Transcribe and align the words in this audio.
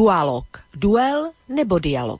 Dualog. 0.00 0.44
Duel 0.74 1.30
nebo 1.48 1.78
dialog. 1.78 2.18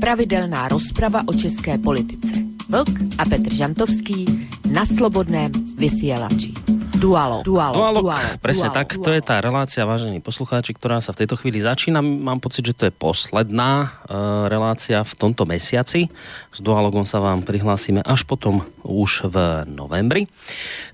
Pravidelná 0.00 0.68
rozprava 0.68 1.22
o 1.26 1.34
české 1.34 1.78
politice. 1.78 2.32
Vlk 2.68 3.18
a 3.18 3.24
Petr 3.24 3.54
Žantovský 3.54 4.48
na 4.72 4.86
Slobodném 4.86 5.52
vysielači. 5.76 6.61
Dualog. 7.02 7.42
Dualog. 7.42 7.74
Dualog. 7.74 8.04
Dualog. 8.06 8.38
Presne 8.38 8.70
dualog, 8.70 8.78
tak, 8.78 8.88
to 9.02 9.10
je 9.10 9.22
tá 9.26 9.42
relácia, 9.42 9.82
vážení 9.82 10.22
poslucháči, 10.22 10.70
ktorá 10.70 11.02
sa 11.02 11.10
v 11.10 11.26
tejto 11.26 11.34
chvíli 11.34 11.58
začína. 11.58 11.98
Mám 11.98 12.38
pocit, 12.38 12.62
že 12.62 12.78
to 12.78 12.86
je 12.86 12.94
posledná 12.94 13.90
uh, 14.06 14.46
relácia 14.46 15.02
v 15.02 15.12
tomto 15.18 15.42
mesiaci. 15.42 16.06
S 16.54 16.58
Dualogom 16.62 17.02
sa 17.02 17.18
vám 17.18 17.42
prihlásime 17.42 18.06
až 18.06 18.22
potom 18.22 18.62
už 18.86 19.26
v 19.26 19.66
novembri. 19.66 20.30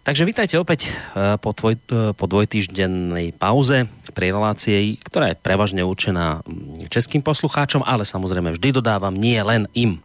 Takže 0.01 0.25
vítajte 0.25 0.57
opäť 0.57 0.89
uh, 0.89 1.37
po, 1.37 1.53
tvoj, 1.53 1.77
uh, 1.93 2.17
po 2.17 2.25
dvojtýždennej 2.25 3.37
pauze 3.37 3.85
pri 4.17 4.33
relácii, 4.33 5.05
ktorá 5.05 5.37
je 5.37 5.37
prevažne 5.37 5.85
určená 5.85 6.41
mm, 6.41 6.89
českým 6.89 7.21
poslucháčom, 7.21 7.85
ale 7.85 8.09
samozrejme 8.09 8.57
vždy 8.57 8.81
dodávam 8.81 9.13
nie 9.13 9.37
len 9.45 9.69
im. 9.77 10.01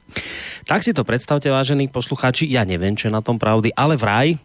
Tak 0.68 0.84
si 0.84 0.92
to 0.92 1.08
predstavte, 1.08 1.48
vážení 1.48 1.88
poslucháči, 1.88 2.44
ja 2.52 2.68
neviem, 2.68 3.00
čo 3.00 3.08
je 3.08 3.16
na 3.16 3.24
tom 3.24 3.40
pravdy, 3.40 3.72
ale 3.72 3.96
vraj 3.96 4.36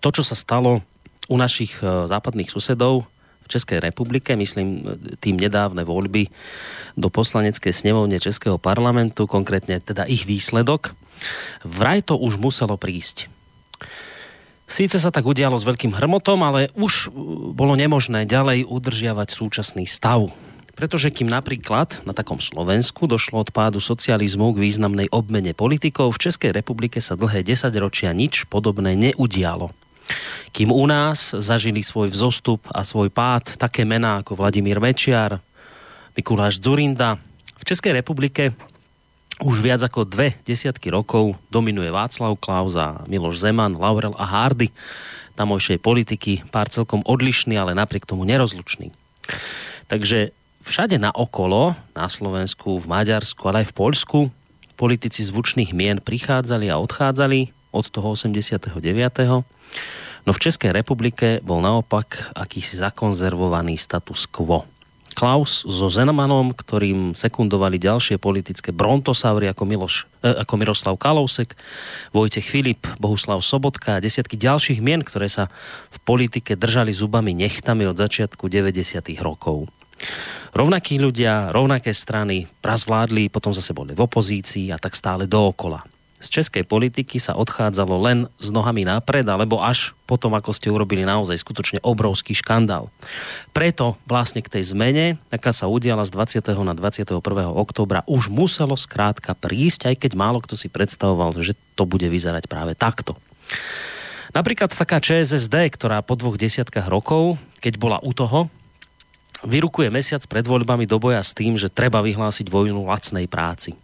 to, 0.00 0.08
čo 0.14 0.22
sa 0.22 0.36
stalo 0.38 0.80
u 1.28 1.36
našich 1.38 1.78
e, 1.80 2.08
západných 2.08 2.50
susedov 2.50 3.06
v 3.42 3.48
Českej 3.50 3.78
republike, 3.82 4.34
myslím 4.34 4.68
e, 4.68 5.16
tým 5.18 5.38
nedávne 5.38 5.86
voľby 5.86 6.28
do 6.98 7.08
poslaneckej 7.08 7.72
snemovne 7.72 8.18
Českého 8.20 8.58
parlamentu, 8.60 9.24
konkrétne 9.24 9.78
teda 9.78 10.04
ich 10.08 10.26
výsledok, 10.28 10.92
vraj 11.62 12.02
to 12.02 12.18
už 12.18 12.36
muselo 12.36 12.74
prísť. 12.76 13.30
Síce 14.72 14.96
sa 14.96 15.12
tak 15.12 15.28
udialo 15.28 15.60
s 15.60 15.68
veľkým 15.68 15.92
hrmotom, 15.92 16.40
ale 16.42 16.72
už 16.74 17.12
e, 17.12 17.20
bolo 17.52 17.76
nemožné 17.76 18.24
ďalej 18.24 18.64
udržiavať 18.66 19.28
súčasný 19.30 19.84
stav. 19.84 20.32
Pretože 20.72 21.12
kým 21.12 21.28
napríklad 21.28 22.00
na 22.08 22.16
takom 22.16 22.40
Slovensku 22.40 23.04
došlo 23.04 23.44
od 23.44 23.52
pádu 23.52 23.78
socializmu 23.78 24.56
k 24.56 24.62
významnej 24.64 25.12
obmene 25.12 25.52
politikov, 25.52 26.16
v 26.16 26.22
Českej 26.28 26.50
republike 26.56 27.04
sa 27.04 27.12
dlhé 27.12 27.44
10 27.44 27.68
ročia 27.76 28.16
nič 28.16 28.48
podobné 28.48 28.96
neudialo. 28.96 29.81
Kým 30.52 30.68
u 30.72 30.84
nás 30.84 31.32
zažili 31.32 31.80
svoj 31.80 32.12
vzostup 32.12 32.64
a 32.72 32.84
svoj 32.84 33.08
pád 33.08 33.56
také 33.56 33.88
mená 33.88 34.20
ako 34.20 34.36
Vladimír 34.36 34.78
Mečiar, 34.78 35.40
Mikuláš 36.12 36.60
Zurinda, 36.60 37.16
v 37.56 37.64
Českej 37.64 37.96
republike 37.96 38.52
už 39.40 39.64
viac 39.64 39.80
ako 39.82 40.04
dve 40.06 40.36
desiatky 40.44 40.92
rokov 40.92 41.34
dominuje 41.48 41.88
Václav 41.88 42.36
Klaus 42.38 42.76
a 42.76 43.00
Miloš 43.08 43.42
Zeman, 43.42 43.74
Laurel 43.74 44.14
a 44.14 44.26
Hardy, 44.28 44.68
tamojšej 45.34 45.80
politiky, 45.80 46.44
pár 46.52 46.68
celkom 46.68 47.00
odlišný, 47.02 47.56
ale 47.56 47.72
napriek 47.72 48.04
tomu 48.04 48.28
nerozlučný. 48.28 48.92
Takže 49.88 50.30
všade 50.62 51.00
na 51.00 51.10
okolo, 51.10 51.74
na 51.96 52.06
Slovensku, 52.06 52.78
v 52.78 52.86
Maďarsku, 52.86 53.40
ale 53.48 53.64
aj 53.64 53.72
v 53.72 53.76
Poľsku, 53.76 54.18
politici 54.76 55.22
zvučných 55.22 55.70
mien 55.70 56.02
prichádzali 56.02 56.66
a 56.66 56.80
odchádzali 56.82 57.54
od 57.70 57.86
toho 57.88 58.18
89. 58.18 58.68
No 60.22 60.30
v 60.30 60.42
Českej 60.42 60.70
republike 60.70 61.42
bol 61.42 61.58
naopak 61.58 62.30
akýsi 62.34 62.78
zakonzervovaný 62.78 63.74
status 63.74 64.30
quo. 64.30 64.62
Klaus 65.12 65.60
so 65.68 65.92
Zenmanom, 65.92 66.56
ktorým 66.56 67.12
sekundovali 67.12 67.76
ďalšie 67.76 68.16
politické 68.16 68.72
brontosaury 68.72 69.44
ako, 69.52 69.68
Miloš, 69.68 70.08
eh, 70.24 70.32
ako 70.40 70.54
Miroslav 70.56 70.96
Kalousek, 70.96 71.52
Vojtech 72.16 72.48
Filip, 72.48 72.88
Bohuslav 72.96 73.44
Sobotka 73.44 74.00
a 74.00 74.02
desiatky 74.02 74.40
ďalších 74.40 74.80
mien, 74.80 75.04
ktoré 75.04 75.28
sa 75.28 75.52
v 75.92 75.98
politike 76.00 76.56
držali 76.56 76.96
zubami 76.96 77.36
nechtami 77.36 77.84
od 77.84 78.00
začiatku 78.00 78.48
90. 78.48 79.20
rokov 79.20 79.68
rovnakí 80.52 81.00
ľudia, 81.00 81.50
rovnaké 81.50 81.94
strany 81.96 82.44
prazvládli, 82.60 83.32
potom 83.32 83.56
zase 83.56 83.72
boli 83.72 83.96
v 83.96 84.04
opozícii 84.04 84.68
a 84.70 84.76
tak 84.76 84.92
stále 84.92 85.24
dookola. 85.24 85.80
Z 86.22 86.30
českej 86.30 86.62
politiky 86.62 87.18
sa 87.18 87.34
odchádzalo 87.34 87.98
len 87.98 88.18
s 88.38 88.54
nohami 88.54 88.86
napred, 88.86 89.26
alebo 89.26 89.58
až 89.58 89.90
potom, 90.06 90.30
ako 90.38 90.54
ste 90.54 90.70
urobili 90.70 91.02
naozaj 91.02 91.34
skutočne 91.34 91.82
obrovský 91.82 92.38
škandál. 92.38 92.94
Preto 93.50 93.98
vlastne 94.06 94.38
k 94.38 94.48
tej 94.48 94.70
zmene, 94.70 95.18
aká 95.34 95.50
sa 95.50 95.66
udiala 95.66 96.06
z 96.06 96.14
20. 96.14 96.62
na 96.62 96.78
21. 96.78 97.18
oktobra, 97.50 98.06
už 98.06 98.30
muselo 98.30 98.78
skrátka 98.78 99.34
prísť, 99.34 99.90
aj 99.90 100.06
keď 100.06 100.12
málo 100.14 100.38
kto 100.38 100.54
si 100.54 100.70
predstavoval, 100.70 101.34
že 101.42 101.58
to 101.74 101.82
bude 101.82 102.06
vyzerať 102.06 102.46
práve 102.46 102.78
takto. 102.78 103.18
Napríklad 104.32 104.72
taká 104.72 105.02
ČSSD, 105.02 105.74
ktorá 105.74 106.00
po 106.00 106.16
dvoch 106.16 106.40
desiatkách 106.40 106.88
rokov, 106.88 107.36
keď 107.60 107.74
bola 107.76 107.98
u 108.00 108.16
toho, 108.16 108.48
vyrukuje 109.42 109.90
mesiac 109.90 110.22
pred 110.30 110.46
voľbami 110.46 110.86
do 110.86 110.96
boja 111.02 111.20
s 111.20 111.34
tým, 111.34 111.58
že 111.58 111.68
treba 111.68 111.98
vyhlásiť 112.00 112.46
vojnu 112.46 112.86
lacnej 112.86 113.26
práci. 113.26 113.74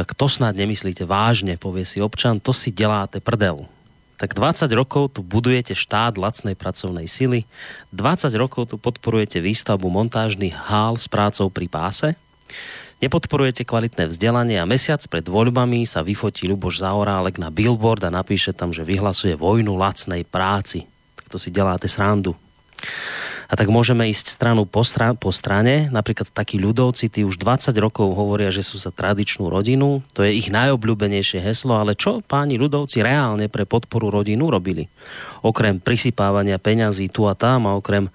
Tak 0.00 0.16
to 0.16 0.32
snad 0.32 0.56
nemyslíte 0.56 1.04
vážne, 1.04 1.60
povie 1.60 1.84
si 1.84 2.00
občan, 2.00 2.40
to 2.40 2.56
si 2.56 2.72
deláte 2.72 3.20
prdel. 3.20 3.68
Tak 4.16 4.32
20 4.32 4.64
rokov 4.72 5.12
tu 5.12 5.20
budujete 5.20 5.76
štát 5.76 6.16
lacnej 6.16 6.56
pracovnej 6.56 7.04
sily, 7.04 7.44
20 7.92 8.32
rokov 8.40 8.72
tu 8.72 8.80
podporujete 8.80 9.44
výstavbu 9.44 9.92
montážnych 9.92 10.56
hál 10.56 10.96
s 10.96 11.04
prácou 11.04 11.52
pri 11.52 11.68
páse, 11.68 12.16
nepodporujete 13.04 13.68
kvalitné 13.68 14.08
vzdelanie 14.08 14.56
a 14.56 14.64
mesiac 14.64 15.04
pred 15.04 15.28
voľbami 15.28 15.84
sa 15.84 16.00
vyfotí 16.00 16.48
Luboš 16.48 16.80
Zaorálek 16.80 17.36
na 17.36 17.52
billboard 17.52 18.00
a 18.08 18.08
napíše 18.08 18.56
tam, 18.56 18.72
že 18.72 18.88
vyhlasuje 18.88 19.36
vojnu 19.36 19.76
lacnej 19.76 20.24
práci. 20.24 20.88
Tak 21.20 21.28
to 21.28 21.36
si 21.36 21.52
deláte 21.52 21.92
srandu. 21.92 22.32
A 23.50 23.58
tak 23.58 23.66
môžeme 23.66 24.06
ísť 24.06 24.30
stranu 24.30 24.62
po, 24.62 24.86
stra- 24.86 25.18
po 25.18 25.34
strane. 25.34 25.90
Napríklad 25.90 26.30
takí 26.30 26.54
ľudovci, 26.62 27.10
tí 27.10 27.26
už 27.26 27.34
20 27.34 27.74
rokov 27.82 28.14
hovoria, 28.14 28.54
že 28.54 28.62
sú 28.62 28.78
za 28.78 28.94
tradičnú 28.94 29.50
rodinu. 29.50 30.06
To 30.14 30.22
je 30.22 30.38
ich 30.38 30.54
najobľúbenejšie 30.54 31.42
heslo. 31.42 31.74
Ale 31.74 31.98
čo 31.98 32.22
páni 32.22 32.54
ľudovci 32.54 33.02
reálne 33.02 33.50
pre 33.50 33.66
podporu 33.66 34.06
rodinu 34.14 34.54
robili? 34.54 34.86
Okrem 35.42 35.82
prisypávania 35.82 36.62
peňazí 36.62 37.10
tu 37.10 37.26
a 37.26 37.34
tam 37.34 37.66
a 37.66 37.74
okrem 37.74 38.06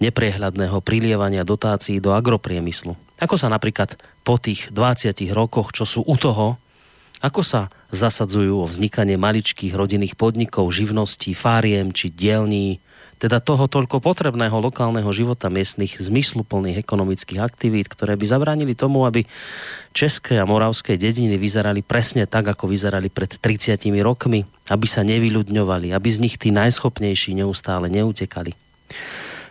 neprehľadného 0.00 0.80
prilievania 0.80 1.44
dotácií 1.44 2.00
do 2.00 2.16
agropriemyslu. 2.16 2.96
Ako 3.20 3.36
sa 3.36 3.52
napríklad 3.52 4.00
po 4.24 4.40
tých 4.40 4.72
20 4.72 5.12
rokoch, 5.36 5.76
čo 5.76 5.84
sú 5.84 6.00
u 6.08 6.16
toho, 6.16 6.56
ako 7.20 7.44
sa 7.44 7.68
zasadzujú 7.92 8.64
o 8.64 8.70
vznikanie 8.70 9.20
maličkých 9.20 9.76
rodinných 9.76 10.16
podnikov, 10.16 10.72
živností, 10.72 11.36
fáriem 11.36 11.92
či 11.92 12.08
dielní, 12.08 12.80
teda 13.20 13.36
toho 13.36 13.68
toľko 13.68 14.00
potrebného 14.00 14.56
lokálneho 14.56 15.12
života 15.12 15.52
miestnych 15.52 16.00
zmysluplných 16.00 16.80
ekonomických 16.80 17.44
aktivít, 17.44 17.92
ktoré 17.92 18.16
by 18.16 18.24
zabránili 18.24 18.72
tomu, 18.72 19.04
aby 19.04 19.28
české 19.92 20.40
a 20.40 20.48
moravské 20.48 20.96
dediny 20.96 21.36
vyzerali 21.36 21.84
presne 21.84 22.24
tak, 22.24 22.48
ako 22.48 22.72
vyzerali 22.72 23.12
pred 23.12 23.28
30 23.28 23.76
rokmi, 24.00 24.48
aby 24.72 24.86
sa 24.88 25.04
nevyľudňovali, 25.04 25.92
aby 25.92 26.08
z 26.08 26.18
nich 26.24 26.40
tí 26.40 26.48
najschopnejší 26.48 27.36
neustále 27.36 27.92
neutekali. 27.92 28.56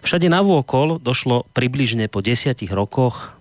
Všade 0.01 0.25
navôkol 0.33 0.97
došlo 0.97 1.45
približne 1.53 2.09
po 2.09 2.25
desiatich 2.25 2.73
rokoch 2.73 3.37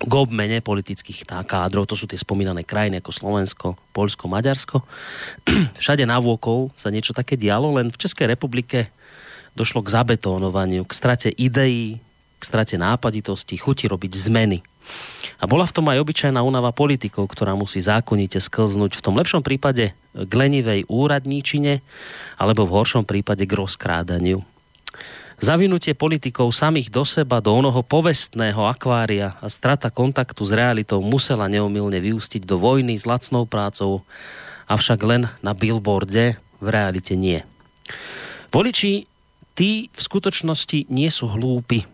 k 0.00 0.12
obmene 0.12 0.64
politických 0.64 1.28
kádrov, 1.44 1.88
to 1.88 1.96
sú 1.96 2.08
tie 2.08 2.16
spomínané 2.16 2.64
krajiny 2.64 3.00
ako 3.00 3.12
Slovensko, 3.12 3.66
Polsko, 3.92 4.28
Maďarsko. 4.28 4.84
Všade 5.80 6.04
navôkol 6.04 6.72
sa 6.76 6.92
niečo 6.92 7.16
také 7.16 7.40
dialo, 7.40 7.76
len 7.76 7.92
v 7.92 8.00
Českej 8.00 8.28
republike 8.28 8.88
došlo 9.54 9.82
k 9.84 9.92
zabetónovaniu, 9.92 10.86
k 10.86 10.92
strate 10.92 11.28
ideí, 11.30 11.98
k 12.40 12.42
strate 12.42 12.80
nápaditosti, 12.80 13.60
chuti 13.60 13.86
robiť 13.90 14.12
zmeny. 14.16 14.64
A 15.38 15.44
bola 15.46 15.64
v 15.68 15.74
tom 15.76 15.86
aj 15.88 16.02
obyčajná 16.02 16.40
únava 16.42 16.74
politikov, 16.74 17.30
ktorá 17.30 17.54
musí 17.54 17.78
zákonite 17.78 18.42
sklznúť 18.42 18.98
v 18.98 19.04
tom 19.04 19.14
lepšom 19.16 19.44
prípade 19.44 19.94
k 20.16 20.32
lenivej 20.32 20.88
úradníčine 20.90 21.80
alebo 22.40 22.66
v 22.66 22.74
horšom 22.74 23.04
prípade 23.06 23.46
k 23.46 23.52
rozkrádaniu. 23.54 24.42
Zavinutie 25.40 25.96
politikov 25.96 26.52
samých 26.52 26.92
do 26.92 27.00
seba, 27.08 27.40
do 27.40 27.56
onoho 27.56 27.80
povestného 27.80 28.60
akvária 28.68 29.40
a 29.40 29.48
strata 29.48 29.88
kontaktu 29.88 30.44
s 30.44 30.52
realitou 30.52 31.00
musela 31.00 31.48
neomilne 31.48 31.96
vyústiť 31.96 32.44
do 32.44 32.60
vojny 32.60 33.00
s 33.00 33.08
lacnou 33.08 33.48
prácou, 33.48 34.04
avšak 34.68 35.00
len 35.00 35.32
na 35.40 35.56
billboarde, 35.56 36.36
v 36.60 36.66
realite 36.68 37.16
nie. 37.16 37.40
Voliči 38.52 39.08
tí 39.60 39.92
v 39.92 40.00
skutočnosti 40.00 40.88
nie 40.88 41.12
sú 41.12 41.28
hlúpi. 41.28 41.84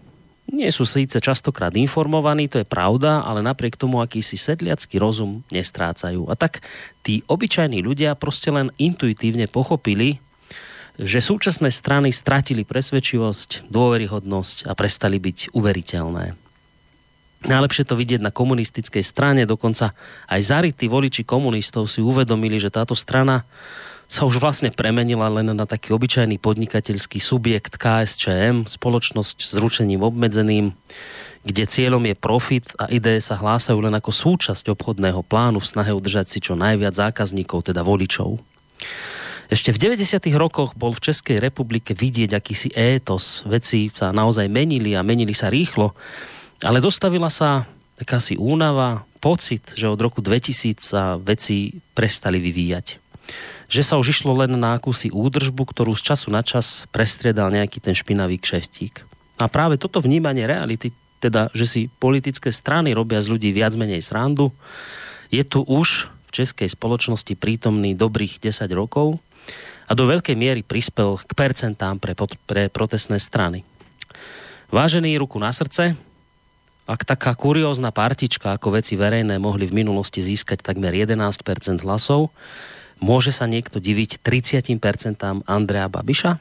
Nie 0.46 0.70
sú 0.70 0.86
síce 0.86 1.18
častokrát 1.18 1.74
informovaní, 1.74 2.46
to 2.46 2.62
je 2.62 2.66
pravda, 2.70 3.26
ale 3.26 3.42
napriek 3.42 3.74
tomu 3.74 3.98
akýsi 3.98 4.38
sedliacký 4.38 5.02
rozum 5.02 5.42
nestrácajú. 5.50 6.30
A 6.30 6.38
tak 6.38 6.62
tí 7.02 7.26
obyčajní 7.26 7.82
ľudia 7.82 8.14
proste 8.14 8.54
len 8.54 8.70
intuitívne 8.78 9.50
pochopili, 9.50 10.22
že 10.94 11.18
súčasné 11.18 11.74
strany 11.74 12.14
stratili 12.14 12.62
presvedčivosť, 12.62 13.66
dôveryhodnosť 13.66 14.70
a 14.70 14.72
prestali 14.78 15.18
byť 15.18 15.50
uveriteľné. 15.50 16.38
Najlepšie 17.50 17.84
to 17.84 17.98
vidieť 17.98 18.22
na 18.22 18.30
komunistickej 18.30 19.02
strane, 19.02 19.42
dokonca 19.42 19.90
aj 20.30 20.40
zarytí 20.40 20.86
voliči 20.86 21.26
komunistov 21.26 21.90
si 21.90 21.98
uvedomili, 21.98 22.62
že 22.62 22.70
táto 22.70 22.94
strana 22.94 23.42
sa 24.06 24.22
už 24.22 24.38
vlastne 24.38 24.70
premenila 24.70 25.26
len 25.26 25.50
na 25.50 25.66
taký 25.66 25.90
obyčajný 25.90 26.38
podnikateľský 26.38 27.18
subjekt 27.18 27.74
KSČM, 27.74 28.70
spoločnosť 28.70 29.36
s 29.42 29.54
ručením 29.58 30.06
obmedzeným, 30.06 30.70
kde 31.46 31.62
cieľom 31.66 32.02
je 32.06 32.14
profit 32.18 32.66
a 32.78 32.90
ideje 32.90 33.22
sa 33.22 33.38
hlásajú 33.38 33.78
len 33.78 33.94
ako 33.94 34.10
súčasť 34.10 34.66
obchodného 34.74 35.22
plánu 35.26 35.62
v 35.62 35.70
snahe 35.70 35.94
udržať 35.94 36.26
si 36.26 36.38
čo 36.42 36.58
najviac 36.58 36.94
zákazníkov, 36.94 37.70
teda 37.70 37.86
voličov. 37.86 38.38
Ešte 39.46 39.70
v 39.70 39.94
90. 39.94 40.26
rokoch 40.34 40.74
bol 40.74 40.90
v 40.90 41.06
Českej 41.06 41.38
republike 41.38 41.94
vidieť 41.94 42.34
akýsi 42.34 42.74
étos. 42.74 43.46
Veci 43.46 43.94
sa 43.94 44.10
naozaj 44.10 44.50
menili 44.50 44.98
a 44.98 45.06
menili 45.06 45.38
sa 45.38 45.46
rýchlo, 45.46 45.94
ale 46.66 46.82
dostavila 46.82 47.30
sa 47.30 47.62
takási 47.94 48.34
únava, 48.34 49.06
pocit, 49.22 49.62
že 49.74 49.86
od 49.86 49.98
roku 49.98 50.18
2000 50.18 50.82
sa 50.82 51.14
veci 51.18 51.78
prestali 51.94 52.42
vyvíjať. 52.42 52.86
Že 53.66 53.82
sa 53.82 53.94
už 53.98 54.14
išlo 54.14 54.32
len 54.34 54.54
na 54.54 54.78
akúsi 54.78 55.10
údržbu, 55.10 55.66
ktorú 55.66 55.98
z 55.98 56.14
času 56.14 56.30
na 56.30 56.42
čas 56.46 56.86
prestriedal 56.94 57.50
nejaký 57.50 57.82
ten 57.82 57.94
špinavý 57.94 58.38
kšeftík. 58.38 59.02
A 59.36 59.50
práve 59.50 59.76
toto 59.76 60.00
vnímanie 60.00 60.46
reality 60.46 60.94
teda, 61.18 61.48
že 61.56 61.66
si 61.66 61.80
politické 61.88 62.52
strany 62.52 62.92
robia 62.92 63.18
z 63.20 63.32
ľudí 63.32 63.50
viac 63.50 63.74
menej 63.74 64.04
srandu, 64.04 64.52
je 65.32 65.42
tu 65.42 65.64
už 65.66 66.12
v 66.28 66.30
českej 66.30 66.68
spoločnosti 66.70 67.34
prítomný 67.34 67.96
dobrých 67.96 68.38
10 68.38 68.68
rokov 68.76 69.18
a 69.86 69.92
do 69.94 70.06
veľkej 70.06 70.36
miery 70.38 70.62
prispel 70.62 71.18
k 71.22 71.32
percentám 71.34 71.98
pre, 71.98 72.14
pre 72.46 72.68
protestné 72.70 73.18
strany. 73.18 73.62
Vážený 74.70 75.18
ruku 75.22 75.38
na 75.38 75.54
srdce, 75.54 75.94
ak 76.86 77.02
taká 77.02 77.34
kuriózna 77.34 77.90
partička 77.90 78.54
ako 78.54 78.78
veci 78.78 78.94
verejné 78.94 79.42
mohli 79.42 79.66
v 79.66 79.82
minulosti 79.82 80.22
získať 80.22 80.62
takmer 80.62 80.94
11% 80.94 81.82
hlasov, 81.82 82.30
môže 83.00 83.32
sa 83.32 83.44
niekto 83.48 83.80
diviť 83.80 84.22
30% 84.22 85.46
Andrea 85.46 85.88
Babiša? 85.90 86.38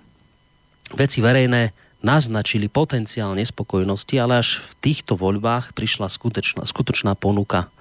Veci 0.93 1.19
verejné 1.19 1.73
naznačili 2.05 2.69
potenciál 2.69 3.33
nespokojnosti, 3.33 4.15
ale 4.21 4.45
až 4.45 4.61
v 4.61 4.71
týchto 4.85 5.17
voľbách 5.17 5.73
prišla 5.73 6.05
skutočná, 6.05 6.61
skutočná 6.61 7.17
ponuka. 7.17 7.73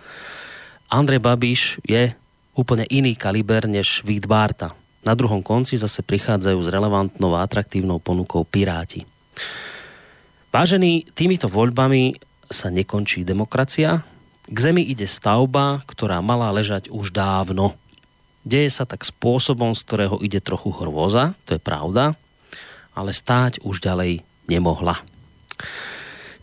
Andrej 0.88 1.20
Babiš 1.20 1.60
je 1.84 2.16
úplne 2.56 2.88
iný 2.88 3.12
kaliber 3.18 3.68
než 3.68 4.00
Vít 4.06 4.24
Bárta. 4.24 4.72
Na 5.04 5.12
druhom 5.12 5.44
konci 5.44 5.76
zase 5.76 6.00
prichádzajú 6.00 6.58
s 6.64 6.72
relevantnou 6.72 7.36
a 7.36 7.44
atraktívnou 7.44 8.00
ponukou 8.00 8.40
Piráti. 8.48 9.04
Vážení, 10.48 11.04
týmito 11.12 11.50
voľbami 11.50 12.16
sa 12.48 12.72
nekončí 12.72 13.26
demokracia. 13.26 14.00
K 14.48 14.56
zemi 14.56 14.86
ide 14.86 15.04
stavba, 15.04 15.84
ktorá 15.84 16.24
mala 16.24 16.48
ležať 16.54 16.88
už 16.88 17.12
dávno. 17.12 17.76
Deje 18.44 18.68
sa 18.68 18.84
tak 18.84 19.02
spôsobom, 19.08 19.72
z 19.72 19.80
ktorého 19.88 20.16
ide 20.20 20.38
trochu 20.38 20.68
hrôza, 20.68 21.32
to 21.48 21.56
je 21.56 21.60
pravda, 21.60 22.12
ale 22.92 23.10
stáť 23.10 23.64
už 23.64 23.80
ďalej 23.80 24.20
nemohla. 24.46 25.00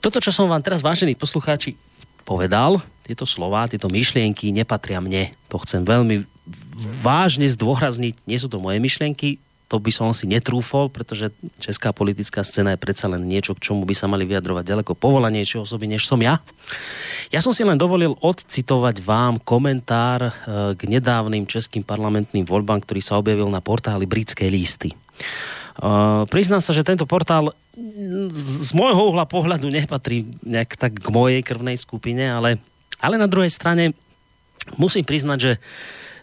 Toto, 0.02 0.18
čo 0.18 0.34
som 0.34 0.50
vám 0.50 0.66
teraz, 0.66 0.82
vážení 0.82 1.14
poslucháči, 1.14 1.78
povedal, 2.26 2.82
tieto 3.06 3.30
slova, 3.30 3.70
tieto 3.70 3.86
myšlienky 3.86 4.50
nepatria 4.50 4.98
mne. 4.98 5.30
To 5.54 5.62
chcem 5.62 5.86
veľmi 5.86 6.26
vážne 7.06 7.46
zdôrazniť. 7.46 8.26
Nie 8.26 8.42
sú 8.42 8.50
to 8.50 8.58
moje 8.58 8.82
myšlienky, 8.82 9.38
to 9.72 9.80
by 9.80 9.88
som 9.88 10.12
si 10.12 10.28
netrúfol, 10.28 10.92
pretože 10.92 11.32
česká 11.56 11.96
politická 11.96 12.44
scéna 12.44 12.76
je 12.76 12.84
predsa 12.84 13.08
len 13.08 13.24
niečo, 13.24 13.56
k 13.56 13.72
čomu 13.72 13.88
by 13.88 13.96
sa 13.96 14.12
mali 14.12 14.28
vyjadrovať 14.28 14.68
ďaleko 14.68 15.00
povolanejšie 15.00 15.64
osoby, 15.64 15.88
než 15.88 16.04
som 16.04 16.20
ja. 16.20 16.44
Ja 17.32 17.40
som 17.40 17.56
si 17.56 17.64
len 17.64 17.80
dovolil 17.80 18.20
odcitovať 18.20 19.00
vám 19.00 19.40
komentár 19.40 20.28
eh, 20.28 20.32
k 20.76 20.82
nedávnym 20.92 21.48
českým 21.48 21.88
parlamentným 21.88 22.44
voľbám, 22.44 22.84
ktorý 22.84 23.00
sa 23.00 23.16
objavil 23.16 23.48
na 23.48 23.64
portáli 23.64 24.04
Britskej 24.04 24.52
listy. 24.52 24.92
Uh, 25.82 26.28
priznám 26.28 26.60
sa, 26.60 26.76
že 26.76 26.84
tento 26.84 27.08
portál 27.08 27.56
z 28.36 28.72
môjho 28.76 29.16
uhla 29.16 29.24
pohľadu 29.24 29.72
nepatrí 29.72 30.28
nejak 30.44 30.76
tak 30.76 31.00
k 31.00 31.08
mojej 31.08 31.40
krvnej 31.40 31.80
skupine, 31.80 32.28
ale, 32.28 32.60
ale 33.00 33.16
na 33.16 33.26
druhej 33.26 33.48
strane 33.48 33.96
musím 34.76 35.08
priznať, 35.08 35.40
že 35.40 35.52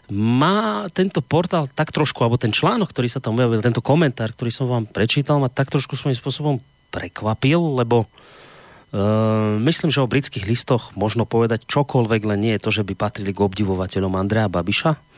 má 0.09 0.89
tento 0.91 1.21
portál 1.21 1.69
tak 1.71 1.93
trošku, 1.93 2.21
alebo 2.25 2.41
ten 2.41 2.53
článok, 2.53 2.89
ktorý 2.89 3.07
sa 3.09 3.21
tam 3.21 3.37
objavil, 3.37 3.61
tento 3.61 3.81
komentár, 3.81 4.33
ktorý 4.33 4.51
som 4.53 4.65
vám 4.67 4.85
prečítal, 4.89 5.37
ma 5.37 5.49
tak 5.49 5.69
trošku 5.69 5.93
svojím 5.93 6.17
spôsobom 6.17 6.55
prekvapil, 6.89 7.77
lebo 7.77 8.05
uh, 8.05 9.57
myslím, 9.61 9.93
že 9.93 10.01
o 10.01 10.09
britských 10.09 10.49
listoch 10.49 10.91
možno 10.97 11.29
povedať 11.29 11.69
čokoľvek, 11.69 12.21
len 12.25 12.39
nie 12.41 12.53
je 12.57 12.63
to, 12.65 12.69
že 12.73 12.83
by 12.85 12.93
patrili 12.97 13.31
k 13.31 13.45
obdivovateľom 13.45 14.17
Andrea 14.17 14.49
Babiša 14.49 15.09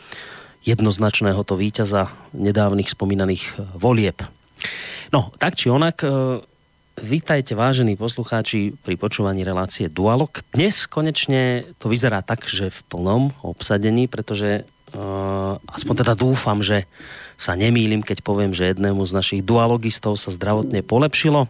jednoznačného 0.62 1.42
to 1.42 1.58
víťaza 1.58 2.14
nedávnych 2.38 2.90
spomínaných 2.90 3.44
eh, 3.44 3.52
volieb. 3.78 4.22
No, 5.12 5.34
tak 5.42 5.58
či 5.58 5.74
onak, 5.74 6.06
eh, 6.06 6.12
vítajte 7.02 7.58
vážení 7.58 7.98
poslucháči 7.98 8.78
pri 8.78 8.96
počúvaní 8.96 9.42
relácie 9.42 9.90
Dualog. 9.90 10.30
Dnes 10.54 10.86
konečne 10.86 11.66
to 11.82 11.90
vyzerá 11.90 12.22
tak, 12.22 12.46
že 12.46 12.70
v 12.70 12.80
plnom 12.94 13.24
obsadení, 13.42 14.06
pretože 14.06 14.62
uh, 14.62 14.81
aspoň 15.72 15.96
teda 16.06 16.14
dúfam, 16.16 16.60
že 16.60 16.86
sa 17.40 17.58
nemýlim, 17.58 18.06
keď 18.06 18.22
poviem, 18.22 18.54
že 18.54 18.70
jednému 18.70 19.02
z 19.08 19.16
našich 19.18 19.42
dualogistov 19.42 20.20
sa 20.20 20.30
zdravotne 20.30 20.86
polepšilo. 20.86 21.50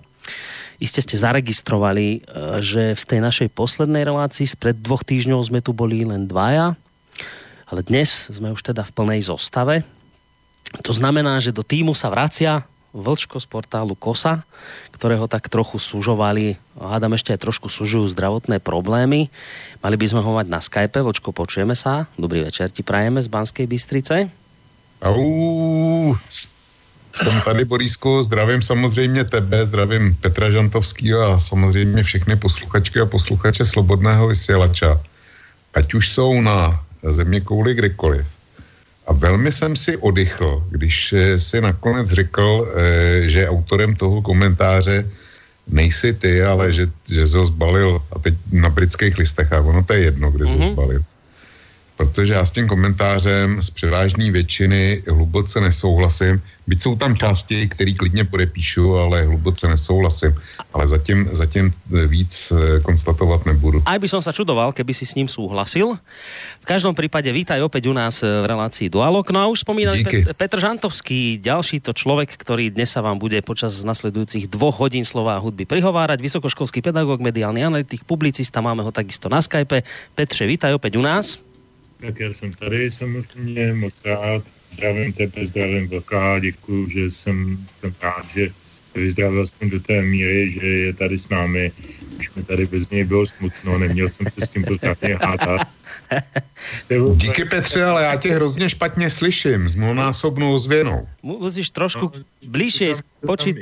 Iste 0.81 1.03
ste 1.03 1.19
zaregistrovali, 1.19 2.25
že 2.63 2.97
v 2.97 3.03
tej 3.05 3.19
našej 3.21 3.49
poslednej 3.53 4.07
relácii 4.07 4.49
spred 4.49 4.81
dvoch 4.81 5.05
týždňov 5.05 5.45
sme 5.45 5.59
tu 5.61 5.75
boli 5.75 6.01
len 6.01 6.25
dvaja 6.25 6.73
ale 7.71 7.87
dnes 7.87 8.27
sme 8.27 8.51
už 8.51 8.59
teda 8.67 8.83
v 8.83 8.91
plnej 8.91 9.31
zostave. 9.31 9.87
To 10.83 10.91
znamená, 10.91 11.39
že 11.39 11.55
do 11.55 11.63
týmu 11.63 11.95
sa 11.95 12.11
vracia 12.11 12.67
Vlčko 12.91 13.39
z 13.39 13.47
portálu 13.47 13.95
KOSA, 13.95 14.43
ktorého 15.01 15.25
tak 15.25 15.49
trochu 15.49 15.81
sužovali, 15.81 16.61
hádam 16.77 17.17
ešte 17.17 17.33
aj 17.33 17.41
trošku 17.41 17.73
sužujú 17.73 18.13
zdravotné 18.13 18.61
problémy. 18.61 19.33
Mali 19.81 19.97
by 19.97 20.05
sme 20.05 20.21
ho 20.21 20.37
mať 20.37 20.45
na 20.45 20.61
Skype. 20.61 21.01
Vlčko, 21.01 21.33
počujeme 21.33 21.73
sa. 21.73 22.05
Dobrý 22.21 22.45
večer 22.45 22.69
ti 22.69 22.85
prajeme 22.85 23.17
z 23.17 23.25
Banskej 23.25 23.65
Bystrice. 23.65 24.29
Au, 25.01 26.13
jsem 27.17 27.41
tady, 27.41 27.65
Borísko, 27.65 28.23
zdravím 28.23 28.61
samozřejmě 28.61 29.23
tebe, 29.23 29.65
zdravím 29.65 30.15
Petra 30.21 30.53
Žantovského 30.53 31.33
a 31.33 31.39
samozřejmě 31.39 32.03
všechny 32.03 32.35
posluchačky 32.35 33.01
a 33.01 33.09
posluchače 33.09 33.65
Slobodného 33.65 34.27
vysílača. 34.27 35.01
Ať 35.73 35.93
už 35.93 36.13
jsou 36.13 36.41
na 36.41 36.77
země 37.01 37.41
kouli 37.41 37.73
kdekoliv. 37.73 38.25
A 39.11 39.13
velmi 39.13 39.51
jsem 39.51 39.75
si 39.75 39.97
oddychl, 39.97 40.63
když 40.71 41.13
eh, 41.13 41.39
si 41.39 41.61
nakonec 41.61 42.07
řekl, 42.07 42.47
eh, 42.47 43.27
že 43.27 43.51
autorem 43.51 43.91
toho 43.91 44.23
komentáře 44.23 45.03
nejsi 45.67 46.15
ty, 46.15 46.39
ale 46.39 46.71
že, 46.71 46.87
že 47.11 47.27
jsi 47.27 47.37
ho 47.37 47.45
zbalil, 47.45 47.99
a 48.15 48.19
teď 48.19 48.33
na 48.55 48.69
britských 48.71 49.17
listech, 49.19 49.51
a 49.51 49.59
ono 49.59 49.83
to 49.83 49.93
je 49.93 49.99
jedno, 49.99 50.31
kde 50.31 50.45
mm-hmm. 50.47 50.63
ho 50.63 50.71
zbalil 50.71 51.03
protože 52.01 52.33
já 52.33 52.45
s 52.45 52.51
tím 52.51 52.65
komentářem 52.67 53.61
z 53.61 53.69
převážné 53.69 54.31
většiny 54.31 55.03
hluboce 55.05 55.61
nesouhlasím. 55.61 56.41
Byť 56.67 56.81
jsou 56.81 56.95
tam 56.95 57.17
části, 57.17 57.69
které 57.69 57.93
klidně 57.93 58.25
podepíšu, 58.25 58.97
ale 58.97 59.21
hluboce 59.29 59.67
nesouhlasím. 59.67 60.33
Ale 60.73 60.87
zatím, 60.87 61.29
zatím 61.31 61.73
víc 62.07 62.53
eh, 62.53 62.79
konstatovat 62.81 63.45
nebudu. 63.45 63.85
Aj 63.85 64.01
by 64.01 64.07
som 64.09 64.21
sa 64.21 64.33
čudoval, 64.33 64.73
keby 64.73 64.93
si 64.97 65.05
s 65.05 65.13
ním 65.13 65.29
súhlasil. 65.29 65.97
V 66.61 66.65
každom 66.65 66.97
prípade 66.97 67.29
vítaj 67.29 67.61
opäť 67.61 67.85
u 67.85 67.93
nás 67.93 68.25
v 68.25 68.45
relácii 68.49 68.89
Dualog. 68.89 69.29
No 69.29 69.45
a 69.45 69.45
už 69.51 69.61
spomínal 69.61 69.99
Pet- 70.01 70.33
Petr 70.33 70.57
Žantovský, 70.57 71.37
ďalší 71.37 71.85
to 71.85 71.93
človek, 71.93 72.33
ktorý 72.33 72.73
dnes 72.73 72.89
sa 72.89 73.05
vám 73.05 73.21
bude 73.21 73.37
počas 73.45 73.77
nasledujúcich 73.85 74.49
dvoch 74.49 74.81
hodín 74.81 75.05
slova 75.05 75.37
a 75.37 75.43
hudby 75.43 75.69
prihovárať. 75.69 76.17
Vysokoškolský 76.17 76.81
pedagóg, 76.81 77.21
mediálny 77.21 77.61
analytik, 77.61 78.05
publicista, 78.09 78.63
máme 78.63 78.81
ho 78.81 78.89
takisto 78.89 79.29
na 79.29 79.41
Skype. 79.43 79.85
Petře, 80.17 80.49
vítaj 80.49 80.73
opäť 80.73 80.97
u 80.97 81.03
nás. 81.05 81.50
Tak 82.01 82.19
já 82.19 82.33
jsem 82.33 82.53
tady 82.53 82.91
samozřejmě 82.91 83.73
moc 83.73 84.05
rád. 84.05 84.43
Zdravím 84.71 85.13
tebe, 85.13 85.45
zdravím 85.45 85.87
Vlka, 85.87 86.39
děkuji, 86.39 86.89
že 86.89 87.11
jsem, 87.11 87.67
jsem 87.79 87.93
rád, 88.01 88.25
že 88.33 88.53
vyzdravil 88.95 89.47
jsem 89.47 89.69
do 89.69 89.79
té 89.79 90.01
míry, 90.01 90.49
že 90.49 90.67
je 90.67 90.93
tady 90.93 91.19
s 91.19 91.29
námi. 91.29 91.71
Už 92.19 92.33
mi 92.35 92.43
tady 92.43 92.65
bez 92.65 92.89
něj 92.89 93.03
bylo 93.03 93.25
smutno, 93.25 93.77
neměl 93.77 94.09
jsem 94.09 94.27
se 94.31 94.45
s 94.45 94.49
tím 94.49 94.63
pořádně 94.63 95.15
hádat. 95.15 95.67
Díky 97.15 97.45
Petře, 97.45 97.83
ale 97.83 98.03
já 98.03 98.15
tě 98.15 98.31
hrozně 98.31 98.69
špatně 98.69 99.09
slyším 99.09 99.67
s 99.67 99.75
mnohonásobnou 99.75 100.53
ozvěnou. 100.53 101.07
Musíš 101.23 101.69
trošku 101.69 102.11
no, 102.15 102.23
blíže 102.45 102.91
počít. 103.25 103.57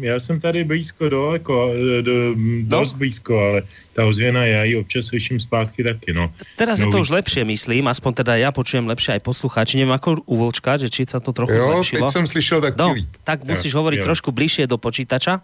já 0.00 0.20
jsem 0.20 0.40
tady 0.40 0.64
blízko 0.64 1.08
daleko, 1.08 1.72
do, 2.02 2.34
dost 2.62 2.92
no. 2.92 2.98
blízko, 2.98 3.38
ale 3.38 3.62
ta 3.92 4.06
ozvěna, 4.06 4.46
já 4.46 4.64
ji 4.64 4.76
občas 4.76 5.06
slyším 5.06 5.40
zpátky 5.40 5.84
taky, 5.84 6.12
no. 6.12 6.32
Teraz 6.56 6.78
no, 6.78 6.86
je 6.86 6.92
to 6.92 7.00
už 7.00 7.10
lepšie, 7.10 7.42
myslím, 7.42 7.90
aspoň 7.90 8.22
teda 8.22 8.38
ja 8.38 8.54
počujem 8.54 8.86
lepšie 8.86 9.18
aj 9.18 9.22
poslucháči, 9.26 9.74
neviem 9.74 9.90
ako 9.90 10.22
u 10.22 10.34
Volčka, 10.38 10.78
že 10.78 10.86
či 10.86 11.02
sa 11.02 11.18
to 11.18 11.34
trochu 11.34 11.58
jo, 11.58 11.66
zlepšilo. 11.66 12.06
teď 12.06 12.12
jsem 12.14 12.26
slyšel 12.26 12.58
tak 12.62 12.78
no, 12.78 12.94
tak 13.26 13.42
musíš 13.42 13.74
hovoriť 13.74 13.98
jo. 13.98 14.06
trošku 14.06 14.30
bližšie 14.30 14.70
do 14.70 14.78
počítača. 14.78 15.42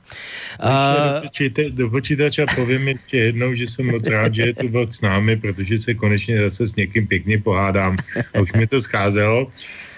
Uh, 0.62 1.26
do, 1.74 1.90
počítača 1.90 2.46
povím 2.54 2.94
ještě 2.94 3.16
jednou, 3.16 3.54
že 3.54 3.66
jsem 3.66 3.90
moc 3.90 4.06
rád, 4.06 4.34
že 4.34 4.42
je 4.42 4.54
tu 4.54 4.68
Vlk 4.68 4.94
s 4.94 5.00
námi, 5.00 5.36
protože 5.36 5.78
se 5.78 5.94
konečně 5.94 6.43
zase 6.50 6.66
s 6.66 6.76
někým 6.76 7.06
pěkně 7.06 7.38
pohádám 7.38 7.96
a 8.34 8.40
už 8.40 8.52
mi 8.52 8.66
to 8.66 8.80
scházelo. 8.80 9.52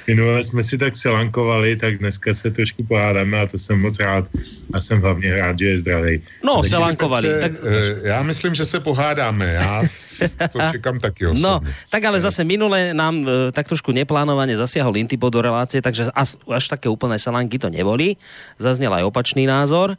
Minule 0.07 0.43
jsme 0.43 0.65
si 0.65 0.79
tak 0.79 0.97
selankovali, 0.97 1.77
tak 1.77 1.99
dneska 1.99 2.35
se 2.35 2.51
trošku 2.51 2.85
pohádáme 2.85 3.41
a 3.41 3.47
to 3.47 3.59
jsem 3.59 3.81
moc 3.81 3.99
rád 3.99 4.25
a 4.73 4.81
jsem 4.81 5.01
hlavně 5.01 5.37
rád, 5.37 5.59
že 5.59 5.67
je 5.67 5.79
zdravý. 5.79 6.23
No, 6.45 6.65
selankovali. 6.65 7.29
Tak... 7.41 7.53
Eh, 7.53 8.09
já 8.09 8.23
myslím, 8.23 8.55
že 8.55 8.65
se 8.65 8.81
pohádáme. 8.81 9.47
Já 9.53 9.83
to 10.53 10.59
čekám 10.73 11.01
taky 11.01 11.27
osobně. 11.27 11.43
No, 11.43 11.61
tak 11.91 12.05
ale 12.05 12.21
zase 12.21 12.45
minule 12.45 12.95
nám 12.95 13.25
e, 13.29 13.53
tak 13.53 13.69
trošku 13.69 13.93
neplánovane 13.93 14.57
zasiahol 14.57 14.97
Intibo 14.97 15.29
do 15.31 15.43
relácie, 15.43 15.83
takže 15.83 16.09
až, 16.15 16.41
až 16.49 16.65
také 16.69 16.89
úplné 16.89 17.21
salanky 17.21 17.59
to 17.61 17.69
neboli. 17.69 18.17
Zaznel 18.57 18.93
aj 18.95 19.05
opačný 19.05 19.45
názor. 19.45 19.95
E, 19.95 19.97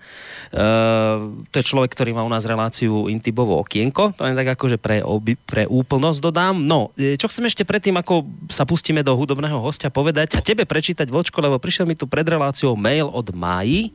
to 1.52 1.56
je 1.60 1.66
človek, 1.66 1.94
ktorý 1.94 2.18
má 2.18 2.26
u 2.26 2.32
nás 2.32 2.46
reláciu 2.46 3.08
Intibovo 3.12 3.62
okienko. 3.62 4.18
To 4.18 4.26
je 4.26 4.34
tak 4.38 4.58
akože 4.58 4.78
pre, 4.82 5.06
oby, 5.06 5.38
pre 5.38 5.70
úplnosť 5.70 6.20
dodám. 6.22 6.56
No, 6.58 6.94
čo 6.98 7.28
chcem 7.30 7.46
ešte 7.46 7.64
predtým, 7.68 7.96
ako 7.98 8.26
sa 8.50 8.66
pustíme 8.66 9.06
do 9.06 9.14
hudobného 9.14 9.62
hostia 9.62 9.94
povedať 9.98 10.38
a 10.38 10.46
tebe 10.46 10.70
prečítať, 10.70 11.10
Vočko, 11.10 11.42
lebo 11.42 11.58
prišiel 11.58 11.90
mi 11.90 11.98
tu 11.98 12.06
pred 12.06 12.22
reláciou 12.22 12.78
mail 12.78 13.10
od 13.10 13.34
Máji, 13.34 13.90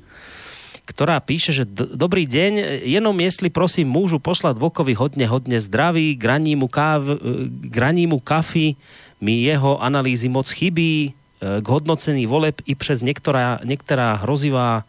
ktorá 0.82 1.22
píše, 1.22 1.54
že 1.54 1.62
dobrý 1.94 2.26
deň, 2.26 2.82
jenom 2.82 3.14
jestli 3.22 3.54
prosím 3.54 3.86
môžu 3.86 4.18
poslať 4.18 4.58
Vokovi 4.58 4.98
hodne, 4.98 5.30
hodne 5.30 5.62
zdraví, 5.62 6.18
graní 6.18 6.58
mu, 6.58 6.66
káv, 6.66 7.22
graní 7.70 8.10
mu 8.10 8.18
kafy, 8.18 8.74
mi 9.22 9.46
jeho 9.46 9.78
analýzy 9.78 10.26
moc 10.26 10.50
chybí, 10.50 11.14
e, 11.38 11.62
k 11.62 11.66
hodnocení 11.70 12.26
voleb 12.26 12.58
i 12.66 12.74
přes 12.74 13.06
některá, 13.06 13.62
některá 13.62 14.26
hrozivá 14.26 14.82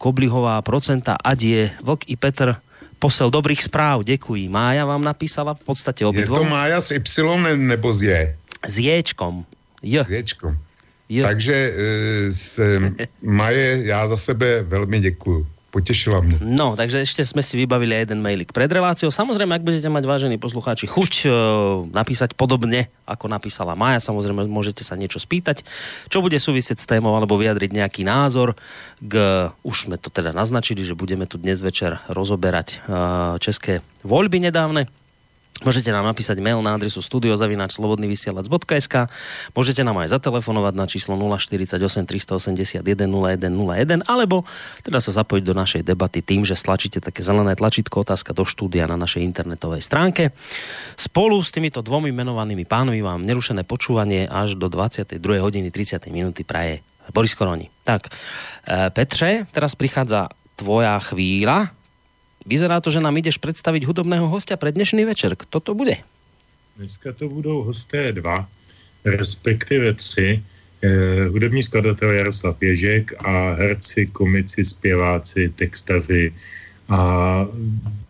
koblihová 0.00 0.64
procenta, 0.64 1.20
ať 1.20 1.38
je 1.44 1.62
Vlk 1.84 2.08
i 2.08 2.16
Petr 2.16 2.56
posel 3.04 3.28
dobrých 3.28 3.68
zpráv, 3.68 4.00
děkuji. 4.04 4.48
Mája 4.48 4.88
vám 4.88 5.04
napísala 5.04 5.52
v 5.54 5.60
podstatě 5.60 6.06
obidvom. 6.08 6.40
Je 6.40 6.44
to 6.48 6.50
Mája 6.50 6.80
s 6.80 6.88
Y 6.90 7.56
nebo 7.60 7.92
s 7.92 8.00
J? 8.00 8.32
S 8.64 8.80
Jčkom. 8.80 9.44
J. 9.84 10.04
S 10.04 10.10
Jčkom. 10.10 10.56
Jo. 11.08 11.24
Takže 11.28 11.54
eh, 11.54 12.32
s 12.32 12.60
Maje 13.22 13.80
já 13.84 14.06
za 14.06 14.16
sebe 14.16 14.62
velmi 14.62 15.00
děkuju. 15.00 15.46
Potěšila 15.74 16.20
mě. 16.22 16.38
No, 16.38 16.78
takže 16.78 17.02
ešte 17.02 17.26
sme 17.26 17.42
si 17.42 17.58
vybavili 17.58 17.98
jeden 17.98 18.22
mailik 18.22 18.54
pred 18.54 18.70
reláciou. 18.70 19.10
Samozrejme, 19.10 19.58
ak 19.58 19.66
budete 19.66 19.90
mať, 19.90 20.06
vážení 20.06 20.38
poslucháči, 20.38 20.86
chuť 20.86 21.12
uh, 21.26 21.32
napísať 21.90 22.38
podobne, 22.38 22.86
ako 23.02 23.26
napísala 23.26 23.74
Maja, 23.74 23.98
samozrejme, 23.98 24.46
môžete 24.46 24.86
sa 24.86 24.94
niečo 24.94 25.18
spýtať, 25.18 25.66
čo 26.06 26.22
bude 26.22 26.38
súvisieť 26.38 26.78
s 26.78 26.86
témou, 26.86 27.18
alebo 27.18 27.34
vyjadriť 27.34 27.74
nejaký 27.74 28.06
názor. 28.06 28.54
K, 29.02 29.14
už 29.66 29.90
sme 29.90 29.98
to 29.98 30.14
teda 30.14 30.30
naznačili, 30.30 30.86
že 30.86 30.94
budeme 30.94 31.26
tu 31.26 31.42
dnes 31.42 31.58
večer 31.58 31.98
rozoberať 32.06 32.78
uh, 32.86 33.42
české 33.42 33.82
voľby 34.06 34.46
nedávne 34.46 34.86
Môžete 35.64 35.88
nám 35.88 36.04
napísať 36.04 36.38
mail 36.44 36.60
na 36.60 36.76
adresu 36.76 37.00
studiozavináčslobodnyvysielac.sk 37.00 38.94
Môžete 39.56 39.80
nám 39.80 40.04
aj 40.04 40.12
zatelefonovať 40.20 40.74
na 40.76 40.84
číslo 40.84 41.16
048 41.16 41.80
381 42.04 42.84
0101 42.84 44.04
alebo 44.04 44.44
teda 44.84 45.00
sa 45.00 45.24
zapojiť 45.24 45.44
do 45.44 45.54
našej 45.56 45.82
debaty 45.82 46.20
tým, 46.20 46.44
že 46.44 46.52
stlačíte 46.54 47.00
také 47.00 47.24
zelené 47.24 47.56
tlačítko 47.56 48.04
otázka 48.04 48.36
do 48.36 48.44
štúdia 48.44 48.84
na 48.84 49.00
našej 49.00 49.24
internetovej 49.24 49.80
stránke. 49.80 50.36
Spolu 51.00 51.40
s 51.40 51.48
týmito 51.48 51.80
dvomi 51.80 52.12
menovanými 52.12 52.68
pánmi 52.68 53.00
vám 53.00 53.24
nerušené 53.24 53.64
počúvanie 53.64 54.28
až 54.28 54.60
do 54.60 54.68
22 54.68 55.16
hodiny 55.40 55.72
30 55.72 56.04
minúty 56.12 56.44
praje 56.44 56.84
Boris 57.12 57.32
Koroni. 57.32 57.68
Tak, 57.84 58.08
e, 58.08 58.90
Petře, 58.92 59.48
teraz 59.52 59.76
prichádza 59.76 60.28
tvoja 60.56 60.96
chvíľa, 61.02 61.74
Vyzerá 62.46 62.80
to, 62.80 62.90
že 62.90 63.00
nám 63.00 63.16
ideš 63.16 63.40
představit 63.40 63.84
hudobného 63.84 64.28
hostia 64.28 64.60
pre 64.60 64.72
dnešný 64.72 65.04
večer. 65.08 65.32
Kto 65.32 65.60
to 65.60 65.72
bude? 65.74 65.96
Dneska 66.76 67.12
to 67.12 67.28
budou 67.28 67.62
hosté 67.62 68.12
dva, 68.12 68.48
respektive 69.04 69.94
tři. 69.94 70.42
Eh, 70.84 71.28
hudební 71.28 71.62
skladatel 71.62 72.10
Jaroslav 72.10 72.62
Ježek 72.62 73.12
a 73.24 73.54
herci, 73.54 74.06
komici, 74.06 74.64
zpěváci, 74.64 75.48
textaři 75.56 76.34
a 76.88 77.00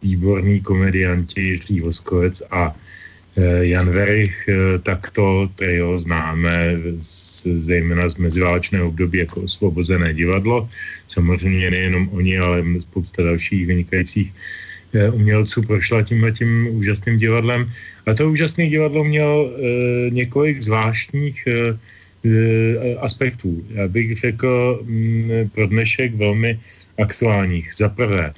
výborní 0.03 0.61
komedianti 0.61 1.41
Jiří 1.41 1.81
Voskovec 1.81 2.43
a 2.51 2.75
Jan 3.37 3.91
Verich, 3.91 4.49
eh, 4.49 4.79
tak 4.79 5.11
to 5.11 5.51
trio 5.55 5.99
známe 5.99 6.79
z, 6.99 7.47
zejména 7.59 8.09
z 8.09 8.15
meziválečného 8.17 8.89
období 8.89 9.19
jako 9.19 9.41
osvobozené 9.41 10.15
divadlo. 10.15 10.69
Samozřejmě 11.09 11.71
nejenom 11.71 12.09
oni, 12.13 12.39
ale 12.39 12.63
spousta 12.81 13.23
dalších 13.23 13.67
vynikajících 13.67 14.33
eh, 14.95 15.11
umělců 15.11 15.63
prošla 15.63 16.03
tímhle 16.03 16.33
tím 16.33 16.69
úžasným 16.71 17.19
divadlem. 17.19 17.71
A 18.07 18.15
to 18.15 18.31
úžasné 18.31 18.67
divadlo 18.67 19.05
mělo 19.05 19.51
několik 20.11 20.63
zvláštních 20.63 21.49
aspektů. 23.01 23.65
Já 23.71 23.89
bych 23.89 24.17
řekl 24.17 24.81
mm, 24.85 25.31
pro 25.55 25.67
dnešek 25.67 26.15
velmi 26.15 26.61
aktuálních. 26.99 27.73
Za 27.77 27.89
prvé, 27.89 28.33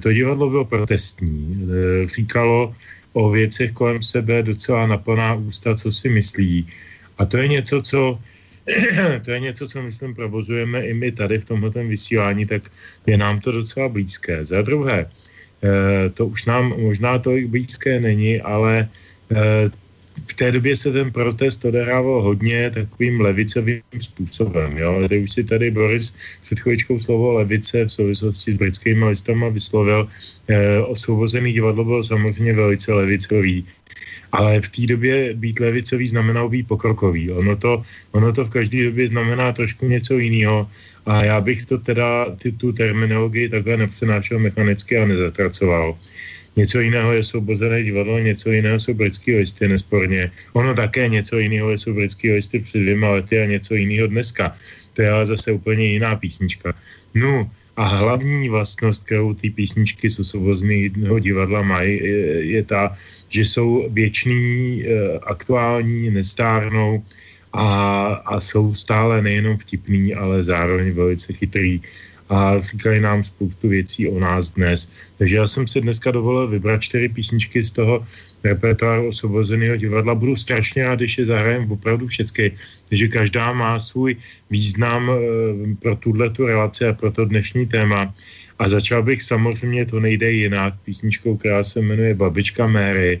to 0.00 0.12
divadlo 0.12 0.50
bylo 0.50 0.64
protestní. 0.64 1.68
Říkalo, 2.06 2.74
o 3.12 3.30
věcech 3.30 3.72
kolem 3.72 4.02
sebe 4.02 4.42
docela 4.42 4.86
naplná 4.86 5.34
ústa, 5.34 5.74
co 5.74 5.90
si 5.90 6.08
myslí. 6.08 6.66
A 7.18 7.24
to 7.24 7.36
je 7.36 7.48
něco, 7.48 7.82
co 7.82 8.18
to 9.24 9.30
je 9.30 9.40
něco, 9.40 9.68
co 9.68 9.82
myslím 9.82 10.14
provozujeme 10.14 10.86
i 10.86 10.94
my 10.94 11.12
tady 11.12 11.38
v 11.38 11.44
tomhle 11.44 11.70
vysílání, 11.70 12.46
tak 12.46 12.62
je 13.06 13.16
nám 13.16 13.40
to 13.40 13.52
docela 13.52 13.88
blízké. 13.88 14.44
Za 14.44 14.62
druhé, 14.62 15.06
eh, 15.06 16.08
to 16.08 16.26
už 16.26 16.44
nám 16.44 16.80
možná 16.80 17.18
tolik 17.18 17.46
blízké 17.46 18.00
není, 18.00 18.40
ale 18.40 18.88
eh, 19.32 19.70
v 20.26 20.34
té 20.34 20.52
době 20.52 20.76
se 20.76 20.92
ten 20.92 21.10
protest 21.10 21.64
odehrával 21.64 22.22
hodně 22.22 22.70
takovým 22.70 23.20
levicovým 23.20 23.82
způsobem. 24.00 24.78
Jo? 24.78 25.08
Teď 25.08 25.22
už 25.22 25.32
si 25.32 25.44
tady 25.44 25.70
Boris 25.70 26.14
před 26.42 26.60
chvíličkou 26.60 26.98
slovo 26.98 27.32
levice 27.32 27.84
v 27.84 27.92
souvislosti 27.92 28.52
s 28.52 28.54
britskými 28.54 29.04
listama 29.04 29.48
vyslovil. 29.48 30.08
E, 30.48 30.78
osvobozený 30.80 31.52
divadlo 31.52 31.84
bylo 31.84 32.02
samozřejmě 32.02 32.52
velice 32.52 32.92
levicový. 32.92 33.64
Ale 34.32 34.60
v 34.60 34.68
té 34.68 34.82
době 34.86 35.34
být 35.34 35.60
levicový 35.60 36.06
znamenalo 36.06 36.48
být 36.48 36.68
pokrokový. 36.68 37.30
Ono 37.30 37.56
to, 37.56 37.82
ono 38.12 38.32
to 38.32 38.44
v 38.44 38.50
každé 38.50 38.84
době 38.84 39.08
znamená 39.08 39.52
trošku 39.52 39.88
něco 39.88 40.18
jiného. 40.18 40.68
A 41.06 41.24
já 41.24 41.40
bych 41.40 41.66
to 41.66 41.78
teda, 41.78 42.26
ty, 42.38 42.52
tu 42.52 42.72
terminologii 42.72 43.48
takhle 43.48 43.76
nepřenášel 43.76 44.38
mechanicky 44.38 44.98
a 44.98 45.06
nezatracoval. 45.06 45.96
Něco 46.56 46.80
jiného 46.80 47.12
je 47.12 47.22
soubozené 47.24 47.82
divadlo, 47.82 48.18
něco 48.18 48.50
jiného 48.50 48.80
jsou 48.80 48.94
britský 48.94 49.36
listy, 49.36 49.68
nesporně. 49.68 50.30
Ono 50.52 50.74
také 50.74 51.08
něco 51.08 51.38
jiného 51.38 51.72
jsou 51.72 51.94
britský 51.94 52.32
listy 52.32 52.58
před 52.60 52.78
dvěma 52.78 53.10
lety 53.10 53.40
a 53.40 53.46
něco 53.46 53.74
jiného 53.74 54.06
dneska. 54.06 54.56
To 54.92 55.02
je 55.02 55.10
ale 55.10 55.26
zase 55.26 55.52
úplně 55.52 55.84
jiná 55.84 56.16
písnička. 56.16 56.74
No 57.14 57.50
a 57.76 57.84
hlavní 57.88 58.48
vlastnost, 58.48 59.04
kterou 59.04 59.34
ty 59.34 59.50
písničky 59.50 60.10
z 60.10 60.18
osvobozeného 60.18 61.18
divadla 61.18 61.62
mají, 61.62 61.96
je, 62.04 62.44
je 62.44 62.62
ta, 62.64 62.96
že 63.28 63.40
jsou 63.40 63.88
věčný, 63.88 64.84
eh, 64.84 65.18
aktuální, 65.24 66.10
nestárnou 66.10 67.02
a, 67.52 67.66
a 68.28 68.40
jsou 68.40 68.74
stále 68.74 69.22
nejenom 69.22 69.56
vtipný, 69.56 70.14
ale 70.14 70.44
zároveň 70.44 70.92
velice 70.92 71.32
chytrý 71.32 71.80
a 72.32 72.58
říkají 72.58 73.00
nám 73.00 73.24
spoustu 73.24 73.68
věcí 73.68 74.08
o 74.08 74.16
nás 74.20 74.50
dnes. 74.50 74.88
Takže 75.18 75.36
já 75.36 75.46
jsem 75.46 75.68
si 75.68 75.80
dneska 75.80 76.10
dovolil 76.10 76.48
vybrat 76.48 76.80
čtyři 76.82 77.08
písničky 77.08 77.62
z 77.62 77.70
toho 77.70 78.06
repertoáru 78.44 79.08
osvobozeného 79.08 79.76
divadla. 79.76 80.14
Budu 80.14 80.36
strašně 80.36 80.84
rád, 80.84 81.04
když 81.04 81.18
je 81.18 81.24
zahrajem 81.24 81.72
opravdu 81.72 82.06
všechny, 82.08 82.56
takže 82.88 83.08
každá 83.08 83.52
má 83.52 83.78
svůj 83.78 84.16
význam 84.50 85.10
e, 85.10 85.14
pro 85.76 85.96
tuhle 85.96 86.30
tu 86.30 86.46
relaci 86.46 86.88
a 86.88 86.92
pro 86.92 87.12
to 87.12 87.24
dnešní 87.24 87.66
téma. 87.66 88.14
A 88.58 88.68
začal 88.68 89.02
bych 89.02 89.22
samozřejmě, 89.22 89.86
to 89.86 90.00
nejde 90.00 90.32
jinak, 90.32 90.74
písničkou, 90.84 91.36
která 91.36 91.64
se 91.64 91.80
jmenuje 91.80 92.14
Babička 92.14 92.66
Mary, 92.66 93.20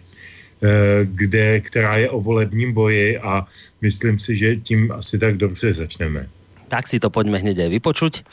kde, 1.04 1.60
která 1.60 1.96
je 1.96 2.08
o 2.10 2.20
volebním 2.20 2.72
boji 2.72 3.18
a 3.18 3.44
myslím 3.80 4.18
si, 4.18 4.36
že 4.36 4.56
tím 4.56 4.92
asi 4.92 5.18
tak 5.18 5.36
dobře 5.36 5.72
začneme 5.72 6.28
tak 6.72 6.88
si 6.88 6.96
to 6.96 7.12
poďme 7.12 7.36
hneď 7.36 7.68
aj 7.68 7.70
vypočuť. 7.76 8.24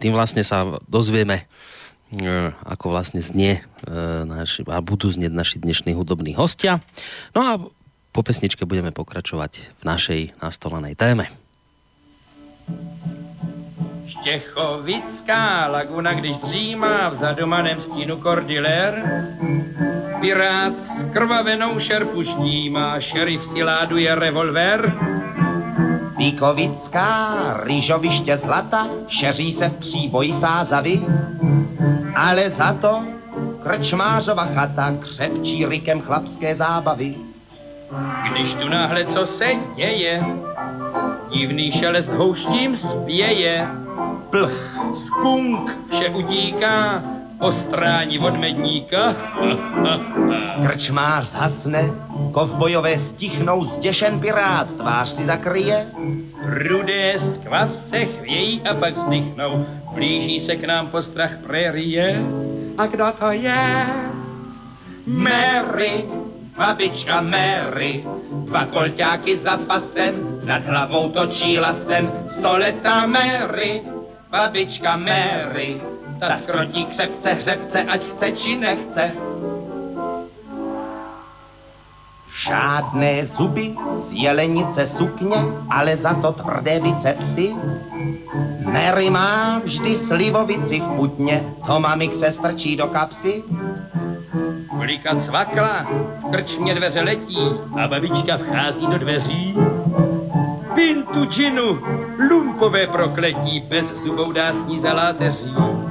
Tým 0.00 0.16
vlastne 0.16 0.40
sa 0.40 0.80
dozvieme, 0.88 1.44
e, 2.08 2.48
ako 2.64 2.96
vlastne 2.96 3.20
znie 3.20 3.60
e, 3.60 3.62
naši, 4.24 4.64
a 4.64 4.80
budú 4.80 5.12
znieť 5.12 5.28
naši 5.28 5.60
dnešní 5.60 5.92
hudobní 5.92 6.32
hostia. 6.32 6.80
No 7.36 7.40
a 7.44 7.60
po 8.16 8.20
pesničke 8.24 8.64
budeme 8.64 8.96
pokračovať 8.96 9.76
v 9.76 9.82
našej 9.84 10.20
nastolenej 10.40 10.96
téme. 10.96 11.28
Štěchovická 14.08 15.68
laguna, 15.68 16.16
když 16.16 16.36
dřímá 16.36 17.08
v 17.12 17.16
zadumaném 17.20 17.80
stínu 17.80 18.16
kordilér, 18.16 19.04
Pirát 20.22 20.86
s 20.86 21.02
krvavenou 21.10 21.82
šerpu 21.82 22.22
má 22.70 23.00
šerif 23.00 23.42
si 23.42 23.58
láduje 23.58 24.14
revolver, 24.14 24.94
Víkovická, 26.22 27.34
rýžoviště 27.62 28.36
zlata, 28.36 28.88
šeří 29.08 29.52
se 29.52 29.68
v 29.68 29.76
příboji 29.76 30.32
zázavy, 30.32 31.02
ale 32.14 32.50
za 32.50 32.72
to 32.72 33.02
krčmářova 33.62 34.44
chata 34.44 34.94
křepčí 35.00 35.66
rikem 35.66 36.00
chlapské 36.00 36.54
zábavy. 36.54 37.14
Když 38.30 38.54
tu 38.54 38.68
náhle 38.68 39.04
co 39.04 39.26
se 39.26 39.46
děje, 39.76 40.24
divný 41.30 41.72
šelest 41.72 42.08
houštím 42.08 42.76
spěje. 42.76 43.68
Plch, 44.30 44.78
skunk, 45.06 45.76
vše 45.90 46.08
utíká, 46.08 47.02
ostrání 47.42 48.18
od 48.18 48.38
medníka. 48.38 49.16
Krčmář 50.66 51.26
zhasne, 51.26 51.90
kovbojové 52.32 52.98
stichnou, 52.98 53.64
zděšen 53.64 54.20
pirát 54.20 54.70
tvář 54.76 55.08
si 55.08 55.26
zakryje. 55.26 55.86
Rudé 56.44 57.14
skvav 57.18 57.74
se 57.76 58.04
chvějí 58.04 58.62
a 58.62 58.74
pak 58.74 58.96
vzdychnou, 58.96 59.66
blíží 59.94 60.40
se 60.40 60.56
k 60.56 60.64
nám 60.64 60.86
postrach 60.86 61.30
prérie. 61.46 62.22
A 62.78 62.86
kdo 62.86 63.06
to 63.18 63.30
je? 63.30 63.86
Mary, 65.06 66.04
babička 66.56 67.20
Mary, 67.20 68.04
dva 68.46 68.66
kolťáky 68.66 69.36
za 69.36 69.56
pasem, 69.56 70.14
nad 70.44 70.62
hlavou 70.64 71.10
točí 71.10 71.58
lasem, 71.58 72.12
stoletá 72.28 73.06
Mary, 73.06 73.82
babička 74.30 74.96
Mary, 74.96 75.80
ta 76.28 76.38
skrotí 76.38 76.84
křepce 76.84 77.32
hřebce, 77.32 77.82
ať 77.82 78.00
chce 78.04 78.32
či 78.32 78.56
nechce. 78.56 79.10
Žádné 82.44 83.26
zuby 83.26 83.74
z 83.98 84.12
jelenice 84.12 84.86
sukně, 84.86 85.36
ale 85.70 85.96
za 85.96 86.14
to 86.14 86.32
tvrdé 86.32 86.80
bicepsy. 86.80 87.54
Mary 88.72 89.10
má 89.10 89.58
vždy 89.58 89.96
slivovici 89.96 90.80
v 90.80 90.96
putně, 90.96 91.44
to 91.66 91.80
mamik 91.80 92.14
se 92.14 92.32
strčí 92.32 92.76
do 92.76 92.86
kapsy. 92.86 93.42
Klika 94.78 95.16
cvakla, 95.20 95.86
v 96.22 96.30
krčmě 96.30 96.74
dveře 96.74 97.00
letí 97.00 97.50
a 97.82 97.88
babička 97.88 98.36
vchází 98.36 98.86
do 98.86 98.98
dveří. 98.98 99.56
Pintu 100.74 101.24
džinu, 101.24 101.78
lumpové 102.30 102.86
prokletí, 102.86 103.60
bez 103.60 103.86
zubou 103.86 104.32
dá 104.32 104.52
s 104.52 104.66
ní 104.66 104.80
zaláteří. 104.80 105.81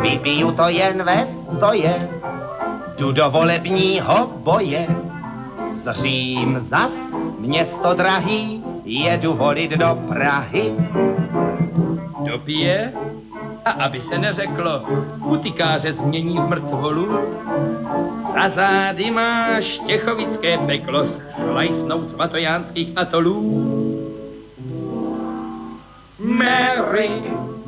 Vypiju 0.00 0.52
to 0.52 0.68
jen 0.68 1.02
ve 1.02 1.26
stoje, 1.26 2.08
jdu 2.98 3.12
do 3.12 3.30
volebního 3.30 4.30
boje. 4.36 4.86
Zřím 5.74 6.56
zas, 6.60 7.16
město 7.38 7.94
drahý, 7.94 8.64
jedu 8.84 9.34
volit 9.34 9.70
do 9.70 9.98
Prahy. 10.08 10.74
Dopije 12.24 12.92
a 13.64 13.70
aby 13.70 14.00
se 14.00 14.18
neřeklo, 14.18 14.82
utikáře 15.24 15.92
změní 15.92 16.38
v 16.38 16.48
mrtvolu. 16.48 17.18
Za 18.34 18.48
zády 18.48 19.10
máš 19.10 19.78
těchovické 19.86 20.58
peklo 20.58 21.06
s 21.06 21.20
chlajsnou 21.36 22.08
svatojánských 22.08 22.88
atolů. 22.96 23.40
Mary, 26.18 27.10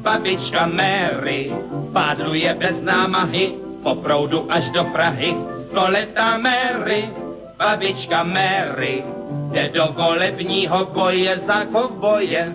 babička 0.03 0.67
Mary, 0.67 1.55
pádluje 1.95 2.51
bez 2.59 2.83
námahy, 2.83 3.55
po 3.83 3.95
proudu 3.99 4.47
až 4.51 4.71
do 4.71 4.85
Prahy, 4.91 5.35
stoletá 5.67 6.39
Mary, 6.39 7.11
babička 7.59 8.23
Mary, 8.23 9.03
jde 9.51 9.71
do 9.75 9.95
volebního 9.95 10.87
boje 10.95 11.39
za 11.47 11.65
kovboje. 11.71 12.53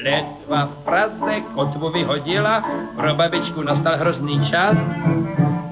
Letva 0.00 0.64
v 0.66 0.74
Praze 0.84 1.34
kotvu 1.54 1.90
vyhodila, 1.90 2.64
pro 2.96 3.14
babičku 3.14 3.62
nastal 3.62 4.00
hrozný 4.00 4.40
čas, 4.48 4.72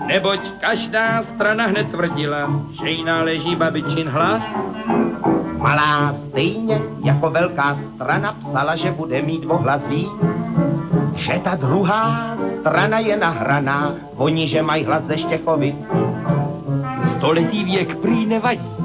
neboť 0.05 0.61
každá 0.61 1.23
strana 1.23 1.73
hned 1.73 1.89
tvrdila, 1.89 2.51
že 2.77 2.91
jí 2.91 3.01
náleží 3.05 3.57
babičin 3.57 4.09
hlas. 4.09 4.45
Malá 5.59 6.15
stejně 6.15 6.81
jako 7.05 7.31
velká 7.31 7.75
strana 7.75 8.33
psala, 8.33 8.77
že 8.77 8.91
bude 8.91 9.23
mít 9.23 9.45
ohlas 9.47 9.87
víc. 9.87 10.11
Že 11.15 11.41
ta 11.45 11.55
druhá 11.55 12.37
strana 12.39 12.99
je 12.99 13.17
nahraná, 13.17 13.95
oni, 14.17 14.49
že 14.49 14.63
mají 14.63 14.85
hlas 14.85 15.05
ze 15.05 15.19
Štěchovic. 15.19 15.77
Stoletý 17.11 17.65
věk 17.65 17.97
prý 17.97 18.27
nevadí, 18.27 18.77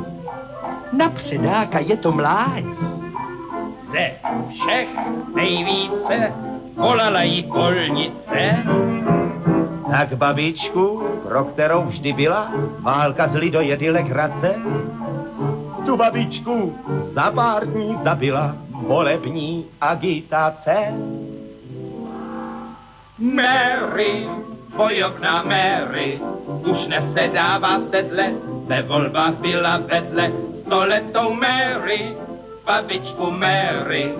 na 0.98 1.10
předáka 1.10 1.80
je 1.80 1.98
to 1.98 2.12
mládí. 2.12 2.78
Ze 3.92 4.12
všech 4.50 4.88
nejvíce 5.36 6.34
volala 6.76 7.22
jí 7.22 7.44
polnice. 7.44 8.58
Tak 9.92 10.14
babičku, 10.14 11.04
pro 11.28 11.44
kterou 11.44 11.82
vždy 11.84 12.14
byla 12.14 12.52
válka 12.80 13.28
z 13.28 13.36
lidojedy 13.36 13.92
legrace, 13.92 14.56
tu 15.86 15.98
babičku 15.98 16.80
za 17.14 17.32
pár 17.32 17.68
dní 17.68 17.98
zabila 18.04 18.56
volební 18.72 19.66
agitace. 19.82 20.76
Mary, 23.20 24.28
bojovná 24.76 25.44
Mary, 25.44 26.20
už 26.72 26.88
nesedává 26.88 27.78
v 27.78 27.84
sedle, 27.92 28.32
ve 28.68 28.82
volbách 28.82 29.34
byla 29.34 29.78
vedle, 29.78 30.32
stoletou 30.66 31.34
Mary, 31.34 32.16
babičku 32.66 33.32
Mary, 33.32 34.12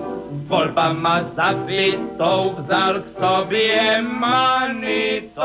volbama 0.46 1.20
zabitou 1.34 2.54
vzal 2.58 2.94
k 3.00 3.06
sobě 3.18 4.02
manitou. 4.20 5.44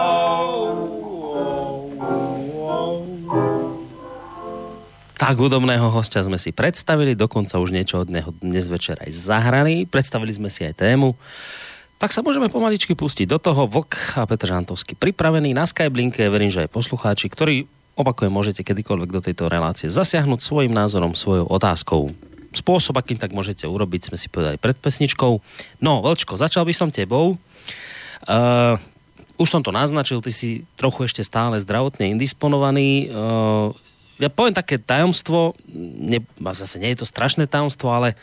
Tak 5.20 5.36
hudobného 5.36 5.92
hostia 5.92 6.24
sme 6.24 6.40
si 6.40 6.56
predstavili, 6.56 7.12
dokonca 7.12 7.60
už 7.60 7.76
niečo 7.76 8.00
od 8.00 8.08
neho 8.08 8.32
dnes 8.40 8.72
večer 8.72 9.04
aj 9.04 9.12
zahrali. 9.12 9.84
Predstavili 9.84 10.32
sme 10.32 10.48
si 10.48 10.64
aj 10.64 10.80
tému. 10.80 11.12
Tak 12.00 12.16
sa 12.16 12.24
môžeme 12.24 12.48
pomaličky 12.48 12.96
pustiť 12.96 13.28
do 13.28 13.36
toho. 13.36 13.68
Vlk 13.68 14.16
a 14.16 14.24
Petr 14.24 14.48
Žantovský 14.48 14.96
pripravený 14.96 15.52
na 15.52 15.68
Skyblinke. 15.68 16.24
Verím, 16.32 16.56
že 16.56 16.64
aj 16.64 16.72
poslucháči, 16.72 17.28
ktorí 17.28 17.68
opakujem, 18.00 18.32
môžete 18.32 18.64
kedykoľvek 18.64 19.12
do 19.12 19.20
tejto 19.20 19.52
relácie 19.52 19.92
zasiahnuť 19.92 20.40
svojim 20.40 20.72
názorom, 20.72 21.12
svojou 21.12 21.52
otázkou. 21.52 22.16
Spôsob, 22.56 22.96
akým 22.96 23.20
tak 23.20 23.36
môžete 23.36 23.68
urobiť, 23.68 24.08
sme 24.08 24.16
si 24.16 24.32
povedali 24.32 24.56
pred 24.56 24.80
pesničkou. 24.80 25.32
No, 25.84 26.00
Vlčko, 26.00 26.40
začal 26.40 26.64
by 26.64 26.72
som 26.72 26.96
tebou. 26.96 27.36
Uh, 28.24 28.80
už 29.36 29.52
som 29.52 29.60
to 29.60 29.76
naznačil, 29.76 30.24
ty 30.24 30.32
si 30.32 30.64
trochu 30.80 31.12
ešte 31.12 31.28
stále 31.28 31.60
zdravotne 31.60 32.08
indisponovaný. 32.08 33.12
Uh, 33.12 33.76
ja 34.20 34.28
poviem 34.28 34.52
také 34.52 34.76
tajomstvo, 34.76 35.56
ne, 36.00 36.20
zase 36.52 36.76
nie 36.78 36.92
je 36.92 37.02
to 37.02 37.08
strašné 37.08 37.48
tajomstvo, 37.48 37.88
ale 37.88 38.20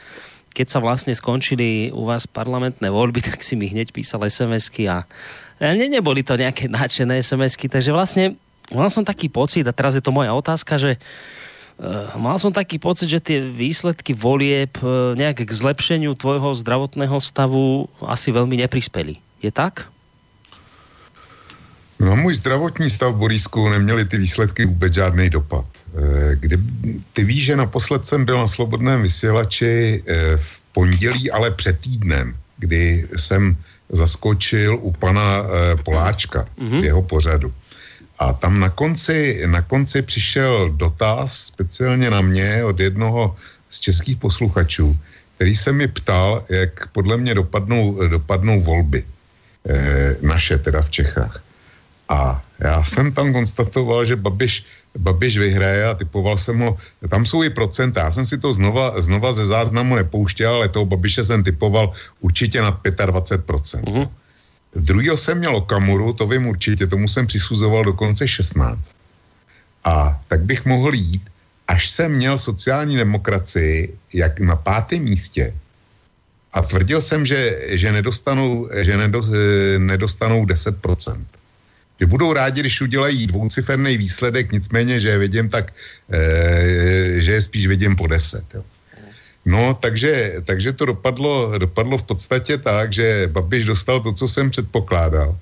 keď 0.53 0.67
sa 0.69 0.81
vlastne 0.81 1.13
skončili 1.13 1.93
u 1.93 2.05
vás 2.05 2.29
parlamentné 2.29 2.93
voľby, 2.93 3.25
tak 3.29 3.41
si 3.41 3.57
mi 3.57 3.73
hneď 3.73 3.97
písal 3.97 4.25
SMS-ky 4.29 4.93
a 4.93 5.09
ne, 5.61 5.89
neboli 5.89 6.21
to 6.21 6.37
nejaké 6.37 6.69
nadšené 6.77 7.25
SMS-ky, 7.25 7.73
takže 7.73 7.97
vlastne 7.97 8.37
mal 8.69 8.93
som 8.93 9.05
taký 9.05 9.33
pocit, 9.33 9.65
a 9.65 9.73
teraz 9.73 9.97
je 9.97 10.05
to 10.05 10.13
moja 10.13 10.37
otázka, 10.37 10.77
že 10.77 11.01
uh, 11.01 12.13
mal 12.21 12.37
som 12.37 12.53
taký 12.53 12.77
pocit, 12.77 13.09
že 13.09 13.25
tie 13.25 13.39
výsledky 13.41 14.13
volieb 14.13 14.77
uh, 14.85 15.17
nejak 15.17 15.49
k 15.49 15.51
zlepšeniu 15.51 16.13
tvojho 16.13 16.53
zdravotného 16.53 17.17
stavu 17.25 17.89
asi 18.05 18.35
veľmi 18.35 18.59
neprispeli. 18.61 19.23
Je 19.41 19.49
tak? 19.55 19.89
No 22.01 22.17
můj 22.17 22.35
zdravotní 22.35 22.91
stav 22.91 23.15
v 23.15 23.17
Borísku 23.17 23.69
neměli 23.69 24.05
ty 24.05 24.19
výsledky 24.19 24.67
vůbec 24.67 24.95
žádný 24.95 25.31
dopad. 25.31 25.65
Kdy, 26.35 26.57
ty 27.13 27.25
víš, 27.25 27.45
že 27.45 27.57
naposled 27.57 28.07
jsem 28.07 28.25
byl 28.25 28.39
na 28.39 28.49
Slobodném 28.49 29.03
vysílači 29.03 30.03
v 30.37 30.61
pondělí, 30.73 31.31
ale 31.31 31.51
před 31.51 31.81
týdnem, 31.81 32.37
kdy 32.59 33.09
jsem 33.17 33.57
zaskočil 33.89 34.79
u 34.81 34.93
pana 34.93 35.45
Poláčka 35.85 36.49
mm-hmm. 36.59 36.81
v 36.81 36.85
jeho 36.85 37.03
pořadu. 37.03 37.53
A 38.19 38.33
tam 38.33 38.61
na 38.61 38.69
konci, 38.69 39.43
na 39.47 39.63
konci 39.63 40.03
přišel 40.03 40.71
dotaz 40.71 41.39
speciálně 41.39 42.11
na 42.11 42.21
mě 42.21 42.65
od 42.65 42.81
jednoho 42.81 43.37
z 43.71 43.81
českých 43.81 44.17
posluchačů, 44.17 44.97
který 45.35 45.57
se 45.57 45.73
mi 45.73 45.89
ptal, 45.89 46.45
jak 46.49 46.87
podle 46.87 47.17
mě 47.17 47.35
dopadnou, 47.35 48.09
dopadnou 48.09 48.61
volby. 48.61 49.05
Naše 50.23 50.59
teda 50.59 50.83
v 50.83 50.91
Čechách. 50.91 51.43
A 52.09 52.43
já 52.59 52.83
jsem 52.83 53.13
tam 53.13 53.33
konstatoval, 53.33 54.05
že 54.05 54.17
Babiš, 54.17 54.65
Babiš 54.97 55.39
vyhraje 55.39 55.87
a 55.87 55.95
typoval 55.95 56.39
jsem 56.39 56.59
ho, 56.59 56.77
tam 57.09 57.27
jsou 57.27 57.43
i 57.43 57.51
procenta, 57.51 58.01
já 58.01 58.11
jsem 58.11 58.27
si 58.27 58.39
to 58.39 58.53
znova, 58.53 59.01
znova 59.01 59.33
ze 59.33 59.47
záznamu 59.47 59.95
nepouštěl, 59.95 60.55
ale 60.55 60.69
toho 60.69 60.87
Babiše 60.87 61.25
jsem 61.25 61.45
typoval 61.45 61.93
určitě 62.21 62.63
na 62.63 62.73
25%. 62.73 63.41
Mm-hmm. 63.83 64.09
Druhýho 64.77 65.17
jsem 65.17 65.39
měl 65.39 65.57
Okamuru, 65.57 66.13
to 66.13 66.27
vím 66.27 66.47
určitě, 66.47 66.87
tomu 66.87 67.09
jsem 67.09 67.27
přisuzoval 67.27 67.85
dokonce 67.85 68.29
16. 68.29 68.97
A 69.85 70.21
tak 70.29 70.41
bych 70.41 70.65
mohl 70.67 70.95
jít, 70.95 71.23
až 71.69 71.91
jsem 71.91 72.13
měl 72.13 72.39
sociální 72.39 72.97
demokracii 72.97 73.95
jak 74.13 74.41
na 74.41 74.57
pátém 74.57 75.03
místě 75.03 75.55
a 76.53 76.63
tvrdil 76.63 77.01
jsem, 77.01 77.27
že, 77.27 77.61
že 77.77 77.93
nedostanou, 77.93 78.69
že 78.73 78.97
nedo, 78.97 79.23
nedostanou 79.79 80.45
10%. 80.45 81.25
Že 82.01 82.07
budou 82.07 82.33
rádi, 82.33 82.61
když 82.61 82.81
udělají 82.81 83.27
dvouciferný 83.27 83.97
výsledek, 83.97 84.53
nicméně, 84.53 85.01
že 85.01 85.09
je 85.09 85.19
vidím 85.19 85.49
tak, 85.49 85.73
e, 86.13 87.21
že 87.21 87.33
je 87.33 87.43
spíš 87.43 87.67
vidím 87.67 87.97
po 87.97 88.07
deset. 88.07 88.45
Jo. 88.55 88.63
No, 89.47 89.79
takže, 89.81 90.43
takže 90.45 90.73
to 90.73 90.85
dopadlo, 90.85 91.59
dopadlo 91.59 91.99
v 91.99 92.03
podstatě 92.03 92.59
tak, 92.59 92.93
že 92.93 93.29
Babiš 93.33 93.65
dostal 93.65 94.01
to, 94.01 94.13
co 94.13 94.29
jsem 94.29 94.51
předpokládal. 94.51 95.39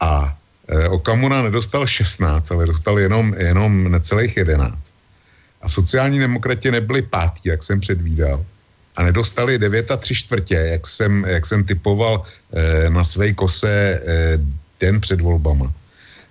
A 0.00 0.36
e, 0.68 0.88
Okamura 0.88 1.42
nedostal 1.42 1.86
16, 1.86 2.52
ale 2.52 2.66
dostal 2.66 2.98
jenom, 2.98 3.34
jenom 3.38 3.90
necelých 3.90 4.36
11. 4.36 4.76
A 5.62 5.68
sociální 5.68 6.18
demokrati 6.18 6.70
nebyli 6.70 7.02
pátí, 7.02 7.48
jak 7.48 7.62
jsem 7.62 7.80
předvídal. 7.80 8.44
A 8.96 9.02
nedostali 9.02 9.58
9 9.58 9.90
a 9.90 9.96
3 9.96 10.14
čtvrtě, 10.14 10.54
jak 10.54 10.86
jsem, 10.86 11.24
jak 11.28 11.46
jsem 11.46 11.64
typoval 11.64 12.22
e, 12.52 12.90
na 12.90 13.04
své 13.04 13.32
kose 13.32 13.70
e, 13.70 14.38
den 14.80 15.00
před 15.00 15.20
volbama. 15.20 15.72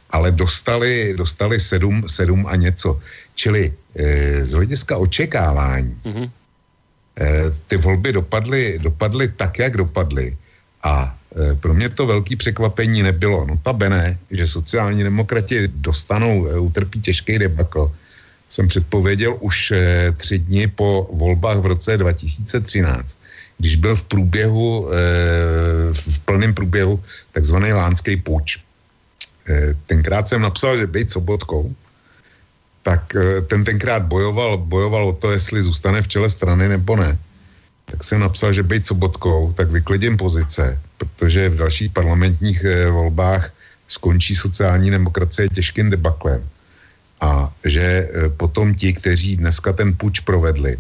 Ale 0.09 0.31
dostali, 0.31 1.13
dostali 1.17 1.59
7, 1.59 2.03
7 2.07 2.45
a 2.47 2.55
něco. 2.55 2.99
Čili 3.35 3.73
e, 3.95 4.45
z 4.45 4.51
hlediska 4.51 4.97
očekávání 4.97 5.95
mm-hmm 6.05 6.29
Eh, 7.19 7.51
ty 7.67 7.77
volby 7.77 8.13
dopadly, 8.13 8.79
dopadly 8.79 9.27
tak, 9.27 9.59
jak 9.59 9.77
dopadly. 9.77 10.37
A 10.83 11.11
eh, 11.35 11.55
pro 11.55 11.73
mě 11.73 11.89
to 11.89 12.07
velký 12.07 12.35
překvapení 12.35 13.03
nebylo. 13.03 13.45
No 13.45 13.59
ta 13.59 13.73
bené, 13.73 14.17
že 14.31 14.47
sociální 14.47 15.03
demokrati 15.03 15.67
dostanou, 15.67 16.47
eh, 16.47 16.59
utrpí 16.59 17.01
těžký 17.01 17.39
debakl. 17.39 17.91
Jsem 18.49 18.67
předpověděl 18.67 19.37
už 19.39 19.73
tři 20.17 20.39
dny 20.39 20.67
po 20.73 21.05
volbách 21.13 21.57
v 21.61 21.65
roce 21.65 21.97
2013, 21.97 23.13
když 23.57 23.75
byl 23.75 23.95
v 23.95 24.03
průběhu, 24.03 24.89
v 25.93 26.19
plném 26.25 26.53
průběhu 26.53 26.97
takzvaný 27.31 27.73
lánský 27.73 28.17
půjč. 28.17 28.57
Tenkrát 29.85 30.27
jsem 30.27 30.41
napsal, 30.41 30.77
že 30.77 30.87
být 30.87 31.11
sobotkou, 31.11 31.75
tak 32.83 33.15
eh, 33.15 33.41
ten 33.41 33.63
tenkrát 33.63 34.03
bojoval, 34.03 34.57
bojoval 34.57 35.09
o 35.09 35.13
to, 35.13 35.31
jestli 35.31 35.63
zůstane 35.63 36.01
v 36.01 36.07
čele 36.07 36.29
strany 36.29 36.69
nebo 36.69 36.95
ne. 36.95 37.17
Tak 37.85 38.03
jsem 38.03 38.19
napsal, 38.19 38.53
že 38.53 38.63
být 38.63 38.87
sobotkou, 38.87 39.53
tak 39.53 39.69
vyklidím 39.69 40.17
pozice, 40.17 40.79
protože 40.97 41.49
v 41.49 41.57
dalších 41.57 41.91
parlamentních 41.91 42.63
eh, 42.63 42.89
volbách 42.89 43.53
skončí 43.87 44.35
sociální 44.35 44.91
demokracie 44.91 45.49
těžkým 45.49 45.89
debaklem. 45.89 46.41
A 47.21 47.53
že 47.65 47.85
eh, 48.09 48.09
potom 48.29 48.73
ti, 48.73 48.93
kteří 48.93 49.37
dneska 49.37 49.73
ten 49.73 49.93
puč 49.93 50.19
provedli, 50.19 50.79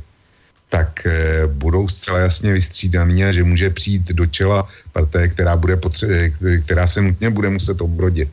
tak 0.69 1.01
budou 1.49 1.89
zcela 1.89 2.29
jasně 2.29 2.53
vystřídaný 2.53 3.25
a 3.25 3.31
že 3.33 3.41
může 3.41 3.69
přijít 3.73 4.13
do 4.13 4.25
čela 4.29 4.69
partie, 4.93 5.27
která, 5.33 5.57
bude 5.57 5.75
potře- 5.81 6.29
která 6.61 6.85
se 6.85 7.01
nutně 7.01 7.29
bude 7.29 7.49
muset 7.49 7.81
obrodit. 7.81 8.29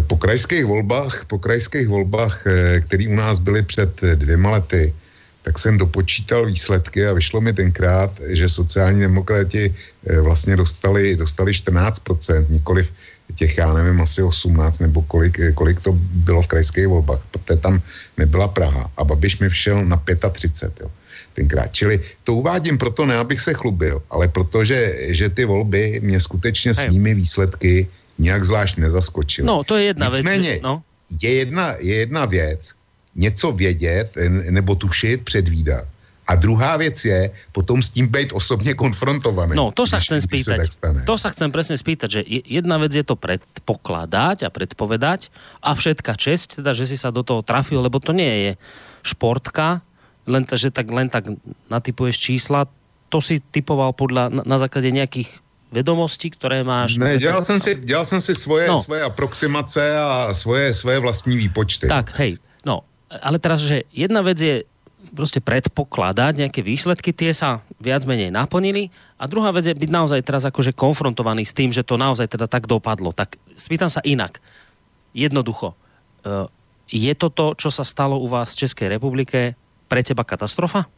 Po 0.00 0.16
krajských 0.16 0.64
volbách, 0.64 1.28
po 1.28 1.36
krajských 1.38 1.88
volbách, 1.88 2.46
eh, 2.46 2.80
které 2.80 3.04
u 3.08 3.14
nás 3.14 3.38
byly 3.44 3.62
před 3.62 3.92
eh, 4.02 4.16
dvěma 4.16 4.50
lety, 4.50 4.94
tak 5.42 5.58
jsem 5.58 5.78
dopočítal 5.78 6.46
výsledky 6.46 7.06
a 7.06 7.12
vyšlo 7.12 7.40
mi 7.40 7.52
tenkrát, 7.52 8.10
že 8.32 8.48
sociální 8.48 9.00
demokrati 9.00 9.68
eh, 9.68 10.20
vlastně 10.20 10.56
dostali, 10.56 11.16
dostali 11.16 11.52
14%, 11.52 12.48
nikoliv 12.48 12.88
těch, 13.34 13.58
já 13.58 13.72
nevím, 13.72 14.00
asi 14.00 14.22
18 14.22 14.78
nebo 14.78 15.02
kolik, 15.02 15.40
kolik 15.54 15.80
to 15.80 15.92
bylo 16.24 16.42
v 16.42 16.46
krajských 16.46 16.88
volbách, 16.88 17.20
protože 17.30 17.60
tam 17.60 17.80
nebyla 18.16 18.48
Praha 18.48 18.90
a 18.96 19.04
Babiš 19.04 19.38
mi 19.38 19.48
všel 19.48 19.84
na 19.84 19.96
35, 19.96 20.80
jo, 20.80 20.90
tenkrát. 21.32 21.72
Čili 21.72 22.00
to 22.24 22.34
uvádím 22.34 22.78
proto 22.78 23.06
ne, 23.06 23.16
abych 23.16 23.40
se 23.40 23.54
chlubil, 23.54 24.02
ale 24.10 24.28
protože 24.28 24.96
že 25.16 25.28
ty 25.28 25.44
volby 25.44 26.00
mě 26.04 26.20
skutečně 26.20 26.74
svými 26.74 27.14
výsledky 27.14 27.88
nějak 28.18 28.44
zvlášť 28.44 28.76
nezaskočil. 28.76 29.44
No, 29.44 29.64
to 29.64 29.76
je 29.76 29.84
jedna 29.84 30.08
Nicméně, 30.08 30.50
věc. 30.50 30.62
No. 30.62 30.82
Je, 31.20 31.30
jedna, 31.30 31.74
je 31.78 31.94
jedna 31.94 32.24
věc, 32.24 32.72
něco 33.14 33.52
vědět 33.52 34.16
nebo 34.50 34.74
tušit, 34.74 35.24
předvídat. 35.24 35.84
A 36.26 36.34
druhá 36.34 36.76
věc 36.76 37.04
je 37.04 37.30
potom 37.52 37.82
s 37.82 37.90
tím 37.90 38.06
být 38.06 38.32
osobně 38.32 38.74
konfrontovaný. 38.74 39.58
No, 39.58 39.74
to 39.74 39.90
sa 39.90 39.98
chcem 39.98 40.22
spýtať. 40.22 40.70
To 41.02 41.18
sa 41.18 41.34
chcem 41.34 41.50
presne 41.50 41.74
spýtať, 41.74 42.08
že 42.08 42.20
jedna 42.46 42.78
vec 42.78 42.94
je 42.94 43.02
to 43.02 43.18
predpokladať 43.18 44.46
a 44.46 44.48
predpovedať 44.48 45.34
a 45.58 45.74
všetka 45.74 46.14
česť, 46.14 46.62
teda, 46.62 46.78
že 46.78 46.86
si 46.86 46.96
sa 46.96 47.10
do 47.10 47.26
toho 47.26 47.42
trafil, 47.42 47.82
lebo 47.82 47.98
to 47.98 48.14
nie 48.14 48.30
je 48.48 48.52
športka, 49.02 49.82
len, 50.30 50.46
že 50.46 50.70
tak, 50.70 50.86
len 50.94 51.10
tak 51.10 51.26
natypuješ 51.66 52.16
čísla, 52.22 52.70
to 53.10 53.18
si 53.18 53.42
typoval 53.42 53.90
podľa, 53.90 54.30
na, 54.30 54.42
na 54.46 54.56
základe 54.62 54.94
nejakých 54.94 55.41
vedomosti, 55.72 56.30
které 56.30 56.64
máš. 56.64 56.96
Ne, 56.96 57.18
dělal 57.18 57.44
jsem 57.44 57.58
si, 57.58 57.74
dělal 57.74 58.04
jsem 58.04 58.20
si 58.20 58.34
svoje, 58.34 58.68
no. 58.68 58.82
svoje 58.82 59.02
aproximace 59.02 59.98
a 59.98 60.34
svoje, 60.34 60.74
svoje 60.74 60.98
vlastní 60.98 61.36
výpočty. 61.36 61.88
Tak, 61.88 62.12
hej, 62.20 62.38
no, 62.64 62.84
ale 63.08 63.38
teraz, 63.38 63.60
že 63.60 63.82
jedna 63.92 64.20
vec 64.20 64.40
je 64.40 64.64
prostě 65.12 65.42
predpokladať 65.42 66.46
nejaké 66.46 66.62
výsledky, 66.62 67.12
tie 67.12 67.34
sa 67.34 67.60
viac 67.82 68.06
menej 68.06 68.30
naplnili 68.30 68.88
a 69.18 69.26
druhá 69.26 69.50
vec 69.50 69.66
je 69.66 69.74
byť 69.74 69.90
naozaj 69.90 70.20
teraz 70.22 70.46
akože 70.46 70.72
konfrontovaný 70.72 71.42
s 71.42 71.52
tým, 71.52 71.74
že 71.74 71.82
to 71.82 71.98
naozaj 71.98 72.30
teda 72.30 72.46
tak 72.46 72.70
dopadlo. 72.70 73.10
Tak 73.12 73.36
spýtam 73.58 73.90
sa 73.90 74.00
inak. 74.06 74.38
Jednoducho. 75.12 75.74
Eh, 76.22 76.46
je 76.92 77.12
to 77.18 77.28
to, 77.28 77.46
čo 77.58 77.68
sa 77.74 77.84
stalo 77.84 78.16
u 78.20 78.30
vás 78.30 78.54
v 78.54 78.64
Českej 78.64 78.88
republike, 78.94 79.58
pre 79.92 80.00
teba 80.00 80.24
katastrofa? 80.24 80.88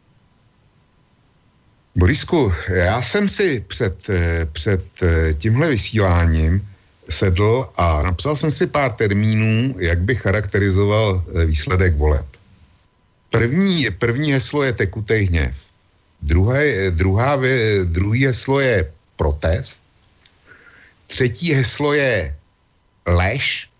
Borisku, 1.97 2.53
já 2.69 3.03
jsem 3.03 3.29
si 3.29 3.61
před, 3.61 4.11
eh, 4.11 4.47
před 4.53 4.83
eh, 5.03 5.35
tímhle 5.35 5.69
vysíláním 5.69 6.69
sedl 7.11 7.71
a 7.77 8.03
napsal 8.03 8.37
jsem 8.37 8.51
si 8.51 8.67
pár 8.67 8.93
termínů, 8.93 9.75
jak 9.79 9.99
bych 10.03 10.21
charakterizoval 10.21 11.23
eh, 11.23 11.47
výsledek 11.47 11.95
voleb. 11.97 12.27
První, 13.31 13.91
první 13.91 14.33
heslo 14.33 14.63
je 14.63 14.73
tekutý 14.73 15.15
hněv. 15.15 15.55
Druhé, 16.23 16.91
druhá, 16.91 17.39
druhý 17.85 18.27
heslo 18.27 18.61
je 18.61 18.91
protest. 19.17 19.83
Třetí 21.07 21.55
heslo 21.55 21.95
je 21.95 22.37
lež. 23.07 23.71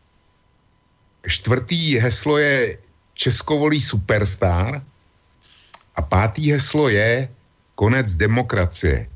Čtvrtý 1.27 1.99
heslo 1.99 2.39
je 2.39 2.79
Českovolí 3.15 3.81
superstar. 3.81 4.83
A 5.97 6.03
pátý 6.03 6.53
heslo 6.53 6.89
je 6.89 7.29
konec 7.75 8.15
demokracie. 8.15 9.07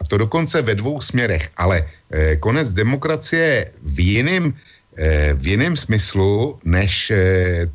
A 0.00 0.04
to 0.04 0.16
dokonce 0.16 0.62
ve 0.62 0.74
dvou 0.74 1.00
směrech, 1.00 1.48
ale 1.56 1.84
eh, 2.10 2.36
konec 2.36 2.72
demokracie 2.72 3.72
v 3.82 4.00
jiném, 4.00 4.54
eh, 4.96 5.32
v 5.32 5.46
jiném 5.46 5.76
smyslu, 5.76 6.58
než 6.64 7.10
eh, 7.10 7.68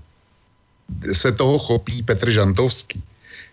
se 1.13 1.31
toho 1.31 1.59
chopí 1.59 2.03
Petr 2.03 2.29
Žantovský. 2.29 3.03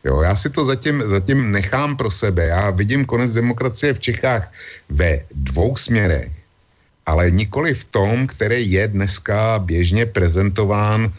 Jo, 0.04 0.20
já 0.22 0.36
si 0.36 0.50
to 0.50 0.64
zatím, 0.64 1.02
zatím 1.06 1.52
nechám 1.52 1.96
pro 1.96 2.10
sebe. 2.10 2.46
Já 2.46 2.70
vidím 2.70 3.04
konec 3.04 3.32
demokracie 3.32 3.94
v 3.94 4.00
Čechách 4.00 4.52
ve 4.88 5.26
dvou 5.34 5.76
směrech, 5.76 6.30
ale 7.06 7.30
nikoli 7.30 7.74
v 7.74 7.84
tom, 7.84 8.26
který 8.26 8.70
je 8.70 8.88
dneska 8.88 9.58
běžně 9.58 10.06
prezentován 10.06 11.12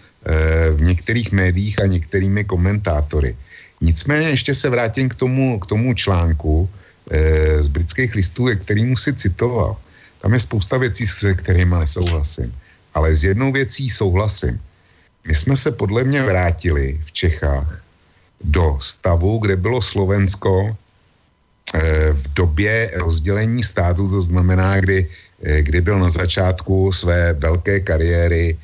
v 0.76 0.82
některých 0.82 1.32
médiích 1.32 1.82
a 1.82 1.92
některými 1.92 2.44
komentátory. 2.44 3.36
Nicméně 3.82 4.30
ještě 4.30 4.56
se 4.56 4.70
vrátím 4.70 5.10
k 5.10 5.16
tomu, 5.16 5.60
k 5.60 5.66
tomu 5.66 5.94
článku 5.94 6.70
e, 7.12 7.64
z 7.64 7.68
britských 7.68 8.16
listů, 8.16 8.48
kterýmu 8.64 8.98
si 8.98 9.14
citoval. 9.14 9.78
Tam 10.22 10.34
je 10.34 10.40
spousta 10.40 10.78
věcí, 10.78 11.08
se 11.08 11.34
kterými 11.34 11.76
nesouhlasím. 11.80 12.56
Ale 12.94 13.16
s 13.16 13.24
jednou 13.24 13.52
věcí 13.52 13.90
souhlasím. 13.90 14.60
My 15.28 15.36
jsme 15.36 15.58
se 15.58 15.72
podle 15.72 16.04
mě 16.04 16.24
vrátili 16.24 17.02
v 17.06 17.12
Čechách 17.12 17.84
do 18.44 18.80
stavu, 18.82 19.38
kde 19.38 19.56
bylo 19.56 19.82
Slovensko 19.82 20.76
e, 21.74 22.14
v 22.14 22.34
době 22.34 22.92
rozdělení 22.96 23.64
státu, 23.64 24.10
to 24.10 24.22
znamená, 24.22 24.80
kdy, 24.80 25.10
e, 25.44 25.62
kdy 25.62 25.82
byl 25.82 26.00
na 26.00 26.10
začátku 26.10 26.92
své 26.92 27.34
velké 27.34 27.80
kariéry 27.80 28.58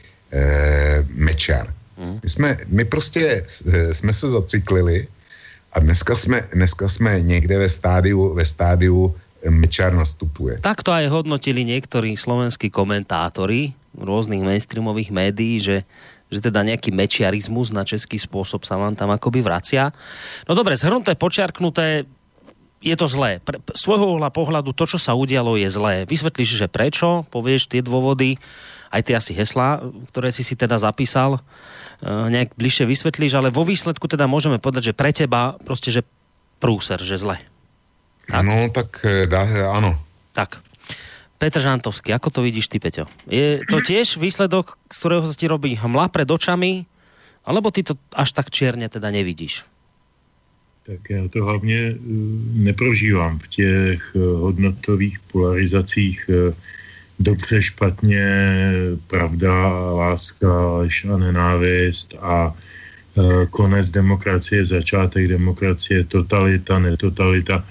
Mečar. 1.15 1.74
Hmm. 1.97 2.19
My, 2.23 2.29
jsme, 2.29 2.57
my 2.67 2.85
prostě 2.85 3.43
eh, 3.43 3.93
jsme 3.93 4.13
se 4.13 4.29
zaciklili 4.29 5.07
a 5.73 5.79
dneska 5.79 6.15
jsme, 6.15 6.47
dneska 6.53 6.89
jsme 6.89 7.21
někde 7.21 7.57
ve 7.57 7.69
stádiu, 7.69 8.33
ve 8.33 8.45
stádiu 8.45 9.15
eh, 9.43 9.49
Mečar 9.49 9.93
nastupuje. 9.93 10.59
Tak 10.59 10.83
to 10.83 10.91
aj 10.91 11.07
hodnotili 11.07 11.63
niektorí 11.63 12.19
slovenskí 12.19 12.67
komentátori 12.67 13.71
rôznych 13.95 14.43
mainstreamových 14.43 15.11
médií, 15.15 15.63
že 15.63 15.87
že 16.25 16.41
teda 16.41 16.65
nejaký 16.65 16.89
mečiarizmus 16.89 17.69
na 17.69 17.85
český 17.85 18.17
spôsob 18.17 18.65
sa 18.65 18.81
vám 18.81 18.97
tam 18.97 19.13
akoby 19.13 19.45
vracia. 19.45 19.93
No 20.49 20.57
dobre, 20.57 20.73
zhrnuté, 20.73 21.13
počiarknuté, 21.13 22.09
je 22.81 22.95
to 22.97 23.07
zlé. 23.09 23.41
Pre, 23.41 23.61
z 23.73 23.81
svojho 23.81 24.17
pohľadu 24.29 24.73
to, 24.73 24.85
čo 24.89 24.97
sa 24.97 25.13
udialo, 25.13 25.57
je 25.57 25.69
zlé. 25.69 26.05
Vysvetlíš, 26.05 26.65
že 26.65 26.67
prečo, 26.69 27.25
povieš 27.29 27.69
tie 27.69 27.81
dôvody, 27.81 28.37
aj 28.93 29.01
ty 29.05 29.11
asi 29.17 29.33
hesla, 29.37 29.81
ktoré 30.13 30.29
si 30.29 30.45
si 30.45 30.57
teda 30.57 30.77
zapísal, 30.81 31.41
nejak 32.05 32.53
bližšie 32.53 32.85
vysvetlíš, 32.85 33.33
ale 33.33 33.49
vo 33.49 33.65
výsledku 33.65 34.05
teda 34.05 34.29
môžeme 34.29 34.61
povedať, 34.61 34.93
že 34.93 34.97
pre 34.97 35.09
teba 35.09 35.57
prostě, 35.65 35.91
že 35.91 36.01
prúser, 36.59 37.01
že 37.01 37.17
zle. 37.17 37.37
Tak? 38.29 38.45
No, 38.45 38.69
tak 38.69 39.05
e, 39.05 39.25
dá, 39.25 39.45
ano. 39.73 39.97
Tak. 40.33 40.61
Petr 41.37 41.59
Žantovský, 41.59 42.15
ako 42.15 42.29
to 42.31 42.39
vidíš 42.41 42.71
ty, 42.71 42.79
Peťo? 42.79 43.05
Je 43.27 43.61
to 43.67 43.83
tiež 43.83 44.17
výsledok, 44.17 44.79
z 44.87 44.97
ktorého 44.97 45.27
sa 45.27 45.35
ti 45.35 45.51
robí 45.51 45.75
hmla 45.75 46.07
pred 46.09 46.25
očami, 46.25 46.87
alebo 47.45 47.69
ty 47.69 47.83
to 47.83 47.99
až 48.15 48.31
tak 48.31 48.49
čierne 48.49 48.87
teda 48.89 49.11
nevidíš? 49.11 49.67
Tak 50.85 51.09
já 51.09 51.27
to 51.29 51.45
hlavně 51.45 51.77
eh, 51.77 51.97
neprožívám 52.53 53.39
v 53.39 53.47
těch 53.47 54.01
eh, 54.15 54.19
hodnotových 54.19 55.19
polarizacích 55.19 56.29
eh, 56.29 56.53
dobře, 57.19 57.61
špatně, 57.61 58.27
pravda, 59.07 59.69
láska, 59.91 60.67
lež 60.67 61.05
a 61.05 61.17
nenávist 61.17 62.15
a 62.21 62.53
konec 63.49 63.91
demokracie, 63.91 64.65
začátek 64.65 65.27
demokracie, 65.27 66.03
totalita, 66.03 66.79
netotalita. 66.79 67.63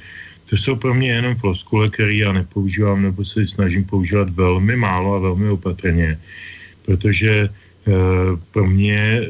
To 0.51 0.57
jsou 0.57 0.77
pro 0.77 0.95
mě 0.95 1.11
jenom 1.13 1.37
floskule, 1.37 1.89
které 1.89 2.15
já 2.15 2.33
nepoužívám 2.33 3.03
nebo 3.03 3.25
se 3.25 3.47
snažím 3.47 3.85
používat 3.85 4.31
velmi 4.31 4.77
málo 4.77 5.15
a 5.15 5.19
velmi 5.19 5.49
opatrně, 5.49 6.19
protože 6.87 7.49
pro 8.53 8.67
mě 8.67 9.21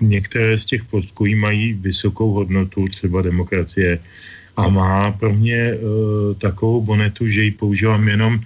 některé 0.00 0.58
z 0.58 0.64
těch 0.64 0.84
postků 0.84 1.26
mají 1.36 1.72
vysokou 1.72 2.32
hodnotu, 2.32 2.88
třeba 2.88 3.22
demokracie, 3.22 3.98
a 4.56 4.68
má 4.68 5.12
pro 5.12 5.32
mě 5.32 5.74
uh, 5.74 6.34
takovou 6.36 6.84
bonetu, 6.84 7.28
že 7.28 7.42
ji 7.42 7.50
používám 7.50 8.08
jenom, 8.08 8.40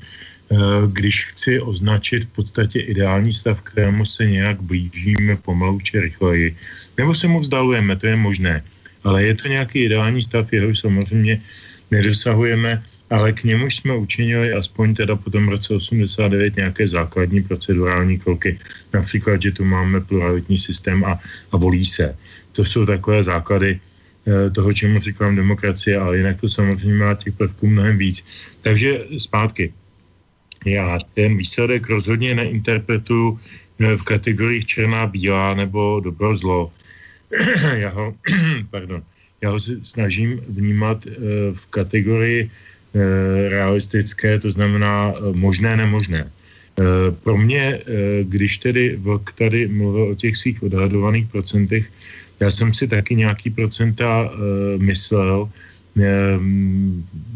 když 0.86 1.24
chci 1.24 1.60
označit 1.60 2.24
v 2.24 2.28
podstatě 2.28 2.80
ideální 2.80 3.32
stav, 3.32 3.62
kterému 3.62 4.04
se 4.04 4.26
nějak 4.26 4.60
blížíme 4.62 5.36
pomalu 5.36 5.80
či 5.80 6.00
rychleji. 6.00 6.56
Nebo 6.98 7.14
se 7.14 7.26
mu 7.26 7.40
vzdalujeme, 7.40 7.96
to 7.96 8.06
je 8.06 8.16
možné. 8.16 8.62
Ale 9.04 9.22
je 9.22 9.34
to 9.34 9.48
nějaký 9.48 9.78
ideální 9.78 10.22
stav, 10.22 10.52
jehož 10.52 10.78
samozřejmě 10.78 11.42
nedosahujeme 11.90 12.82
ale 13.10 13.32
k 13.32 13.44
němu 13.44 13.70
jsme 13.70 13.96
učinili 13.96 14.52
aspoň 14.52 14.94
teda 14.94 15.16
po 15.16 15.30
tom 15.30 15.48
roce 15.48 15.74
89 15.74 16.56
nějaké 16.56 16.88
základní 16.88 17.42
procedurální 17.42 18.18
kroky. 18.18 18.58
Například, 18.92 19.42
že 19.42 19.52
tu 19.52 19.64
máme 19.64 20.00
pluralitní 20.00 20.58
systém 20.58 21.04
a, 21.04 21.20
a 21.52 21.56
volí 21.56 21.86
se. 21.86 22.16
To 22.52 22.64
jsou 22.64 22.86
takové 22.86 23.24
základy 23.24 23.78
eh, 23.78 24.50
toho, 24.50 24.72
čemu 24.72 25.00
říkám 25.00 25.36
demokracie, 25.36 25.98
ale 25.98 26.16
jinak 26.16 26.40
to 26.40 26.48
samozřejmě 26.48 27.04
má 27.04 27.14
těch 27.14 27.34
prvků 27.34 27.66
mnohem 27.66 27.98
víc. 27.98 28.24
Takže 28.60 29.04
zpátky. 29.18 29.72
Já 30.66 30.98
ten 31.14 31.36
výsledek 31.36 31.88
rozhodně 31.88 32.34
neinterpretuju 32.34 33.40
eh, 33.80 33.96
v 33.96 34.02
kategoriích 34.02 34.66
černá, 34.66 35.06
bílá 35.06 35.54
nebo 35.54 36.00
dobro, 36.00 36.36
zlo. 36.36 36.72
já 37.74 37.90
ho, 37.90 38.14
pardon, 38.70 39.02
já 39.40 39.50
ho 39.50 39.58
snažím 39.82 40.40
vnímat 40.48 41.06
eh, 41.06 41.10
v 41.54 41.66
kategorii 41.70 42.50
Eh, 42.96 43.48
realistické, 43.48 44.40
to 44.40 44.50
znamená 44.50 45.12
možné, 45.32 45.76
nemožné. 45.76 46.30
Pro 47.24 47.36
mě, 47.36 47.80
když 48.22 48.58
tedy 48.58 48.96
Vlk 49.00 49.32
tady 49.32 49.68
mluvil 49.68 50.12
o 50.12 50.14
těch 50.14 50.36
svých 50.36 50.62
odhadovaných 50.62 51.28
procentech, 51.32 51.88
já 52.40 52.50
jsem 52.50 52.74
si 52.74 52.88
taky 52.88 53.16
nějaký 53.16 53.50
procenta 53.50 54.28
myslel, 54.76 55.48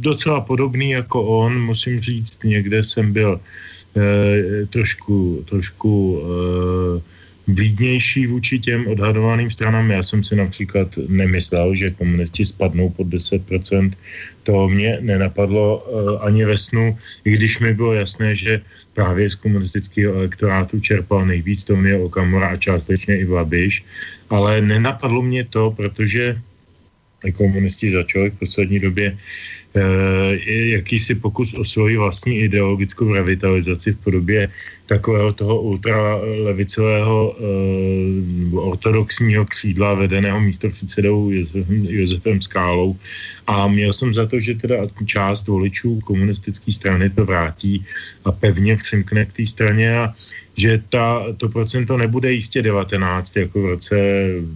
docela 0.00 0.40
podobný 0.40 0.90
jako 0.90 1.22
on, 1.22 1.60
musím 1.60 2.00
říct, 2.00 2.44
někde 2.44 2.82
jsem 2.82 3.12
byl 3.12 3.40
trošku, 4.70 5.44
trošku 5.48 6.22
blídnější 7.50 8.26
vůči 8.26 8.58
těm 8.58 8.86
odhadovaným 8.86 9.50
stranám. 9.50 9.90
Já 9.90 10.02
jsem 10.02 10.24
si 10.24 10.36
například 10.36 10.88
nemyslel, 11.08 11.74
že 11.74 11.90
komunisti 11.90 12.44
spadnou 12.44 12.90
pod 12.90 13.06
10%. 13.06 13.92
To 14.42 14.68
mě 14.68 14.98
nenapadlo 15.00 15.78
uh, 15.78 16.24
ani 16.24 16.44
ve 16.44 16.58
snu, 16.58 16.98
i 17.24 17.30
když 17.30 17.58
mi 17.58 17.74
bylo 17.74 17.92
jasné, 17.92 18.34
že 18.34 18.60
právě 18.94 19.30
z 19.30 19.34
komunistického 19.34 20.14
elektorátu 20.14 20.80
čerpal 20.80 21.26
nejvíc 21.26 21.66
je 21.84 21.98
Okamura 21.98 22.48
a 22.48 22.56
částečně 22.56 23.18
i 23.18 23.26
Babiš. 23.26 23.84
Ale 24.30 24.60
nenapadlo 24.60 25.22
mě 25.22 25.44
to, 25.44 25.70
protože 25.70 26.38
komunisti 27.32 27.90
začali 27.90 28.30
v 28.30 28.38
poslední 28.38 28.80
době 28.80 29.16
Eh, 29.70 30.34
jakýsi 30.74 31.14
pokus 31.14 31.54
o 31.54 31.64
svoji 31.64 31.96
vlastní 31.96 32.38
ideologickou 32.38 33.14
revitalizaci 33.14 33.92
v 33.92 33.98
podobě 33.98 34.48
takového 34.86 35.32
toho 35.32 35.60
ultralevicového 35.62 37.30
uh, 37.30 38.66
ortodoxního 38.66 39.46
křídla 39.46 39.94
vedeného 39.94 40.40
místopředsedou 40.40 41.30
Josefem, 41.30 41.86
Josefem 41.86 42.42
Skálou. 42.42 42.96
A 43.46 43.68
měl 43.68 43.92
jsem 43.92 44.14
za 44.14 44.26
to, 44.26 44.40
že 44.40 44.54
teda 44.54 44.76
část 45.06 45.46
voličů 45.46 46.00
komunistické 46.02 46.72
strany 46.72 47.10
to 47.10 47.24
vrátí 47.24 47.86
a 48.24 48.32
pevně 48.32 48.76
přimkne 48.76 49.24
k 49.24 49.32
té 49.32 49.46
straně 49.46 49.98
a 49.98 50.14
že 50.56 50.82
ta, 50.88 51.24
to 51.36 51.48
procento 51.48 51.96
nebude 51.96 52.32
jistě 52.32 52.62
19, 52.62 53.36
jako 53.36 53.62
v 53.62 53.66
roce, 53.66 53.96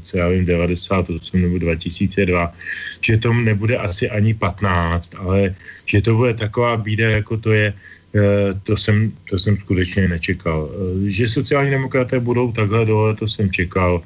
co 0.02 0.12
já 0.16 0.28
vím, 0.28 0.44
98 0.44 1.42
nebo 1.42 1.59
2002, 1.59 2.52
že 3.00 3.16
to 3.18 3.33
nebude 3.33 3.76
asi 3.76 4.11
ani 4.11 4.35
15, 4.35 5.14
ale 5.18 5.54
že 5.87 6.02
to 6.02 6.14
bude 6.14 6.35
taková 6.35 6.76
bída, 6.76 7.11
jako 7.11 7.37
to 7.37 7.52
je, 7.52 7.74
eh, 8.14 8.50
to 8.62 8.76
jsem, 8.76 9.12
to 9.30 9.38
jsem 9.38 9.57
skutečně 9.57 10.09
nečekal. 10.09 10.70
Eh, 10.70 11.11
že 11.11 11.28
sociální 11.28 11.70
demokraté 11.70 12.20
budou 12.20 12.52
takhle 12.52 12.85
dole, 12.85 13.16
to 13.16 13.28
jsem 13.28 13.50
čekal. 13.50 14.02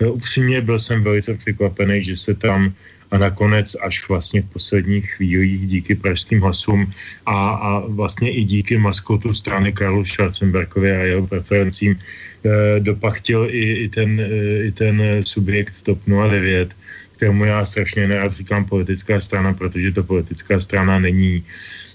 Eh, 0.00 0.06
upřímně 0.06 0.60
byl 0.60 0.78
jsem 0.78 1.04
velice 1.04 1.34
překvapený, 1.34 2.02
že 2.02 2.16
se 2.16 2.34
tam 2.34 2.72
a 3.10 3.18
nakonec 3.18 3.76
až 3.82 4.08
vlastně 4.08 4.42
v 4.42 4.50
posledních 4.52 5.10
chvílích 5.10 5.66
díky 5.66 5.94
pražským 5.94 6.40
hlasům 6.40 6.92
a, 7.26 7.50
a 7.50 7.78
vlastně 7.78 8.30
i 8.30 8.44
díky 8.44 8.78
maskotu 8.78 9.32
strany 9.32 9.72
Karlu 9.72 10.04
Schwarzenbergovi 10.04 10.90
a 10.92 11.02
jeho 11.02 11.26
preferencím 11.26 11.98
eh, 11.98 12.80
dopachtil 12.80 13.48
i, 13.50 13.72
i, 13.72 13.88
ten, 13.88 14.20
eh, 14.20 14.66
i 14.66 14.72
ten 14.72 15.02
subjekt 15.24 15.82
TOP 15.82 15.98
09, 16.06 16.74
kterému 17.16 17.44
já 17.44 17.64
strašně 17.64 18.06
nerad 18.06 18.32
říkám 18.32 18.64
politická 18.64 19.20
strana, 19.20 19.54
protože 19.54 19.92
to 19.92 20.02
politická 20.02 20.60
strana 20.60 20.98
není. 20.98 21.44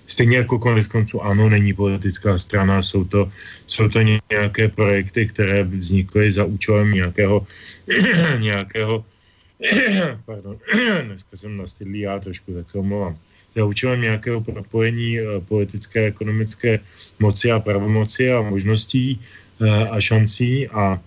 Stejně 0.08 0.38
jako 0.38 0.60
konec 0.60 0.88
konců 0.88 1.22
ano, 1.24 1.50
není 1.50 1.74
politická 1.74 2.38
strana, 2.38 2.82
jsou 2.82 3.04
to, 3.04 3.32
jsou 3.68 3.88
to 3.88 4.00
nějaké 4.02 4.68
projekty, 4.68 5.28
které 5.28 5.64
vznikly 5.64 6.32
za 6.32 6.44
účelem 6.44 6.92
nějakého, 6.92 7.48
nějakého 8.40 9.06
Pardon, 10.26 10.58
dneska 11.06 11.38
jsem 11.38 11.58
nastydlý 11.58 12.00
já 12.00 12.20
trošku, 12.20 12.54
tak 12.54 12.70
se 12.70 12.78
omlouvám. 12.78 13.18
Za 13.56 13.66
účelem 13.66 14.02
nějakého 14.02 14.42
propojení 14.42 15.20
eh, 15.20 15.24
politické, 15.48 16.06
ekonomické 16.06 16.80
moci 17.20 17.52
a 17.52 17.60
pravomoci 17.60 18.32
a 18.32 18.42
možností 18.42 19.20
eh, 19.62 19.88
a 19.90 20.02
šancí 20.02 20.68
a 20.68 21.00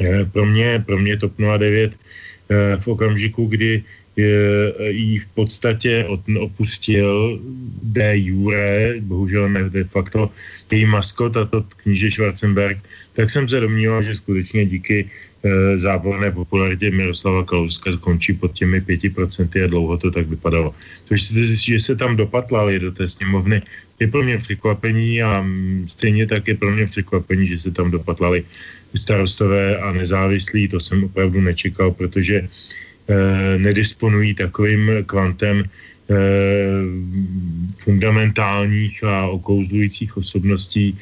eh, 0.00 0.24
pro 0.24 0.46
mě, 0.46 0.82
pro 0.86 0.98
mě 0.98 1.16
TOP 1.16 1.32
09 1.58 1.92
v 2.80 2.88
okamžiku, 2.88 3.46
kdy 3.46 3.84
jí 4.90 5.18
v 5.18 5.26
podstatě 5.26 6.06
opustil 6.40 7.40
de 7.82 8.18
jure, 8.18 8.94
bohužel 9.00 9.48
ne 9.48 9.70
de 9.70 9.84
facto, 9.84 10.30
její 10.70 10.84
maskot 10.84 11.36
a 11.36 11.44
to 11.44 11.62
kníže 11.62 12.10
Schwarzenberg, 12.10 12.78
tak 13.12 13.30
jsem 13.30 13.48
se 13.48 13.60
domníval, 13.60 14.02
že 14.02 14.14
skutečně 14.14 14.66
díky 14.66 15.10
záborné 15.74 16.30
popularitě 16.30 16.90
Miroslava 16.90 17.44
Kalouska 17.44 17.92
skončí 17.92 18.32
pod 18.32 18.52
těmi 18.52 18.80
pěti 18.80 19.08
procenty 19.10 19.62
a 19.62 19.66
dlouho 19.66 19.96
to 19.96 20.10
tak 20.10 20.26
vypadalo. 20.26 20.74
To, 21.08 21.16
že 21.16 21.80
se 21.80 21.96
tam 21.96 22.16
dopatlali 22.16 22.78
do 22.78 22.92
té 22.92 23.08
sněmovny, 23.08 23.62
je 24.00 24.06
pro 24.06 24.22
mě 24.22 24.38
překvapení 24.38 25.22
a 25.22 25.40
mm, 25.40 25.84
stejně 25.88 26.26
tak 26.26 26.48
je 26.48 26.54
pro 26.54 26.70
mě 26.70 26.86
překvapení, 26.86 27.46
že 27.46 27.58
se 27.58 27.70
tam 27.70 27.90
dopatlali 27.90 28.44
starostové 28.94 29.76
a 29.76 29.92
nezávislí, 29.92 30.68
to 30.68 30.80
jsem 30.80 31.04
opravdu 31.04 31.40
nečekal, 31.40 31.90
protože 31.90 32.44
eh, 32.44 33.58
nedisponují 33.58 34.34
takovým 34.34 34.90
kvantem 35.06 35.64
eh, 35.64 36.16
fundamentálních 37.78 39.04
a 39.04 39.26
okouzlujících 39.26 40.16
osobností, 40.16 40.96
Eh, 40.96 41.00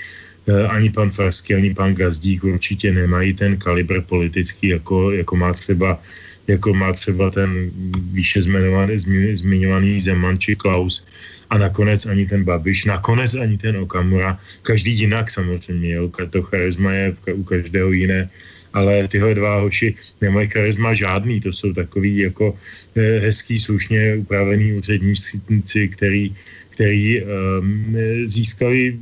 ani 0.49 0.91
pan 0.91 1.11
Farský, 1.11 1.55
ani 1.55 1.75
pan 1.75 1.95
Gazdík 1.95 2.45
určitě 2.45 2.93
nemají 2.93 3.35
ten 3.35 3.57
kalibr 3.57 4.01
politický, 4.01 4.69
jako, 4.69 5.11
jako 5.11 5.37
má 5.37 5.53
třeba 5.53 6.01
jako 6.49 6.75
má 6.75 6.93
třeba 6.93 7.31
ten 7.31 7.71
výše 8.11 8.43
zmiňovaný, 8.43 8.99
zmiňovaný 9.37 10.01
Zeman 10.01 10.39
či 10.39 10.57
Klaus. 10.57 11.07
A 11.51 11.59
nakonec 11.59 12.07
ani 12.07 12.27
ten 12.27 12.45
Babiš, 12.45 12.85
nakonec 12.85 13.35
ani 13.35 13.57
ten 13.59 13.77
Okamura, 13.77 14.41
každý 14.63 14.93
jinak 14.93 15.31
samozřejmě, 15.31 15.95
jo, 15.95 16.11
to 16.31 16.43
charisma 16.43 16.93
je 16.93 17.17
u 17.33 17.43
každého 17.45 17.93
jiné, 17.93 18.29
ale 18.73 19.09
tyhle 19.09 19.35
dva 19.35 19.61
hoši 19.61 19.95
nemají 20.21 20.49
charisma 20.49 20.95
žádný, 20.95 21.41
to 21.41 21.53
jsou 21.53 21.73
takový 21.73 22.17
jako 22.17 22.57
eh, 22.97 23.19
hezký, 23.19 23.59
slušně 23.59 24.17
upravený 24.17 24.73
úředníci, 24.73 25.89
který, 25.89 26.37
který 26.69 27.23
um, 27.25 27.97
získali 28.25 28.97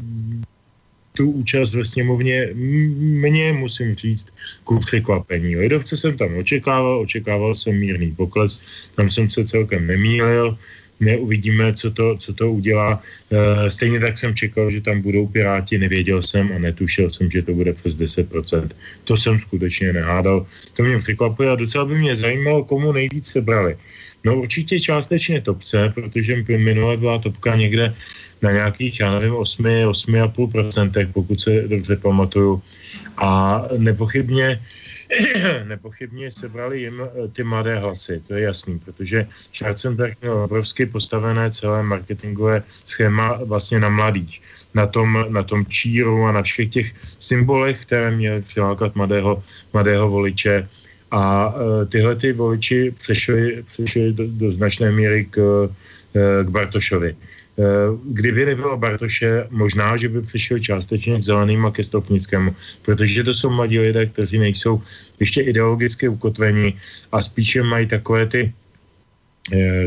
tu 1.17 1.31
účast 1.31 1.75
ve 1.75 1.85
sněmovně 1.85 2.49
mě, 2.55 3.53
musím 3.53 3.95
říct, 3.95 4.27
ku 4.65 4.79
překvapení. 4.79 5.57
Lidovce 5.57 5.97
jsem 5.97 6.17
tam 6.17 6.37
očekával, 6.37 7.01
očekával 7.01 7.55
jsem 7.55 7.73
mírný 7.81 8.13
pokles, 8.13 8.61
tam 8.95 9.11
jsem 9.11 9.31
se 9.31 9.45
celkem 9.45 9.87
nemýlil. 9.87 10.59
neuvidíme, 11.01 11.77
co 11.77 11.91
to, 11.91 12.17
co 12.17 12.31
to 12.33 12.53
udělá. 12.53 13.03
E, 13.29 13.71
stejně 13.71 14.01
tak 14.01 14.17
jsem 14.19 14.33
čekal, 14.33 14.71
že 14.71 14.81
tam 14.81 15.05
budou 15.05 15.29
Piráti, 15.29 15.79
nevěděl 15.79 16.23
jsem 16.25 16.53
a 16.57 16.59
netušil 16.59 17.11
jsem, 17.11 17.31
že 17.31 17.45
to 17.45 17.53
bude 17.53 17.73
přes 17.73 17.97
10%. 18.01 18.69
To 19.05 19.17
jsem 19.17 19.41
skutečně 19.41 19.93
nehádal. 19.93 20.47
To 20.73 20.83
mě 20.83 20.99
překvapuje 20.99 21.51
a 21.53 21.61
docela 21.61 21.85
by 21.85 21.99
mě 21.99 22.17
zajímalo, 22.17 22.65
komu 22.65 22.93
nejvíc 22.97 23.29
se 23.29 23.41
brali. 23.41 23.77
No 24.25 24.41
určitě 24.41 24.81
částečně 24.81 25.41
topce, 25.41 25.93
protože 25.95 26.45
minule 26.57 26.97
byla 26.97 27.19
topka 27.19 27.57
někde 27.57 27.95
na 28.43 28.53
nějakých, 28.53 29.01
já 29.01 29.13
nevím, 29.13 29.35
8, 29.35 29.65
8,5%, 29.65 31.13
pokud 31.13 31.41
se 31.41 31.51
dobře 31.69 31.97
pamatuju. 31.97 32.63
A 33.17 33.63
nepochybně 33.79 34.61
nepochybně 35.65 36.31
sebrali 36.31 36.81
jim 36.81 37.03
eh, 37.03 37.29
ty 37.29 37.43
mladé 37.43 37.79
hlasy, 37.79 38.23
to 38.27 38.35
je 38.35 38.43
jasný, 38.43 38.79
protože 38.79 39.27
Schwarzenberg 39.53 40.21
měl 40.21 40.43
obrovsky 40.43 40.87
postavené 40.87 41.51
celé 41.51 41.83
marketingové 41.83 42.63
schéma 42.85 43.39
vlastně 43.45 43.81
na 43.81 43.89
mladých, 43.89 44.43
na 44.75 44.87
tom, 44.87 45.27
na 45.29 45.43
tom 45.43 45.67
číru 45.67 46.25
a 46.25 46.33
na 46.33 46.43
všech 46.43 46.69
těch 46.69 46.93
symbolech, 47.19 47.83
které 47.83 48.11
měly 48.11 48.43
přilákat 48.43 48.95
mladého, 48.95 49.43
mladého 49.73 50.11
voliče. 50.11 50.69
A 51.11 51.55
uh, 51.55 51.87
tyhle 51.89 52.17
ty 52.17 52.33
voliči 52.33 52.95
přešli 52.99 54.13
do, 54.13 54.25
do 54.27 54.53
značné 54.53 54.91
míry 54.91 55.25
k, 55.25 55.39
uh, 55.39 55.71
k 56.45 56.49
Bartošovi. 56.49 57.17
Eh, 57.57 57.63
kdyby 58.05 58.47
nebylo 58.47 58.77
Bartoše, 58.77 59.47
možná, 59.51 59.97
že 59.97 60.09
by 60.09 60.23
přišel 60.23 60.59
částečně 60.59 61.19
k 61.19 61.25
zeleným 61.25 61.67
a 61.67 61.71
ke 61.73 61.83
Stopnickému, 61.83 62.53
protože 62.83 63.25
to 63.25 63.35
jsou 63.35 63.51
mladí 63.51 63.79
lidé, 63.79 64.07
kteří 64.07 64.39
nejsou 64.39 64.83
ještě 65.21 65.41
ideologicky 65.43 66.09
ukotveni 66.09 66.77
a 67.13 67.23
spíše 67.23 67.63
mají 67.63 67.87
takové 67.87 68.27
ty 68.27 68.53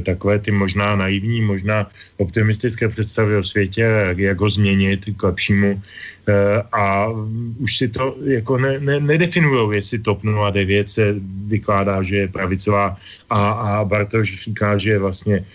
takové 0.05 0.39
ty 0.39 0.51
možná 0.51 0.95
naivní, 0.95 1.41
možná 1.41 1.91
optimistické 2.17 2.87
představy 2.87 3.37
o 3.37 3.43
světě, 3.43 4.15
jak, 4.17 4.39
ho 4.39 4.49
změnit 4.49 5.05
k 5.17 5.23
lepšímu. 5.23 5.81
Eh, 6.29 6.63
a 6.71 7.09
už 7.59 7.77
si 7.77 7.87
to 7.87 8.15
jako 8.23 8.57
ne, 8.57 8.79
ne, 8.79 8.99
nedefinujou, 8.99 9.71
jestli 9.71 9.99
TOP 9.99 10.21
09 10.51 10.89
se 10.89 11.15
vykládá, 11.47 12.03
že 12.03 12.15
je 12.15 12.27
pravicová 12.27 12.97
a, 13.29 13.39
a 13.51 13.85
Bartoš 13.85 14.35
říká, 14.35 14.77
že 14.77 14.99
vlastně 14.99 15.45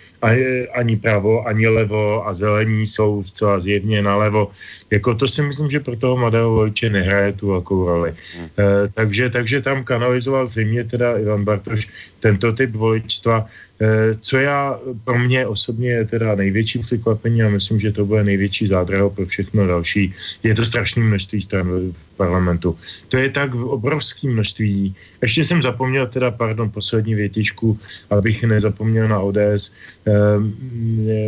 ani 0.73 0.97
pravo, 0.97 1.47
ani 1.47 1.67
levo 1.67 2.27
a 2.27 2.33
zelení 2.33 2.85
jsou 2.85 3.23
zcela 3.23 3.59
zjevně 3.59 4.01
nalevo. 4.01 4.51
Jako 4.91 5.15
to 5.15 5.27
si 5.27 5.41
myslím, 5.41 5.69
že 5.69 5.79
pro 5.79 5.95
toho 5.95 6.17
mladého 6.17 6.49
voliče 6.49 6.89
nehraje 6.89 7.33
tu 7.33 7.47
velkou 7.47 7.85
roli. 7.85 8.13
Hmm. 8.37 8.49
E, 8.57 8.87
takže, 8.93 9.29
takže 9.29 9.61
tam 9.61 9.83
kanalizoval 9.83 10.45
zřejmě 10.45 10.83
teda 10.83 11.17
Ivan 11.17 11.43
Bartoš 11.43 11.87
tento 12.19 12.53
typ 12.53 12.75
voličstva. 12.75 13.45
E, 13.81 14.15
co 14.15 14.37
já 14.37 14.79
pro 15.03 15.19
mě 15.19 15.47
osobně 15.47 15.89
je 15.89 16.05
teda 16.05 16.35
největší 16.35 16.79
překvapení 16.79 17.43
a 17.43 17.49
myslím, 17.49 17.79
že 17.79 17.91
to 17.91 18.05
bude 18.05 18.23
největší 18.23 18.67
zádrhel 18.67 19.09
pro 19.09 19.25
všechno 19.25 19.67
další. 19.67 20.13
Je 20.43 20.55
to 20.55 20.65
strašné 20.65 21.03
množství 21.03 21.41
stran 21.41 21.67
v 21.67 21.93
parlamentu. 22.17 22.77
To 23.09 23.17
je 23.17 23.29
tak 23.29 23.55
obrovské 23.55 24.27
množství. 24.27 24.95
Ještě 25.21 25.43
jsem 25.43 25.61
zapomněl 25.61 26.07
teda, 26.07 26.31
pardon, 26.31 26.69
poslední 26.69 27.15
větičku, 27.15 27.79
abych 28.09 28.43
nezapomněl 28.43 29.07
na 29.07 29.19
ODS. 29.19 29.73
E, 30.07 30.11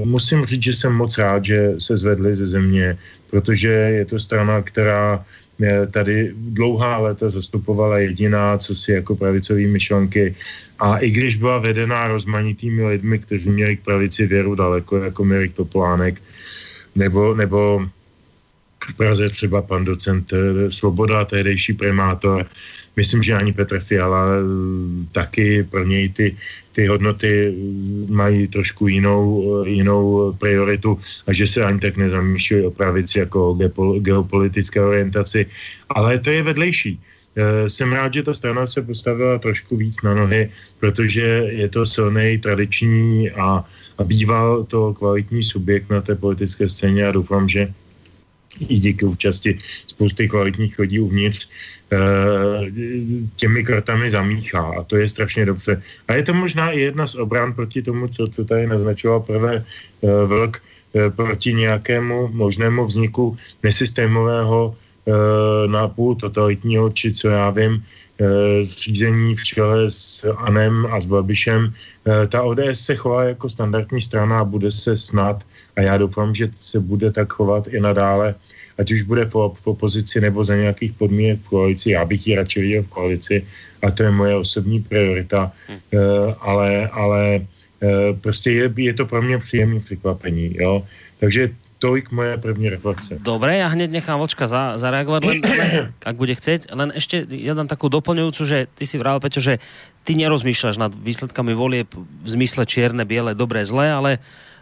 musím 0.06 0.46
říct, 0.46 0.64
že 0.64 0.74
jsem 0.76 0.94
moc 0.94 1.18
rád, 1.18 1.46
že 1.46 1.76
se 1.78 1.98
zvedli 1.98 2.36
ze 2.36 2.48
země 2.48 2.98
protože 3.30 3.68
je 3.68 4.06
to 4.06 4.20
strana, 4.20 4.62
která 4.62 5.26
eh, 5.64 5.88
tady 5.88 6.32
dlouhá 6.36 6.98
léta 6.98 7.30
zastupovala 7.30 8.00
jediná, 8.00 8.58
co 8.58 8.76
si 8.76 8.92
jako 8.92 9.16
pravicový 9.16 9.68
myšlenky 9.68 10.36
a 10.80 10.98
i 10.98 11.10
když 11.10 11.36
byla 11.36 11.58
vedená 11.58 12.08
rozmanitými 12.08 12.86
lidmi, 12.86 13.20
kteří 13.20 13.50
měli 13.50 13.78
k 13.78 13.84
pravici 13.84 14.28
věru 14.28 14.56
daleko, 14.56 14.98
jako 14.98 15.26
Mirek 15.26 15.54
Topolánek, 15.54 16.22
nebo, 16.96 17.34
nebo 17.36 17.86
v 18.90 18.94
Praze 18.94 19.30
třeba 19.30 19.62
pan 19.62 19.86
docent 19.86 20.34
eh, 20.34 20.72
Svoboda, 20.72 21.26
tehdejší 21.26 21.74
primátor, 21.74 22.46
myslím, 22.96 23.24
že 23.24 23.34
ani 23.34 23.54
Petr 23.54 23.80
Fiala 23.80 24.26
eh, 24.28 24.42
taky 25.12 25.64
pro 25.64 25.84
něj 25.84 26.10
ty 26.10 26.36
ty 26.78 26.86
hodnoty 26.86 27.58
mají 28.06 28.48
trošku 28.48 28.88
jinou, 28.88 29.66
jinou 29.66 30.34
prioritu 30.38 31.02
a 31.28 31.34
že 31.34 31.50
se 31.50 31.66
ani 31.66 31.82
tak 31.82 31.98
nezamýšlejí 31.98 32.70
o 32.70 32.72
pravici 32.72 33.20
jako 33.26 33.50
o 33.50 34.00
geopolitické 34.00 34.78
orientaci. 34.78 35.50
Ale 35.90 36.22
to 36.22 36.30
je 36.30 36.44
vedlejší. 36.44 37.02
E, 37.38 37.70
jsem 37.70 37.94
rád, 37.94 38.14
že 38.14 38.24
ta 38.24 38.34
strana 38.34 38.66
se 38.66 38.82
postavila 38.82 39.38
trošku 39.38 39.78
víc 39.78 40.02
na 40.02 40.14
nohy, 40.14 40.52
protože 40.80 41.22
je 41.54 41.70
to 41.70 41.86
silný, 41.86 42.38
tradiční 42.38 43.32
a, 43.32 43.66
a 43.98 44.04
býval 44.04 44.64
to 44.64 44.94
kvalitní 44.94 45.44
subjekt 45.44 45.90
na 45.90 46.02
té 46.02 46.16
politické 46.16 46.70
scéně 46.70 47.08
a 47.08 47.12
doufám, 47.12 47.50
že 47.50 47.74
i 48.60 48.80
díky 48.80 49.06
účasti 49.06 49.60
spousty 49.88 50.30
kvalitních 50.30 50.80
lidí 50.80 51.00
uvnitř 51.00 51.48
Eh, 51.88 52.72
těmi 53.36 53.64
kartami 53.64 54.10
zamíchá 54.10 54.74
a 54.80 54.84
to 54.84 54.98
je 54.98 55.08
strašně 55.08 55.46
dobře. 55.46 55.82
A 56.08 56.14
je 56.14 56.24
to 56.24 56.34
možná 56.34 56.72
i 56.72 56.80
jedna 56.80 57.08
z 57.08 57.16
obran 57.16 57.54
proti 57.54 57.82
tomu, 57.82 58.08
co 58.08 58.28
to 58.28 58.46
tady 58.46 58.68
naznačoval 58.68 59.20
prvé 59.20 59.64
eh, 59.64 60.26
vlk, 60.26 60.60
eh, 60.96 61.10
proti 61.10 61.54
nějakému 61.54 62.28
možnému 62.28 62.86
vzniku 62.86 63.38
nesystémového 63.64 64.76
nápůl 65.68 66.16
totalitního, 66.16 66.90
či 66.90 67.14
co 67.14 67.28
já 67.28 67.50
vím, 67.50 67.84
zřízení 68.62 69.36
v 69.36 69.44
čele 69.44 69.90
s 69.90 70.34
Anem 70.38 70.86
a 70.92 71.00
s 71.00 71.06
Babišem. 71.06 71.74
Ta 72.30 72.42
ODS 72.42 72.80
se 72.80 72.96
chová 72.96 73.24
jako 73.24 73.50
standardní 73.50 74.02
strana 74.02 74.40
a 74.40 74.44
bude 74.44 74.72
se 74.72 74.98
snad, 74.98 75.44
a 75.76 75.82
já 75.82 75.98
doufám, 75.98 76.36
že 76.36 76.50
se 76.60 76.80
bude 76.80 77.12
tak 77.12 77.34
chovat 77.34 77.68
i 77.68 77.80
nadále, 77.80 78.36
ať 78.78 78.92
už 78.92 79.02
bude 79.02 79.26
v, 79.26 79.34
v 79.34 79.68
opozici 79.68 80.22
nebo 80.22 80.44
za 80.44 80.56
nějakých 80.56 80.92
podmínek 80.92 81.40
v 81.40 81.50
koalici. 81.50 81.92
Já 81.92 82.06
bych 82.06 82.28
ji 82.28 82.36
radši 82.36 82.62
viděl 82.62 82.84
v 82.84 82.88
koalici 82.90 83.46
a 83.82 83.92
to 83.92 84.04
je 84.04 84.12
moje 84.12 84.36
osobní 84.36 84.82
priorita, 84.82 85.52
hmm. 85.68 85.80
ale, 86.42 86.88
ale 86.88 87.46
prostě 88.22 88.52
je, 88.52 88.74
je 88.78 88.94
to 88.94 89.06
pro 89.06 89.22
mě 89.22 89.38
příjemné 89.38 89.80
překvapení. 89.80 90.58
Jo? 90.58 90.84
Takže 91.20 91.50
tolik 91.80 92.12
moje 92.12 92.38
první 92.38 92.70
reflexe. 92.70 93.18
Dobre, 93.22 93.58
ja 93.58 93.70
hneď 93.70 93.90
nechám 93.94 94.18
Vlčka 94.18 94.50
za, 94.50 94.78
zareagovať, 94.82 95.22
len, 95.24 95.38
len, 95.42 95.72
ak 96.02 96.16
bude 96.18 96.34
chcieť. 96.34 96.74
Len 96.74 96.90
ešte 96.94 97.24
jeden 97.26 97.66
takú 97.70 97.88
doplňujúcu, 97.88 98.42
že 98.44 98.58
ty 98.74 98.84
si 98.90 98.98
vral, 98.98 99.22
Peťo, 99.22 99.40
že 99.40 99.62
ty 100.04 100.18
nerozmýšľaš 100.18 100.76
nad 100.82 100.92
výsledkami 100.92 101.54
volieb 101.54 101.90
v 101.96 102.28
zmysle 102.28 102.66
čierne, 102.66 103.06
biele, 103.06 103.38
dobré, 103.38 103.64
zlé, 103.64 103.94
ale 103.94 104.12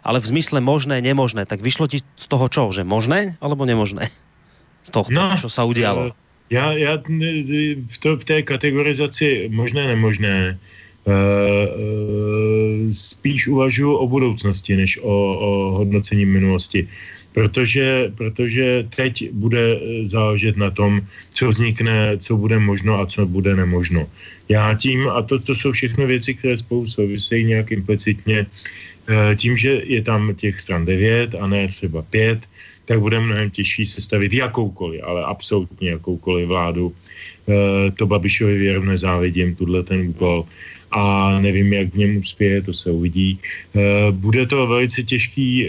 ale 0.06 0.22
v 0.22 0.38
zmysle 0.38 0.62
možné, 0.62 1.02
nemožné. 1.02 1.50
Tak 1.50 1.66
vyšlo 1.66 1.90
ti 1.90 1.98
z 1.98 2.26
toho 2.30 2.46
čo? 2.46 2.70
Že 2.70 2.86
možné 2.86 3.34
alebo 3.42 3.66
nemožné? 3.66 4.06
Z 4.86 4.94
toho, 4.94 5.10
no, 5.10 5.34
čo 5.34 5.50
sa 5.50 5.66
udialo. 5.66 6.14
Já, 6.46 6.78
já 6.78 6.94
v, 6.94 7.96
to, 7.98 8.14
v 8.14 8.24
té 8.24 8.46
kategorizaci 8.46 9.50
možné, 9.50 9.90
nemožné 9.90 10.54
uh, 10.54 10.85
spíš 12.92 13.46
uvažuji 13.46 13.94
o 13.94 14.06
budoucnosti, 14.06 14.76
než 14.76 14.98
o, 14.98 15.14
o 15.38 15.70
hodnocení 15.70 16.26
minulosti. 16.26 16.88
Protože, 17.32 18.12
protože 18.16 18.86
teď 18.96 19.30
bude 19.32 19.80
záležet 20.02 20.56
na 20.56 20.70
tom, 20.70 21.00
co 21.34 21.48
vznikne, 21.48 22.18
co 22.18 22.36
bude 22.36 22.58
možno 22.58 23.00
a 23.00 23.06
co 23.06 23.26
bude 23.26 23.56
nemožno. 23.56 24.06
Já 24.48 24.74
tím, 24.74 25.08
a 25.08 25.22
to, 25.22 25.38
to 25.38 25.54
jsou 25.54 25.72
všechno 25.72 26.06
věci, 26.06 26.34
které 26.34 26.56
spolu 26.56 26.88
souvisejí 26.88 27.44
nějak 27.44 27.70
implicitně, 27.70 28.46
Eh, 29.06 29.34
tím, 29.36 29.56
že 29.56 29.82
je 29.86 30.02
tam 30.02 30.34
těch 30.34 30.60
stran 30.60 30.84
9 30.84 31.34
a 31.34 31.46
ne 31.46 31.68
třeba 31.68 32.02
5, 32.02 32.42
tak 32.84 33.00
bude 33.00 33.20
mnohem 33.20 33.50
těžší 33.50 33.84
sestavit 33.84 34.34
jakoukoliv, 34.34 35.00
ale 35.04 35.24
absolutně 35.24 35.90
jakoukoliv 35.90 36.48
vládu. 36.48 36.92
Eh, 37.48 37.90
to 37.90 38.06
Babišovi 38.06 38.58
věru 38.58 38.84
nezávidím, 38.84 39.54
tuhle 39.54 39.82
ten 39.82 40.10
úkol 40.10 40.44
a 40.90 41.30
nevím, 41.40 41.72
jak 41.72 41.94
v 41.94 41.98
něm 41.98 42.16
uspěje, 42.16 42.62
to 42.62 42.72
se 42.72 42.90
uvidí. 42.90 43.38
Eh, 43.76 43.80
bude 44.10 44.46
to 44.46 44.66
velice 44.66 45.02
těžký 45.02 45.68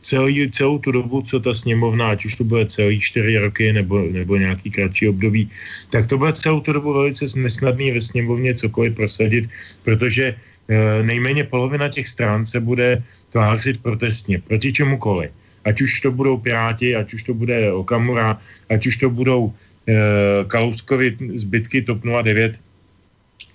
celý, 0.00 0.50
celou 0.50 0.78
tu 0.78 0.92
dobu, 0.92 1.22
co 1.22 1.40
ta 1.40 1.54
sněmovna, 1.54 2.10
ať 2.10 2.24
už 2.24 2.34
to 2.40 2.44
bude 2.44 2.66
celý 2.66 3.00
čtyři 3.00 3.38
roky 3.38 3.72
nebo, 3.72 4.00
nebo 4.00 4.36
nějaký 4.36 4.70
kratší 4.70 5.08
období, 5.08 5.50
tak 5.90 6.06
to 6.06 6.18
bude 6.18 6.32
celou 6.32 6.60
tu 6.60 6.72
dobu 6.72 6.92
velice 6.92 7.24
nesnadný 7.36 7.92
ve 7.92 8.00
sněmovně 8.00 8.54
cokoliv 8.54 8.94
prosadit, 8.96 9.44
protože 9.84 10.34
Eh, 10.70 11.02
nejméně 11.02 11.44
polovina 11.44 11.88
těch 11.88 12.08
stran 12.08 12.46
se 12.46 12.60
bude 12.60 13.02
tvářit 13.30 13.82
protestně 13.82 14.38
proti 14.38 14.72
čemukoliv. 14.72 15.30
Ať 15.64 15.82
už 15.82 16.00
to 16.00 16.10
budou 16.10 16.38
Piráti, 16.38 16.96
ať 16.96 17.14
už 17.14 17.22
to 17.22 17.34
bude 17.34 17.72
Okamura, 17.72 18.38
ať 18.70 18.86
už 18.86 18.96
to 18.96 19.10
budou 19.10 19.52
e, 19.84 19.92
Kalouskovi 20.46 21.36
zbytky 21.36 21.82
TOP 21.82 22.00
09, 22.00 22.56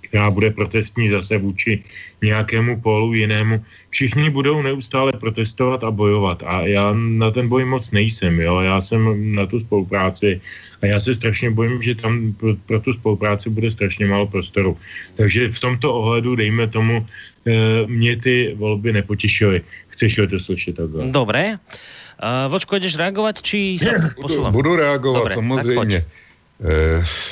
která 0.07 0.31
bude 0.31 0.49
protestní 0.51 1.09
zase 1.09 1.37
vůči 1.37 1.83
nějakému 2.21 2.81
polu 2.81 3.13
jinému. 3.13 3.63
Všichni 3.89 4.29
budou 4.29 4.61
neustále 4.61 5.11
protestovat 5.11 5.83
a 5.83 5.91
bojovat 5.91 6.43
a 6.45 6.61
já 6.61 6.93
na 6.93 7.31
ten 7.31 7.49
boj 7.49 7.65
moc 7.65 7.91
nejsem, 7.91 8.39
jo? 8.39 8.59
já 8.59 8.81
jsem 8.81 9.01
na 9.35 9.45
tu 9.45 9.59
spolupráci 9.59 10.41
a 10.81 10.85
já 10.85 10.99
se 10.99 11.15
strašně 11.15 11.51
bojím, 11.51 11.81
že 11.81 11.95
tam 11.95 12.33
pro, 12.33 12.55
pro 12.65 12.79
tu 12.79 12.93
spolupráci 12.93 13.49
bude 13.49 13.71
strašně 13.71 14.05
málo 14.05 14.27
prostoru. 14.27 14.77
Takže 15.15 15.51
v 15.51 15.59
tomto 15.59 15.93
ohledu, 15.93 16.35
dejme 16.35 16.67
tomu, 16.67 17.05
e, 17.45 17.87
mě 17.87 18.17
ty 18.17 18.53
volby 18.57 18.93
nepotěšily. 18.93 19.61
Chceš 19.87 20.15
to 20.29 20.39
slyšet 20.39 20.75
takhle? 20.75 21.07
Dobré. 21.11 21.55
Uh, 22.15 22.51
Vočko, 22.51 22.75
jdeš 22.75 22.95
reagovat, 22.95 23.41
či 23.41 23.77
se 23.79 23.91
budu, 24.21 24.51
budu 24.51 24.75
reagovat, 24.75 25.19
Dobre, 25.19 25.33
samozřejmě. 25.33 25.97
Eh, 25.97 26.24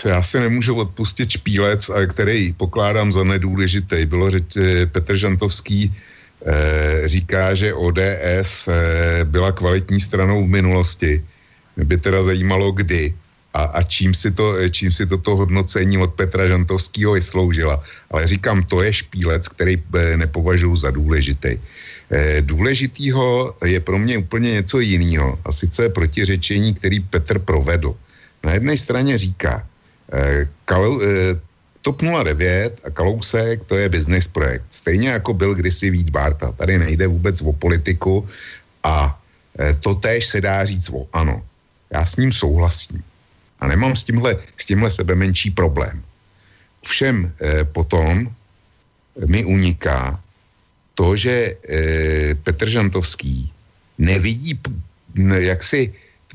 já 0.06 0.24
si 0.24 0.40
nemůžu 0.40 0.76
odpustit 0.76 1.30
špílec, 1.30 1.92
který 2.08 2.54
pokládám 2.54 3.12
za 3.12 3.24
nedůležitý. 3.24 4.06
Bylo 4.06 4.30
řeč, 4.30 4.58
eh, 4.58 4.86
Petr 4.86 5.16
Žantovský 5.18 5.88
eh, 5.88 7.08
říká, 7.08 7.56
že 7.56 7.74
ODS 7.74 8.68
byla 9.24 9.52
kvalitní 9.52 10.02
stranou 10.02 10.44
v 10.44 10.50
minulosti. 10.60 11.24
Mě 11.76 11.86
by 11.86 11.98
teda 11.98 12.24
zajímalo, 12.24 12.72
kdy 12.72 13.14
a, 13.54 13.64
a 13.64 13.84
čím, 13.84 14.14
si 14.14 14.32
to, 14.32 14.70
čím 14.70 14.92
si 14.92 15.08
toto 15.08 15.36
hodnocení 15.36 15.98
od 15.98 16.14
Petra 16.14 16.48
Žantovského 16.48 17.14
vysloužila. 17.14 17.80
Ale 18.12 18.28
říkám, 18.28 18.64
to 18.68 18.84
je 18.84 18.94
špílec, 18.94 19.48
který 19.48 19.78
nepovažuji 20.16 20.76
za 20.76 20.92
důležitý. 20.92 21.62
Důležitýho 22.42 23.56
je 23.66 23.80
pro 23.80 23.98
mě 23.98 24.18
úplně 24.18 24.52
něco 24.52 24.80
jiného, 24.80 25.40
a 25.46 25.52
sice 25.52 25.90
protiřečení, 25.90 26.74
který 26.74 27.00
Petr 27.00 27.40
provedl 27.40 27.96
na 28.44 28.54
jedné 28.54 28.78
straně 28.78 29.18
říká, 29.18 29.68
eh, 30.14 30.48
Kalou, 30.66 31.02
eh, 31.02 31.40
TOP 31.84 32.02
09 32.02 32.80
a 32.84 32.90
Kalousek 32.90 33.68
to 33.68 33.76
je 33.76 33.90
business 33.90 34.28
projekt. 34.28 34.66
Stejně 34.72 35.10
jako 35.10 35.34
byl 35.34 35.56
kdysi 35.56 35.92
Vít 35.92 36.10
Barta. 36.10 36.52
Tady 36.52 36.78
nejde 36.78 37.08
vůbec 37.08 37.42
o 37.42 37.54
politiku 37.54 38.28
a 38.84 39.20
eh, 39.60 39.76
to 39.84 39.96
též 39.96 40.28
se 40.28 40.42
dá 40.42 40.66
říct 40.66 40.90
o 40.96 41.08
ano. 41.14 41.44
Já 41.92 42.06
s 42.06 42.16
ním 42.16 42.32
souhlasím. 42.32 43.04
A 43.60 43.68
nemám 43.68 43.96
s 43.96 44.04
tímhle, 44.04 44.40
s 44.58 44.66
tímhle 44.66 44.92
sebe 44.92 45.16
menší 45.16 45.52
problém. 45.52 46.04
Všem 46.88 47.28
eh, 47.28 47.64
potom 47.64 48.32
mi 49.28 49.44
uniká 49.44 50.20
to, 50.96 51.16
že 51.20 51.60
eh, 51.68 52.36
Petr 52.36 52.70
Žantovský 52.70 53.52
nevidí 54.00 54.60
jaksi 55.36 55.94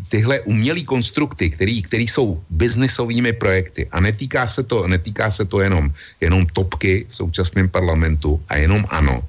tyhle 0.08 0.40
umělé 0.40 0.80
konstrukty, 0.80 1.50
který 1.82 2.08
jsou 2.08 2.42
biznisovými 2.50 3.32
projekty. 3.32 3.86
A 3.90 4.00
netýká 4.00 4.46
se 4.46 4.62
to, 4.62 4.86
netýká 4.86 5.30
se 5.30 5.44
to 5.44 5.60
jenom, 5.60 5.90
jenom 6.20 6.46
topky 6.46 7.06
v 7.08 7.16
současném 7.16 7.68
parlamentu 7.68 8.40
a 8.48 8.56
jenom 8.56 8.86
ano, 8.88 9.22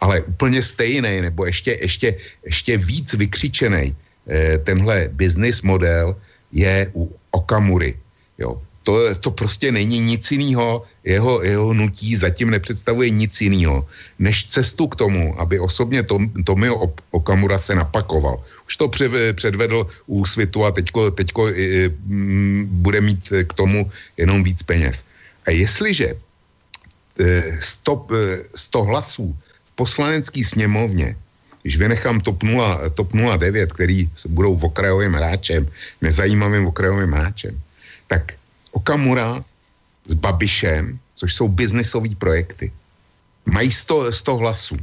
ale 0.00 0.20
úplně 0.22 0.62
stejný 0.62 1.20
nebo 1.20 1.46
ještě, 1.46 1.78
ještě, 1.80 2.16
ještě 2.44 2.78
víc 2.78 3.14
vykřičený 3.14 3.94
eh, 4.28 4.58
tenhle 4.58 5.08
business 5.12 5.62
model 5.62 6.16
je 6.52 6.90
u 6.94 7.10
Okamury. 7.30 7.96
Jo. 8.38 8.62
To, 8.82 9.14
to 9.14 9.30
prostě 9.30 9.72
není 9.72 10.00
nic 10.00 10.30
jiného, 10.30 10.86
jeho, 11.06 11.42
jeho 11.42 11.74
nutí 11.74 12.16
zatím 12.16 12.50
nepředstavuje 12.50 13.10
nic 13.10 13.40
jiného, 13.40 13.86
než 14.18 14.50
cestu 14.50 14.86
k 14.86 14.96
tomu, 14.96 15.40
aby 15.40 15.60
osobně 15.60 16.02
Tom, 16.02 16.28
Tomio 16.44 16.92
Okamura 17.10 17.58
se 17.58 17.74
napakoval. 17.74 18.42
Už 18.66 18.76
to 18.76 18.90
předvedl 19.32 19.86
úsvitu 20.06 20.64
a 20.66 20.74
teďko, 20.74 21.10
teďko 21.10 21.48
e, 21.48 21.86
m, 22.10 22.66
bude 22.82 23.00
mít 23.00 23.22
k 23.46 23.52
tomu 23.54 23.90
jenom 24.16 24.42
víc 24.42 24.62
peněz. 24.62 25.04
A 25.46 25.50
jestliže 25.50 26.18
e, 27.20 27.58
100, 27.60 28.06
e, 28.10 28.16
100 28.54 28.82
hlasů 28.82 29.36
v 29.66 29.72
poslanecké 29.74 30.44
sněmovně 30.44 31.16
když 31.66 31.82
vynechám 31.82 32.22
TOP, 32.22 32.42
0, 32.42 32.90
TOP 32.94 33.10
09, 33.10 33.72
který 33.72 34.06
budou 34.30 34.54
okrajovým 34.54 35.18
hráčem, 35.18 35.66
nezajímavým 35.98 36.66
okrajovým 36.66 37.10
hráčem, 37.10 37.58
tak 38.06 38.38
Okamura 38.70 39.42
s 40.06 40.14
Babišem, 40.14 40.98
což 41.14 41.34
jsou 41.34 41.48
biznisové 41.48 42.14
projekty, 42.18 42.72
mají 43.46 43.72
100, 43.72 44.12
100 44.12 44.36
hlasů. 44.36 44.76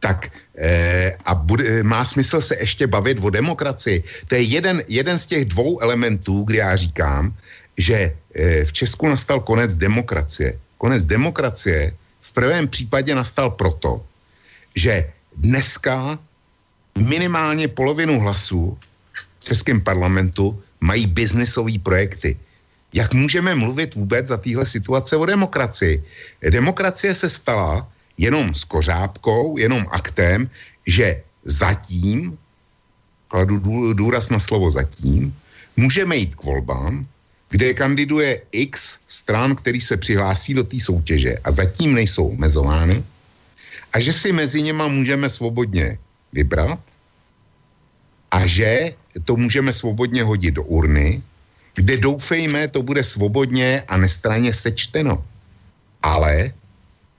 Tak 0.00 0.28
eh, 0.58 1.16
a 1.24 1.34
bude, 1.34 1.82
má 1.82 2.04
smysl 2.04 2.40
se 2.40 2.56
ještě 2.60 2.86
bavit 2.86 3.18
o 3.22 3.30
demokracii. 3.30 4.04
To 4.28 4.34
je 4.34 4.42
jeden, 4.42 4.82
jeden 4.88 5.18
z 5.18 5.26
těch 5.26 5.44
dvou 5.44 5.80
elementů, 5.80 6.44
kdy 6.44 6.58
já 6.58 6.76
říkám, 6.76 7.34
že 7.76 8.12
eh, 8.34 8.64
v 8.64 8.72
Česku 8.72 9.08
nastal 9.08 9.40
konec 9.40 9.76
demokracie. 9.76 10.58
Konec 10.78 11.04
demokracie 11.04 11.96
v 12.22 12.32
prvém 12.32 12.68
případě 12.68 13.14
nastal 13.14 13.50
proto, 13.50 14.04
že 14.76 15.10
dneska 15.36 16.18
minimálně 16.98 17.68
polovinu 17.68 18.20
hlasů 18.20 18.78
v 19.40 19.44
českém 19.44 19.80
parlamentu 19.80 20.62
mají 20.80 21.06
biznisové 21.06 21.78
projekty 21.78 22.36
jak 22.96 23.14
můžeme 23.14 23.54
mluvit 23.54 23.94
vůbec 23.94 24.26
za 24.26 24.36
téhle 24.36 24.66
situace 24.66 25.16
o 25.16 25.24
demokracii? 25.26 26.00
Demokracie 26.40 27.14
se 27.14 27.28
stala 27.30 27.84
jenom 28.16 28.54
s 28.56 28.64
kořápkou, 28.64 29.60
jenom 29.60 29.84
aktem, 29.92 30.48
že 30.86 31.20
zatím, 31.44 32.38
kladu 33.28 33.92
důraz 33.92 34.32
na 34.32 34.40
slovo 34.40 34.70
zatím, 34.70 35.36
můžeme 35.76 36.16
jít 36.16 36.34
k 36.34 36.44
volbám, 36.44 37.06
kde 37.52 37.74
kandiduje 37.74 38.42
x 38.52 38.96
stran, 39.08 39.54
který 39.56 39.80
se 39.80 39.96
přihlásí 39.96 40.54
do 40.54 40.64
té 40.64 40.80
soutěže 40.80 41.36
a 41.44 41.52
zatím 41.52 41.94
nejsou 41.94 42.32
omezovány 42.32 43.04
a 43.92 44.00
že 44.00 44.12
si 44.12 44.32
mezi 44.32 44.62
něma 44.62 44.88
můžeme 44.88 45.28
svobodně 45.28 45.98
vybrat 46.32 46.80
a 48.30 48.46
že 48.46 48.96
to 49.24 49.36
můžeme 49.36 49.72
svobodně 49.72 50.24
hodit 50.24 50.56
do 50.56 50.62
urny 50.64 51.22
kde 51.76 51.96
doufejme, 51.96 52.68
to 52.68 52.82
bude 52.82 53.04
svobodně 53.04 53.84
a 53.88 53.96
nestraně 53.96 54.54
sečteno. 54.54 55.24
Ale 56.02 56.50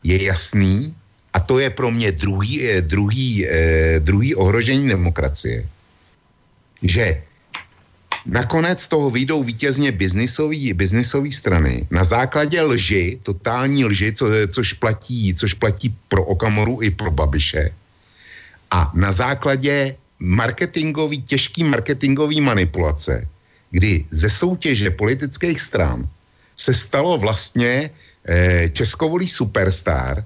je 0.03 0.17
jasný, 0.23 0.93
a 1.33 1.39
to 1.39 1.59
je 1.61 1.69
pro 1.69 1.91
mě 1.91 2.11
druhý, 2.11 2.65
eh, 2.65 2.81
druhý, 2.81 3.45
eh, 3.45 3.99
druhý 4.01 4.35
ohrožení 4.35 4.89
demokracie, 4.89 5.61
že 6.81 7.21
nakonec 8.25 8.81
toho 8.87 9.13
výjdou 9.13 9.43
vítězně 9.43 9.91
biznisový 10.73 11.31
strany 11.31 11.87
na 11.93 12.03
základě 12.03 12.61
lži, 12.61 13.19
totální 13.23 13.85
lži, 13.85 14.13
co, 14.13 14.25
což, 14.49 14.73
platí, 14.73 15.35
což 15.37 15.53
platí 15.53 15.93
pro 16.09 16.25
Okamoru 16.25 16.81
i 16.81 16.89
pro 16.89 17.11
Babiše. 17.11 17.69
A 18.71 18.91
na 18.97 19.11
základě 19.11 19.95
marketingový, 20.19 21.21
těžký 21.21 21.63
marketingový 21.63 22.41
manipulace, 22.41 23.27
kdy 23.71 24.05
ze 24.11 24.29
soutěže 24.29 24.89
politických 24.91 25.61
stran 25.61 26.07
se 26.57 26.73
stalo 26.73 27.17
vlastně 27.17 27.89
eh, 28.27 28.69
českovolý 28.69 29.27
superstar, 29.27 30.23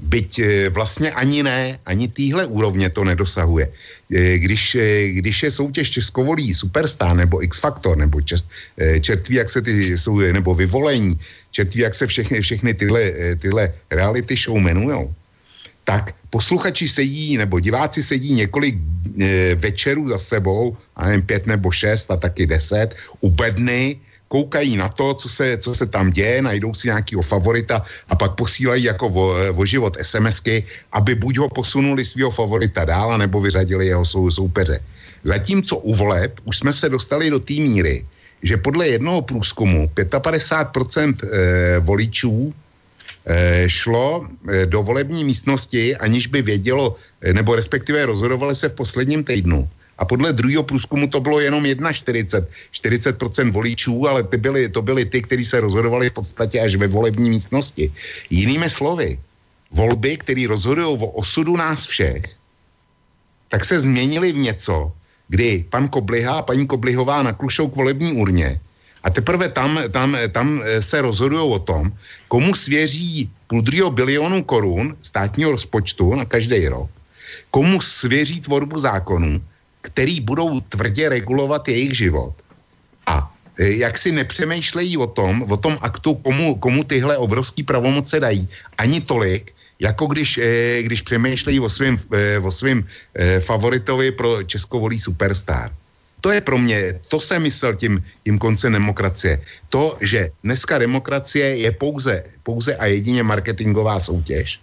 byť 0.00 0.38
eh, 0.38 0.68
vlastně 0.68 1.12
ani 1.12 1.42
ne, 1.42 1.78
ani 1.86 2.08
týhle 2.08 2.46
úrovně 2.46 2.90
to 2.90 3.04
nedosahuje. 3.04 3.68
Eh, 3.68 4.38
když, 4.38 4.74
eh, 4.74 5.08
když 5.20 5.42
je 5.42 5.50
soutěž 5.50 5.90
českovolý 5.90 6.54
superstar 6.54 7.16
nebo 7.16 7.42
X-Factor 7.44 7.96
nebo 7.96 8.20
čest, 8.20 8.44
eh, 8.78 9.00
čertví, 9.00 9.36
jak 9.36 9.48
se 9.48 9.62
ty 9.62 9.98
jsou, 9.98 10.18
nebo 10.18 10.54
vyvolení, 10.54 11.18
čertví, 11.50 11.80
jak 11.80 11.94
se 11.94 12.06
všechny, 12.06 12.40
všechny 12.40 12.74
tyhle, 12.74 13.02
eh, 13.02 13.36
tyhle 13.36 13.72
reality 13.90 14.36
show 14.36 14.56
jmenujou, 14.56 15.14
tak 15.84 16.14
posluchači 16.30 16.88
sedí 16.88 17.36
nebo 17.36 17.60
diváci 17.60 18.02
sedí 18.02 18.34
několik 18.34 18.74
e, 19.20 19.54
večerů 19.54 20.08
za 20.08 20.18
sebou, 20.18 20.76
a 20.96 21.06
nevím, 21.06 21.22
pět 21.22 21.46
nebo 21.46 21.70
šest 21.70 22.10
a 22.10 22.16
taky 22.16 22.46
deset, 22.46 22.94
u 23.20 23.30
bedny, 23.30 23.98
koukají 24.28 24.76
na 24.76 24.88
to, 24.88 25.14
co 25.14 25.28
se, 25.28 25.58
co 25.58 25.74
se 25.74 25.86
tam 25.86 26.10
děje, 26.10 26.42
najdou 26.42 26.74
si 26.74 26.88
nějakého 26.88 27.22
favorita 27.22 27.82
a 28.08 28.14
pak 28.14 28.38
posílají 28.38 28.84
jako 28.84 29.08
vo, 29.08 29.34
vo 29.52 29.66
život 29.66 29.98
SMSky, 30.02 30.64
aby 30.92 31.14
buď 31.14 31.38
ho 31.38 31.48
posunuli 31.50 32.04
svého 32.04 32.30
favorita 32.30 32.84
dál, 32.84 33.18
nebo 33.18 33.40
vyřadili 33.40 33.86
jeho 33.86 34.04
sou, 34.06 34.30
soupeře. 34.30 34.80
Zatímco 35.24 35.76
u 35.76 35.94
voleb 35.94 36.38
už 36.44 36.58
jsme 36.58 36.72
se 36.72 36.88
dostali 36.88 37.30
do 37.30 37.38
té 37.42 37.58
míry, 37.58 38.06
že 38.42 38.56
podle 38.56 38.88
jednoho 38.88 39.22
průzkumu 39.22 39.90
55% 39.94 40.70
e, 41.26 41.78
voličů 41.78 42.54
Eh, 42.69 42.69
šlo 43.68 44.24
eh, 44.24 44.66
do 44.66 44.82
volební 44.82 45.24
místnosti, 45.24 45.96
aniž 45.96 46.26
by 46.26 46.42
vědělo, 46.42 46.96
eh, 47.20 47.32
nebo 47.32 47.56
respektive 47.56 48.06
rozhodovali 48.06 48.54
se 48.54 48.68
v 48.68 48.74
posledním 48.74 49.24
týdnu. 49.24 49.68
A 50.00 50.04
podle 50.04 50.32
druhého 50.32 50.62
průzkumu 50.62 51.08
to 51.12 51.20
bylo 51.20 51.40
jenom 51.40 51.64
1,40, 51.64 52.46
40% 52.72 53.52
voličů, 53.52 54.08
ale 54.08 54.22
ty 54.22 54.36
byly, 54.36 54.68
to 54.68 54.82
byly 54.82 55.04
ty, 55.04 55.22
kteří 55.22 55.44
se 55.44 55.60
rozhodovali 55.60 56.08
v 56.08 56.12
podstatě 56.12 56.60
až 56.60 56.80
ve 56.80 56.88
volební 56.88 57.30
místnosti. 57.30 57.92
Jinými 58.30 58.70
slovy, 58.70 59.20
volby, 59.70 60.16
které 60.16 60.48
rozhodují 60.48 60.96
o 60.96 61.20
osudu 61.20 61.56
nás 61.56 61.86
všech, 61.86 62.24
tak 63.48 63.64
se 63.64 63.80
změnily 63.80 64.32
v 64.32 64.48
něco, 64.48 64.92
kdy 65.28 65.68
pan 65.70 65.88
Kobliha 65.88 66.40
a 66.40 66.46
paní 66.48 66.66
Koblihová 66.66 67.22
naklušou 67.22 67.68
k 67.68 67.76
volební 67.76 68.12
urně 68.16 68.60
A 69.02 69.10
teprve 69.10 69.48
tam, 69.48 69.80
tam, 69.90 70.16
tam 70.30 70.62
se 70.80 71.00
rozhodují 71.00 71.52
o 71.52 71.58
tom, 71.58 71.92
komu 72.28 72.54
svěří 72.54 73.30
půl 73.48 73.62
bilionu 73.90 74.44
korun 74.44 74.96
státního 75.02 75.52
rozpočtu 75.52 76.14
na 76.14 76.24
každý 76.24 76.68
rok, 76.68 76.90
komu 77.50 77.80
svěří 77.80 78.40
tvorbu 78.40 78.78
zákonů, 78.78 79.42
který 79.80 80.20
budou 80.20 80.60
tvrdě 80.60 81.08
regulovat 81.08 81.68
jejich 81.68 81.96
život. 81.96 82.34
A 83.06 83.34
e, 83.58 83.70
jak 83.82 83.98
si 83.98 84.12
nepřemýšlejí 84.12 84.96
o 84.96 85.06
tom, 85.06 85.42
o 85.48 85.56
tom 85.56 85.78
aktu, 85.80 86.14
komu, 86.14 86.54
komu 86.54 86.84
tyhle 86.84 87.16
obrovské 87.16 87.64
pravomoce 87.64 88.20
dají, 88.20 88.48
ani 88.78 89.00
tolik, 89.00 89.54
jako 89.80 90.06
když, 90.06 90.38
e, 90.38 90.82
když 90.82 91.00
přemýšlejí 91.02 91.60
o 91.60 91.70
svém 91.70 91.98
o 92.42 92.50
svým 92.50 92.84
favoritovi 93.40 94.12
pro 94.12 94.42
Česko 94.44 94.78
volí 94.80 95.00
superstar. 95.00 95.72
To 96.20 96.30
je 96.30 96.40
pro 96.40 96.58
mě, 96.58 97.00
to 97.08 97.20
jsem 97.20 97.42
myslel 97.42 97.74
tím, 97.76 98.04
tím 98.24 98.38
koncem 98.38 98.72
demokracie. 98.72 99.40
To, 99.68 99.96
že 100.00 100.30
dneska 100.44 100.78
demokracie 100.78 101.56
je 101.56 101.70
pouze, 101.72 102.24
pouze 102.42 102.76
a 102.76 102.86
jedině 102.86 103.22
marketingová 103.22 104.00
soutěž, 104.00 104.60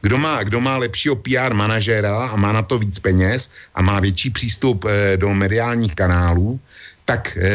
kdo 0.00 0.18
má, 0.18 0.42
kdo 0.42 0.60
má 0.60 0.76
lepšího 0.76 1.16
PR 1.16 1.54
manažera 1.54 2.26
a 2.26 2.36
má 2.36 2.52
na 2.52 2.62
to 2.62 2.78
víc 2.78 2.98
peněz 2.98 3.50
a 3.74 3.82
má 3.82 4.00
větší 4.00 4.30
přístup 4.30 4.84
e, 4.84 5.16
do 5.16 5.34
mediálních 5.34 5.94
kanálů, 5.94 6.60
tak 7.04 7.36
e, 7.36 7.50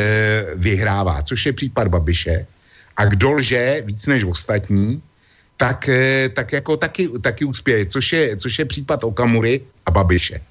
vyhrává, 0.55 1.23
což 1.23 1.45
je 1.45 1.53
případ 1.53 1.87
Babiše. 1.87 2.45
A 2.97 3.05
kdo 3.05 3.31
lže 3.31 3.83
víc 3.85 4.05
než 4.07 4.23
ostatní, 4.23 5.01
tak, 5.57 5.89
e, 5.89 6.29
tak 6.29 6.53
jako 6.53 6.77
taky, 6.77 7.09
taky 7.21 7.45
uspěje, 7.45 7.85
což 7.85 8.13
je, 8.13 8.37
což 8.37 8.59
je 8.59 8.65
případ 8.65 9.03
Okamury 9.03 9.61
a 9.85 9.91
Babiše. 9.91 10.41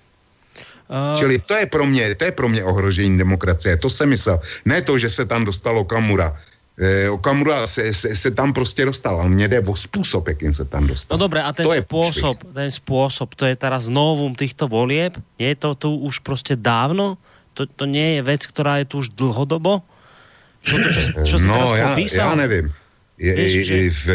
Uh... 0.90 1.18
Čili 1.18 1.38
to 1.38 1.54
je 1.54 1.66
pro 1.66 1.86
mě, 1.86 2.14
to 2.14 2.24
je 2.24 2.32
pro 2.32 2.48
mě 2.48 2.64
ohrožení 2.64 3.18
demokracie. 3.18 3.76
To 3.76 3.90
jsem 3.90 4.08
myslel. 4.08 4.40
Ne 4.64 4.82
to, 4.82 4.98
že 4.98 5.10
se 5.10 5.26
tam 5.26 5.44
dostal 5.44 5.78
Okamura 5.78 6.34
eh, 6.78 7.10
Okamura 7.10 7.66
se, 7.66 7.94
se, 7.94 8.16
se 8.16 8.30
tam 8.30 8.52
prostě 8.52 8.84
dostal, 8.84 9.20
ale 9.20 9.30
mně 9.30 9.48
jde 9.48 9.60
o 9.60 9.76
způsob, 9.76 10.28
jakým 10.28 10.52
se 10.52 10.64
tam 10.64 10.86
dostal. 10.86 11.18
No 11.18 11.24
dobré, 11.24 11.42
a 11.42 11.52
ten 11.52 11.66
to 11.66 11.72
způsob, 11.72 12.38
ten 12.54 12.70
způsob, 12.70 13.34
to 13.34 13.46
je 13.46 13.56
teraz 13.56 13.88
novum 13.88 14.34
těchto 14.34 14.68
volieb? 14.68 15.14
Je 15.38 15.54
to 15.54 15.74
tu 15.74 15.96
už 15.96 16.18
prostě 16.18 16.56
dávno? 16.56 17.18
To, 17.54 17.66
to 17.66 17.84
nie 17.84 18.14
je 18.14 18.22
věc, 18.22 18.46
která 18.46 18.76
je 18.76 18.84
tu 18.84 18.98
už 18.98 19.08
dlhodobo? 19.08 19.82
Toto, 20.60 20.88
čo, 20.92 21.00
čo 21.24 21.36
no, 21.38 21.76
já, 21.76 21.88
popísal? 21.88 22.28
já 22.28 22.34
nevím. 22.34 22.72
Je, 23.20 23.34
Víš, 23.36 23.66
že... 23.66 23.90
v, 23.90 24.06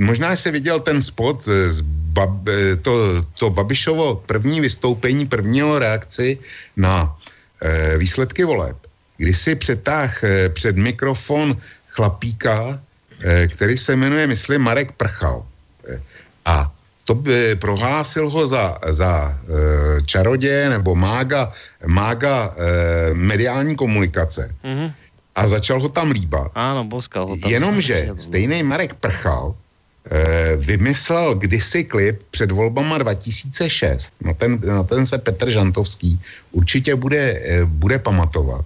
možná 0.00 0.36
se 0.36 0.50
viděl 0.50 0.80
ten 0.80 1.02
spot 1.02 1.44
z 1.68 1.80
Bab, 2.16 2.48
to, 2.82 3.26
to 3.38 3.50
Babišovo 3.50 4.24
první 4.26 4.60
vystoupení, 4.60 5.26
prvního 5.26 5.78
reakci 5.78 6.38
na 6.76 7.12
e, 7.60 7.98
výsledky 7.98 8.44
voleb 8.44 8.76
kdy 9.16 9.34
si 9.34 9.54
přetáh 9.54 10.24
e, 10.24 10.48
před 10.48 10.76
mikrofon 10.76 11.56
chlapíka, 11.88 12.80
e, 13.20 13.48
který 13.48 13.78
se 13.78 13.96
jmenuje, 13.96 14.26
myslím, 14.26 14.62
Marek 14.62 14.92
Prchal. 14.92 15.46
E, 15.88 16.02
a 16.44 16.72
to 17.04 17.14
by 17.14 17.54
prohlásil 17.54 18.30
ho 18.30 18.46
za, 18.46 18.78
za 18.88 19.12
e, 19.30 20.02
čarodě 20.02 20.68
nebo 20.68 20.94
mága, 20.96 21.52
mága 21.86 22.54
e, 22.56 23.14
mediální 23.14 23.76
komunikace. 23.76 24.54
Mm-hmm. 24.64 24.92
A 25.34 25.48
začal 25.48 25.80
ho 25.80 25.88
tam 25.88 26.10
líbat. 26.10 26.52
Ano, 26.54 26.84
boskal 26.84 27.26
ho 27.26 27.36
tam. 27.36 27.50
Jenomže 27.50 28.08
stejný 28.18 28.62
Marek 28.62 28.94
Prchal 28.94 29.54
e, 29.54 30.56
vymyslel 30.56 31.34
kdysi 31.34 31.84
klip 31.84 32.22
před 32.30 32.50
volbama 32.50 32.98
2006. 32.98 34.14
Na 34.20 34.34
ten, 34.34 34.60
na 34.66 34.82
ten 34.82 35.06
se 35.06 35.18
Petr 35.18 35.50
Žantovský 35.50 36.20
určitě 36.52 36.94
bude, 36.94 37.42
e, 37.44 37.64
bude 37.64 37.98
pamatovat 37.98 38.64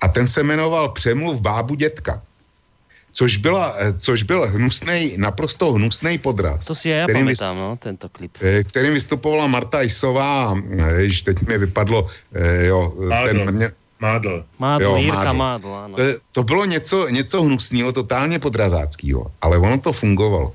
a 0.00 0.08
ten 0.08 0.26
se 0.26 0.42
jmenoval 0.42 0.88
Přemluv 0.88 1.40
bábu 1.40 1.74
dětka. 1.74 2.22
Což, 3.12 3.36
byla, 3.36 3.74
eh, 3.78 3.92
což 3.98 4.22
byl 4.22 4.46
hnusnej, 4.46 5.16
naprosto 5.16 5.72
hnusný 5.72 6.18
podraz. 6.18 6.64
To 6.64 6.74
si 6.74 6.88
já 6.88 7.06
pamatám, 7.08 7.56
no, 7.56 7.76
tento 7.80 8.08
klip. 8.08 8.36
Eh, 8.40 8.64
kterým 8.64 8.92
vystupovala 8.92 9.46
Marta 9.46 9.82
Isová, 9.82 10.52
jež 10.96 11.22
teď 11.22 11.42
mi 11.48 11.58
vypadlo, 11.58 12.08
jo, 12.66 12.94
Mádl. 13.08 13.26
ten 13.26 13.54
mě, 13.54 13.72
Mádl. 14.00 14.44
Mádl, 14.58 14.84
jo, 14.84 14.96
Jirka 14.96 15.32
Mádl, 15.32 15.74
ano. 15.74 15.96
To, 15.96 16.02
to 16.32 16.42
bylo 16.42 16.64
něco, 16.64 17.08
něco 17.08 17.42
hnusného, 17.42 17.92
totálně 17.92 18.38
podrazáckého, 18.38 19.32
ale 19.40 19.58
ono 19.58 19.78
to 19.78 19.92
fungovalo. 19.92 20.52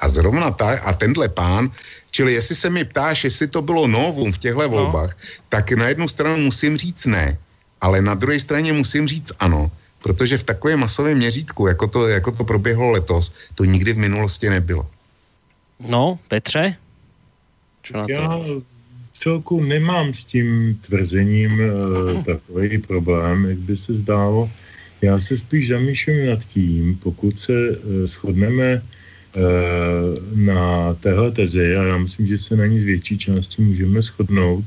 A 0.00 0.08
zrovna 0.08 0.50
tak, 0.50 0.82
a 0.84 0.92
tenhle 0.92 1.28
pán, 1.28 1.70
čili 2.10 2.32
jestli 2.32 2.54
se 2.54 2.70
mi 2.70 2.84
ptáš, 2.84 3.24
jestli 3.24 3.46
to 3.48 3.62
bylo 3.62 3.86
novum 3.86 4.32
v 4.32 4.38
těchto 4.38 4.62
no. 4.62 4.68
volbách, 4.68 5.16
tak 5.48 5.72
na 5.72 5.88
jednu 5.88 6.08
stranu 6.08 6.36
musím 6.36 6.76
říct 6.76 7.06
ne, 7.06 7.38
ale 7.80 8.02
na 8.02 8.14
druhé 8.14 8.40
straně 8.40 8.72
musím 8.72 9.08
říct 9.08 9.32
ano, 9.40 9.70
protože 10.02 10.38
v 10.38 10.44
takovém 10.44 10.80
masovém 10.80 11.18
měřítku, 11.18 11.66
jako 11.66 11.86
to, 11.86 12.08
jako 12.08 12.30
to 12.32 12.44
proběhlo 12.44 12.90
letos, 12.90 13.32
to 13.54 13.64
nikdy 13.64 13.92
v 13.92 13.98
minulosti 13.98 14.50
nebylo. 14.50 14.86
No, 15.80 16.18
Petře? 16.28 16.76
Čo 17.82 17.96
na 17.96 18.06
to? 18.06 18.12
Já 18.12 18.28
celku 19.14 19.62
nemám 19.62 20.14
s 20.14 20.24
tím 20.24 20.78
tvrzením 20.80 21.52
uh, 21.60 22.24
takový 22.24 22.78
problém, 22.78 23.44
jak 23.44 23.58
by 23.58 23.76
se 23.76 23.94
zdálo. 23.94 24.50
Já 25.02 25.20
se 25.20 25.36
spíš 25.36 25.68
zamýšlím 25.68 26.26
nad 26.26 26.44
tím, 26.44 26.98
pokud 27.02 27.38
se 27.38 27.52
uh, 27.70 28.06
shodneme 28.06 28.82
uh, 28.82 29.42
na 30.38 30.94
téhle 30.94 31.30
tezi, 31.30 31.76
a 31.76 31.82
já 31.82 31.96
myslím, 31.98 32.26
že 32.26 32.38
se 32.38 32.56
na 32.56 32.66
ní 32.66 32.80
z 32.80 32.84
větší 32.84 33.18
části 33.18 33.62
můžeme 33.62 34.02
shodnout, 34.02 34.64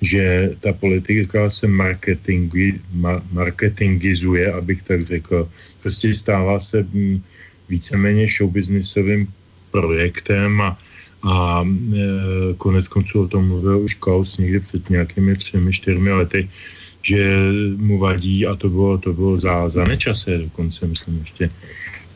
že 0.00 0.50
ta 0.60 0.72
politika 0.72 1.50
se 1.50 1.66
marketingi, 1.66 2.80
ma, 2.92 3.22
marketingizuje, 3.32 4.52
abych 4.52 4.82
tak 4.82 5.06
řekl. 5.06 5.48
Prostě 5.82 6.14
stává 6.14 6.58
se 6.58 6.82
mm, 6.82 7.22
víceméně 7.68 8.28
showbiznisovým 8.28 9.28
projektem 9.70 10.60
a, 10.60 10.78
a 11.26 11.66
e, 11.66 12.54
konec 12.54 12.88
konců 12.88 13.22
o 13.22 13.28
tom 13.28 13.48
mluvil 13.48 13.78
už 13.82 13.94
Klaus 13.94 14.38
někdy 14.38 14.60
před 14.60 14.90
nějakými 14.90 15.36
třemi, 15.36 15.72
čtyřmi 15.72 16.12
lety, 16.12 16.48
že 17.02 17.20
mu 17.76 17.98
vadí, 17.98 18.46
a 18.46 18.54
to 18.54 18.70
bylo, 18.70 18.98
to 18.98 19.12
bylo 19.12 19.38
za, 19.38 19.68
za 19.68 19.84
nečase 19.84 20.38
dokonce, 20.38 20.86
myslím 20.86 21.18
ještě, 21.18 21.50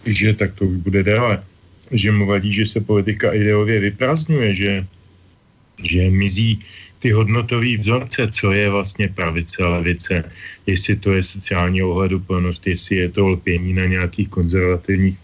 že 0.06 0.34
tak 0.34 0.54
to 0.54 0.64
bude 0.64 1.02
déle, 1.02 1.42
že 1.90 2.12
mu 2.12 2.26
vadí, 2.26 2.52
že 2.52 2.66
se 2.66 2.80
politika 2.80 3.32
ideově 3.34 3.80
vyprázdňuje, 3.80 4.54
že, 4.54 4.72
že 5.82 6.10
mizí 6.10 6.62
ty 6.98 7.10
hodnotové 7.10 7.76
vzorce, 7.76 8.28
co 8.30 8.52
je 8.52 8.70
vlastně 8.70 9.08
pravice 9.08 9.62
a 9.62 9.68
levice, 9.68 10.24
jestli 10.66 10.96
to 10.96 11.12
je 11.12 11.22
sociální 11.22 11.82
ohleduplnost, 11.82 12.66
jestli 12.66 12.96
je 12.96 13.08
to 13.08 13.28
lpění 13.28 13.72
na 13.72 13.86
nějakých 13.86 14.28
konzervativních 14.28 15.18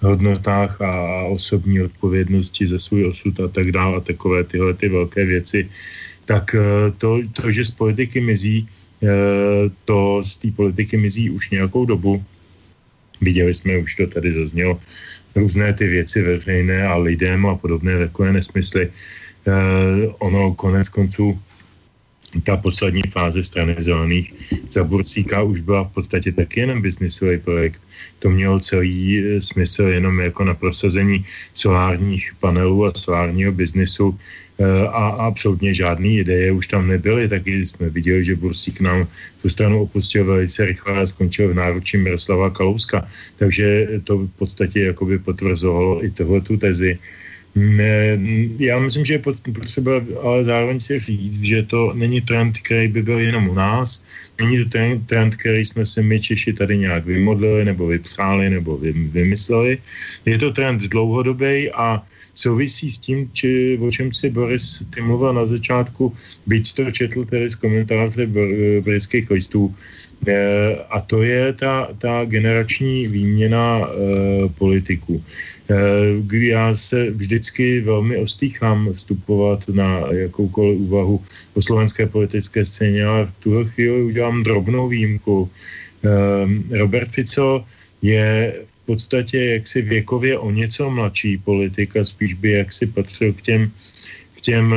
hodnotách 0.00 0.80
a, 0.80 1.22
osobní 1.22 1.80
odpovědnosti 1.82 2.66
za 2.66 2.78
svůj 2.78 3.06
osud 3.06 3.40
a 3.40 3.48
tak 3.48 3.72
dále 3.72 3.96
a 3.96 4.00
takové 4.00 4.44
tyhle 4.44 4.74
ty 4.74 4.88
velké 4.88 5.24
věci, 5.24 5.68
tak 6.24 6.54
eh, 6.54 6.90
to, 6.98 7.20
to 7.32 7.50
že 7.50 7.64
z 7.64 7.70
politiky 7.70 8.20
mizí, 8.20 8.68
eh, 9.02 9.08
to 9.84 10.22
z 10.24 10.36
té 10.36 10.48
politiky 10.50 10.96
mizí 10.96 11.30
už 11.30 11.50
nějakou 11.50 11.84
dobu. 11.84 12.24
Viděli 13.20 13.54
jsme, 13.54 13.78
už 13.78 13.94
to 13.94 14.06
tady 14.06 14.32
zaznělo, 14.34 14.80
různé 15.34 15.72
ty 15.74 15.86
věci 15.86 16.22
veřejné 16.22 16.86
a 16.86 16.96
lidem 16.96 17.46
a 17.46 17.56
podobné 17.56 17.98
takové 17.98 18.32
nesmysly 18.32 18.84
eh, 18.86 20.06
ono 20.18 20.54
konec 20.54 20.88
konců 20.88 21.40
ta 22.44 22.56
poslední 22.56 23.02
fáze 23.10 23.42
strany 23.42 23.76
zelených 23.78 24.34
za 24.70 24.84
Bursíka 24.84 25.42
už 25.42 25.60
byla 25.60 25.84
v 25.84 25.92
podstatě 25.92 26.32
taky 26.32 26.60
jenom 26.60 26.82
biznisový 26.82 27.38
projekt. 27.38 27.82
To 28.18 28.30
mělo 28.30 28.60
celý 28.60 29.18
eh, 29.18 29.40
smysl 29.40 29.82
jenom 29.82 30.20
jako 30.20 30.44
na 30.44 30.54
prosazení 30.54 31.24
solárních 31.54 32.32
panelů 32.40 32.86
a 32.86 32.92
solárního 32.96 33.52
biznisu 33.52 34.12
eh, 34.12 34.64
a 34.88 35.04
absolutně 35.24 35.74
žádné 35.74 36.08
ideje 36.08 36.52
už 36.52 36.68
tam 36.68 36.88
nebyly. 36.88 37.28
Taky 37.28 37.66
jsme 37.66 37.88
viděli, 37.88 38.24
že 38.24 38.36
Bursík 38.36 38.80
nám 38.80 39.08
tu 39.42 39.48
stranu 39.48 39.82
opustil 39.82 40.24
velice 40.24 40.64
rychle 40.64 41.00
a 41.00 41.06
skončil 41.06 41.48
v 41.48 41.54
náručí 41.54 41.96
Miroslava 41.96 42.50
Kalouska. 42.50 43.08
Takže 43.36 43.88
to 44.04 44.18
v 44.18 44.30
podstatě 44.38 44.92
jakoby 44.92 45.18
potvrzovalo 45.18 46.04
i 46.04 46.10
tohle 46.10 46.40
tu 46.40 46.56
tezi 46.56 46.98
já 48.58 48.78
myslím, 48.78 49.04
že 49.04 49.14
je 49.14 49.24
potřeba 49.54 49.92
ale 50.22 50.44
zároveň 50.44 50.80
si 50.80 50.98
říct, 50.98 51.42
že 51.42 51.62
to 51.62 51.92
není 51.94 52.20
trend, 52.20 52.58
který 52.58 52.88
by 52.88 53.02
byl 53.02 53.18
jenom 53.18 53.48
u 53.48 53.54
nás, 53.54 54.04
není 54.40 54.64
to 54.64 54.78
trend, 55.06 55.36
který 55.36 55.64
jsme 55.64 55.86
si 55.86 56.02
my 56.02 56.20
Češi 56.20 56.52
tady 56.52 56.78
nějak 56.78 57.06
vymodlili 57.06 57.64
nebo 57.64 57.86
vypsáli 57.86 58.50
nebo 58.50 58.76
vy, 58.76 58.92
vymysleli. 58.92 59.78
Je 60.26 60.38
to 60.38 60.50
trend 60.50 60.82
dlouhodobý 60.82 61.70
a 61.70 62.02
souvisí 62.34 62.90
s 62.90 62.98
tím, 62.98 63.30
či, 63.32 63.78
o 63.82 63.90
čem 63.90 64.12
si 64.12 64.30
Boris 64.30 64.82
ty 64.94 65.00
mluvil 65.02 65.34
na 65.34 65.46
začátku, 65.46 66.14
byť 66.46 66.64
to 66.74 66.90
četl 66.90 67.24
tedy 67.24 67.50
z 67.50 67.54
komentáře 67.54 68.26
britských 68.80 69.30
listů, 69.30 69.74
e, 70.26 70.34
a 70.90 71.00
to 71.00 71.22
je 71.22 71.52
ta, 71.52 71.88
ta 71.98 72.24
generační 72.24 73.06
výměna 73.06 73.82
e, 73.82 73.88
politiků. 74.48 75.22
Eh, 75.68 75.74
kdy 76.20 76.46
já 76.46 76.74
se 76.74 77.10
vždycky 77.10 77.80
velmi 77.80 78.16
ostýchám 78.16 78.92
vstupovat 78.92 79.68
na 79.68 80.00
jakoukoliv 80.12 80.80
úvahu 80.80 81.24
o 81.54 81.62
slovenské 81.62 82.06
politické 82.06 82.64
scéně, 82.64 83.04
ale 83.04 83.26
v 83.26 83.32
tuhle 83.40 83.64
chvíli 83.64 84.02
udělám 84.02 84.42
drobnou 84.42 84.88
výjimku, 84.88 85.50
Robert 86.70 87.10
Fico 87.10 87.64
je 88.02 88.54
v 88.82 88.86
podstatě 88.86 89.44
jaksi 89.44 89.82
věkově 89.82 90.38
o 90.38 90.50
něco 90.50 90.90
mladší 90.90 91.38
politika, 91.38 92.04
spíš 92.04 92.34
by 92.34 92.50
jaksi 92.50 92.86
patřil 92.86 93.32
k 93.32 93.42
těm, 93.42 93.70
k, 94.36 94.40
těm, 94.40 94.74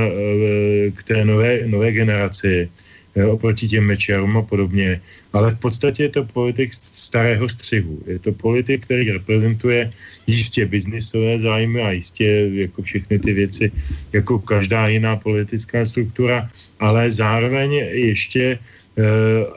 k 0.95 1.03
té 1.03 1.25
nové, 1.25 1.67
nové 1.67 1.91
generaci 1.91 2.69
oproti 3.15 3.67
těm 3.67 3.83
mečerům 3.83 4.37
a 4.37 4.41
podobně. 4.41 5.01
Ale 5.33 5.51
v 5.51 5.59
podstatě 5.59 6.03
je 6.03 6.09
to 6.09 6.23
politik 6.23 6.73
starého 6.73 7.49
střihu. 7.49 7.99
Je 8.07 8.19
to 8.19 8.31
politik, 8.31 8.83
který 8.85 9.11
reprezentuje 9.11 9.91
jistě 10.27 10.65
biznisové 10.65 11.39
zájmy 11.39 11.81
a 11.81 11.91
jistě 11.91 12.49
jako 12.53 12.81
všechny 12.81 13.19
ty 13.19 13.33
věci, 13.33 13.71
jako 14.13 14.39
každá 14.39 14.87
jiná 14.87 15.15
politická 15.15 15.85
struktura, 15.85 16.49
ale 16.79 17.11
zároveň 17.11 17.73
ještě 17.91 18.59
eh, 18.59 19.01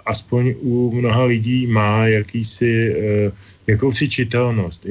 aspoň 0.07 0.55
u 0.61 0.91
mnoha 0.95 1.25
lidí 1.25 1.67
má 1.67 2.07
jakýsi 2.07 2.95
eh, 2.95 3.33
jakousi 3.67 4.09
čitelnost 4.09 4.87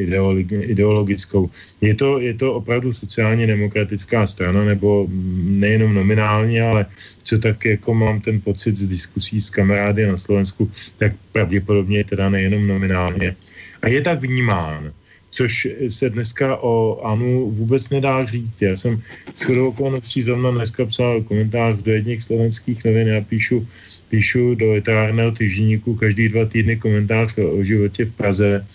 ideologickou. 0.51 1.49
Je 1.82 1.95
to, 1.95 2.19
je 2.19 2.34
to 2.34 2.53
opravdu 2.53 2.93
sociálně 2.93 3.47
demokratická 3.47 4.28
strana, 4.28 4.65
nebo 4.65 5.07
nejenom 5.43 5.93
nominálně, 5.93 6.61
ale 6.61 6.86
co 7.24 7.39
tak 7.39 7.65
jako 7.65 7.93
mám 7.93 8.21
ten 8.21 8.41
pocit 8.41 8.76
z 8.76 8.88
diskusí 8.88 9.41
s 9.41 9.49
kamarády 9.49 10.07
na 10.07 10.17
Slovensku, 10.17 10.71
tak 10.97 11.13
pravděpodobně 11.32 12.03
teda 12.03 12.30
nejenom 12.30 12.67
nominálně. 12.67 13.36
A 13.82 13.88
je 13.89 14.01
tak 14.01 14.21
vnímán, 14.21 14.93
což 15.30 15.67
se 15.88 16.09
dneska 16.09 16.57
o 16.61 17.01
Anu 17.05 17.51
vůbec 17.51 17.89
nedá 17.89 18.26
říct. 18.26 18.61
Já 18.61 18.78
jsem 18.78 19.01
s 19.36 19.41
chodou 19.43 19.67
okolností 19.67 20.21
zrovna 20.21 20.51
dneska 20.51 20.86
psal 20.86 21.21
komentář 21.21 21.76
do 21.76 21.91
jedných 21.91 22.24
slovenských 22.24 22.86
novin, 22.86 23.07
já 23.07 23.21
píšu 23.21 23.67
píšu 24.10 24.56
do 24.56 24.74
literárného 24.74 25.32
týždníku 25.32 25.95
každý 25.95 26.30
dva 26.30 26.45
týdny 26.45 26.78
komentář 26.78 27.38
o 27.38 27.64
životě 27.64 28.06
v 28.06 28.16
Praze 28.16 28.66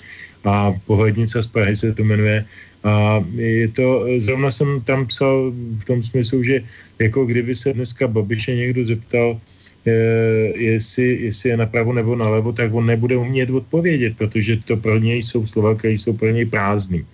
a 0.44 0.72
Pohlednice 0.86 1.42
z 1.42 1.46
Prahy 1.46 1.76
se 1.76 1.94
to 1.94 2.04
jmenuje. 2.04 2.44
A 2.84 3.24
je 3.34 3.68
to, 3.68 4.06
zrovna 4.18 4.50
jsem 4.50 4.80
tam 4.80 5.06
psal 5.06 5.52
v 5.78 5.84
tom 5.84 6.02
smyslu, 6.02 6.42
že 6.42 6.62
jako 6.98 7.26
kdyby 7.26 7.54
se 7.54 7.72
dneska 7.72 8.08
Babiše 8.08 8.54
někdo 8.54 8.84
zeptal, 8.84 9.40
je, 9.86 10.52
jestli, 10.56 11.18
jestli 11.20 11.50
je 11.50 11.56
napravo 11.56 11.92
nebo 11.92 12.16
nalevo, 12.16 12.52
tak 12.52 12.74
on 12.74 12.86
nebude 12.86 13.16
umět 13.16 13.50
odpovědět, 13.50 14.16
protože 14.16 14.56
to 14.56 14.76
pro 14.76 14.98
něj 14.98 15.22
jsou 15.22 15.46
slova, 15.46 15.74
které 15.74 15.94
jsou 15.94 16.12
pro 16.12 16.30
něj 16.30 16.44
prázdný. 16.44 17.04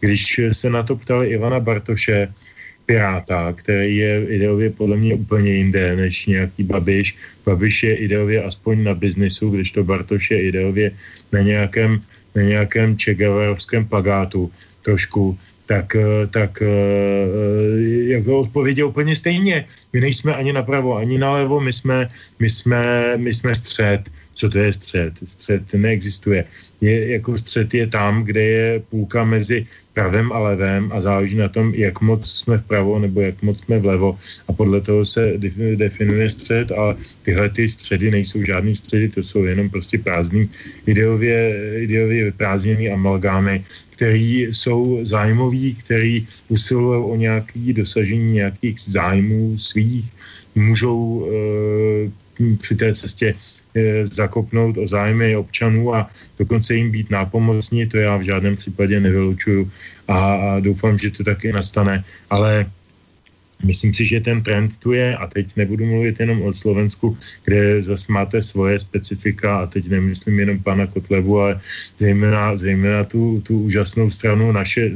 Když 0.00 0.40
se 0.52 0.70
na 0.70 0.82
to 0.82 0.96
ptali 0.96 1.28
Ivana 1.28 1.60
Bartoše, 1.60 2.28
Piráta, 2.88 3.52
který 3.52 3.96
je 3.96 4.12
ideově 4.40 4.70
podle 4.72 4.96
mě 4.96 5.14
úplně 5.14 5.50
jinde 5.60 5.96
než 5.96 6.26
nějaký 6.26 6.64
Babiš. 6.64 7.16
Babiš 7.44 7.82
je 7.82 7.94
ideově 7.96 8.42
aspoň 8.42 8.84
na 8.84 8.94
biznisu, 8.96 9.50
když 9.52 9.76
to 9.76 9.84
Bartoš 9.84 10.30
je 10.30 10.42
ideově 10.48 10.96
na 11.32 11.40
nějakém, 11.44 12.00
na 12.34 12.42
nějakém 12.42 12.96
čegaverovském 12.96 13.84
pagátu 13.84 14.48
trošku, 14.82 15.36
tak, 15.68 15.92
tak 16.32 16.64
eh, 16.64 16.68
jako 18.16 18.48
odpověď 18.48 18.78
je 18.78 18.84
úplně 18.84 19.12
stejně. 19.16 19.68
My 19.92 20.00
nejsme 20.00 20.32
ani 20.32 20.52
napravo, 20.52 20.96
ani 20.96 21.20
nalevo, 21.20 21.60
my 21.60 21.72
jsme, 21.72 22.08
my 22.40 22.48
jsme, 22.48 22.82
my 23.20 23.30
jsme 23.34 23.54
střed. 23.54 24.08
Co 24.34 24.48
to 24.48 24.58
je 24.58 24.72
střed? 24.72 25.12
Střed 25.24 25.62
neexistuje. 25.74 26.44
Je, 26.80 27.20
jako 27.20 27.36
střed 27.36 27.74
je 27.74 27.86
tam, 27.86 28.24
kde 28.24 28.42
je 28.42 28.68
půlka 28.80 29.24
mezi 29.28 29.66
pravém 29.98 30.30
a 30.30 30.38
levém 30.38 30.94
a 30.94 31.00
záleží 31.02 31.34
na 31.34 31.50
tom, 31.50 31.74
jak 31.74 31.98
moc 32.00 32.22
jsme 32.22 32.58
vpravo 32.58 32.98
nebo 33.02 33.20
jak 33.20 33.42
moc 33.42 33.58
jsme 33.58 33.82
vlevo. 33.82 34.14
A 34.48 34.52
podle 34.54 34.78
toho 34.80 35.02
se 35.04 35.34
definuje 35.74 36.28
střed 36.28 36.70
a 36.70 36.94
tyhle 37.26 37.50
ty 37.50 37.68
středy 37.68 38.10
nejsou 38.10 38.38
žádný 38.46 38.76
středy, 38.78 39.08
to 39.08 39.20
jsou 39.22 39.44
jenom 39.44 39.66
prostě 39.70 39.98
prázdný 39.98 40.46
ideově, 40.86 41.34
ideově 41.82 42.24
vyprázdněný 42.30 42.94
amalgámy, 42.94 43.64
který 43.98 44.54
jsou 44.54 45.02
zájmoví, 45.02 45.74
který 45.74 46.26
usilují 46.48 47.02
o 47.02 47.14
nějaké 47.16 47.72
dosažení 47.74 48.32
nějakých 48.38 48.78
zájmů 48.80 49.58
svých, 49.58 50.06
můžou 50.54 51.26
e, 51.26 52.54
při 52.62 52.74
té 52.74 52.94
cestě 52.94 53.34
zakopnout 54.02 54.78
o 54.78 54.86
zájmy 54.86 55.36
občanů 55.36 55.94
a 55.94 56.10
dokonce 56.38 56.74
jim 56.74 56.90
být 56.90 57.10
nápomocní, 57.10 57.86
to 57.86 57.96
já 57.96 58.16
v 58.16 58.22
žádném 58.22 58.56
případě 58.56 59.00
nevylučuju 59.00 59.70
a, 60.08 60.34
a 60.34 60.60
doufám, 60.60 60.98
že 60.98 61.10
to 61.10 61.24
taky 61.24 61.52
nastane, 61.52 62.04
ale 62.30 62.66
Myslím 63.64 63.94
si, 63.94 64.04
že 64.04 64.20
ten 64.20 64.42
trend 64.42 64.76
tu 64.76 64.92
je 64.92 65.16
a 65.16 65.26
teď 65.26 65.56
nebudu 65.56 65.86
mluvit 65.86 66.20
jenom 66.20 66.42
o 66.42 66.54
Slovensku, 66.54 67.18
kde 67.44 67.82
zase 67.82 68.12
máte 68.12 68.42
svoje 68.42 68.78
specifika 68.78 69.58
a 69.58 69.66
teď 69.66 69.88
nemyslím 69.88 70.38
jenom 70.38 70.58
pana 70.62 70.86
Kotlevu, 70.86 71.40
ale 71.40 71.60
zejména, 71.98 72.56
zejména 72.56 73.04
tu, 73.04 73.40
tu 73.40 73.60
úžasnou 73.60 74.10
stranu 74.10 74.52
naše, 74.52 74.90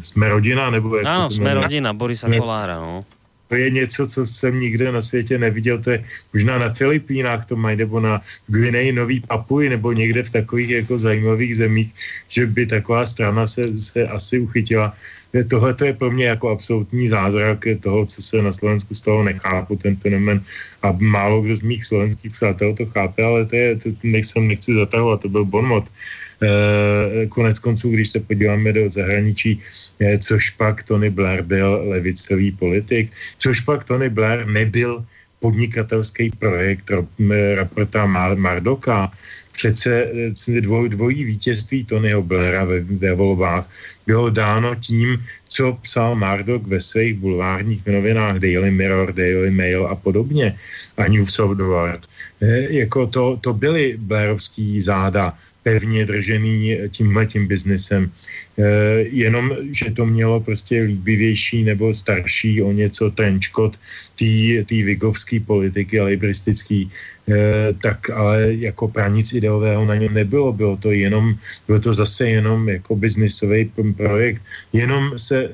jsme 0.00 0.28
rodina, 0.28 0.70
nebo 0.70 0.96
jak 0.96 1.06
Ano, 1.06 1.30
jsme 1.30 1.54
rodina, 1.54 1.92
Borisa 1.92 2.28
Kolára, 2.38 2.80
no 2.80 3.04
to 3.48 3.54
je 3.56 3.70
něco, 3.70 4.06
co 4.06 4.26
jsem 4.26 4.60
nikde 4.60 4.92
na 4.92 5.02
světě 5.02 5.38
neviděl, 5.38 5.78
to 5.78 5.90
je 5.90 6.04
možná 6.32 6.58
na 6.58 6.74
Filipínách 6.74 7.46
to 7.46 7.56
mají, 7.56 7.76
nebo 7.76 8.00
na 8.00 8.20
Gvineji 8.46 8.92
Nový 8.92 9.20
Papuji, 9.20 9.68
nebo 9.68 9.92
někde 9.92 10.22
v 10.22 10.30
takových 10.30 10.70
jako 10.70 10.98
zajímavých 10.98 11.56
zemích, 11.56 11.90
že 12.28 12.46
by 12.46 12.66
taková 12.66 13.06
strana 13.06 13.46
se, 13.46 13.76
se 13.76 14.08
asi 14.08 14.38
uchytila. 14.38 14.94
Tohle 15.48 15.74
to 15.74 15.84
je 15.84 15.92
pro 15.92 16.10
mě 16.10 16.26
jako 16.26 16.48
absolutní 16.48 17.08
zázrak 17.08 17.64
toho, 17.80 18.06
co 18.06 18.22
se 18.22 18.42
na 18.42 18.52
Slovensku 18.52 18.94
stalo, 18.94 19.24
nechápu 19.24 19.76
ten 19.76 19.96
fenomen 19.96 20.40
a 20.82 20.92
málo 20.92 21.42
kdo 21.42 21.56
z 21.56 21.60
mých 21.60 21.84
slovenských 21.84 22.32
přátel 22.32 22.74
to 22.74 22.86
chápe, 22.86 23.22
ale 23.22 23.44
to 23.44 23.56
je, 23.56 23.76
to 23.76 23.88
nechcem, 24.02 24.48
nechci 24.48 24.74
zatahovat, 24.74 25.20
to 25.20 25.28
byl 25.28 25.44
bonmot. 25.44 25.84
E, 25.84 25.90
konec 27.28 27.58
konců, 27.58 27.90
když 27.90 28.08
se 28.08 28.20
podíváme 28.20 28.72
do 28.72 28.90
zahraničí, 28.90 29.62
Eh, 29.98 30.18
což 30.18 30.50
pak 30.50 30.82
Tony 30.82 31.10
Blair 31.10 31.42
byl 31.42 31.82
levicový 31.90 32.52
politik, 32.52 33.10
což 33.38 33.60
pak 33.60 33.84
Tony 33.84 34.08
Blair 34.08 34.46
nebyl 34.46 35.04
podnikatelský 35.40 36.30
projekt 36.38 36.90
Raporta 37.54 38.06
Mardoka. 38.34 39.10
Přece 39.52 39.90
eh, 40.48 40.60
dvoj, 40.60 40.88
dvojí 40.88 41.24
vítězství 41.24 41.84
Tonyho 41.84 42.22
Blaira 42.22 42.64
ve, 42.64 42.80
ve 42.80 43.14
volbách 43.14 43.66
bylo 44.06 44.30
dáno 44.30 44.74
tím, 44.74 45.18
co 45.48 45.78
psal 45.82 46.14
Mardok 46.14 46.66
ve 46.66 46.80
svých 46.80 47.14
bulvárních 47.14 47.86
novinách 47.86 48.38
Daily 48.38 48.70
Mirror, 48.70 49.12
Daily 49.12 49.50
Mail 49.50 49.86
a 49.86 49.96
podobně 49.96 50.54
a 50.96 51.08
News 51.08 51.38
of 51.38 51.56
the 51.56 51.62
World. 51.62 52.06
E, 52.40 52.72
jako 52.86 53.06
to, 53.06 53.36
to 53.42 53.52
byly 53.52 53.98
Blairovský 53.98 54.80
záda 54.80 55.34
pevně 55.68 56.06
držený 56.06 56.88
tímhle 56.88 57.26
tím 57.26 57.46
biznesem. 57.46 58.08
Eh, 58.58 59.04
jenom, 59.12 59.52
že 59.76 59.92
to 59.92 60.06
mělo 60.06 60.40
prostě 60.40 60.82
líbivější 60.82 61.64
nebo 61.64 61.94
starší 61.94 62.62
o 62.62 62.72
něco 62.72 63.10
trenčkot 63.12 63.76
té 64.64 64.78
vigovské 64.82 65.40
politiky 65.40 66.00
libristický, 66.00 66.90
tak 67.82 68.10
ale 68.10 68.54
jako 68.54 68.88
pranic 68.88 69.32
ideového 69.32 69.84
na 69.84 69.94
něm 69.94 70.14
nebylo. 70.14 70.52
Bylo 70.52 70.76
to 70.76 70.92
jenom, 70.92 71.34
bylo 71.66 71.78
to 71.78 71.94
zase 71.94 72.28
jenom 72.28 72.68
jako 72.68 72.96
biznisový 72.96 73.70
projekt. 73.96 74.42
Jenom 74.72 75.18
se 75.18 75.44
e, 75.44 75.50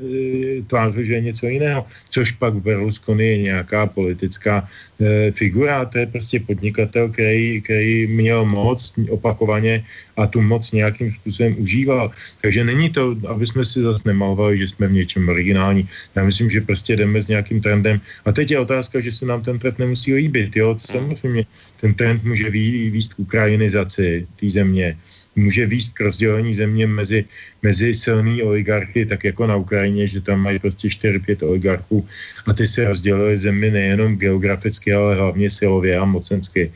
tvářil, 0.67 1.03
že 1.03 1.15
je 1.15 1.21
něco 1.21 1.47
jiného, 1.47 1.87
což 2.11 2.33
pak 2.33 2.55
v 2.55 2.63
Berlusconi 2.63 3.27
je 3.27 3.39
nějaká 3.39 3.87
politická 3.87 4.69
e, 5.01 5.31
figura. 5.31 5.85
To 5.85 5.99
je 5.99 6.07
prostě 6.07 6.41
podnikatel, 6.41 7.09
který, 7.09 7.61
který 7.63 8.07
měl 8.07 8.45
moc 8.45 8.95
opakovaně 9.11 9.85
a 10.17 10.27
tu 10.27 10.43
moc 10.43 10.73
nějakým 10.73 11.13
způsobem 11.13 11.57
užíval. 11.59 12.11
Takže 12.41 12.65
není 12.65 12.91
to, 12.91 13.17
aby 13.29 13.47
jsme 13.47 13.65
si 13.65 13.83
zase 13.83 14.03
nemalovali, 14.07 14.59
že 14.59 14.69
jsme 14.69 14.87
v 14.87 14.93
něčem 14.93 15.29
originální. 15.29 15.89
Já 16.15 16.25
myslím, 16.25 16.51
že 16.51 16.61
prostě 16.61 16.97
jdeme 16.97 17.23
s 17.23 17.29
nějakým 17.29 17.61
trendem. 17.61 18.01
A 18.25 18.33
teď 18.33 18.51
je 18.51 18.59
otázka, 18.59 19.01
že 19.01 19.13
se 19.13 19.27
nám 19.27 19.43
ten 19.43 19.59
trend 19.59 19.79
nemusí 19.79 20.15
líbit. 20.15 20.57
Jo? 20.57 20.79
Samozřejmě 20.79 21.45
ten 21.81 21.95
trend 21.95 22.25
může 22.25 22.51
výst 22.51 23.15
k 23.15 23.19
ukrajinizaci 23.19 24.27
té 24.41 24.49
země, 24.49 24.97
může 25.37 25.67
výst 25.67 25.95
k 25.95 26.01
rozdělení 26.01 26.55
země 26.55 26.87
mezi, 26.87 27.25
mezi 27.63 27.95
silný 27.95 28.43
oligarchy, 28.43 29.07
tak 29.07 29.25
jako 29.25 29.47
na 29.47 29.57
Ukrajině, 29.57 30.07
že 30.07 30.21
tam 30.21 30.41
mají 30.41 30.59
prostě 30.59 30.89
4-5 30.89 31.49
oligarchů 31.49 32.09
a 32.47 32.53
ty 32.53 32.67
se 32.67 32.89
rozdělily 32.89 33.39
zemi 33.39 33.71
nejenom 33.71 34.17
geograficky, 34.17 34.93
ale 34.93 35.15
hlavně 35.15 35.51
silově 35.51 35.99
a 35.99 36.05
mocensky. 36.05 36.73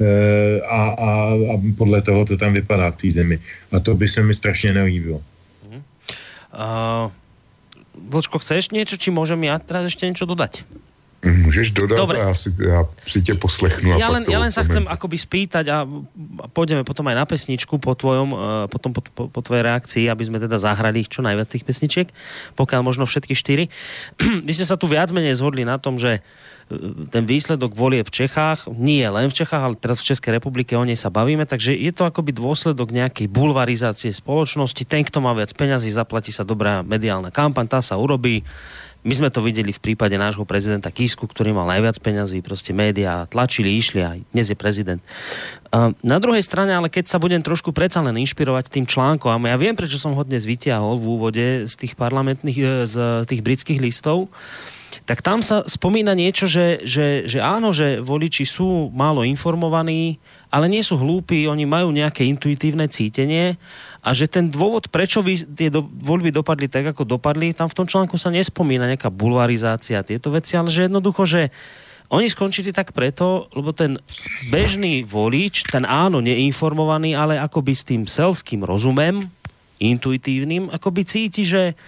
E, 0.00 0.60
a, 0.60 0.82
a, 0.88 1.10
a 1.32 1.54
podle 1.78 2.02
toho 2.02 2.24
to 2.24 2.36
tam 2.36 2.52
vypadá 2.52 2.90
v 2.90 2.96
té 2.96 3.10
zemi. 3.10 3.38
A 3.72 3.80
to 3.80 3.94
by 3.94 4.08
se 4.08 4.22
mi 4.22 4.34
strašně 4.34 4.72
nelíbilo. 4.72 5.22
Uh, 6.50 7.12
Vlčko, 8.08 8.38
chceš 8.38 8.70
něco, 8.70 8.96
či 8.96 9.10
můžem 9.10 9.44
já 9.44 9.58
teda 9.58 9.80
ještě 9.80 10.06
něco 10.06 10.24
dodat? 10.26 10.64
Můžeš 11.20 11.70
dodat 11.70 11.96
Dobre. 11.96 12.18
a 12.18 12.28
já 12.28 12.34
si, 12.34 12.54
já 12.68 12.86
si 13.06 13.22
tě 13.22 13.34
poslechnu. 13.34 13.92
Ja 14.00 14.08
len, 14.08 14.24
ja 14.24 14.40
len 14.40 14.48
sa 14.48 14.64
chcem 14.64 14.88
akoby 14.88 15.20
spýtať 15.20 15.68
a 15.68 15.84
pôjdeme 16.56 16.80
potom 16.80 17.04
aj 17.12 17.16
na 17.20 17.26
pesničku 17.28 17.76
po 17.76 17.92
tvojom, 17.92 18.28
uh, 18.32 18.40
potom 18.72 18.96
po, 18.96 19.04
po, 19.04 19.28
po 19.28 19.40
tvojej 19.44 19.60
reakcii, 19.60 20.08
aby 20.08 20.24
sme 20.24 20.40
teda 20.40 20.56
zahrali 20.56 21.04
čo 21.04 21.20
najviac 21.20 21.44
tých 21.52 21.68
pesničiek, 21.68 22.08
pokiaľ 22.56 22.80
možno 22.80 23.04
všetky 23.04 23.36
štyri. 23.36 23.68
Vy 24.48 24.52
ste 24.56 24.64
sa 24.64 24.80
tu 24.80 24.88
viac 24.88 25.12
menej 25.12 25.36
zhodli 25.36 25.60
na 25.60 25.76
tom, 25.76 26.00
že 26.00 26.24
ten 27.10 27.26
výsledok 27.26 27.74
volie 27.74 28.06
v 28.06 28.14
Čechách, 28.14 28.70
nie 28.70 29.02
len 29.02 29.26
v 29.26 29.34
Čechách, 29.42 29.58
ale 29.58 29.74
teraz 29.74 29.98
v 29.98 30.14
Českej 30.14 30.38
republike 30.38 30.78
o 30.78 30.86
nej 30.86 30.94
sa 30.94 31.10
bavíme, 31.10 31.42
takže 31.42 31.74
je 31.74 31.90
to 31.90 32.06
akoby 32.06 32.30
dôsledok 32.30 32.94
nejakej 32.94 33.26
bulvarizácie 33.26 34.14
spoločnosti. 34.14 34.86
Ten, 34.86 35.02
kto 35.02 35.18
má 35.18 35.34
viac 35.34 35.50
peňazí, 35.50 35.90
zaplatí 35.90 36.30
sa 36.30 36.46
dobrá 36.46 36.86
mediálna 36.86 37.34
kampaň, 37.34 37.66
tá 37.66 37.80
sa 37.82 37.98
urobí. 37.98 38.46
My 39.00 39.16
sme 39.16 39.32
to 39.32 39.40
videli 39.40 39.72
v 39.72 39.80
prípade 39.80 40.12
nášho 40.20 40.44
prezidenta 40.44 40.92
Kisku, 40.92 41.24
ktorý 41.24 41.56
mal 41.56 41.64
najviac 41.64 41.96
peňazí, 42.04 42.44
proste 42.44 42.76
médiá 42.76 43.24
tlačili, 43.32 43.72
išli 43.80 44.00
a 44.04 44.20
dnes 44.20 44.52
je 44.52 44.56
prezident. 44.56 45.00
Na 46.04 46.18
druhej 46.20 46.44
strane, 46.44 46.76
ale 46.76 46.92
keď 46.92 47.08
sa 47.08 47.16
budem 47.16 47.40
trošku 47.40 47.72
predsa 47.72 48.04
len 48.04 48.20
inšpirovať 48.20 48.68
tým 48.68 48.84
článkom, 48.84 49.48
ja 49.48 49.56
viem, 49.56 49.72
prečo 49.72 49.96
som 49.96 50.12
ho 50.12 50.20
dnes 50.20 50.44
vytiahol 50.44 51.00
v 51.00 51.06
úvode 51.16 51.46
z 51.64 51.74
tých 51.80 51.96
parlamentných, 51.96 52.58
e, 52.60 52.64
z 52.84 53.24
tých 53.24 53.40
britských 53.40 53.80
listov, 53.80 54.28
tak 55.06 55.22
tam 55.22 55.40
sa 55.40 55.62
spomína 55.64 56.12
niečo, 56.18 56.50
že, 56.50 56.82
že, 56.82 57.24
že 57.24 57.38
áno, 57.38 57.70
že 57.70 58.02
voliči 58.02 58.42
sú 58.42 58.90
málo 58.90 59.22
informovaní, 59.22 60.18
ale 60.50 60.66
nie 60.66 60.82
sú 60.82 60.98
hlúpi, 60.98 61.46
oni 61.46 61.64
majú 61.64 61.94
nejaké 61.94 62.26
intuitívne 62.26 62.90
cítenie 62.90 63.54
a 64.00 64.16
že 64.16 64.32
ten 64.32 64.48
dôvod, 64.48 64.88
prečo 64.88 65.20
vy 65.20 65.44
tie 65.44 65.68
do, 65.68 65.84
voľby 65.84 66.32
dopadli 66.32 66.72
tak, 66.72 66.96
ako 66.96 67.04
dopadli, 67.04 67.52
tam 67.52 67.68
v 67.68 67.76
tom 67.76 67.86
článku 67.86 68.16
sa 68.16 68.32
nespomína 68.32 68.88
nejaká 68.88 69.12
bulvarizácia 69.12 70.00
tieto 70.00 70.32
veci, 70.32 70.56
ale 70.56 70.72
že 70.72 70.88
jednoducho, 70.88 71.28
že 71.28 71.52
oni 72.10 72.26
skončili 72.26 72.74
tak 72.74 72.90
preto, 72.90 73.46
lebo 73.54 73.70
ten 73.70 74.00
bežný 74.50 75.06
volič, 75.06 75.68
ten 75.68 75.86
áno, 75.86 76.18
neinformovaný, 76.18 77.14
ale 77.14 77.38
akoby 77.38 77.72
s 77.76 77.86
tým 77.86 78.02
selským 78.08 78.66
rozumem, 78.66 79.30
intuitívnym, 79.78 80.72
akoby 80.74 81.06
cíti, 81.06 81.46
že 81.46 81.78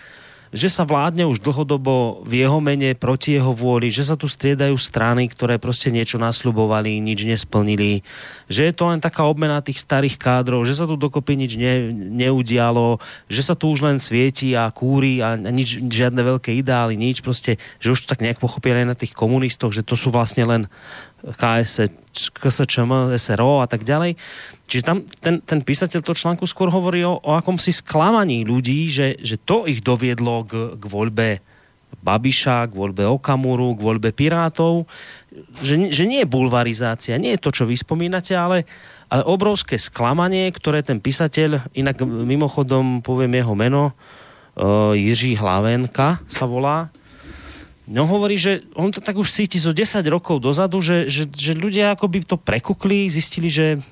že 0.52 0.68
sa 0.68 0.84
vládne 0.84 1.24
už 1.24 1.40
dlhodobo 1.40 2.20
v 2.28 2.44
jeho 2.44 2.60
mene 2.60 2.92
proti 2.92 3.40
jeho 3.40 3.56
vôli, 3.56 3.88
že 3.88 4.04
sa 4.04 4.20
tu 4.20 4.28
striedajú 4.28 4.76
strany, 4.76 5.24
ktoré 5.32 5.56
prostě 5.56 5.88
niečo 5.88 6.20
nasľubovali, 6.20 7.00
nič 7.00 7.24
nesplnili, 7.24 8.04
že 8.52 8.68
je 8.68 8.72
to 8.76 8.84
len 8.92 9.00
taká 9.00 9.24
obmena 9.24 9.64
tých 9.64 9.80
starých 9.80 10.20
kádrov, 10.20 10.68
že 10.68 10.76
sa 10.76 10.84
tu 10.84 11.00
dokopy 11.00 11.40
nič 11.40 11.56
ne, 11.56 11.88
neudialo, 11.96 13.00
že 13.32 13.40
sa 13.40 13.56
tu 13.56 13.72
už 13.72 13.80
len 13.80 13.96
svieti 13.96 14.52
a 14.52 14.68
kúri 14.68 15.24
a, 15.24 15.40
nič, 15.40 15.80
žiadne 15.88 16.20
veľké 16.20 16.52
ideály, 16.52 17.00
nič, 17.00 17.24
prostě, 17.24 17.56
že 17.80 17.96
už 17.96 18.04
to 18.04 18.12
tak 18.12 18.20
nejak 18.20 18.36
pochopili 18.36 18.84
aj 18.84 18.88
na 18.92 18.96
tých 18.96 19.16
komunistoch, 19.16 19.72
že 19.72 19.80
to 19.80 19.96
sú 19.96 20.12
vlastne 20.12 20.44
len 20.44 20.62
KS, 21.22 21.88
KSČM, 22.12 23.16
SRO 23.16 23.62
a 23.62 23.66
tak 23.70 23.88
ďalej. 23.88 24.18
Čiže 24.66 24.82
tam 24.86 24.98
ten, 25.20 25.42
ten 25.42 25.60
písateľ 25.60 26.00
toho 26.00 26.16
článku 26.16 26.44
skôr 26.48 26.72
hovorí 26.72 27.04
o, 27.04 27.18
o 27.20 27.30
akomsi 27.36 27.74
sklamaní 27.74 28.46
ľudí, 28.46 28.88
že, 28.88 29.18
že 29.20 29.36
to 29.36 29.68
ich 29.68 29.84
doviedlo 29.84 30.46
k, 30.46 30.52
k 30.78 30.84
voľbe 30.88 31.28
Babiša, 32.00 32.72
k 32.72 32.72
voľbe 32.72 33.04
Okamuru, 33.04 33.76
k 33.76 33.84
voľbe 33.84 34.10
Pirátov, 34.16 34.88
že, 35.60 35.92
že 35.92 36.08
nie 36.08 36.24
je 36.24 36.32
bulvarizácia, 36.32 37.20
nie 37.20 37.36
je 37.36 37.42
to, 37.42 37.50
čo 37.52 37.68
vy 37.68 37.76
spomínate, 37.76 38.32
ale, 38.32 38.64
ale 39.12 39.22
obrovské 39.28 39.76
sklamanie, 39.76 40.48
ktoré 40.48 40.80
ten 40.80 40.98
písateľ, 40.98 41.76
inak 41.76 42.00
mimochodom 42.02 43.04
poviem 43.04 43.44
jeho 43.44 43.52
meno, 43.52 43.92
uh, 43.92 44.96
Jiří 44.96 45.36
Hlavenka 45.36 46.24
sa 46.32 46.48
volá, 46.48 46.88
No 47.82 48.06
hovorí, 48.06 48.38
že 48.38 48.62
on 48.78 48.94
to 48.94 49.02
tak 49.02 49.18
už 49.18 49.34
cíti 49.34 49.58
zo 49.58 49.74
10 49.74 50.06
rokov 50.06 50.38
dozadu, 50.38 50.78
že, 50.78 51.10
že, 51.10 51.26
že 51.26 51.50
ľudia 51.50 51.98
akoby 51.98 52.22
to 52.22 52.38
prekukli, 52.38 53.10
zistili, 53.10 53.50
že, 53.50 53.82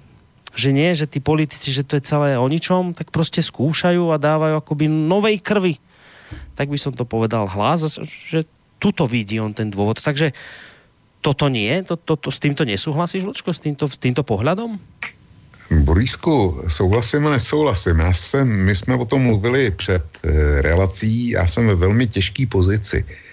že 0.55 0.71
nie, 0.75 0.91
že 0.95 1.07
tí 1.07 1.23
politici, 1.23 1.71
že 1.71 1.87
to 1.87 1.97
je 1.97 2.03
celé 2.03 2.39
o 2.39 2.47
ničom, 2.49 2.95
tak 2.95 3.11
prostě 3.11 3.43
skúšajú 3.43 4.11
a 4.11 4.17
dávajú 4.19 4.59
akoby 4.59 4.89
novej 4.89 5.39
krvi. 5.41 5.79
Tak 6.55 6.69
by 6.71 6.79
som 6.79 6.93
to 6.93 7.05
povedal 7.05 7.47
hlas, 7.47 7.99
že 8.31 8.47
tuto 8.79 9.07
vidí 9.07 9.41
on 9.41 9.55
ten 9.55 9.71
dôvod. 9.71 9.99
Takže 10.03 10.33
toto 11.21 11.49
nie, 11.53 11.83
to, 11.85 11.97
to, 11.97 12.17
to, 12.17 12.29
s 12.33 12.41
týmto 12.41 12.65
nesúhlasíš, 12.65 13.25
Vlčko, 13.25 13.53
s 13.53 13.61
týmto, 13.61 13.85
s 13.87 13.99
týmto 13.99 14.23
pohľadom? 14.25 14.79
Borisku, 15.71 16.65
souhlasím 16.67 17.27
a 17.27 17.31
nesouhlasím. 17.31 17.99
Já 17.99 18.13
jsem, 18.13 18.49
my 18.49 18.77
jsme 18.77 18.95
o 18.97 19.05
tom 19.07 19.23
mluvili 19.23 19.71
před 19.71 20.05
e, 20.25 20.63
relací, 20.63 21.31
já 21.31 21.47
jsem 21.47 21.67
ve 21.67 21.75
velmi 21.75 22.07
těžké 22.07 22.47
pozici. 22.47 23.07
Eh, 23.07 23.30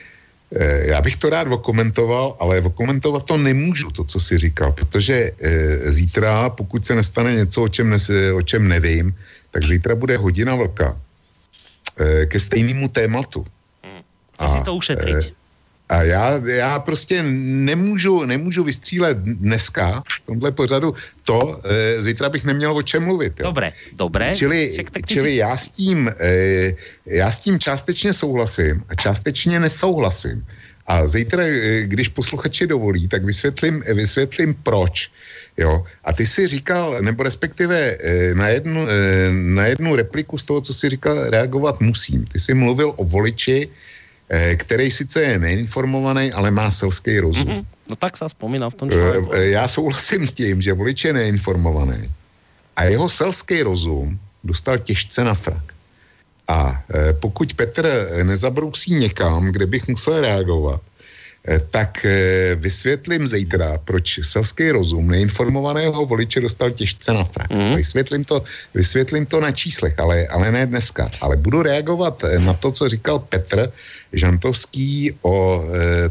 já 0.81 1.01
bych 1.01 1.17
to 1.17 1.29
rád 1.29 1.47
okomentoval, 1.47 2.35
ale 2.39 2.61
okomentovat 2.61 3.23
to 3.23 3.37
nemůžu, 3.37 3.91
to, 3.91 4.03
co 4.03 4.19
si 4.19 4.37
říkal, 4.37 4.71
protože 4.71 5.31
e, 5.39 5.91
zítra, 5.91 6.49
pokud 6.49 6.85
se 6.85 6.95
nestane 6.95 7.35
něco, 7.35 7.63
o 7.63 7.67
čem, 7.67 7.89
nes, 7.89 8.11
o 8.35 8.41
čem 8.41 8.67
nevím, 8.67 9.15
tak 9.51 9.63
zítra 9.63 9.95
bude 9.95 10.17
hodina 10.17 10.55
vlka 10.55 10.97
e, 11.97 12.25
ke 12.25 12.39
stejnému 12.39 12.87
tématu. 12.87 13.45
Hmm. 13.83 14.01
A, 14.39 14.63
to 14.63 14.75
ušetřit. 14.75 15.15
E, 15.15 15.31
a 15.89 16.03
já, 16.03 16.41
já 16.45 16.79
prostě 16.79 17.23
nemůžu, 17.23 18.25
nemůžu 18.25 18.63
vystřílet 18.63 19.17
dneska 19.17 20.03
v 20.07 20.25
tomhle 20.25 20.51
pořadu 20.51 20.93
to, 21.23 21.61
e, 21.63 22.01
zítra 22.01 22.29
bych 22.29 22.43
neměl 22.43 22.77
o 22.77 22.81
čem 22.81 23.03
mluvit. 23.03 23.39
Jo. 23.39 23.45
Dobré, 23.45 23.73
dobré. 23.93 24.35
Čili, 24.35 24.77
čili 25.05 25.31
si... 25.31 25.35
já, 25.35 25.57
s 25.57 25.67
tím, 25.67 26.11
e, 26.19 26.73
já 27.05 27.31
s 27.31 27.39
tím 27.39 27.59
částečně 27.59 28.13
souhlasím 28.13 28.83
a 28.89 28.95
částečně 28.95 29.59
nesouhlasím. 29.59 30.45
A 30.87 31.07
zítra, 31.07 31.43
e, 31.43 31.83
když 31.83 32.07
posluchači 32.07 32.67
dovolí, 32.67 33.07
tak 33.07 33.23
vysvětlím, 33.23 33.83
vysvětlím 33.93 34.55
proč. 34.63 35.11
Jo? 35.57 35.83
A 36.03 36.13
ty 36.13 36.27
si 36.27 36.47
říkal, 36.47 37.01
nebo 37.01 37.23
respektive 37.23 37.75
e, 37.79 38.35
na 38.35 38.47
jednu, 38.47 38.87
e, 38.87 38.95
na 39.31 39.65
jednu 39.65 39.95
repliku 39.95 40.37
z 40.37 40.43
toho, 40.43 40.61
co 40.61 40.73
si 40.73 40.89
říkal, 40.89 41.29
reagovat 41.29 41.81
musím. 41.81 42.25
Ty 42.25 42.39
jsi 42.39 42.53
mluvil 42.53 42.93
o 42.95 43.03
voliči, 43.03 43.69
který 44.55 44.91
sice 44.91 45.21
je 45.21 45.39
neinformovaný, 45.39 46.31
ale 46.31 46.51
má 46.51 46.71
selský 46.71 47.19
rozum. 47.19 47.47
Mm-hmm. 47.47 47.65
No 47.89 47.95
tak 47.95 48.17
se 48.17 48.27
vzpomínal 48.27 48.69
v 48.69 48.75
tom 48.75 48.91
článku. 48.91 49.33
Eh, 49.33 49.45
já 49.45 49.67
souhlasím 49.67 50.27
s 50.27 50.33
tím, 50.33 50.61
že 50.61 50.73
volič 50.73 51.05
je 51.05 51.13
neinformovaný 51.13 52.11
a 52.75 52.83
jeho 52.83 53.09
selský 53.09 53.63
rozum 53.63 54.19
dostal 54.43 54.77
těžce 54.77 55.23
na 55.23 55.33
frak. 55.33 55.73
A 56.47 56.83
eh, 56.89 57.13
pokud 57.13 57.53
Petr 57.53 58.09
nezabrousí 58.23 58.93
někam, 58.93 59.51
kde 59.51 59.65
bych 59.65 59.87
musel 59.87 60.21
reagovat, 60.21 60.81
tak 61.69 62.05
vysvětlím 62.55 63.27
zítra, 63.27 63.79
proč 63.85 64.19
selský 64.23 64.71
rozum 64.71 65.07
neinformovaného 65.07 66.05
voliče 66.05 66.41
dostal 66.41 66.71
těžce 66.71 67.13
na 67.13 67.23
frak. 67.23 67.49
Mm. 67.49 67.75
Vysvětlím 67.75 68.23
to, 68.23 68.43
vysvětlím 68.73 69.25
to 69.25 69.39
na 69.39 69.51
číslech, 69.51 69.99
ale, 69.99 70.27
ale 70.27 70.51
ne 70.51 70.65
dneska. 70.65 71.09
Ale 71.21 71.37
budu 71.37 71.61
reagovat 71.61 72.23
na 72.37 72.53
to, 72.53 72.71
co 72.71 72.89
říkal 72.89 73.19
Petr, 73.19 73.71
Žantovský 74.13 75.15
o 75.21 75.63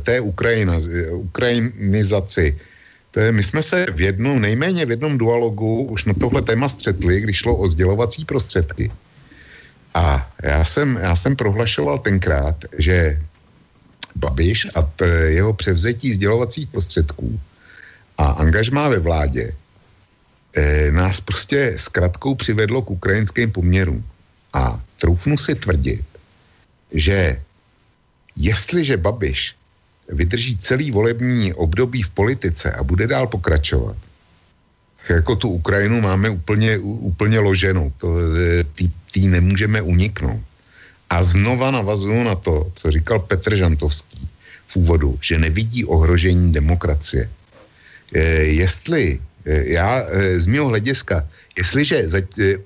té 0.03 0.20
Ukrajina, 0.20 0.78
ukrajinizaci. 1.12 2.59
To 3.11 3.20
je, 3.20 3.32
my 3.32 3.43
jsme 3.43 3.62
se 3.62 3.87
v 3.93 4.01
jednom, 4.01 4.41
nejméně 4.41 4.87
v 4.87 4.91
jednom 4.91 5.18
dualogu 5.18 5.82
už 5.82 6.05
na 6.05 6.14
tohle 6.14 6.43
téma 6.43 6.68
střetli, 6.68 7.20
když 7.20 7.37
šlo 7.37 7.57
o 7.57 7.68
sdělovací 7.68 8.24
prostředky. 8.24 8.93
A 9.95 10.30
já 10.43 10.64
jsem, 10.64 10.99
já 11.03 11.16
jsem 11.16 11.37
prohlašoval 11.37 11.99
tenkrát, 11.99 12.57
že 12.78 13.20
Babiš 14.17 14.67
a 14.75 14.83
t, 14.83 15.07
jeho 15.07 15.53
převzetí 15.53 16.12
sdělovacích 16.12 16.69
prostředků 16.69 17.41
a 18.19 18.27
angažmá 18.27 18.89
ve 18.89 18.99
vládě 18.99 19.53
e, 20.57 20.91
nás 20.93 21.21
prostě 21.21 21.75
zkratkou 21.77 22.35
přivedlo 22.35 22.83
k 22.83 22.91
ukrajinským 22.91 23.53
poměrům. 23.53 24.05
A 24.53 24.81
troufnu 24.97 25.39
si 25.39 25.55
tvrdit, 25.55 26.05
že 26.93 27.41
Jestliže 28.37 28.97
Babiš 28.97 29.57
vydrží 30.09 30.59
celý 30.59 30.91
volební 30.91 31.53
období 31.53 32.03
v 32.03 32.11
politice 32.11 32.73
a 32.73 32.83
bude 32.83 33.07
dál 33.07 33.27
pokračovat, 33.27 33.97
jako 35.09 35.37
tu 35.37 35.49
Ukrajinu 35.49 36.01
máme 36.01 36.31
úplně, 36.31 36.79
úplně 36.79 37.39
loženou, 37.39 37.93
to, 37.99 38.09
e, 38.19 38.64
tý, 38.64 38.91
tý 39.12 39.29
nemůžeme 39.29 39.83
uniknout. 39.83 40.45
A 41.11 41.22
znova 41.22 41.70
navazuju 41.70 42.24
na 42.24 42.34
to, 42.34 42.70
co 42.74 42.90
říkal 42.90 43.18
Petr 43.18 43.57
Žantovský 43.57 44.28
v 44.66 44.76
úvodu, 44.76 45.18
že 45.22 45.38
nevidí 45.38 45.84
ohrožení 45.84 46.52
demokracie. 46.52 47.30
E, 48.14 48.20
jestli, 48.59 49.20
e, 49.46 49.72
já 49.72 50.02
e, 50.02 50.40
z 50.40 50.46
mého 50.46 50.66
hlediska, 50.66 51.22
jestliže 51.59 52.09
za, 52.09 52.18
e, 52.18 52.59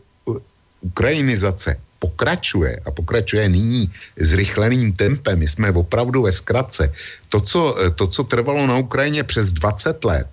ukrajinizace 0.81 1.77
pokračuje 2.01 2.81
a 2.85 2.89
pokračuje 2.91 3.49
nyní 3.49 3.93
zrychleným 4.17 4.93
tempem, 4.93 5.39
my 5.39 5.49
jsme 5.49 5.69
opravdu 5.73 6.23
ve 6.23 6.33
zkratce, 6.33 6.93
to 7.29 7.41
co, 7.41 7.77
to, 7.95 8.07
co 8.09 8.25
trvalo 8.25 8.67
na 8.67 8.81
Ukrajině 8.81 9.25
přes 9.25 9.53
20 9.53 10.05
let, 10.05 10.29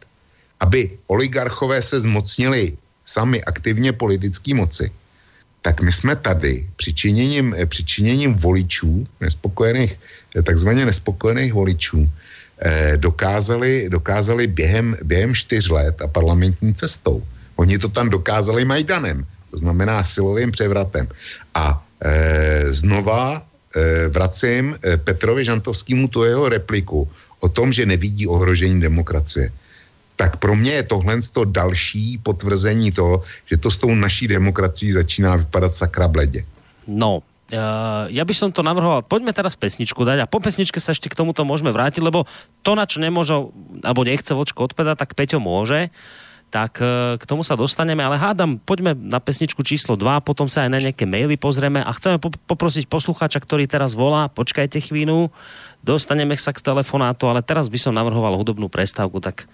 aby 0.59 0.95
oligarchové 1.07 1.83
se 1.83 1.99
zmocnili 1.99 2.77
sami 3.05 3.43
aktivně 3.43 3.91
politické 3.91 4.55
moci, 4.55 4.91
tak 5.68 5.84
my 5.84 5.91
jsme 5.91 6.15
tady 6.15 6.63
přičiněním, 6.80 7.51
přičiněním 7.68 8.39
voličů, 8.39 9.03
nespokojených, 9.20 9.99
takzvaně 10.32 10.88
nespokojených 10.88 11.51
voličů, 11.51 12.07
eh, 12.07 12.95
dokázali, 12.95 13.91
dokázali 13.91 14.47
během, 14.47 14.95
během 15.03 15.36
čtyř 15.36 15.68
let 15.68 15.99
a 15.99 16.07
parlamentní 16.07 16.72
cestou. 16.72 17.20
Oni 17.59 17.76
to 17.84 17.91
tam 17.91 18.07
dokázali 18.07 18.63
Majdanem, 18.63 19.28
to 19.51 19.59
znamená 19.59 20.07
silovým 20.07 20.55
převratem. 20.55 21.11
A 21.51 21.84
eh, 21.99 22.72
znova 22.72 23.43
eh, 23.43 24.07
vracím 24.07 24.80
eh, 24.80 24.95
Petrovi 24.95 25.43
Žantovskému 25.43 26.07
tu 26.07 26.24
jeho 26.24 26.47
repliku 26.47 27.11
o 27.43 27.51
tom, 27.51 27.76
že 27.76 27.84
nevidí 27.84 28.24
ohrožení 28.24 28.80
demokracie 28.80 29.51
tak 30.18 30.41
pro 30.41 30.55
mě 30.57 30.72
je 30.72 30.84
tohle 30.84 31.22
to 31.32 31.45
další 31.45 32.18
potvrzení 32.18 32.91
toho, 32.91 33.24
že 33.45 33.57
to 33.57 33.72
s 33.72 33.78
tou 33.78 33.95
naší 33.95 34.28
demokracií 34.28 34.91
začíná 34.91 35.36
vypadat 35.36 35.76
sakra 35.76 36.07
bledě. 36.07 36.43
No, 36.88 37.22
Uh, 37.47 38.11
ja 38.11 38.28
by 38.28 38.36
som 38.36 38.51
to 38.51 38.59
navrhoval, 38.59 39.07
poďme 39.07 39.32
teraz 39.32 39.55
pesničku 39.55 40.03
dať 40.03 40.20
a 40.20 40.28
po 40.28 40.43
pesničke 40.43 40.84
sa 40.84 40.91
ešte 40.91 41.07
k 41.07 41.15
tomuto 41.15 41.47
môžeme 41.47 41.72
vrátiť, 41.72 42.03
lebo 42.03 42.28
to, 42.59 42.76
na 42.76 42.84
čo 42.84 42.99
nemôže, 42.99 43.32
alebo 43.88 44.03
nechce 44.03 44.36
vočko 44.36 44.68
odpedať, 44.68 44.99
tak 44.99 45.15
Peťo 45.15 45.39
môže, 45.39 45.88
tak 46.51 46.84
uh, 46.84 47.15
k 47.15 47.24
tomu 47.24 47.47
sa 47.47 47.55
dostaneme, 47.55 48.03
ale 48.03 48.20
hádam, 48.20 48.59
poďme 48.59 48.99
na 48.99 49.24
pesničku 49.24 49.63
číslo 49.63 49.95
2, 49.95 50.28
potom 50.28 50.51
sa 50.51 50.68
aj 50.68 50.76
na 50.76 50.80
nejaké 50.84 51.07
maily 51.07 51.39
pozrieme 51.39 51.80
a 51.80 51.88
chceme 51.95 52.20
po 52.20 52.36
poprosiť 52.36 52.91
poslucháča, 52.91 53.39
ktorý 53.39 53.63
teraz 53.63 53.95
volá, 53.95 54.28
počkajte 54.28 54.84
chvíľu, 54.84 55.32
dostaneme 55.80 56.36
sa 56.36 56.51
k 56.51 56.59
telefonátu, 56.59 57.32
ale 57.32 57.39
teraz 57.47 57.72
by 57.72 57.80
som 57.80 57.95
navrhoval 57.95 58.36
hudobnú 58.36 58.68
prestávku, 58.68 59.24
tak 59.24 59.47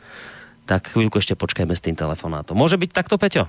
tak 0.66 0.88
chvíľku 0.88 1.18
ještě 1.18 1.36
počkejme 1.36 1.76
s 1.76 1.82
tím 1.82 1.96
telefonátom. 1.96 2.58
Může 2.58 2.78
být 2.78 2.94
takto, 2.94 3.18
Peťo? 3.18 3.48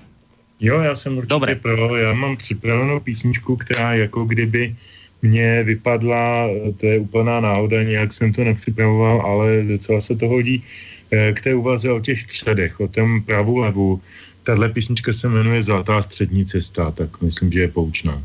Jo, 0.61 0.81
já 0.81 0.95
jsem 0.95 1.17
určitě 1.19 1.35
Dobre. 1.35 1.55
pro. 1.55 1.97
Já 1.97 2.13
mám 2.13 2.37
připravenou 2.37 3.01
písničku, 3.01 3.57
která 3.57 3.95
jako 3.95 4.25
kdyby 4.25 4.75
mě 5.23 5.63
vypadla, 5.63 6.49
to 6.81 6.87
je 6.87 6.99
úplná 6.99 7.41
náhoda, 7.41 7.83
nějak 7.83 8.13
jsem 8.13 8.33
to 8.33 8.45
nepřipravoval, 8.45 9.21
ale 9.21 9.63
docela 9.63 10.01
se 10.01 10.17
to 10.17 10.29
hodí 10.29 10.63
eh, 11.11 11.33
k 11.33 11.41
té 11.41 11.55
úvaze 11.55 11.91
o 11.93 12.01
těch 12.01 12.21
středech, 12.21 12.81
o 12.81 12.89
tom 12.89 13.23
pravu 13.23 13.59
levu. 13.59 14.01
Tahle 14.43 14.69
písnička 14.69 15.13
se 15.13 15.29
jmenuje 15.29 15.63
Zlatá 15.63 16.03
střední 16.03 16.45
cesta, 16.45 16.91
tak 16.91 17.21
myslím, 17.21 17.53
že 17.53 17.61
je 17.61 17.69
poučná. 17.69 18.23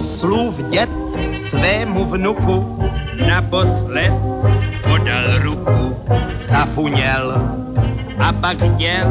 Oslův 0.00 0.54
dět 0.68 0.90
svému 1.36 2.04
vnuku 2.04 2.78
naposled 3.28 4.12
podal 4.88 5.24
ruku, 5.42 5.96
zafuněl 6.34 7.34
a 8.18 8.32
pak 8.32 8.76
děl 8.76 9.06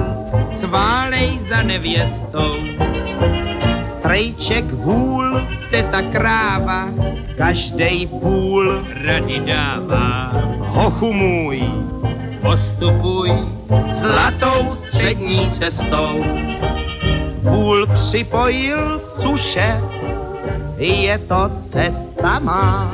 sválej 0.55 1.39
za 1.49 1.61
nevěstou. 1.61 2.57
Strejček 3.81 4.65
vůl, 4.65 5.41
teta 5.69 6.01
kráva, 6.01 6.89
každej 7.37 8.07
půl 8.07 8.85
rady 9.05 9.39
dává. 9.45 10.31
Hochu 10.57 11.13
můj, 11.13 11.63
postupuj 12.41 13.31
zlatou 13.93 14.75
střední 14.75 15.51
cestou. 15.51 16.25
Půl 17.43 17.87
připojil 17.87 18.99
suše, 19.21 19.81
je 20.79 21.17
to 21.27 21.51
cesta 21.61 22.39
má. 22.39 22.91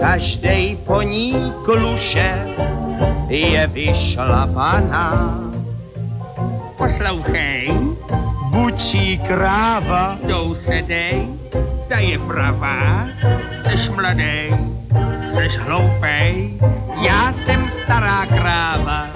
Každej 0.00 0.76
po 0.84 1.02
ní 1.02 1.52
kluše 1.64 2.34
je 3.30 3.66
vyšlapaná. 3.66 5.38
Poslouchej, 6.76 7.70
bučí 8.50 9.22
kráva, 9.22 10.18
tou 10.26 10.54
sedej, 10.58 11.30
ta 11.86 12.02
je 12.02 12.18
pravá, 12.18 13.06
seš 13.62 13.94
mladej, 13.94 14.50
seš 15.30 15.56
hloupej, 15.62 16.58
já 17.00 17.32
jsem 17.32 17.68
stará 17.68 18.26
kráva. 18.26 19.08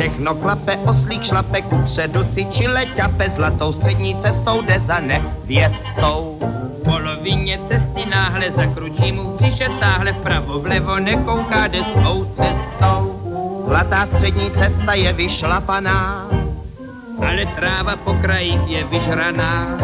Všechno 0.00 0.34
klape, 0.34 0.80
oslík 0.88 1.22
šlape, 1.28 1.60
kupředu 1.62 2.24
si 2.24 2.48
čile 2.48 2.86
ťape, 2.96 3.30
zlatou 3.36 3.72
střední 3.72 4.16
cestou 4.16 4.62
jde 4.62 4.80
za 4.80 4.98
nevěstou. 4.98 6.40
V 6.40 6.84
polovině 6.84 7.60
cesty 7.68 8.06
náhle 8.10 8.52
zakručí 8.52 9.12
mu 9.12 9.36
břiše, 9.36 9.68
táhle 9.80 10.12
vpravo 10.12 10.60
vlevo 10.60 10.98
nekouká, 10.98 11.66
jde 11.66 11.84
svou 11.92 12.24
cestou. 12.24 13.20
Zlatá 13.64 14.06
střední 14.06 14.50
cesta 14.50 14.94
je 14.94 15.12
vyšlapaná, 15.12 16.26
ale 17.20 17.46
tráva 17.46 17.96
po 17.96 18.14
krajích 18.24 18.60
je 18.66 18.84
vyžraná. 18.84 19.78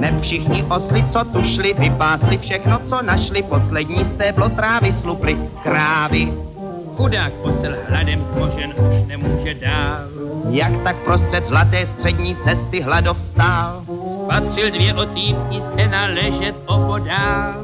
Ne 0.00 0.16
všichni 0.20 0.64
osly, 0.64 1.04
co 1.10 1.24
tu 1.24 1.44
šli, 1.44 1.74
vypásli 1.78 2.38
všechno, 2.38 2.80
co 2.86 3.02
našli, 3.02 3.42
poslední 3.42 4.04
stéblo 4.04 4.48
trávy 4.48 4.92
sluply 4.92 5.36
krávy 5.62 6.32
Chudák 6.96 7.32
posel 7.32 7.76
hladem 7.88 8.24
tmožen 8.24 8.74
už 8.78 9.06
nemůže 9.06 9.54
dál. 9.54 10.00
Jak 10.50 10.72
tak 10.82 10.96
prostřed 10.96 11.46
zlaté 11.46 11.86
střední 11.86 12.36
cesty 12.36 12.80
hladov 12.80 13.16
stál. 13.22 13.84
Patřil 14.28 14.70
dvě 14.70 14.94
otýpnice 14.94 15.88
na 15.90 16.06
ležet 16.06 16.54
opodál. 16.66 17.54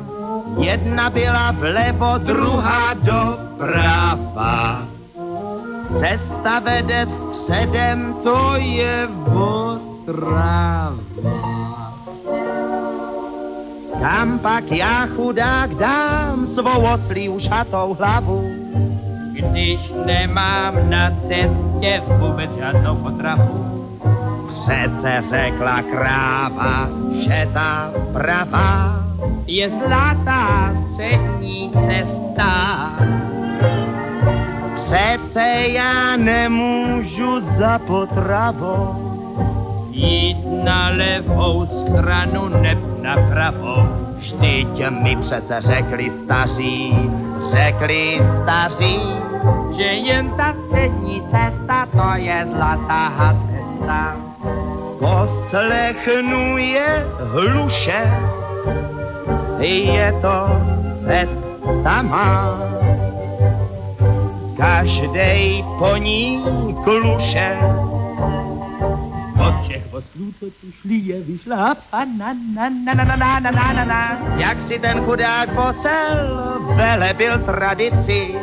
Jedna 0.59 1.11
byla 1.11 1.51
vlevo, 1.51 2.19
druhá 2.19 2.95
doprava. 2.95 4.83
Cesta 5.99 6.59
vede 6.59 7.07
středem, 7.07 8.15
to 8.23 8.55
je 8.57 9.09
otrava. 9.35 10.93
Kam 14.01 14.39
pak 14.39 14.73
já 14.73 15.07
chudák 15.07 15.75
dám 15.75 16.47
svou 16.47 16.95
oslí 16.95 17.29
ušatou 17.29 17.97
hlavu? 17.99 18.52
Když 19.33 19.93
nemám 20.07 20.91
na 20.91 21.11
cestě 21.11 22.03
vůbec 22.07 22.51
žádnou 22.59 22.97
potravu. 22.97 23.73
Přece 24.49 25.23
řekla 25.31 25.83
kráva, 25.83 26.89
že 27.13 27.49
ta 27.53 27.91
pravá 28.13 29.05
je 29.47 29.71
zlatá 29.71 30.73
střední 30.93 31.73
cesta. 31.89 32.91
Přece 34.75 35.41
já 35.67 36.17
nemůžu 36.17 37.41
za 37.41 37.79
potravou 37.79 39.13
jít 39.91 40.65
na 40.65 40.89
levou 40.89 41.67
stranu, 41.67 42.49
neb 42.49 42.79
na 43.03 43.15
pravou. 43.15 44.12
Vždyť 44.23 44.91
mi 44.91 45.17
přece 45.17 45.61
řekli 45.61 46.11
staří, 46.11 47.11
řekli 47.51 48.21
staří, 48.43 49.01
že 49.77 49.83
jen 49.83 50.31
ta 50.31 50.55
střední 50.67 51.23
cesta, 51.23 51.87
to 51.93 52.09
je 52.15 52.47
zlatá 52.55 53.35
cesta. 53.51 54.17
Poslechnu 54.99 56.59
je 56.59 57.07
hluše, 57.35 58.01
je 59.59 60.15
to 60.23 60.39
cesta 61.03 62.03
má. 62.03 62.59
Každej 64.57 65.65
po 65.79 65.97
ní 65.97 66.45
kluše, 66.85 67.59
všech 69.73 69.95
oslů, 69.95 70.33
co 70.41 70.47
tu 70.61 70.73
šli, 70.81 70.95
je 70.95 71.21
vyšla 71.21 71.77
na, 71.93 72.33
na, 72.55 72.69
na, 72.85 72.95
na, 72.95 73.05
na, 73.05 73.17
na, 73.17 73.41
na, 73.41 73.51
na, 73.51 73.73
na, 73.73 73.85
na. 73.85 74.19
Jak 74.37 74.63
si 74.63 74.79
ten 74.79 75.01
chudák 75.01 75.55
posel 75.55 76.17
velebil 76.77 77.39
tradici, 77.39 78.35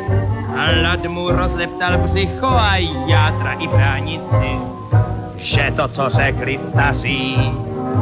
Hlad 0.50 1.06
mu 1.06 1.30
rozleptal 1.30 1.98
břicho 1.98 2.46
a 2.46 2.76
játra 3.06 3.52
i 3.52 3.68
bránici. 3.68 4.50
Že 5.36 5.72
to, 5.76 5.88
co 5.88 6.10
řekli 6.10 6.58
staří, 6.58 7.52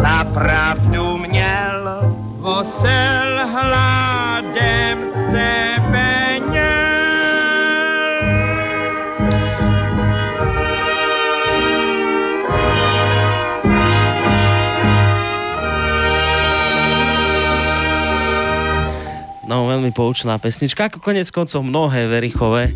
za 0.00 0.24
pravdu 0.24 1.18
měl. 1.18 2.00
Vosel 2.38 3.46
hladem 3.52 4.98
sebe 5.30 5.77
veľmi 19.78 19.94
poučná 19.94 20.34
pesnička, 20.42 20.90
ako 20.90 20.98
konec 20.98 21.30
koncov 21.30 21.62
mnohé 21.62 22.10
Verichové 22.10 22.74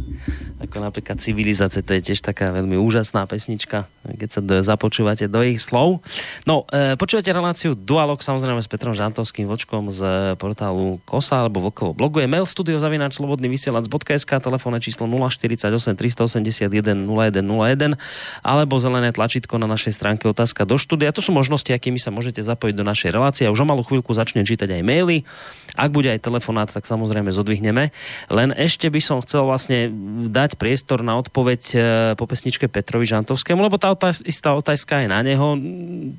Ako 0.62 0.78
napríklad 0.78 1.18
Civilizace, 1.18 1.82
to 1.82 1.98
je 1.98 2.14
tiež 2.14 2.22
taká 2.22 2.54
veľmi 2.54 2.78
úžasná 2.78 3.26
pesnička, 3.26 3.90
keď 4.06 4.28
sa 4.30 4.38
do, 4.38 4.62
započúvate 4.62 5.26
do 5.26 5.42
ich 5.42 5.58
slov. 5.58 5.98
No, 6.46 6.62
e, 6.70 6.94
počúvate 6.94 7.26
reláciu 7.34 7.74
Dualog 7.74 8.22
samozrejme 8.22 8.62
s 8.62 8.70
Petrom 8.70 8.94
Žantovským 8.94 9.50
vočkom 9.50 9.90
z 9.90 9.98
portálu 10.38 11.02
Kosa 11.02 11.42
alebo 11.42 11.58
Vokovo 11.58 11.90
blogu. 11.98 12.22
Je 12.22 12.30
mail 12.30 12.46
studio 12.46 12.78
zavináč 12.78 13.18
slobodný 13.18 13.50
vysielač.sk, 13.50 14.30
telefónne 14.38 14.78
číslo 14.78 15.10
048 15.10 15.66
381 15.98 16.70
0101 16.70 17.98
alebo 18.46 18.78
zelené 18.78 19.10
tlačítko 19.10 19.58
na 19.58 19.66
našej 19.66 19.98
stránke 19.98 20.30
otázka 20.30 20.62
do 20.62 20.78
štúdia. 20.78 21.10
To 21.10 21.18
sú 21.18 21.34
možnosti, 21.34 21.74
akými 21.74 21.98
sa 21.98 22.14
môžete 22.14 22.38
zapojiť 22.38 22.74
do 22.78 22.86
našej 22.86 23.10
relácie. 23.10 23.50
Už 23.50 23.58
o 23.58 23.66
malú 23.66 23.82
chvíľku 23.82 24.14
začnem 24.14 24.46
čítať 24.46 24.78
aj 24.78 24.82
maily. 24.86 25.26
Ak 25.72 25.88
bude 25.88 26.12
aj 26.12 26.20
telefonát, 26.20 26.68
tak 26.68 26.84
samozrejme 26.84 27.32
zodvihneme. 27.32 27.96
Len 28.28 28.48
ešte 28.60 28.92
by 28.92 29.00
som 29.00 29.24
chcel 29.24 29.48
vlastne 29.48 29.88
dať 30.28 30.60
priestor 30.60 31.00
na 31.00 31.16
odpoveď 31.16 31.62
e, 31.72 31.76
po 32.12 32.28
pesničke 32.28 32.68
Petrovi 32.68 33.08
Žantovskému, 33.08 33.64
lebo 33.64 33.80
tá 33.80 33.88
otáz, 33.88 34.20
istá 34.28 34.52
otázka 34.52 35.00
je 35.00 35.08
na 35.08 35.24
neho. 35.24 35.56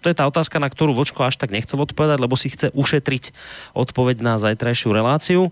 To 0.01 0.09
je 0.09 0.17
tá 0.17 0.25
otázka, 0.25 0.57
na 0.57 0.73
ktorú 0.73 0.97
Vočko 0.97 1.21
až 1.21 1.37
tak 1.37 1.53
nechcel 1.53 1.77
odpovedať, 1.77 2.17
lebo 2.17 2.33
si 2.33 2.49
chce 2.49 2.73
ušetriť 2.73 3.29
odpoveď 3.77 4.25
na 4.25 4.41
zajtrajšiu 4.41 4.89
reláciu. 4.89 5.41
E, 5.45 5.49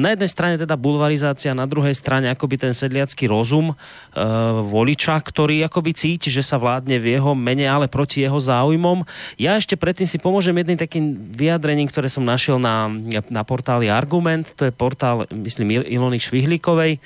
na 0.00 0.08
jednej 0.16 0.30
strane 0.32 0.56
teda 0.56 0.80
bulvarizácia, 0.80 1.52
na 1.52 1.68
druhej 1.68 1.92
strane 1.92 2.32
akoby 2.32 2.56
ten 2.56 2.72
sedliacký 2.72 3.28
rozum 3.28 3.72
e, 3.72 3.74
voliča, 4.64 5.20
ktorý 5.20 5.60
akoby 5.68 5.92
cíti, 5.92 6.32
že 6.32 6.40
sa 6.40 6.56
vládne 6.56 6.96
v 6.96 7.20
jeho 7.20 7.36
mene, 7.36 7.68
ale 7.68 7.84
proti 7.84 8.24
jeho 8.24 8.40
záujmom. 8.40 9.04
Ja 9.36 9.60
ešte 9.60 9.76
predtým 9.76 10.08
si 10.08 10.16
pomôžem 10.16 10.56
jedným 10.56 10.80
takým 10.80 11.36
vyjadrením, 11.36 11.92
ktoré 11.92 12.08
som 12.08 12.24
našiel 12.24 12.56
na 12.56 12.93
na 13.30 13.42
portáli 13.42 13.90
Argument, 13.90 14.46
to 14.54 14.68
je 14.68 14.72
portál, 14.74 15.26
myslím, 15.30 15.84
Ilony 15.84 16.18
Švihlíkovej, 16.20 17.02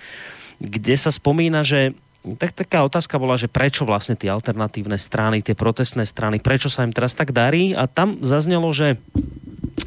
kde 0.59 0.95
sa 0.99 1.15
spomína, 1.15 1.63
že 1.63 1.95
tak 2.37 2.53
taká 2.53 2.85
otázka 2.85 3.17
bola, 3.17 3.39
že 3.39 3.49
prečo 3.49 3.87
vlastne 3.89 4.19
tie 4.19 4.29
alternatívne 4.29 4.99
strany, 5.01 5.41
tie 5.41 5.57
protestné 5.57 6.05
strany, 6.05 6.43
prečo 6.43 6.69
sa 6.69 6.85
im 6.85 6.93
teraz 6.93 7.15
tak 7.15 7.33
darí? 7.33 7.73
A 7.73 7.89
tam 7.89 8.21
zaznelo, 8.21 8.69
že, 8.75 8.99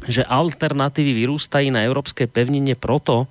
že 0.08 0.26
alternatívy 0.26 1.12
vyrústají 1.22 1.70
na 1.70 1.84
európskej 1.86 2.26
pevnine 2.26 2.74
proto, 2.74 3.28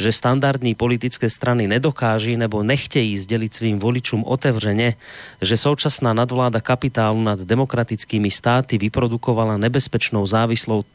že 0.00 0.12
standardní 0.12 0.74
politické 0.74 1.30
strany 1.30 1.68
nedokáží 1.68 2.36
nebo 2.36 2.62
nechtějí 2.64 3.18
sdělit 3.18 3.54
svým 3.54 3.78
voličům 3.78 4.24
otevřeně, 4.24 4.94
že 5.42 5.56
současná 5.56 6.16
nadvláda 6.16 6.60
kapitálu 6.60 7.22
nad 7.22 7.40
demokratickými 7.40 8.30
státy 8.30 8.78
vyprodukovala 8.78 9.56
nebezpečnou 9.56 10.24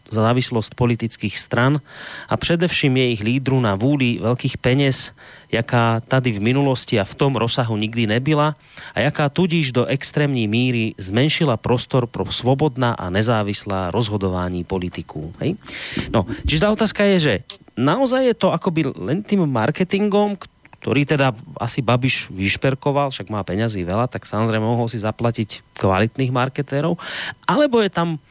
závislost 0.09 0.75
politických 0.75 1.37
stran 1.37 1.81
a 2.29 2.37
především 2.37 2.97
jejich 2.97 3.21
lídru 3.21 3.61
na 3.61 3.75
vůli 3.75 4.17
velkých 4.21 4.57
peněz, 4.57 5.11
jaká 5.51 6.01
tady 6.01 6.31
v 6.31 6.41
minulosti 6.41 6.99
a 6.99 7.03
v 7.03 7.15
tom 7.15 7.35
rozsahu 7.35 7.77
nikdy 7.77 8.07
nebyla 8.07 8.55
a 8.95 8.99
jaká 8.99 9.29
tudíž 9.29 9.71
do 9.71 9.85
extrémní 9.85 10.47
míry 10.47 10.93
zmenšila 10.97 11.57
prostor 11.57 12.07
pro 12.07 12.25
svobodná 12.31 12.93
a 12.93 13.09
nezávislá 13.09 13.91
rozhodování 13.91 14.63
politiků. 14.63 15.33
Hej? 15.39 15.55
No, 16.09 16.25
čiže 16.47 16.61
ta 16.61 16.71
otázka 16.71 17.03
je, 17.03 17.19
že 17.19 17.33
naozaj 17.75 18.31
je 18.31 18.35
to 18.35 18.51
akoby 18.51 18.91
len 18.95 19.21
tým 19.21 19.43
marketingom, 19.47 20.39
ktorý 20.79 21.01
teda 21.03 21.33
asi 21.57 21.81
Babiš 21.81 22.29
vyšperkoval, 22.29 23.09
však 23.09 23.33
má 23.33 23.41
peňazí 23.41 23.81
veľa, 23.81 24.05
tak 24.05 24.29
samozrejme 24.29 24.63
mohol 24.63 24.85
si 24.85 25.01
zaplatiť 25.01 25.75
kvalitných 25.81 26.29
marketérov, 26.29 26.95
alebo 27.49 27.81
je 27.81 27.89
tam 27.89 28.21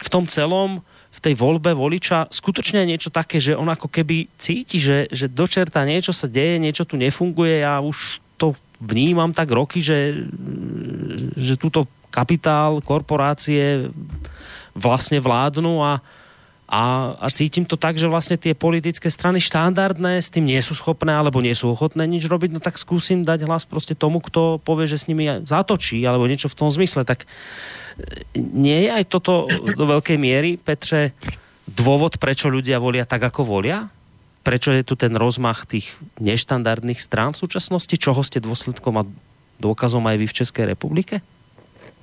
v 0.00 0.08
tom 0.10 0.26
celom 0.26 0.82
v 1.10 1.18
tej 1.18 1.34
voľbe 1.38 1.74
voliča 1.74 2.30
skutočne 2.30 2.86
niečo 2.86 3.10
také, 3.10 3.42
že 3.42 3.58
on 3.58 3.66
ako 3.66 3.90
keby 3.90 4.30
cíti, 4.38 4.78
že, 4.78 5.10
že 5.10 5.26
dočerta 5.26 5.82
niečo 5.82 6.14
sa 6.14 6.30
deje, 6.30 6.62
niečo 6.62 6.86
tu 6.86 6.94
nefunguje, 6.94 7.66
ja 7.66 7.82
už 7.82 8.22
to 8.38 8.54
vnímam 8.78 9.34
tak 9.34 9.50
roky, 9.50 9.82
že, 9.82 10.26
že 11.34 11.58
túto 11.58 11.84
kapitál, 12.10 12.82
korporácie 12.82 13.90
vlastne 14.74 15.18
vládnu 15.18 15.82
a, 15.82 16.02
a, 16.70 17.18
a 17.18 17.26
cítim 17.34 17.66
to 17.66 17.74
tak, 17.74 17.98
že 17.98 18.06
vlastne 18.06 18.38
tie 18.38 18.54
politické 18.54 19.10
strany 19.10 19.42
štandardné 19.42 20.22
s 20.22 20.30
nie 20.38 20.62
sú 20.62 20.78
schopné 20.78 21.10
alebo 21.10 21.42
sú 21.42 21.74
ochotné 21.74 22.06
nič 22.06 22.30
robiť, 22.30 22.54
no 22.54 22.62
tak 22.62 22.78
skúsim 22.78 23.26
dať 23.26 23.42
hlas 23.42 23.66
prostě 23.66 23.98
tomu, 23.98 24.22
kto 24.22 24.62
povie, 24.62 24.86
že 24.86 25.02
s 25.02 25.10
nimi 25.10 25.26
zatočí 25.42 25.98
alebo 26.06 26.30
niečo 26.30 26.46
v 26.46 26.54
tom 26.54 26.70
zmysle. 26.70 27.02
Tak 27.02 27.26
e, 27.26 28.38
nie 28.38 28.86
je 28.86 28.90
aj 28.94 29.04
toto 29.10 29.50
do 29.50 29.82
veľkej 29.82 30.14
miery, 30.14 30.62
Petře, 30.62 31.10
dôvod, 31.66 32.22
prečo 32.22 32.46
ľudia 32.46 32.78
volia 32.78 33.02
tak, 33.02 33.26
ako 33.26 33.42
volia? 33.42 33.90
Prečo 34.46 34.70
je 34.70 34.86
tu 34.86 34.94
ten 34.94 35.10
rozmach 35.18 35.66
tých 35.66 35.90
neštandardných 36.22 37.02
strán 37.02 37.34
v 37.34 37.42
súčasnosti? 37.42 37.98
Čoho 37.98 38.22
ste 38.22 38.38
dôsledkom 38.38 38.94
a 38.94 39.04
dôkazom 39.58 40.06
aj 40.06 40.16
vy 40.22 40.26
v 40.30 40.36
České 40.38 40.70
republike? 40.70 41.18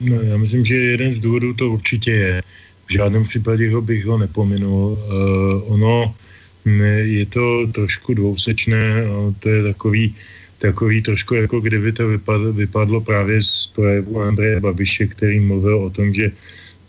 No, 0.01 0.21
já 0.21 0.37
myslím, 0.37 0.65
že 0.65 0.75
jeden 0.75 1.15
z 1.15 1.19
důvodů 1.19 1.53
to 1.53 1.69
určitě 1.69 2.11
je 2.11 2.43
v 2.87 2.93
žádném 2.93 3.23
případě 3.23 3.71
ho 3.71 3.81
bych 3.81 4.05
ho 4.05 4.17
nepominul. 4.17 4.91
Uh, 4.91 5.73
ono 5.73 6.15
je 7.03 7.25
to 7.25 7.67
trošku 7.71 8.13
dvousečné, 8.13 9.07
to 9.39 9.49
je 9.49 9.63
takový, 9.63 10.15
takový 10.59 11.01
trošku 11.01 11.35
jako 11.35 11.59
kdyby 11.59 11.91
to 11.91 12.07
vypadlo, 12.07 12.53
vypadlo 12.53 13.01
právě 13.01 13.41
z 13.41 13.67
projevu 13.67 14.21
Andreje 14.21 14.59
Babiše, 14.59 15.07
který 15.07 15.39
mluvil 15.39 15.77
o 15.79 15.89
tom, 15.89 16.13
že 16.13 16.31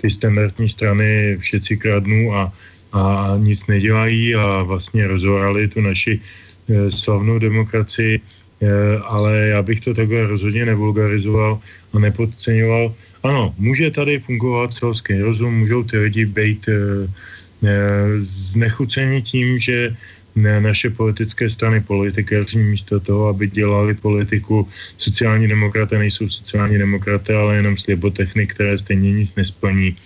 ty 0.01 0.11
standardní 0.11 0.69
strany 0.69 1.39
všetci 1.41 1.77
kradnou 1.77 2.35
a, 2.35 2.53
a 2.93 3.35
nic 3.39 3.67
nedělají 3.67 4.35
a 4.35 4.63
vlastně 4.63 5.07
rozorali 5.07 5.69
tu 5.69 5.81
naši 5.81 6.21
e, 6.69 6.91
slavnou 6.91 7.39
demokracii, 7.39 8.21
e, 8.21 8.99
ale 8.99 9.39
já 9.39 9.63
bych 9.63 9.81
to 9.81 9.95
takhle 9.95 10.27
rozhodně 10.27 10.67
nevulgarizoval 10.67 11.61
a 11.93 11.99
nepodceňoval 11.99 12.95
ano, 13.23 13.55
může 13.59 13.91
tady 13.91 14.19
fungovat 14.19 14.73
selský 14.73 15.19
rozum, 15.19 15.59
můžou 15.59 15.83
ty 15.83 15.99
lidi 15.99 16.27
být 16.27 16.69
e, 16.69 17.09
znechuceni 18.19 19.23
tím, 19.23 19.59
že 19.59 19.97
ne, 20.37 20.61
naše 20.61 20.91
politické 20.91 21.51
strany 21.51 21.81
politikařní 21.81 22.63
místo 22.63 23.01
toho, 23.01 23.29
aby 23.29 23.49
dělali 23.49 23.95
politiku. 23.95 24.69
Sociální 24.99 25.49
demokraté 25.49 25.99
nejsou 25.99 26.29
sociální 26.29 26.79
demokraté, 26.79 27.35
ale 27.35 27.57
jenom 27.57 27.77
slibotechny, 27.77 28.47
které 28.47 28.79
stejně 28.79 29.13
nic 29.13 29.35
nesplní. 29.35 29.97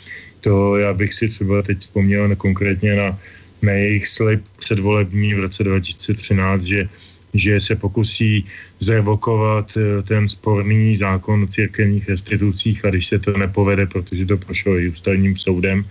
To 0.41 0.77
já 0.77 0.93
bych 0.93 1.15
si 1.15 1.29
třeba 1.29 1.63
teď 1.63 1.79
vzpomněl 1.79 2.29
na, 2.29 2.35
konkrétně 2.35 2.95
na, 2.95 3.19
na 3.63 3.73
jejich 3.73 4.09
slib 4.09 4.43
předvolební 4.59 5.35
v 5.35 5.41
roce 5.41 5.65
2013, 5.65 6.63
že 6.63 6.89
že 7.35 7.61
se 7.61 7.77
pokusí 7.77 8.45
zrevokovat 8.81 9.73
eh, 9.77 10.03
ten 10.03 10.29
sporný 10.29 10.97
zákon 10.97 11.43
o 11.43 11.47
církevních 11.47 12.09
restitucích 12.09 12.85
a 12.85 12.91
když 12.91 13.07
se 13.07 13.19
to 13.19 13.39
nepovede, 13.39 13.87
protože 13.87 14.27
to 14.27 14.37
prošlo 14.37 14.79
i 14.79 14.89
ústavním 14.89 15.37
soudem, 15.37 15.85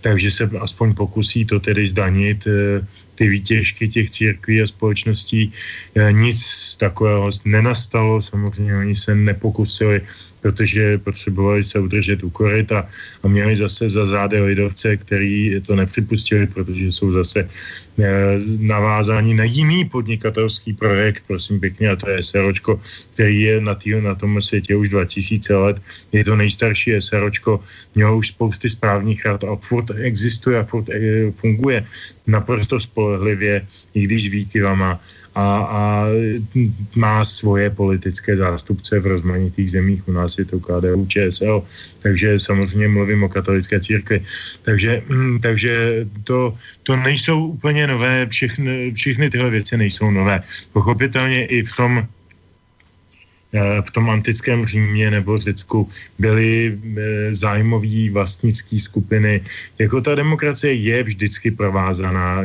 takže 0.00 0.30
se 0.30 0.50
aspoň 0.60 0.94
pokusí 0.94 1.44
to 1.44 1.60
tedy 1.60 1.86
zdanit 1.86 2.46
eh, 2.46 2.86
ty 3.14 3.28
výtěžky 3.28 3.88
těch 3.88 4.10
církví 4.10 4.62
a 4.62 4.66
společností. 4.66 5.52
Eh, 5.94 6.12
nic 6.12 6.38
takového 6.76 7.30
nenastalo, 7.44 8.22
samozřejmě 8.22 8.76
oni 8.76 8.94
se 8.94 9.14
nepokusili 9.14 10.00
protože 10.44 11.00
potřebovali 11.00 11.64
se 11.64 11.80
udržet 11.80 12.20
u 12.20 12.28
koryta 12.28 12.84
a 13.22 13.24
měli 13.28 13.56
zase 13.56 13.88
za 13.88 14.04
záde 14.04 14.44
lidovce, 14.44 14.96
který 15.00 15.56
to 15.64 15.72
nepřipustili, 15.72 16.44
protože 16.52 16.92
jsou 16.92 17.16
zase 17.16 17.48
eh, 17.48 18.36
navázáni 18.60 19.32
na 19.32 19.48
jiný 19.48 19.88
podnikatelský 19.88 20.76
projekt, 20.76 21.24
prosím 21.24 21.64
pěkně, 21.64 21.90
a 21.90 21.96
to 21.96 22.12
je 22.12 22.20
SROčko, 22.20 22.76
který 23.16 23.40
je 23.40 23.56
na, 23.60 23.72
tý, 23.72 23.96
na 24.04 24.12
tom 24.12 24.36
světě 24.36 24.76
už 24.76 24.92
2000 24.92 25.48
let. 25.56 25.76
Je 26.12 26.20
to 26.20 26.36
nejstarší 26.36 27.00
SROčko, 27.00 27.64
mělo 27.96 28.20
už 28.20 28.36
spousty 28.36 28.68
správních 28.68 29.24
rad 29.24 29.48
a 29.48 29.56
furt 29.56 29.96
existuje 29.96 30.60
a 30.60 30.68
furt 30.68 30.92
eh, 30.92 31.32
funguje 31.32 31.88
naprosto 32.28 32.76
spolehlivě, 32.76 33.64
i 33.96 33.98
když 34.04 34.28
výkyvama 34.28 35.00
a, 35.34 35.46
a 35.70 36.06
má 36.94 37.24
svoje 37.24 37.70
politické 37.70 38.36
zástupce 38.36 39.00
v 39.00 39.06
rozmanitých 39.06 39.70
zemích. 39.70 40.08
U 40.08 40.12
nás 40.12 40.38
je 40.38 40.44
to 40.44 40.60
KDU, 40.60 41.06
ČSL, 41.06 41.62
takže 42.02 42.38
samozřejmě 42.38 42.88
mluvím 42.88 43.22
o 43.22 43.28
katolické 43.28 43.80
církvi. 43.80 44.24
Takže, 44.62 45.02
mm, 45.08 45.40
takže 45.40 46.06
to, 46.24 46.54
to 46.82 46.96
nejsou 46.96 47.46
úplně 47.58 47.86
nové, 47.86 48.26
všechny, 48.26 48.92
všechny 48.94 49.30
tyhle 49.30 49.50
věci 49.50 49.76
nejsou 49.76 50.10
nové. 50.10 50.42
Pochopitelně 50.72 51.46
i 51.46 51.62
v 51.62 51.76
tom 51.76 52.06
v 53.60 53.90
tom 53.90 54.10
antickém 54.10 54.66
Římě 54.66 55.10
nebo 55.10 55.38
Řecku 55.38 55.90
byly 56.18 56.74
eh, 56.74 57.34
zájmové 57.34 58.10
vlastnické 58.10 58.78
skupiny. 58.78 59.40
Jako 59.78 60.00
ta 60.00 60.14
demokracie 60.14 60.74
je 60.74 61.02
vždycky 61.02 61.50
provázaná 61.50 62.42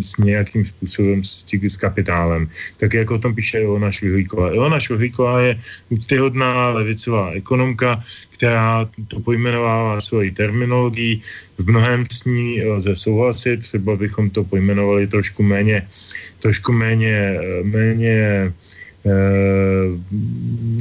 s 0.00 0.16
nějakým 0.16 0.64
způsobem 0.64 1.24
s, 1.24 1.44
s 1.48 1.76
kapitálem. 1.76 2.48
Tak 2.76 2.94
jako 2.94 3.14
o 3.14 3.18
tom 3.18 3.34
píše 3.34 3.60
Ilona 3.60 3.90
Švihlíková. 3.92 4.52
Ilona 4.54 4.80
Švihlíková 4.80 5.40
je 5.40 5.60
úctyhodná 5.88 6.70
levicová 6.70 7.32
ekonomka, 7.32 8.04
která 8.30 8.88
to 9.08 9.20
pojmenovává 9.20 10.00
svoji 10.00 10.30
terminologií. 10.30 11.22
V 11.58 11.70
mnohem 11.70 12.06
s 12.10 12.24
ní 12.24 12.64
lze 12.64 12.96
souhlasit, 12.96 13.60
třeba 13.60 13.96
bychom 13.96 14.30
to 14.30 14.44
pojmenovali 14.44 15.06
trošku 15.06 15.42
méně, 15.42 15.88
trošku 16.40 16.72
méně, 16.72 17.38
méně 17.62 18.52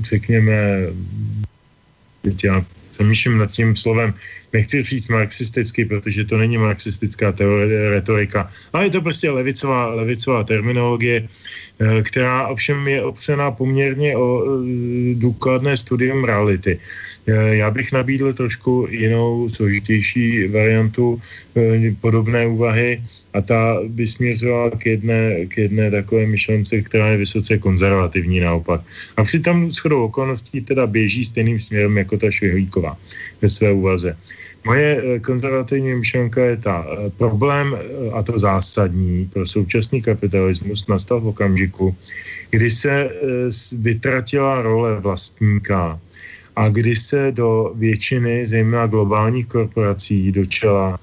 řekněme, 0.04 0.88
teď 2.22 2.44
já 2.44 2.66
přemýšlím 3.02 3.38
nad 3.38 3.52
tím 3.52 3.76
slovem, 3.76 4.14
nechci 4.54 4.84
říct 4.84 5.08
marxisticky, 5.08 5.86
protože 5.86 6.26
to 6.26 6.38
není 6.38 6.58
marxistická 6.58 7.32
teorie, 7.32 7.90
retorika, 7.90 8.52
ale 8.74 8.86
je 8.86 8.92
to 8.92 9.02
prostě 9.02 9.30
levicová, 9.30 9.98
levicová 9.98 10.44
terminologie, 10.44 11.26
eh, 11.26 12.02
která 12.04 12.48
ovšem 12.48 12.78
je 12.88 13.00
opřená 13.04 13.52
poměrně 13.52 14.18
o 14.18 14.28
eh, 14.46 14.54
důkladné 15.18 15.78
studium 15.78 16.24
reality. 16.24 16.78
Eh, 16.78 17.66
já 17.66 17.72
bych 17.72 17.92
nabídl 17.92 18.34
trošku 18.34 18.88
jinou, 18.90 19.50
složitější 19.50 20.48
variantu 20.48 21.22
podobné 22.02 22.48
úvahy 22.48 23.02
a 23.34 23.42
ta 23.42 23.80
by 23.88 24.08
směřovala 24.08 24.70
k 24.70 24.86
jedné, 24.86 25.46
k 25.46 25.58
jedné 25.58 25.92
takové 25.92 26.26
myšlence, 26.26 26.82
která 26.82 27.08
je 27.08 27.18
vysoce 27.18 27.58
konzervativní 27.58 28.40
naopak. 28.40 28.82
A 29.18 29.24
přitom 29.24 29.72
shodou 29.72 30.04
okolností 30.06 30.62
teda 30.62 30.88
běží 30.88 31.26
stejným 31.26 31.60
směrem 31.60 31.98
jako 31.98 32.18
ta 32.18 32.32
Švihlíková 32.32 32.98
ve 33.42 33.50
své 33.50 33.72
úvaze. 33.72 34.18
Moje 34.66 35.02
eh, 35.02 35.20
konzervativní 35.20 35.96
myšlenka 35.96 36.46
je 36.46 36.58
ta. 36.58 36.86
Eh, 36.86 37.10
problém, 37.18 37.76
eh, 37.76 38.12
a 38.14 38.24
to 38.24 38.40
zásadní 38.40 39.30
pro 39.34 39.48
současný 39.48 40.02
kapitalismus, 40.02 40.88
nastal 40.88 41.20
v 41.20 41.28
okamžiku, 41.28 41.96
kdy 42.50 42.70
se 42.70 43.10
vytratila 43.80 44.62
role 44.62 45.00
vlastníka 45.00 46.00
a 46.56 46.70
kdy 46.70 46.96
se 46.96 47.32
do 47.32 47.72
většiny, 47.76 48.48
zejména 48.48 48.88
globálních 48.88 49.48
korporací, 49.48 50.32
do 50.32 50.46
čela 50.46 51.00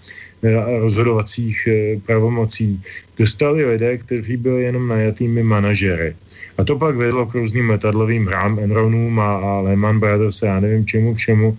rozhodovacích 0.79 1.69
pravomocí 2.07 2.83
dostali 3.19 3.65
lidé, 3.65 3.99
kteří 3.99 4.37
byli 4.37 4.63
jenom 4.63 4.89
najatými 4.89 5.43
manažery. 5.43 6.17
A 6.59 6.65
to 6.65 6.79
pak 6.79 6.97
vedlo 6.97 7.27
k 7.27 7.35
různým 7.35 7.71
letadlovým 7.71 8.27
hrám, 8.27 8.59
Enronům 8.59 9.21
a, 9.21 9.37
a 9.37 9.61
Lehman 9.61 10.01
Brothers 10.01 10.43
a 10.43 10.47
já 10.47 10.61
nevím 10.61 10.87
čemu 10.87 11.15
všemu, 11.15 11.59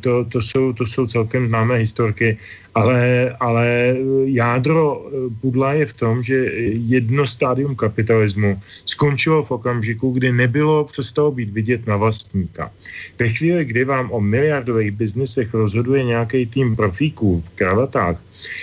to, 0.00 0.24
to, 0.24 0.42
jsou, 0.42 0.72
to 0.72 0.86
jsou 0.86 1.06
celkem 1.06 1.46
známé 1.46 1.76
historky, 1.76 2.38
ale, 2.74 3.30
ale 3.40 3.96
jádro 4.24 5.10
pudla 5.40 5.72
je 5.72 5.86
v 5.86 5.92
tom, 5.92 6.22
že 6.22 6.36
jedno 6.86 7.26
stádium 7.26 7.74
kapitalismu 7.74 8.60
skončilo 8.86 9.42
v 9.42 9.50
okamžiku, 9.50 10.10
kdy 10.10 10.32
nebylo 10.32 10.84
přestalo 10.84 11.30
být 11.30 11.50
vidět 11.50 11.86
na 11.86 11.96
vlastníka. 11.96 12.70
Ve 13.18 13.28
chvíli, 13.28 13.64
kdy 13.64 13.84
vám 13.84 14.10
o 14.12 14.20
miliardových 14.20 14.90
biznesech 14.90 15.54
rozhoduje 15.54 16.04
nějaký 16.04 16.46
tým 16.46 16.76
profíků 16.76 17.44
v 17.46 17.56
kravatách, 17.56 18.16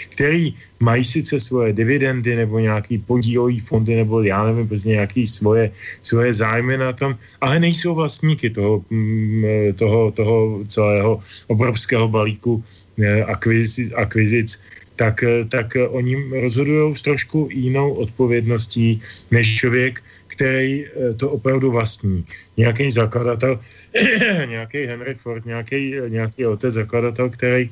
který 0.09 0.55
mají 0.79 1.03
sice 1.03 1.39
svoje 1.39 1.73
dividendy 1.73 2.35
nebo 2.35 2.59
nějaký 2.59 2.97
podílový 2.97 3.59
fondy 3.59 3.95
nebo 3.95 4.21
já 4.21 4.45
nevím, 4.45 4.67
prostě 4.67 4.89
nějaký 4.89 5.27
svoje, 5.27 5.71
svoje 6.03 6.33
zájmy 6.33 6.77
na 6.77 6.93
tom, 6.93 7.17
ale 7.41 7.59
nejsou 7.59 7.95
vlastníky 7.95 8.49
toho, 8.49 8.83
mm, 8.89 9.43
toho, 9.75 10.11
toho 10.11 10.63
celého 10.67 11.23
obrovského 11.47 12.07
balíku 12.07 12.63
eh, 12.99 13.23
akvizic, 13.23 13.91
akvizic 13.95 14.59
tak, 14.95 15.23
eh, 15.23 15.45
tak 15.45 15.75
oni 15.89 16.15
rozhodují 16.41 16.95
s 16.95 17.01
trošku 17.01 17.49
jinou 17.51 17.93
odpovědností 17.93 19.01
než 19.31 19.55
člověk, 19.55 19.99
který 20.27 20.85
eh, 20.85 21.13
to 21.13 21.29
opravdu 21.29 21.71
vlastní. 21.71 22.25
Nějaký 22.57 22.91
zakladatel, 22.91 23.59
nějaký 24.47 24.85
Henry 24.85 25.15
Ford, 25.15 25.45
nějaký, 25.45 25.95
nějaký 26.07 26.45
otec 26.45 26.73
zakladatel, 26.73 27.29
který 27.29 27.69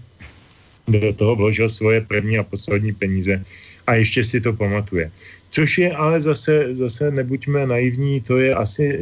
do 0.88 1.14
toho 1.14 1.36
vložil 1.36 1.70
svoje 1.70 2.02
první 2.02 2.38
a 2.38 2.44
poslední 2.44 2.94
peníze 2.94 3.46
a 3.88 3.96
ještě 3.96 4.24
si 4.24 4.42
to 4.42 4.54
pamatuje. 4.54 5.12
Což 5.54 5.78
je 5.78 5.90
ale 5.94 6.22
zase, 6.22 6.74
zase 6.74 7.12
nebuďme 7.12 7.68
naivní, 7.68 8.22
to 8.22 8.42
je 8.42 8.56
asi 8.56 9.00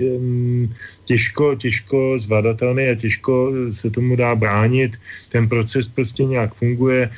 těžko, 1.06 1.56
těžko 1.56 2.20
zvladatelný 2.20 2.92
a 2.92 2.96
těžko 2.96 3.52
se 3.72 3.88
tomu 3.90 4.16
dá 4.16 4.36
bránit. 4.36 5.00
Ten 5.32 5.48
proces 5.48 5.88
prostě 5.88 6.24
nějak 6.24 6.54
funguje. 6.54 7.10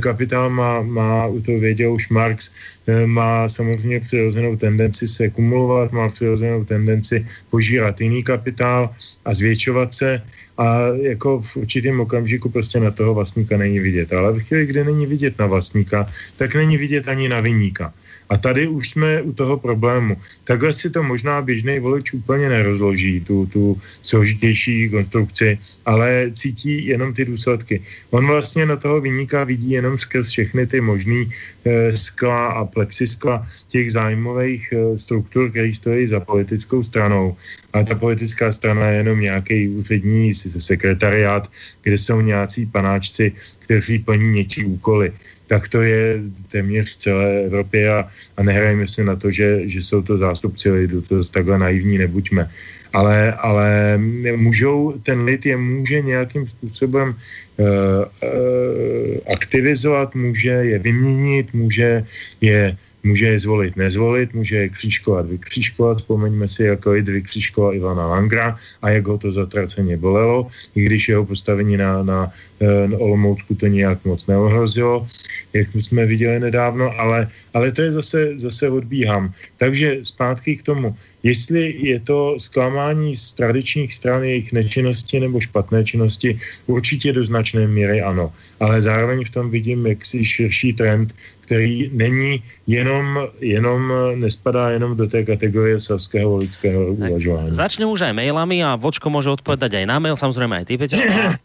Kapitál 0.00 0.50
má, 0.50 0.82
má 0.82 1.24
to 1.40 1.56
věděl 1.56 1.92
už 1.92 2.08
Marx, 2.12 2.52
eh, 2.86 3.06
má 3.08 3.48
samozřejmě 3.48 4.00
přirozenou 4.00 4.56
tendenci 4.60 5.08
se 5.08 5.32
kumulovat, 5.32 5.92
má 5.92 6.12
přirozenou 6.12 6.64
tendenci 6.64 7.24
požírat 7.48 7.96
jiný 8.00 8.20
kapitál 8.20 8.92
a 9.24 9.30
zvětšovat 9.32 9.94
se 9.94 10.20
a 10.58 10.86
jako 11.00 11.40
v 11.40 11.56
určitém 11.56 12.00
okamžiku 12.00 12.48
prostě 12.48 12.80
na 12.80 12.90
toho 12.90 13.14
vlastníka 13.14 13.56
není 13.56 13.78
vidět. 13.78 14.12
Ale 14.12 14.32
v 14.32 14.38
chvíli, 14.38 14.66
kdy 14.66 14.84
není 14.84 15.06
vidět 15.06 15.38
na 15.38 15.46
vlastníka, 15.46 16.06
tak 16.36 16.54
není 16.54 16.76
vidět 16.76 17.08
ani 17.08 17.28
na 17.28 17.40
vyníka. 17.40 17.92
A 18.28 18.36
tady 18.36 18.68
už 18.68 18.88
jsme 18.90 19.22
u 19.22 19.32
toho 19.32 19.56
problému. 19.58 20.16
Takhle 20.44 20.72
si 20.72 20.90
to 20.90 21.02
možná 21.02 21.42
běžný 21.42 21.78
volič 21.78 22.12
úplně 22.12 22.48
nerozloží, 22.48 23.20
tu, 23.20 23.46
tu 23.46 23.80
složitější 24.02 24.90
konstrukci, 24.90 25.58
ale 25.86 26.30
cítí 26.32 26.86
jenom 26.86 27.14
ty 27.14 27.24
důsledky. 27.24 27.82
On 28.10 28.26
vlastně 28.26 28.66
na 28.66 28.76
toho 28.76 29.00
vyníka 29.00 29.44
vidí 29.44 29.70
jenom 29.70 29.98
skrz 29.98 30.28
všechny 30.28 30.66
ty 30.66 30.80
možný 30.80 31.30
e, 31.64 31.96
skla 31.96 32.46
a 32.46 32.64
plexiskla 32.64 33.46
těch 33.68 33.92
zájmových 33.92 34.72
e, 34.72 34.98
struktur, 34.98 35.50
které 35.50 35.72
stojí 35.74 36.06
za 36.06 36.20
politickou 36.20 36.82
stranou. 36.82 37.36
A 37.72 37.82
ta 37.82 37.94
politická 37.94 38.52
strana 38.52 38.88
je 38.88 38.96
jenom 38.96 39.20
nějaký 39.20 39.68
úřední 39.68 40.34
sekretariát, 40.34 41.48
kde 41.82 41.98
jsou 41.98 42.20
nějací 42.20 42.66
panáčci, 42.66 43.32
kteří 43.58 43.98
plní 43.98 44.32
něčí 44.32 44.64
úkoly 44.64 45.12
tak 45.52 45.68
to 45.68 45.84
je 45.84 46.24
téměř 46.48 46.96
v 46.96 46.96
celé 46.96 47.28
Evropě 47.44 47.92
a, 47.92 48.08
a 48.36 48.40
nehrajeme 48.40 48.88
si 48.88 49.04
na 49.04 49.20
to, 49.20 49.28
že, 49.28 49.68
že 49.68 49.84
jsou 49.84 50.00
to 50.00 50.16
zástupci 50.16 50.72
lidu, 50.72 51.04
to 51.04 51.20
takhle 51.20 51.60
naivní 51.60 52.00
nebuďme. 52.00 52.48
Ale, 52.92 53.32
ale 53.36 54.00
můžou, 54.36 54.96
ten 55.04 55.24
lid 55.28 55.44
je 55.46 55.56
může 55.56 56.00
nějakým 56.00 56.48
způsobem 56.48 57.08
uh, 57.08 57.68
uh, 57.68 59.16
aktivizovat, 59.28 60.16
může 60.16 60.72
je 60.72 60.78
vyměnit, 60.78 61.52
může 61.52 62.04
je 62.40 62.76
Může 63.02 63.26
je 63.26 63.38
zvolit, 63.40 63.76
nezvolit, 63.76 64.34
může 64.34 64.56
je 64.56 64.68
křížkovat, 64.68 65.26
vykřížkovat. 65.26 65.98
Vzpomeňme 65.98 66.48
si, 66.48 66.64
jako 66.64 66.90
lid 66.90 67.08
vykřížkoval 67.08 67.74
Ivana 67.74 68.06
Langra 68.06 68.58
a 68.82 68.90
jak 68.90 69.06
ho 69.06 69.18
to 69.18 69.32
zatraceně 69.32 69.96
bolelo, 69.96 70.46
i 70.74 70.86
když 70.86 71.08
jeho 71.08 71.26
postavení 71.26 71.76
na, 71.76 72.02
na, 72.02 72.30
eh, 72.62 72.88
na 72.88 72.98
Olomoucku 72.98 73.54
to 73.54 73.66
nějak 73.66 74.04
moc 74.04 74.26
neohrozilo, 74.26 75.08
jak 75.52 75.68
jsme 75.74 76.06
viděli 76.06 76.40
nedávno, 76.40 76.90
ale, 77.00 77.28
ale 77.54 77.72
to 77.72 77.82
je 77.82 77.92
zase, 77.92 78.38
zase 78.38 78.68
odbíhám. 78.68 79.32
Takže 79.58 79.98
zpátky 80.02 80.56
k 80.56 80.62
tomu 80.62 80.96
Jestli 81.22 81.74
je 81.78 82.00
to 82.00 82.34
zklamání 82.38 83.16
z 83.16 83.32
tradičních 83.32 83.94
stran 83.94 84.22
jejich 84.22 84.52
nečinnosti 84.52 85.20
nebo 85.20 85.40
špatné 85.40 85.84
činnosti, 85.84 86.38
určitě 86.66 87.12
do 87.12 87.24
značné 87.24 87.66
míry 87.66 88.02
ano. 88.02 88.32
Ale 88.60 88.82
zároveň 88.82 89.24
v 89.24 89.30
tom 89.30 89.50
vidím 89.50 89.86
jaksi 89.86 90.24
širší 90.24 90.72
trend, 90.72 91.14
který 91.40 91.90
není 91.92 92.42
jenom, 92.66 93.28
jenom 93.40 93.92
nespadá 94.14 94.70
jenom 94.70 94.96
do 94.96 95.06
té 95.06 95.24
kategorie 95.24 95.80
selského 95.80 96.36
lidského 96.36 96.86
uvažování. 96.86 97.50
Začne 97.50 97.86
už 97.86 98.06
aj 98.06 98.14
mailami 98.14 98.62
a 98.64 98.78
Vočko 98.78 99.10
může 99.10 99.30
odpovědět 99.30 99.82
aj 99.82 99.86
na 99.86 99.98
mail, 99.98 100.16
samozřejmě 100.16 100.56
aj 100.56 100.64
ty, 100.64 100.78
Peťo. 100.78 100.96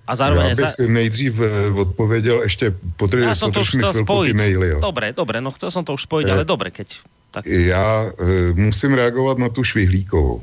A 0.08 0.16
zároveň... 0.16 0.44
Já 0.44 0.50
bych 0.50 0.58
za... 0.58 0.74
nejdřív 0.88 1.34
eh, 1.42 1.72
odpověděl 1.74 2.44
ještě 2.44 2.74
potře- 2.98 3.28
Já 3.28 3.36
jsem 3.36 3.52
to 3.52 3.60
už 3.60 3.70
chcel 3.76 3.94
spojit. 3.98 4.36
Maily, 4.38 4.70
jo. 4.70 4.80
Dobre, 4.80 5.14
dobre, 5.14 5.42
no 5.42 5.52
chcel 5.52 5.72
jsem 5.72 5.86
to 5.86 5.94
už 5.94 6.02
spojit, 6.02 6.30
ale 6.30 6.46
dobre, 6.46 6.72
keď 6.72 6.88
tak... 7.32 7.46
Já 7.46 8.12
e, 8.20 8.54
musím 8.54 8.94
reagovat 8.94 9.38
na 9.38 9.50
tu 9.50 9.64
Švihlíkovou. 9.64 10.42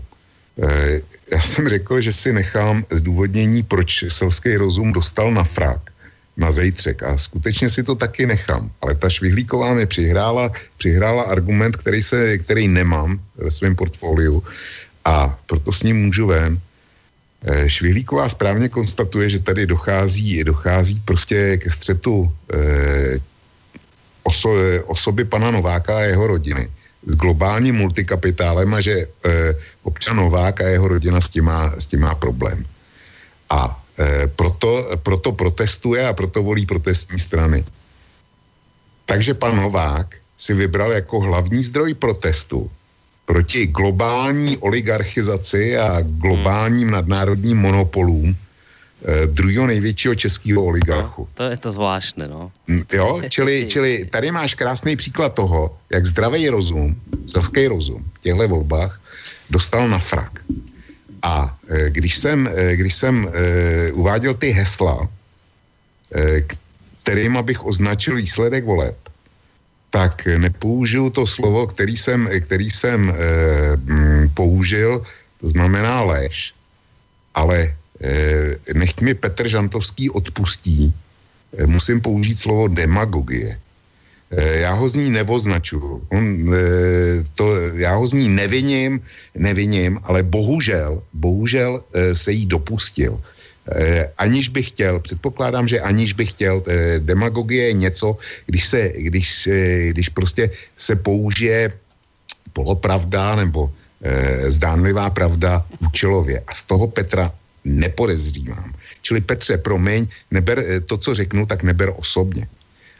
E, 0.62 1.00
já 1.32 1.40
jsem 1.42 1.68
řekl, 1.68 2.00
že 2.00 2.12
si 2.12 2.32
nechám 2.32 2.84
zdůvodnění, 2.90 3.62
proč 3.62 4.04
selský 4.08 4.56
rozum 4.56 4.92
dostal 4.92 5.30
na 5.30 5.44
frak, 5.44 5.90
na 6.36 6.52
zejtřek 6.52 7.02
a 7.02 7.18
skutečně 7.18 7.70
si 7.70 7.82
to 7.82 7.94
taky 7.94 8.26
nechám. 8.26 8.70
Ale 8.82 8.94
ta 8.94 9.10
Švihlíková 9.10 9.74
mi 9.74 9.86
přihrála, 9.86 10.52
přihrála 10.78 11.22
argument, 11.22 11.76
který, 11.76 12.02
se, 12.02 12.38
který 12.38 12.68
nemám 12.68 13.20
ve 13.36 13.50
svém 13.50 13.76
portfoliu 13.76 14.44
a 15.04 15.38
proto 15.46 15.72
s 15.72 15.82
ním 15.82 15.96
můžu 16.06 16.26
ven. 16.26 16.60
E, 17.44 17.70
Švihlíková 17.70 18.28
správně 18.28 18.68
konstatuje, 18.68 19.30
že 19.30 19.38
tady 19.38 19.66
dochází, 19.66 20.44
dochází 20.44 21.02
prostě 21.04 21.56
ke 21.56 21.70
střetu 21.70 22.32
e, 22.54 23.33
oso, 24.24 24.50
osoby 24.86 25.24
pana 25.24 25.50
Nováka 25.50 25.96
a 25.96 26.00
jeho 26.00 26.26
rodiny 26.26 26.68
s 27.06 27.14
globálním 27.16 27.74
multikapitálem 27.74 28.74
a 28.74 28.80
že 28.80 28.92
e, 28.92 29.06
občan 29.84 30.16
Novák 30.16 30.60
a 30.60 30.68
jeho 30.68 30.88
rodina 30.88 31.20
s 31.20 31.28
tím 31.28 31.44
má, 31.44 31.72
s 31.78 31.86
tím 31.86 32.00
má 32.00 32.14
problém. 32.14 32.64
A 33.50 33.76
e, 33.98 34.26
proto, 34.26 34.88
proto 35.04 35.32
protestuje 35.32 36.00
a 36.00 36.12
proto 36.12 36.42
volí 36.42 36.66
protestní 36.66 37.18
strany. 37.18 37.64
Takže 39.04 39.34
pan 39.34 39.56
Novák 39.56 40.16
si 40.36 40.54
vybral 40.54 40.92
jako 40.92 41.20
hlavní 41.20 41.62
zdroj 41.62 41.94
protestu 41.94 42.70
proti 43.26 43.66
globální 43.66 44.56
oligarchizaci 44.56 45.76
a 45.78 46.00
globálním 46.00 46.90
nadnárodním 46.90 47.58
monopolům 47.58 48.36
druhého 49.26 49.66
největšího 49.66 50.14
českého 50.14 50.64
oligarchu. 50.64 51.22
No, 51.22 51.34
to 51.34 51.44
je 51.44 51.56
to 51.56 51.72
zvláštné, 51.72 52.28
no. 52.28 52.52
Mm, 52.66 52.82
jo, 52.92 53.22
čili, 53.28 53.66
čili 53.68 54.08
tady 54.10 54.30
máš 54.30 54.54
krásný 54.54 54.96
příklad 54.96 55.34
toho, 55.34 55.76
jak 55.92 56.06
zdravý 56.06 56.48
rozum, 56.48 56.96
selský 57.26 57.66
rozum 57.66 58.04
v 58.14 58.20
těchto 58.20 58.48
volbách 58.48 59.00
dostal 59.50 59.88
na 59.88 59.98
frak. 59.98 60.40
A 61.22 61.56
e, 61.68 61.90
když 61.90 62.18
jsem, 62.18 62.48
e, 62.54 62.76
když 62.76 62.94
jsem 62.94 63.28
uváděl 63.92 64.34
ty 64.34 64.50
hesla, 64.50 65.08
kterým 67.02 67.36
abych 67.36 67.66
označil 67.66 68.16
výsledek 68.16 68.64
voleb, 68.64 68.96
tak 69.90 70.26
nepoužiju 70.26 71.10
to 71.10 71.26
slovo, 71.26 71.66
který 71.66 71.96
jsem, 71.96 72.30
který 72.46 72.70
jsem 72.70 73.14
použil, 74.34 75.02
to 75.40 75.48
znamená 75.48 76.02
lež, 76.02 76.54
ale 77.34 77.74
nechť 78.74 79.00
mi 79.00 79.14
Petr 79.14 79.48
Žantovský 79.48 80.10
odpustí, 80.10 80.92
musím 81.66 82.00
použít 82.00 82.40
slovo 82.40 82.68
demagogie. 82.68 83.58
Eh, 84.36 84.58
já 84.58 84.72
ho 84.72 84.88
z 84.88 84.94
ní 84.94 85.10
neoznačuju. 85.10 86.06
On, 86.10 86.24
eh, 86.54 87.24
to, 87.34 87.56
já 87.78 87.94
ho 87.94 88.06
z 88.06 88.12
ní 88.12 88.28
neviním, 88.28 89.00
neviním, 89.34 90.00
ale 90.02 90.22
bohužel, 90.22 91.02
bohužel 91.12 91.84
eh, 91.94 92.14
se 92.14 92.32
jí 92.32 92.46
dopustil. 92.46 93.20
Aniž 94.20 94.52
bych 94.52 94.76
chtěl, 94.76 95.00
předpokládám, 95.00 95.64
že 95.68 95.80
aniž 95.80 96.12
bych 96.12 96.36
chtěl, 96.36 96.60
demagogie 97.00 97.72
je 97.72 97.88
něco, 97.88 98.20
když 98.44 98.68
se, 98.68 98.92
když, 98.92 99.48
když 99.88 100.08
prostě 100.12 100.52
se 100.76 100.92
použije 101.00 101.72
polopravda 102.52 103.40
nebo 103.40 103.72
zdánlivá 104.52 105.08
pravda 105.08 105.64
účelově. 105.80 106.44
A 106.44 106.52
z 106.52 106.62
toho 106.68 106.92
Petra 106.92 107.32
nepodezřívám. 107.64 108.74
Čili 109.02 109.20
Petře, 109.20 109.58
promiň, 109.58 110.06
neber 110.30 110.64
to, 110.86 110.98
co 110.98 111.14
řeknu, 111.14 111.46
tak 111.46 111.62
neber 111.62 111.92
osobně. 111.96 112.48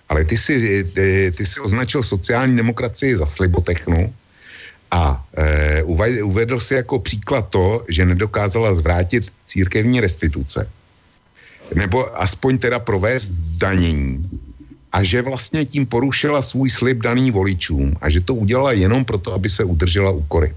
Ale 0.08 0.24
ty 0.24 0.38
si, 0.38 0.84
ty, 0.84 1.32
ty 1.36 1.46
si 1.46 1.60
označil 1.60 2.02
sociální 2.02 2.56
demokracii 2.56 3.16
za 3.16 3.26
slibotechnu 3.26 4.14
a 4.90 5.26
e, 5.36 5.82
uvedl 6.22 6.60
si 6.60 6.74
jako 6.74 6.98
příklad 6.98 7.48
to, 7.48 7.84
že 7.88 8.04
nedokázala 8.04 8.74
zvrátit 8.74 9.32
církevní 9.46 10.00
restituce. 10.00 10.70
Nebo 11.74 12.06
aspoň 12.20 12.58
teda 12.58 12.78
provést 12.78 13.32
danění. 13.58 14.28
A 14.92 15.02
že 15.02 15.22
vlastně 15.22 15.64
tím 15.64 15.86
porušila 15.86 16.42
svůj 16.42 16.70
slib 16.70 16.98
daný 17.02 17.30
voličům 17.30 17.96
a 18.00 18.10
že 18.10 18.20
to 18.20 18.34
udělala 18.34 18.72
jenom 18.72 19.04
proto, 19.04 19.34
aby 19.34 19.50
se 19.50 19.64
udržela 19.64 20.10
u 20.10 20.22
koryt. 20.22 20.56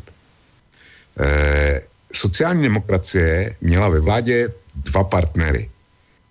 E, 1.17 1.81
sociální 2.13 2.63
demokracie 2.63 3.55
měla 3.61 3.89
ve 3.89 3.99
vládě 3.99 4.53
dva 4.75 5.03
partnery. 5.03 5.69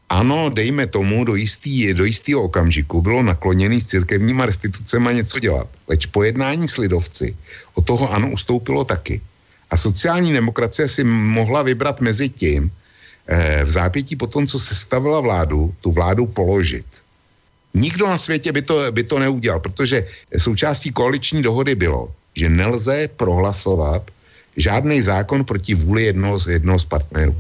Ano, 0.09 0.51
dejme 0.51 0.87
tomu, 0.87 1.25
do, 1.25 1.35
jistý, 1.35 1.95
do 1.95 2.05
jistého 2.05 2.43
okamžiku 2.43 3.03
bylo 3.03 3.23
nakloněný 3.23 3.81
s 3.81 3.87
církevníma 3.87 4.47
restitucemi 4.47 5.15
něco 5.15 5.39
dělat. 5.39 5.69
Leč 5.89 6.07
po 6.07 6.23
jednání 6.23 6.69
s 6.69 6.77
lidovci 6.79 7.37
od 7.75 7.87
toho 7.87 8.13
ano 8.13 8.31
ustoupilo 8.31 8.85
taky. 8.85 9.21
A 9.71 9.77
sociální 9.77 10.33
demokracie 10.33 10.89
si 10.89 11.05
mohla 11.05 11.63
vybrat 11.63 12.01
mezi 12.01 12.29
tím, 12.29 12.71
eh, 13.27 13.65
v 13.65 13.71
zápětí 13.71 14.17
po 14.17 14.27
tom, 14.27 14.47
co 14.47 14.59
se 14.59 14.75
stavila 14.75 15.21
vládu, 15.21 15.75
tu 15.81 15.91
vládu 15.93 16.27
položit. 16.27 16.87
Nikdo 17.75 18.07
na 18.07 18.19
světě 18.19 18.53
by 18.53 18.63
to, 18.63 18.93
by 18.95 19.03
to 19.05 19.19
neudělal, 19.19 19.61
protože 19.61 20.07
součástí 20.39 20.93
koaliční 20.95 21.43
dohody 21.43 21.75
bylo, 21.75 22.15
že 22.35 22.49
nelze 22.49 23.11
prohlasovat 23.17 24.07
žádný 24.57 25.03
zákon 25.03 25.45
proti 25.45 25.75
vůli 25.75 26.05
jednoho 26.05 26.39
z, 26.39 26.47
jednoho 26.47 26.79
z 26.79 26.85
partnerů. 26.85 27.37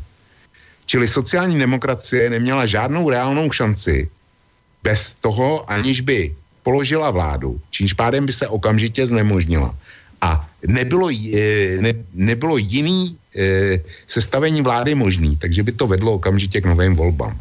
Čili 0.86 1.08
sociální 1.08 1.58
demokracie 1.58 2.30
neměla 2.30 2.66
žádnou 2.66 3.10
reálnou 3.10 3.50
šanci 3.50 4.08
bez 4.82 5.14
toho, 5.14 5.70
aniž 5.70 6.00
by 6.00 6.34
položila 6.62 7.10
vládu, 7.10 7.60
čímž 7.70 7.92
pádem 7.92 8.26
by 8.26 8.32
se 8.32 8.46
okamžitě 8.48 9.06
znemožnila. 9.06 9.74
A 10.20 10.48
nebylo, 10.66 11.10
ne, 11.80 11.92
nebylo 12.14 12.56
jiný 12.56 13.16
e, 13.36 13.80
sestavení 14.06 14.62
vlády 14.62 14.94
možný, 14.94 15.36
takže 15.36 15.62
by 15.62 15.72
to 15.72 15.86
vedlo 15.86 16.18
okamžitě 16.18 16.60
k 16.60 16.70
novým 16.70 16.94
volbám. 16.94 17.38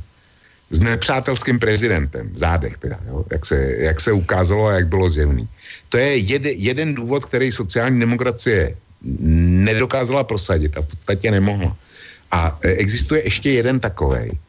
S 0.70 0.82
nepřátelským 0.82 1.60
prezidentem, 1.62 2.30
v 2.34 2.38
zádech 2.38 2.78
teda, 2.78 3.00
jo, 3.08 3.26
jak, 3.32 3.46
se, 3.46 3.58
jak 3.78 4.02
se 4.02 4.12
ukázalo 4.12 4.68
a 4.68 4.82
jak 4.82 4.88
bylo 4.90 5.10
zjevný. 5.10 5.48
To 5.90 5.98
je 5.98 6.18
jed, 6.18 6.46
jeden 6.46 6.96
důvod, 6.96 7.26
který 7.26 7.52
sociální 7.52 8.00
demokracie 8.00 8.76
nedokázala 9.02 10.24
prosadit 10.24 10.78
a 10.78 10.82
v 10.82 10.88
podstatě 10.88 11.32
nemohla. 11.32 11.76
A 12.32 12.60
e, 12.62 12.70
existuje 12.70 13.24
ještě 13.24 13.52
jeden 13.52 13.80
takový. 13.80 14.40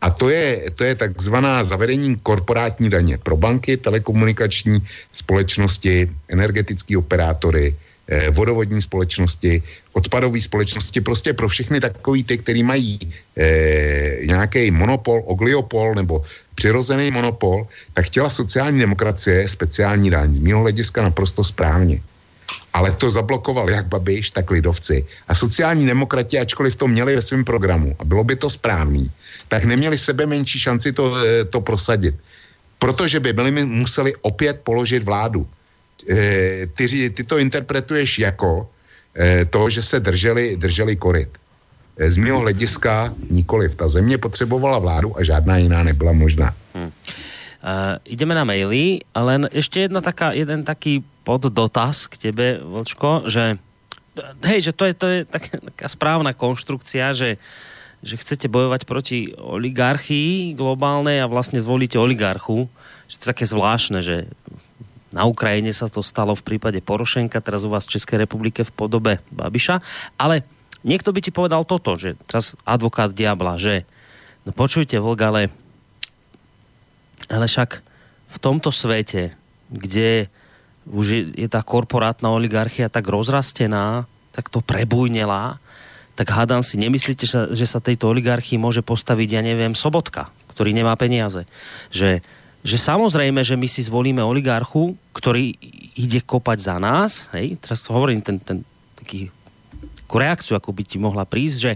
A 0.00 0.10
to 0.10 0.30
je, 0.30 0.70
to 0.74 0.84
je 0.84 0.94
takzvaná 0.94 1.64
zavedení 1.64 2.16
korporátní 2.22 2.90
daně 2.90 3.18
pro 3.18 3.36
banky, 3.36 3.76
telekomunikační 3.76 4.78
společnosti, 5.14 6.10
energetické 6.28 6.98
operátory, 6.98 7.74
eh, 8.08 8.30
vodovodní 8.30 8.82
společnosti, 8.82 9.62
odpadové 9.92 10.40
společnosti, 10.40 11.00
prostě 11.00 11.34
pro 11.34 11.48
všechny 11.48 11.80
takový 11.80 12.24
ty, 12.24 12.38
který 12.38 12.62
mají 12.62 12.98
eh, 13.36 14.22
nějaký 14.26 14.70
monopol, 14.70 15.22
ogliopol 15.26 15.94
nebo 15.94 16.22
přirozený 16.54 17.10
monopol, 17.10 17.66
tak 17.94 18.06
chtěla 18.06 18.30
sociální 18.30 18.78
demokracie 18.78 19.48
speciální 19.48 20.10
daň. 20.10 20.34
Z 20.34 20.38
mého 20.38 20.60
hlediska 20.62 21.02
naprosto 21.02 21.44
správně 21.44 22.00
ale 22.72 22.92
to 22.92 23.10
zablokoval 23.10 23.70
jak 23.70 23.86
Babiš, 23.86 24.30
tak 24.30 24.50
lidovci. 24.50 25.06
A 25.28 25.34
sociální 25.34 25.86
demokrati, 25.86 26.38
ačkoliv 26.38 26.76
to 26.76 26.88
měli 26.88 27.16
ve 27.16 27.22
svém 27.22 27.44
programu 27.44 27.96
a 27.98 28.04
bylo 28.04 28.24
by 28.24 28.36
to 28.36 28.50
správný, 28.50 29.10
tak 29.48 29.64
neměli 29.64 29.98
sebe 29.98 30.26
menší 30.26 30.58
šanci 30.58 30.92
to, 30.92 31.16
eh, 31.16 31.44
to 31.44 31.60
prosadit. 31.60 32.14
Protože 32.78 33.20
by 33.20 33.32
byli 33.32 33.50
museli 33.64 34.14
opět 34.22 34.60
položit 34.62 35.02
vládu. 35.02 35.46
E, 36.06 36.66
ty, 36.66 37.10
ty 37.10 37.24
to 37.24 37.38
interpretuješ 37.38 38.18
jako 38.18 38.70
e, 39.18 39.44
to, 39.44 39.70
že 39.70 39.82
se 39.82 40.00
drželi, 40.00 40.56
drželi 40.56 40.96
koryt. 40.96 41.28
Z 41.98 42.16
mého 42.16 42.38
hlediska 42.38 43.14
nikoliv. 43.30 43.74
Ta 43.74 43.88
země 43.88 44.18
potřebovala 44.18 44.78
vládu 44.78 45.18
a 45.18 45.22
žádná 45.22 45.58
jiná 45.58 45.82
nebyla 45.82 46.12
možná. 46.12 46.54
Hmm. 46.74 46.90
Uh, 47.58 47.98
ideme 48.06 48.38
na 48.38 48.46
maily, 48.46 49.02
ale 49.10 49.50
ešte 49.50 49.90
jedna 49.90 49.98
taká, 49.98 50.30
jeden 50.30 50.62
taký 50.62 51.02
poddotaz 51.26 52.06
k 52.06 52.30
tebe, 52.30 52.62
Vlčko, 52.62 53.26
že 53.26 53.58
hej, 54.46 54.70
že 54.70 54.72
to 54.74 54.86
je, 54.86 54.94
to 54.94 55.06
je 55.06 55.18
taká, 55.26 55.58
taká 55.58 55.86
správna 55.90 56.32
konštrukcia, 56.34 57.14
že, 57.14 57.30
že 58.02 58.14
chcete 58.14 58.46
bojovať 58.50 58.86
proti 58.86 59.34
oligarchii 59.34 60.54
globálnej 60.54 61.22
a 61.22 61.30
vlastne 61.30 61.58
zvolíte 61.58 61.98
oligarchu. 61.98 62.70
Že 63.10 63.14
to 63.14 63.22
je 63.24 63.32
také 63.34 63.44
zvláštne, 63.48 63.98
že 64.02 64.30
na 65.08 65.24
Ukrajine 65.24 65.72
sa 65.72 65.88
to 65.88 66.04
stalo 66.04 66.36
v 66.36 66.44
prípade 66.44 66.84
Porošenka, 66.84 67.40
teraz 67.40 67.64
u 67.64 67.72
vás 67.72 67.88
v 67.88 67.96
Českej 67.96 68.28
republike 68.28 68.60
v 68.60 68.74
podobe 68.74 69.12
Babiša, 69.32 69.80
ale 70.20 70.44
niekto 70.84 71.16
by 71.16 71.20
ti 71.24 71.32
povedal 71.32 71.64
toto, 71.64 71.96
že 71.96 72.14
teraz 72.28 72.52
advokát 72.68 73.10
diabla, 73.10 73.56
že 73.56 73.88
no 74.44 74.52
počujte, 74.52 75.00
Vlk, 75.00 75.20
ale 75.24 75.40
ale 77.26 77.50
však 77.50 77.82
v 78.28 78.38
tomto 78.38 78.70
svete, 78.70 79.34
kde 79.68 80.30
už 80.88 81.06
je, 81.06 81.22
je 81.34 81.48
tá 81.50 81.60
korporátna 81.60 82.32
oligarchia 82.32 82.88
tak 82.88 83.04
rozrastená, 83.10 84.08
tak 84.32 84.48
to 84.48 84.62
prebujnela, 84.62 85.60
tak 86.14 86.34
hádam 86.34 86.62
si, 86.62 86.80
nemyslíte, 86.80 87.26
že 87.28 87.66
sa 87.66 87.78
tejto 87.78 88.10
oligarchii 88.10 88.58
môže 88.58 88.82
postaviť, 88.82 89.28
ja 89.38 89.42
neviem, 89.44 89.76
Sobotka, 89.76 90.32
ktorý 90.50 90.74
nemá 90.74 90.96
peniaze. 90.98 91.46
Že, 91.94 92.22
že 92.66 92.76
samozrejme, 92.78 93.38
že 93.46 93.54
my 93.54 93.68
si 93.70 93.86
zvolíme 93.86 94.22
oligarchu, 94.24 94.98
ktorý 95.14 95.54
ide 95.94 96.18
kopať 96.22 96.58
za 96.58 96.76
nás, 96.82 97.30
hej, 97.34 97.54
teraz 97.62 97.86
hovorím 97.86 98.22
ten, 98.22 98.42
ten 98.42 98.66
taký 98.98 99.30
reakciu, 100.08 100.56
ako 100.56 100.72
by 100.72 100.82
ti 100.88 100.96
mohla 100.96 101.28
prísť, 101.28 101.56
že, 101.60 101.72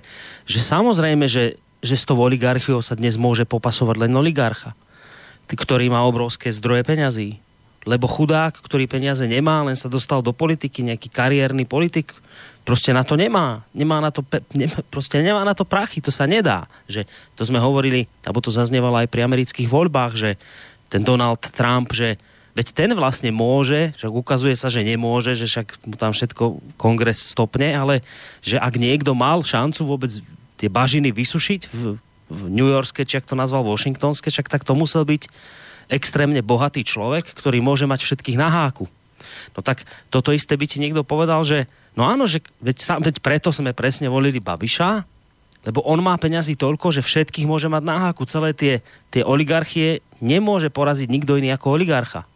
že 0.48 0.60
samozrejme, 0.64 1.28
že, 1.28 1.60
že 1.84 1.94
s 1.94 2.08
tou 2.08 2.16
oligarchiou 2.16 2.80
sa 2.80 2.96
dnes 2.96 3.20
môže 3.20 3.44
popasovať 3.44 4.08
len 4.08 4.12
oligarcha 4.16 4.72
ktorý 5.56 5.92
má 5.92 6.02
obrovské 6.04 6.52
zdroje 6.52 6.82
peňazí. 6.84 7.40
Lebo 7.82 8.06
chudák, 8.06 8.54
ktorý 8.62 8.86
peniaze 8.86 9.26
nemá, 9.26 9.66
len 9.66 9.74
sa 9.74 9.90
dostal 9.90 10.22
do 10.22 10.30
politiky, 10.30 10.86
nejaký 10.86 11.10
kariérny 11.10 11.66
politik, 11.66 12.14
prostě 12.64 12.94
na 12.94 13.02
to 13.04 13.18
nemá. 13.18 13.66
Nemá 13.74 14.00
na 14.00 14.10
to, 14.10 14.22
ne, 14.54 14.70
prostě 14.90 15.22
nemá 15.22 15.44
na 15.44 15.54
to 15.54 15.64
prachy, 15.64 16.00
to 16.00 16.14
sa 16.14 16.26
nedá. 16.26 16.70
Že 16.86 17.10
to 17.34 17.42
sme 17.42 17.58
hovorili, 17.58 18.06
alebo 18.22 18.38
to 18.38 18.54
zaznievalo 18.54 19.02
aj 19.02 19.10
pri 19.10 19.26
amerických 19.26 19.66
voľbách, 19.66 20.12
že 20.14 20.30
ten 20.86 21.02
Donald 21.02 21.42
Trump, 21.42 21.90
že 21.90 22.22
veď 22.54 22.66
ten 22.70 22.90
vlastne 22.94 23.32
môže, 23.34 23.96
však 23.98 24.12
ukazuje 24.12 24.54
sa, 24.54 24.68
že 24.70 24.86
nemôže, 24.86 25.34
že 25.34 25.48
však 25.50 25.88
mu 25.88 25.96
tam 25.98 26.12
všetko 26.12 26.60
kongres 26.78 27.18
stopne, 27.34 27.74
ale 27.74 28.04
že 28.44 28.60
ak 28.60 28.78
niekto 28.78 29.16
mal 29.16 29.42
šancu 29.42 29.82
vôbec 29.88 30.12
tie 30.60 30.68
bažiny 30.70 31.10
vysušiť 31.10 31.60
v 31.72 31.98
New 32.32 32.68
Yorkske, 32.68 33.04
či 33.04 33.20
ak 33.20 33.28
to 33.28 33.36
nazval 33.36 33.62
Washingtonske, 33.62 34.32
však 34.32 34.48
tak 34.48 34.64
to 34.64 34.72
musel 34.72 35.04
byť 35.04 35.28
extrémne 35.92 36.40
bohatý 36.40 36.82
človek, 36.82 37.28
ktorý 37.36 37.60
môže 37.60 37.84
mať 37.84 38.02
všetkých 38.02 38.40
na 38.40 38.48
háku. 38.48 38.88
No 39.52 39.60
tak 39.60 39.84
toto 40.08 40.32
isté 40.32 40.56
by 40.56 40.66
ti 40.66 40.80
niekto 40.80 41.04
povedal, 41.04 41.44
že 41.44 41.68
no 41.98 42.08
áno, 42.08 42.24
že 42.24 42.40
veď, 42.64 43.02
veď 43.04 43.16
preto 43.20 43.52
sme 43.52 43.76
presne 43.76 44.08
volili 44.08 44.40
Babiša, 44.40 45.04
lebo 45.62 45.84
on 45.86 46.02
má 46.02 46.18
peňazí 46.18 46.58
toľko, 46.58 46.90
že 46.90 47.06
všetkých 47.06 47.46
môže 47.46 47.70
mať 47.70 47.82
na 47.86 47.96
háku. 48.08 48.26
Celé 48.26 48.50
tie, 48.50 48.82
tie 49.14 49.22
oligarchie 49.22 50.02
nemôže 50.18 50.74
poraziť 50.74 51.06
nikto 51.06 51.38
iný 51.38 51.54
ako 51.54 51.78
oligarcha. 51.78 52.26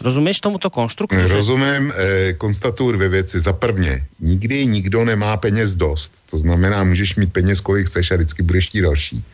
Rozumíš 0.00 0.40
tomuto 0.40 0.70
konstruktu? 0.70 1.16
Rozumím, 1.28 1.92
eh, 1.96 2.32
konstatuju 2.32 2.92
dvě 2.92 3.08
věci. 3.08 3.38
Za 3.38 3.52
prvně, 3.52 4.06
nikdy 4.20 4.66
nikdo 4.66 5.04
nemá 5.04 5.36
peněz 5.36 5.74
dost. 5.74 6.12
To 6.30 6.38
znamená, 6.38 6.84
můžeš 6.84 7.16
mít 7.16 7.32
peněz, 7.32 7.60
kolik 7.60 7.86
chceš 7.86 8.10
a 8.10 8.16
vždycky 8.16 8.42
budeš 8.42 8.68
chtít 8.68 8.82
další. 8.82 9.24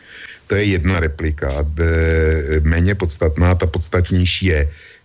To 0.47 0.55
je 0.57 0.65
jedna 0.65 1.01
replika. 1.01 1.51
E, 1.63 2.61
méně 2.61 2.95
podstatná, 2.95 3.55
ta 3.55 3.67
podstatnější 3.67 4.47
je, 4.47 4.61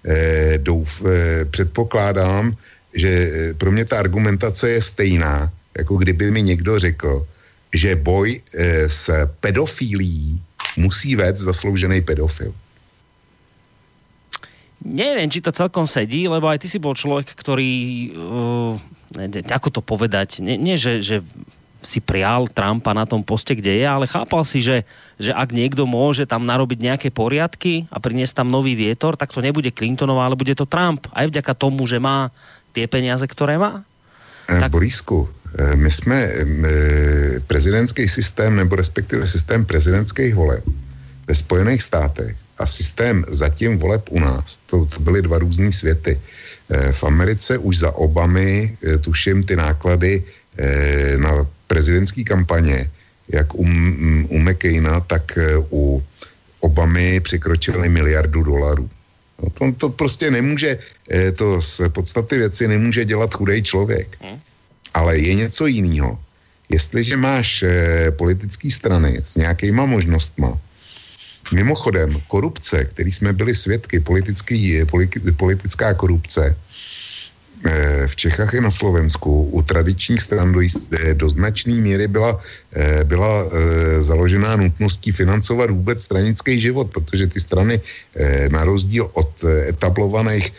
e, 0.06 0.58
douf, 0.58 1.04
e, 1.06 1.46
předpokládám, 1.46 2.56
že 2.94 3.10
e, 3.10 3.54
pro 3.54 3.72
mě 3.72 3.86
ta 3.86 4.00
argumentace 4.00 4.70
je 4.70 4.82
stejná, 4.82 5.52
jako 5.78 5.98
kdyby 5.98 6.32
mi 6.32 6.42
někdo 6.42 6.80
řekl, 6.80 7.28
že 7.74 7.96
boj 7.96 8.42
e, 8.54 8.90
s 8.90 9.12
pedofílií 9.40 10.42
musí 10.78 11.16
vést 11.16 11.38
zasloužený 11.38 12.02
pedofil. 12.02 12.54
Neviem, 14.86 15.34
či 15.34 15.42
to 15.42 15.50
celkom 15.50 15.90
sedí, 15.90 16.30
lebo 16.30 16.46
aj 16.46 16.62
ty 16.62 16.70
si 16.70 16.78
bol 16.78 16.94
človek, 16.94 17.34
ktorý, 17.34 17.74
uh, 18.14 18.78
ako 19.50 19.70
to 19.74 19.82
povedať, 19.82 20.46
nie, 20.46 20.62
nie 20.62 20.78
že, 20.78 21.02
že 21.02 21.26
si 21.86 22.02
prial 22.02 22.50
Trumpa 22.50 22.94
na 22.94 23.06
tom 23.06 23.22
poste, 23.22 23.54
kde 23.54 23.82
je, 23.82 23.86
ale 23.86 24.10
chápal 24.10 24.42
si, 24.46 24.62
že, 24.62 24.86
že 25.22 25.34
ak 25.34 25.54
niekto 25.54 25.86
môže 25.86 26.26
tam 26.26 26.46
narobiť 26.46 26.80
nejaké 26.82 27.10
poriadky 27.14 27.86
a 27.94 28.02
priniesť 28.02 28.42
tam 28.42 28.50
nový 28.50 28.74
vietor, 28.74 29.18
tak 29.18 29.34
to 29.34 29.42
nebude 29.42 29.70
Clintonová, 29.74 30.26
ale 30.26 30.38
bude 30.38 30.58
to 30.58 30.70
Trump. 30.70 31.06
Aj 31.14 31.30
vďaka 31.30 31.54
tomu, 31.54 31.86
že 31.86 32.02
má 32.02 32.34
tie 32.74 32.90
peniaze, 32.90 33.24
ktoré 33.26 33.62
má. 33.62 33.86
Eh, 34.50 34.62
tak... 34.62 34.74
Borisku, 34.74 35.30
eh, 35.58 35.78
my 35.78 35.90
jsme 35.90 36.18
prezidentský 37.48 38.10
systém, 38.10 38.54
nebo 38.58 38.76
respektive 38.76 39.26
systém 39.30 39.66
prezidentských 39.66 40.34
voleb 40.36 40.66
ve 41.26 41.36
Spojených 41.36 41.82
státech 41.82 42.45
a 42.58 42.68
systém 42.68 43.26
zatím 43.28 43.78
voleb 43.78 44.10
u 44.10 44.20
nás, 44.20 44.60
to, 44.66 44.86
to 44.86 45.00
byly 45.00 45.22
dva 45.22 45.38
různé 45.38 45.72
světy. 45.72 46.20
Eh, 46.70 46.92
v 46.92 47.04
Americe 47.04 47.58
už 47.58 47.78
za 47.78 47.92
Obamy, 47.96 48.78
eh, 48.82 48.98
tuším, 48.98 49.44
ty 49.44 49.56
náklady 49.56 50.24
eh, 50.58 51.18
na 51.18 51.46
prezidentské 51.68 52.24
kampaně, 52.24 52.90
jak 53.30 53.54
u, 53.56 53.66
u 54.30 54.38
McCaina, 54.40 55.00
tak 55.00 55.38
u 55.72 56.04
Obamy 56.60 57.20
překročily 57.20 57.90
miliardu 57.90 58.44
dolarů. 58.44 58.90
No 59.44 59.50
to, 59.50 59.64
to 59.78 59.88
prostě 59.90 60.32
nemůže, 60.32 60.78
to 61.36 61.62
z 61.62 61.90
podstaty 61.90 62.38
věci 62.38 62.68
nemůže 62.68 63.06
dělat 63.06 63.34
chudej 63.34 63.62
člověk. 63.62 64.18
Hm? 64.22 64.40
Ale 64.94 65.18
je 65.18 65.34
něco 65.34 65.66
jiného. 65.66 66.20
Jestliže 66.70 67.18
máš 67.18 67.66
politické 68.14 68.72
strany 68.72 69.22
s 69.26 69.36
nějakýma 69.36 69.86
možnostma, 69.86 70.54
Mimochodem, 71.54 72.22
korupce, 72.28 72.86
který 72.86 73.12
jsme 73.12 73.34
byli 73.34 73.56
svědky, 73.56 74.00
politický, 74.00 74.82
politická 75.38 75.94
korupce 75.94 76.56
eh, 77.66 78.08
v 78.08 78.16
Čechách 78.16 78.54
i 78.54 78.62
na 78.62 78.72
Slovensku 78.72 79.44
u 79.54 79.62
tradičních 79.62 80.22
stran 80.22 80.54
do, 80.54 80.62
eh, 80.62 81.14
do 81.14 81.30
značné 81.30 81.74
míry 81.74 82.08
byla, 82.08 82.42
eh, 82.74 83.04
byla 83.04 83.46
založená 84.00 84.56
nutností 84.56 85.12
financovat 85.12 85.70
vůbec 85.70 86.02
stranický 86.02 86.62
život, 86.62 86.90
protože 86.92 87.28
ty 87.28 87.40
strany 87.40 87.82
na 88.50 88.64
rozdíl 88.64 89.10
od 89.14 89.30
etablovaných 89.70 90.54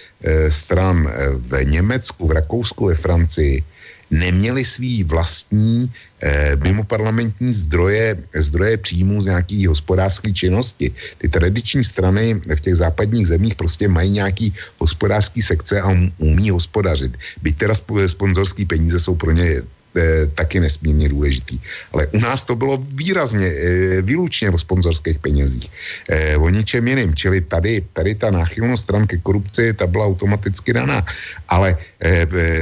stran 0.48 1.10
v 1.50 1.64
Německu, 1.64 2.26
v 2.26 2.32
Rakousku, 2.32 2.86
ve 2.86 2.94
Francii, 2.94 3.64
neměli 4.11 4.65
svý 4.65 5.05
vlastní 5.05 5.91
eh, 6.23 6.57
mimo 6.57 6.85
parlamentní 6.85 7.53
zdroje, 7.55 8.16
zdroje 8.35 8.77
příjmů 8.77 9.20
z 9.20 9.27
nějaký 9.27 9.66
hospodářské 9.66 10.33
činnosti. 10.33 10.91
Ty 11.19 11.28
tradiční 11.28 11.85
strany 11.85 12.35
v 12.35 12.61
těch 12.61 12.77
západních 12.77 13.27
zemích 13.27 13.55
prostě 13.55 13.89
mají 13.89 14.11
nějaký 14.11 14.55
hospodářský 14.78 15.43
sekce 15.43 15.81
a 15.81 15.91
um, 15.91 16.12
umí 16.19 16.51
hospodařit. 16.51 17.19
Byť 17.43 17.55
teda 17.57 17.74
sponzorský 18.07 18.65
peníze 18.65 19.01
jsou 19.01 19.15
pro 19.15 19.33
ně 19.33 19.62
eh, 19.97 20.27
taky 20.35 20.61
nesmírně 20.61 21.09
důležitý. 21.09 21.61
Ale 21.93 22.07
u 22.07 22.19
nás 22.19 22.45
to 22.45 22.57
bylo 22.57 22.78
výrazně, 22.78 23.47
eh, 23.47 24.03
výlučně 24.03 24.51
o 24.51 24.59
sponzorských 24.59 25.19
penězích. 25.19 25.66
Eh, 26.09 26.37
o 26.37 26.49
ničem 26.49 26.89
jiným. 26.89 27.16
Čili 27.16 27.41
tady, 27.41 27.85
tady 27.93 28.15
ta 28.15 28.31
náchylnost 28.31 28.83
stran 28.83 29.07
ke 29.07 29.19
korupci, 29.19 29.74
ta 29.74 29.87
byla 29.87 30.07
automaticky 30.07 30.73
daná. 30.73 31.03
Ale 31.49 31.78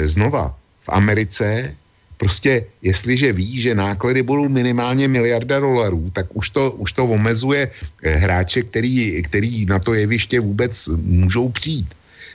znova, 0.06 0.54
v 0.84 0.88
Americe 0.88 1.74
prostě 2.16 2.64
jestliže 2.82 3.32
ví, 3.32 3.60
že 3.60 3.74
náklady 3.74 4.22
budou 4.22 4.48
minimálně 4.48 5.08
miliarda 5.08 5.60
dolarů, 5.60 6.10
tak 6.14 6.26
už 6.32 6.50
to, 6.50 6.72
už 6.72 6.92
to 6.92 7.04
omezuje 7.04 7.68
eh, 7.68 8.10
hráče, 8.16 8.62
který, 8.62 9.22
který 9.22 9.66
na 9.66 9.78
to 9.78 9.94
jeviště 9.94 10.40
vůbec 10.40 10.88
můžou 10.96 11.48
přijít. 11.48 11.88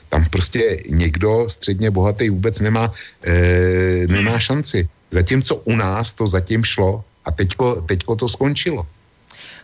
Tam 0.10 0.26
prostě 0.26 0.82
někdo 0.90 1.46
středně 1.50 1.92
bohatý 1.92 2.30
vůbec 2.30 2.60
nemá, 2.60 2.94
e, 3.22 4.08
nemá 4.10 4.40
šanci. 4.40 4.90
Zatímco 5.12 5.56
u 5.56 5.76
nás 5.76 6.14
to 6.14 6.28
zatím 6.28 6.64
šlo 6.66 7.04
a 7.26 7.32
teďko, 7.32 7.86
teďko 7.86 8.16
to 8.16 8.26
skončilo. 8.30 8.90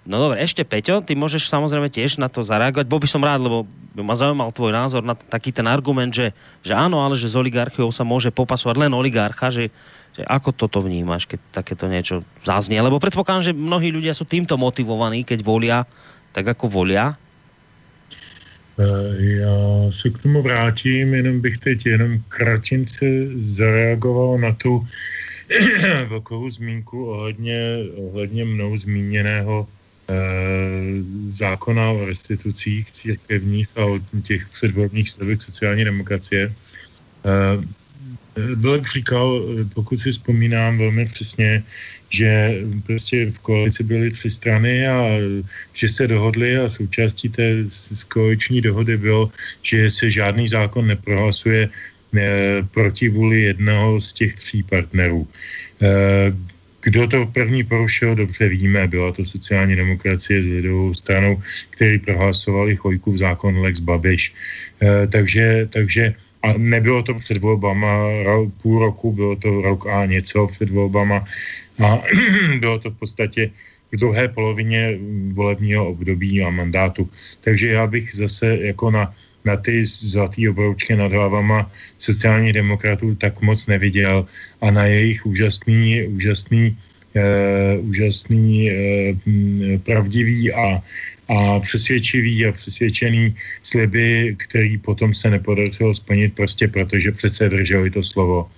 No 0.05 0.21
dobre, 0.21 0.45
ešte 0.45 0.61
Peťo, 0.61 1.01
ty 1.01 1.17
môžeš 1.17 1.49
samozrejme 1.49 1.89
tiež 1.89 2.21
na 2.21 2.29
to 2.29 2.45
zareagovať. 2.45 2.85
Bol 2.85 3.01
by 3.01 3.09
som 3.09 3.25
rád, 3.25 3.41
lebo 3.41 3.65
by 3.95 4.03
ma 4.03 4.15
zaujímal 4.19 4.51
tvoj 4.51 4.75
názor 4.75 5.01
na 5.07 5.15
taký 5.15 5.55
ten 5.55 5.65
argument, 5.71 6.11
že, 6.11 6.35
že 6.59 6.75
áno, 6.75 6.99
ale 6.99 7.15
že 7.15 7.31
z 7.31 7.39
oligarchiou 7.39 7.89
sa 7.95 8.03
môže 8.03 8.27
popasovať 8.27 8.75
len 8.85 8.91
oligarcha, 8.91 9.47
že, 9.47 9.71
že 10.11 10.27
ako 10.27 10.51
toto 10.51 10.83
vnímaš, 10.83 11.23
keď 11.23 11.39
takéto 11.55 11.87
niečo 11.87 12.19
zaznie? 12.43 12.83
Lebo 12.83 12.99
predpokladám, 12.99 13.51
že 13.51 13.53
mnohí 13.55 13.95
ľudia 13.95 14.11
sú 14.11 14.27
týmto 14.27 14.59
motivovaní, 14.59 15.23
keď 15.23 15.39
volia 15.41 15.87
tak, 16.35 16.51
ako 16.51 16.67
volia. 16.67 17.15
Eh, 18.75 19.39
já 19.39 19.91
se 19.91 20.09
k 20.09 20.17
tomu 20.17 20.41
vrátím, 20.41 21.13
jenom 21.13 21.41
bych 21.41 21.57
teď 21.57 21.85
jenom 21.85 22.19
kratince 22.27 23.05
zareagoval 23.35 24.37
na 24.37 24.51
tu 24.51 24.87
velkou 26.09 26.51
zmínku 26.51 27.05
ohledně, 27.05 27.77
ohledně 27.95 28.45
mnou 28.45 28.77
zmíněného 28.77 29.67
zákona 31.33 31.89
o 31.89 32.05
restitucích 32.05 32.91
církevních 32.91 33.67
a 33.75 33.85
o 33.85 33.99
těch 34.23 34.49
předvolebních 34.49 35.09
stavek 35.09 35.41
sociální 35.41 35.83
demokracie. 35.85 36.53
Eh, 37.25 38.55
byl 38.55 38.83
říkal, 38.83 39.41
pokud 39.73 39.99
si 39.99 40.11
vzpomínám 40.11 40.77
velmi 40.77 41.05
přesně, 41.05 41.63
že 42.09 42.61
prostě 42.85 43.31
v 43.31 43.39
koalici 43.39 43.83
byly 43.83 44.11
tři 44.11 44.29
strany 44.29 44.87
a 44.87 45.17
že 45.73 45.89
se 45.89 46.07
dohodli 46.07 46.57
a 46.57 46.69
součástí 46.69 47.29
té 47.29 47.63
koaliční 48.07 48.61
dohody 48.61 48.97
bylo, 48.97 49.31
že 49.63 49.91
se 49.91 50.11
žádný 50.11 50.47
zákon 50.47 50.87
neprohlasuje 50.87 51.69
eh, 51.69 52.63
proti 52.71 53.09
vůli 53.09 53.41
jednoho 53.41 54.01
z 54.01 54.13
těch 54.13 54.35
tří 54.35 54.63
partnerů. 54.63 55.27
Kdo 56.85 57.07
to 57.07 57.25
první 57.25 57.63
porušil, 57.63 58.15
dobře 58.15 58.49
víme, 58.49 58.87
byla 58.87 59.11
to 59.11 59.25
sociální 59.25 59.75
demokracie 59.75 60.43
s 60.43 60.47
lidovou 60.47 60.93
stranou, 60.93 61.41
který 61.69 61.99
prohlasovali 61.99 62.75
Chojkův 62.75 63.17
zákon 63.17 63.57
Lex 63.57 63.79
Babiš. 63.79 64.33
E, 64.81 65.07
takže, 65.07 65.67
takže 65.73 66.13
a 66.45 66.53
nebylo 66.57 67.03
to 67.03 67.13
před 67.17 67.37
volbama 67.41 68.05
půl 68.61 68.79
roku, 68.79 69.11
bylo 69.11 69.35
to 69.35 69.61
rok 69.61 69.87
a 69.87 70.05
něco 70.05 70.47
před 70.47 70.69
volbama 70.69 71.25
a 71.81 72.01
bylo 72.59 72.79
to 72.79 72.91
v 72.91 72.97
podstatě 72.99 73.49
v 73.91 73.97
druhé 73.97 74.27
polovině 74.27 74.97
volebního 75.33 75.89
období 75.89 76.43
a 76.43 76.49
mandátu. 76.49 77.09
Takže 77.41 77.67
já 77.67 77.87
bych 77.87 78.15
zase 78.15 78.57
jako 78.61 78.91
na 78.91 79.13
na 79.45 79.57
ty 79.57 79.85
zlatý 79.85 80.49
obroučky 80.49 80.95
nad 80.95 81.11
hlavama 81.11 81.71
sociálních 81.99 82.53
demokratů 82.53 83.15
tak 83.15 83.41
moc 83.41 83.67
neviděl 83.67 84.25
a 84.61 84.71
na 84.71 84.85
jejich 84.85 85.25
úžasný, 85.25 86.03
úžasný, 86.07 86.77
uh, 87.15 87.89
úžasný 87.89 88.69
uh, 88.71 88.75
pravdivý 89.85 90.53
a, 90.53 90.81
a 91.29 91.59
přesvědčivý 91.59 92.45
a 92.45 92.51
přesvědčený 92.51 93.35
sliby, 93.63 94.35
který 94.37 94.77
potom 94.77 95.13
se 95.13 95.29
nepodařilo 95.29 95.93
splnit 95.93 96.33
prostě 96.35 96.67
protože 96.67 97.11
přece 97.11 97.49
drželi 97.49 97.91
to 97.91 98.03
slovo. 98.03 98.49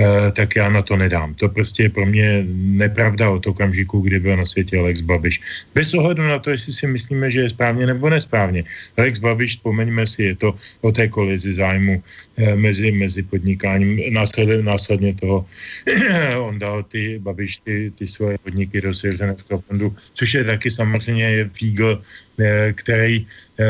Eh, 0.00 0.32
tak 0.32 0.56
já 0.56 0.72
na 0.72 0.82
to 0.82 0.96
nedám. 0.96 1.34
To 1.34 1.48
prostě 1.48 1.82
je 1.82 1.90
pro 1.92 2.06
mě 2.06 2.44
nepravda 2.56 3.30
od 3.30 3.46
okamžiku, 3.46 4.00
kdy 4.00 4.20
byl 4.20 4.36
na 4.36 4.44
světě 4.44 4.78
Alex 4.78 5.00
Babiš. 5.00 5.40
Bez 5.74 5.94
ohledu 5.94 6.22
na 6.22 6.38
to, 6.38 6.50
jestli 6.50 6.72
si 6.72 6.86
myslíme, 6.86 7.30
že 7.30 7.40
je 7.40 7.48
správně 7.48 7.86
nebo 7.86 8.08
nesprávně. 8.08 8.64
Alex 8.96 9.18
Babiš, 9.18 9.50
vzpomeňme 9.50 10.06
si, 10.06 10.22
je 10.32 10.34
to 10.36 10.56
o 10.80 10.92
té 10.92 11.08
kolizi 11.08 11.52
zájmu 11.52 12.02
eh, 12.36 12.56
mezi, 12.56 12.88
mezi 12.92 13.22
podnikáním. 13.22 14.00
Následně, 14.16 14.62
následně 14.64 15.14
toho 15.14 15.46
on 16.40 16.58
dal 16.58 16.82
ty 16.82 17.20
Babiš 17.20 17.58
ty, 17.58 17.92
ty 17.92 18.08
svoje 18.08 18.38
podniky 18.40 18.80
do 18.80 18.94
svěřeneckého 18.96 19.60
fondu, 19.60 19.96
což 20.14 20.34
je 20.34 20.44
taky 20.44 20.70
samozřejmě 20.70 21.50
fígl, 21.52 22.00
eh, 22.40 22.72
který 22.72 23.26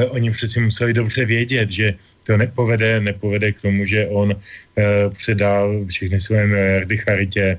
oni 0.09 0.31
přeci 0.31 0.61
museli 0.61 0.95
dobře 0.95 1.25
vědět, 1.25 1.71
že 1.71 1.95
to 2.23 2.37
nepovede, 2.37 3.01
nepovede 3.01 3.53
k 3.53 3.61
tomu, 3.61 3.85
že 3.85 4.07
on 4.07 4.37
Eh, 4.73 5.11
předal 5.11 5.85
všechny 5.85 6.21
své 6.21 6.47
miliardy 6.47 6.97
charitě. 6.99 7.59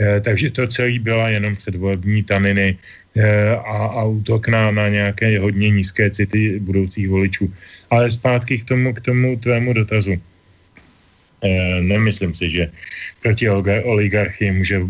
Eh, 0.00 0.20
takže 0.20 0.50
to 0.50 0.66
celé 0.66 0.98
byla 0.98 1.28
jenom 1.28 1.56
předvolební 1.56 2.22
taniny, 2.22 2.76
a, 3.66 3.98
a 3.98 4.04
útok 4.04 4.48
na, 4.48 4.70
na 4.70 4.88
nějaké 4.88 5.38
hodně 5.40 5.70
nízké 5.70 6.10
city 6.10 6.62
budoucích 6.62 7.08
voličů. 7.08 7.50
Ale 7.90 8.10
zpátky 8.10 8.58
k 8.58 8.64
tomu, 8.64 8.94
k 8.94 9.00
tomu 9.00 9.36
tvému 9.36 9.72
dotazu. 9.72 10.14
E, 11.40 11.80
nemyslím 11.80 12.34
si, 12.34 12.50
že 12.50 12.70
proti 13.22 13.48
oligarchii 13.84 14.50
může 14.52 14.80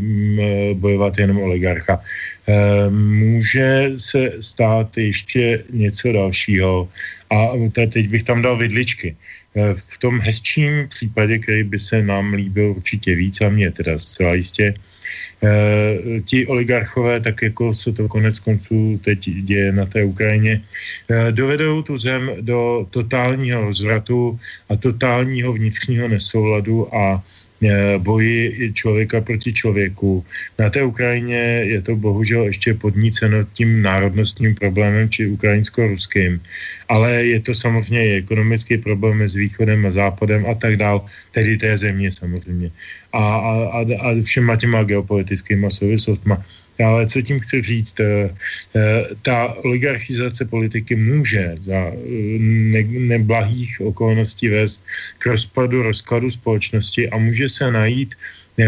bojovat 0.74 1.18
jenom 1.18 1.38
oligarcha. 1.38 2.00
E, 2.48 2.90
může 2.90 3.92
se 3.96 4.32
stát 4.40 4.96
ještě 4.98 5.64
něco 5.70 6.12
dalšího 6.12 6.88
a 7.30 7.54
teď 7.70 8.08
bych 8.08 8.22
tam 8.22 8.42
dal 8.42 8.56
vidličky. 8.56 9.14
E, 9.56 9.74
v 9.74 9.96
tom 9.98 10.20
hezčím 10.20 10.88
případě, 10.88 11.38
který 11.38 11.62
by 11.64 11.78
se 11.78 12.02
nám 12.02 12.34
líbil 12.34 12.74
určitě 12.76 13.14
víc 13.14 13.40
a 13.40 13.48
mě 13.48 13.70
teda 13.70 13.98
zcela 13.98 14.34
jistě, 14.34 14.74
Eh, 15.42 16.20
ti 16.24 16.46
oligarchové, 16.46 17.20
tak 17.20 17.42
jako 17.42 17.74
se 17.74 17.92
to 17.92 18.08
konec 18.08 18.38
konců 18.38 19.00
teď 19.04 19.18
děje 19.48 19.72
na 19.72 19.86
té 19.86 20.04
Ukrajině, 20.04 20.60
eh, 21.08 21.32
dovedou 21.32 21.82
tu 21.82 21.96
zem 21.96 22.30
do 22.40 22.86
totálního 22.90 23.72
rozvratu 23.72 24.38
a 24.68 24.76
totálního 24.76 25.52
vnitřního 25.52 26.08
nesouladu 26.08 26.94
a 26.94 27.24
Eh, 27.60 27.98
boji 27.98 28.72
člověka 28.72 29.20
proti 29.20 29.52
člověku. 29.52 30.24
Na 30.58 30.70
té 30.70 30.82
Ukrajině 30.82 31.68
je 31.68 31.82
to 31.82 31.96
bohužel 31.96 32.48
ještě 32.48 32.74
podníceno 32.74 33.44
tím 33.52 33.82
národnostním 33.82 34.54
problémem, 34.54 35.10
či 35.10 35.28
ukrajinsko-ruským. 35.28 36.40
Ale 36.88 37.24
je 37.24 37.40
to 37.40 37.52
samozřejmě 37.54 38.24
ekonomický 38.24 38.80
problém 38.80 39.18
mezi 39.18 39.38
východem 39.38 39.86
a 39.86 39.90
západem 39.90 40.46
a 40.48 40.54
tak 40.54 40.76
dál, 40.76 41.04
tedy 41.36 41.56
té 41.56 41.76
země 41.76 42.12
samozřejmě. 42.12 42.70
A, 43.12 43.22
a, 43.36 43.80
a, 43.82 44.22
všema 44.22 44.56
těma 44.56 44.82
geopolitickými 44.82 45.70
souvislostmi. 45.70 46.34
Ale 46.84 47.06
co 47.06 47.22
tím 47.22 47.40
chci 47.40 47.62
říct, 47.62 48.00
eh, 48.00 48.30
eh, 48.76 49.04
ta 49.22 49.52
oligarchizace 49.64 50.44
politiky 50.44 50.96
může 50.96 51.56
za 51.60 51.92
eh, 51.92 52.38
neblahých 52.82 53.80
okolností 53.80 54.48
vést 54.48 54.84
k 55.18 55.26
rozpadu, 55.26 55.82
rozkladu 55.82 56.30
společnosti 56.30 57.10
a 57.10 57.18
může 57.18 57.48
se 57.48 57.70
najít 57.70 58.14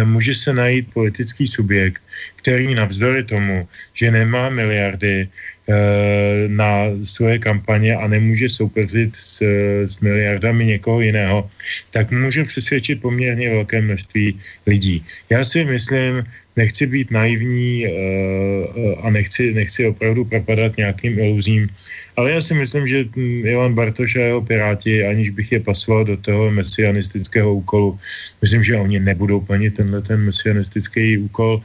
může 0.04 0.34
se 0.34 0.52
najít 0.56 0.88
politický 0.94 1.46
subjekt, 1.46 2.02
který 2.36 2.74
navzdory 2.74 3.24
tomu, 3.24 3.68
že 3.92 4.10
nemá 4.10 4.48
miliardy, 4.48 5.28
na 6.48 6.90
svoje 7.04 7.38
kampaně 7.38 7.96
a 7.96 8.06
nemůže 8.06 8.48
soupeřit 8.48 9.16
s, 9.16 9.42
s 9.86 10.00
miliardami 10.00 10.66
někoho 10.66 11.00
jiného, 11.00 11.50
tak 11.90 12.10
může 12.10 12.44
přesvědčit 12.44 13.02
poměrně 13.02 13.50
velké 13.50 13.80
množství 13.80 14.40
lidí. 14.66 15.04
Já 15.30 15.44
si 15.44 15.64
myslím, 15.64 16.26
nechci 16.56 16.86
být 16.86 17.10
naivní 17.10 17.86
uh, 17.86 19.06
a 19.06 19.10
nechci, 19.10 19.54
nechci 19.54 19.86
opravdu 19.86 20.24
propadat 20.24 20.76
nějakým 20.76 21.18
iluzím, 21.18 21.68
ale 22.16 22.30
já 22.30 22.40
si 22.40 22.54
myslím, 22.54 22.86
že 22.86 23.04
Ivan 23.44 23.74
Bartoš 23.74 24.16
a 24.16 24.20
jeho 24.20 24.42
Piráti, 24.42 25.06
aniž 25.06 25.30
bych 25.30 25.52
je 25.52 25.60
pasoval 25.60 26.04
do 26.04 26.16
toho 26.16 26.50
mesianistického 26.50 27.54
úkolu, 27.54 27.98
myslím, 28.42 28.62
že 28.62 28.76
oni 28.76 29.00
nebudou 29.00 29.40
plnit 29.40 29.74
tenhle 29.74 30.02
ten 30.02 30.20
mesianistický 30.20 31.18
úkol, 31.18 31.62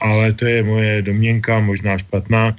ale 0.00 0.32
to 0.32 0.46
je 0.46 0.62
moje 0.62 1.02
domněnka, 1.02 1.60
možná 1.60 1.98
špatná. 1.98 2.56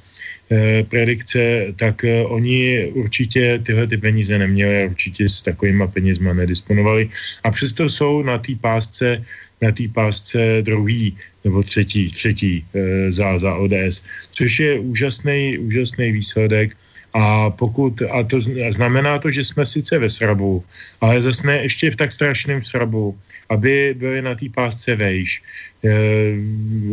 Eh, 0.50 0.84
predikce, 0.84 1.72
tak 1.76 2.04
eh, 2.04 2.24
oni 2.24 2.92
určitě 2.92 3.60
tyhle 3.64 3.86
ty 3.86 3.96
peníze 3.96 4.38
neměli 4.38 4.82
a 4.82 4.86
určitě 4.86 5.28
s 5.28 5.42
takovýma 5.42 5.86
penězma 5.86 6.32
nedisponovali. 6.32 7.08
A 7.44 7.50
přesto 7.50 7.88
jsou 7.88 8.22
na 8.22 8.38
té 8.38 8.52
pásce 8.60 9.24
na 9.62 9.72
té 9.72 9.88
pásce 9.88 10.38
druhý 10.62 11.16
nebo 11.44 11.62
třetí, 11.62 12.10
třetí 12.10 12.64
e, 12.74 13.12
za, 13.12 13.38
za 13.38 13.54
ODS, 13.54 14.04
což 14.30 14.58
je 14.60 14.80
úžasný, 14.80 15.58
úžasný 15.58 16.12
výsledek. 16.12 16.76
A 17.14 17.50
pokud, 17.50 18.02
a 18.02 18.22
to 18.22 18.40
znamená 18.70 19.18
to, 19.18 19.30
že 19.30 19.44
jsme 19.44 19.66
sice 19.66 19.98
ve 19.98 20.10
srabu, 20.10 20.64
ale 21.00 21.22
zase 21.22 21.46
ne 21.46 21.62
ještě 21.62 21.90
v 21.90 21.96
tak 21.96 22.12
strašném 22.12 22.62
srabu, 22.62 23.14
aby 23.48 23.94
byli 23.94 24.22
na 24.22 24.34
té 24.34 24.50
pásce 24.50 24.96
vejš. 24.96 25.42
E, 25.84 25.92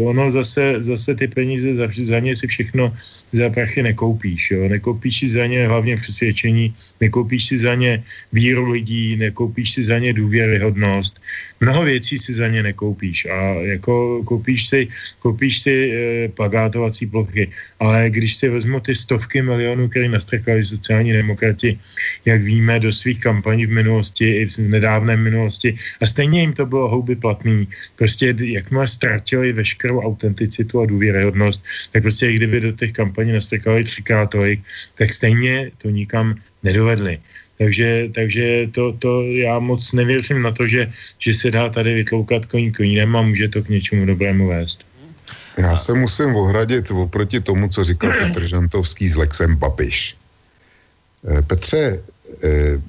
ono 0.04 0.32
zase, 0.32 0.84
zase 0.84 1.16
ty 1.16 1.28
peníze 1.28 1.76
za, 1.76 1.88
za 1.88 2.20
ně 2.20 2.36
si 2.36 2.48
všechno 2.48 2.94
za 3.34 3.50
prachy 3.50 3.84
nekoupíš. 3.84 4.52
Jo? 4.52 4.68
Nekoupíš 4.68 5.20
si 5.20 5.30
za 5.30 5.46
ně 5.46 5.68
hlavně 5.68 5.98
přesvědčení, 5.98 6.76
nekoupíš 7.02 7.46
si 7.46 7.58
za 7.58 7.76
ně 7.76 8.04
víru 8.34 8.72
lidí, 8.72 9.16
nekoupíš 9.16 9.72
si 9.72 9.84
za 9.84 10.00
ně 10.00 10.14
důvěryhodnost. 10.14 11.20
Mnoho 11.62 11.84
věcí 11.84 12.18
si 12.18 12.34
za 12.34 12.48
ně 12.48 12.64
nekoupíš 12.64 13.26
a 13.26 13.38
jako 13.78 14.24
koupíš 14.24 14.68
si, 14.68 14.88
koupíš 15.20 15.60
si 15.60 15.74
e, 15.92 16.28
plagátovací 16.28 17.06
plochy, 17.08 17.48
ale 17.80 18.10
když 18.10 18.36
si 18.36 18.50
vezmu 18.50 18.80
ty 18.80 18.96
stovky 18.96 19.42
milionů, 19.42 19.90
které 19.90 20.10
nastrkali 20.10 20.66
sociální 20.66 21.14
demokrati, 21.14 21.80
jak 22.26 22.42
víme, 22.42 22.80
do 22.80 22.92
svých 22.92 23.20
kampaní 23.20 23.66
v 23.66 23.72
minulosti 23.72 24.28
i 24.42 24.46
v 24.46 24.58
nedávné 24.58 25.18
minulosti 25.18 25.78
a 26.02 26.06
stejně 26.06 26.42
jim 26.42 26.54
to 26.54 26.66
bylo 26.66 26.90
houby 26.90 27.16
platný. 27.16 27.68
Prostě 27.96 28.36
jakmile 28.42 28.81
ztratili 28.88 29.54
veškerou 29.54 30.02
autenticitu 30.02 30.82
a 30.82 30.86
důvěryhodnost, 30.86 31.64
tak 31.92 32.02
prostě 32.02 32.34
kdyby 32.34 32.60
do 32.60 32.72
těch 32.72 32.92
kampaní 32.92 33.32
nastrkali 33.32 33.84
třikrát 33.84 34.30
tolik, 34.30 34.60
tak 34.96 35.14
stejně 35.14 35.72
to 35.78 35.90
nikam 35.90 36.36
nedovedli. 36.64 37.20
Takže, 37.58 38.10
takže 38.16 38.68
to, 38.72 38.94
to 39.00 39.22
já 39.22 39.60
moc 39.60 39.94
nevěřím 39.94 40.42
na 40.42 40.52
to, 40.52 40.68
že, 40.68 40.94
že 41.20 41.34
se 41.34 41.52
dá 41.52 41.70
tady 41.70 41.94
vytloukat 41.94 42.46
koní 42.46 42.72
konínem 42.72 43.16
a 43.16 43.22
může 43.22 43.48
to 43.48 43.62
k 43.62 43.70
něčemu 43.70 44.06
dobrému 44.06 44.48
vést. 44.48 44.86
Já 45.58 45.78
se 45.78 45.94
musím 45.94 46.36
ohradit 46.36 46.92
oproti 46.92 47.40
tomu, 47.40 47.68
co 47.68 47.84
říkal 47.84 48.12
Petr 48.12 48.48
Žantovský 48.48 49.10
s 49.10 49.16
Lexem 49.16 49.56
Babiš. 49.56 50.16
Eh, 51.28 51.42
Petře, 51.42 52.02
eh, 52.44 52.82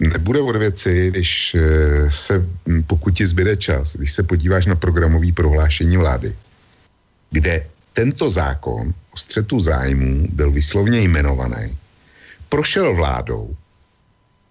nebude 0.00 0.40
od 0.40 0.56
věci, 0.56 1.10
když 1.10 1.54
eh, 1.54 2.10
se, 2.10 2.44
pokud 2.86 3.10
ti 3.10 3.26
zbyde 3.26 3.56
čas, 3.56 3.96
když 3.96 4.12
se 4.12 4.22
podíváš 4.22 4.66
na 4.66 4.74
programové 4.74 5.32
prohlášení 5.32 5.96
vlády, 5.96 6.34
kde 7.30 7.66
tento 7.92 8.30
zákon 8.30 8.94
o 9.10 9.16
střetu 9.16 9.60
zájmů 9.60 10.28
byl 10.32 10.50
vyslovně 10.50 11.00
jmenovaný, 11.00 11.76
prošel 12.48 12.94
vládou 12.94 13.56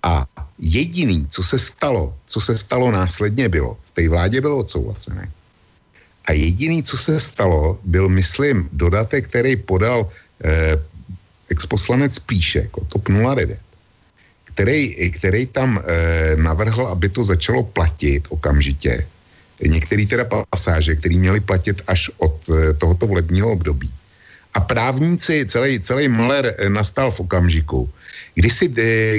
a 0.04 0.26
jediný, 0.60 1.28
co 1.30 1.44
se 1.44 1.60
stalo, 1.60 2.16
co 2.28 2.40
se 2.42 2.58
stalo 2.58 2.92
následně 2.92 3.50
bylo, 3.50 3.78
v 3.86 3.92
té 3.92 4.10
vládě 4.10 4.42
bylo 4.42 4.58
odsouhlasené. 4.58 5.30
A 6.26 6.32
jediný, 6.32 6.84
co 6.84 6.98
se 6.98 7.20
stalo, 7.20 7.80
byl, 7.86 8.10
myslím, 8.10 8.70
dodatek, 8.74 9.30
který 9.30 9.56
podal 9.56 10.10
eh, 10.44 10.82
exposlanec 11.50 12.20
Píšek 12.20 12.78
o 12.78 12.86
TOP 12.86 13.10
09, 13.10 13.60
který, 14.56 15.12
který 15.12 15.46
tam 15.52 15.84
eh, 15.84 16.36
navrhl, 16.36 16.88
aby 16.88 17.10
to 17.10 17.24
začalo 17.24 17.64
platit 17.64 18.24
okamžitě 18.30 19.06
některé 19.64 20.06
teda 20.06 20.26
pasáže, 20.50 20.96
které 20.96 21.16
měly 21.16 21.40
platit 21.40 21.82
až 21.88 22.12
od 22.18 22.36
eh, 22.50 22.74
tohoto 22.74 23.08
volebního 23.08 23.52
období. 23.52 23.92
A 24.54 24.60
právníci, 24.60 25.46
celý, 25.48 25.80
celý 25.80 26.08
Maler 26.08 26.56
eh, 26.58 26.70
nastal 26.70 27.12
v 27.12 27.20
okamžiku, 27.20 27.90
kdy, 28.36 28.50
si, 28.50 28.68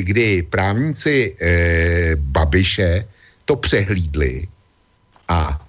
kdy 0.01 0.43
právníci 0.43 1.37
eh, 1.41 2.17
Babiše 2.17 3.05
to 3.45 3.57
přehlídli 3.57 4.49
a 5.29 5.63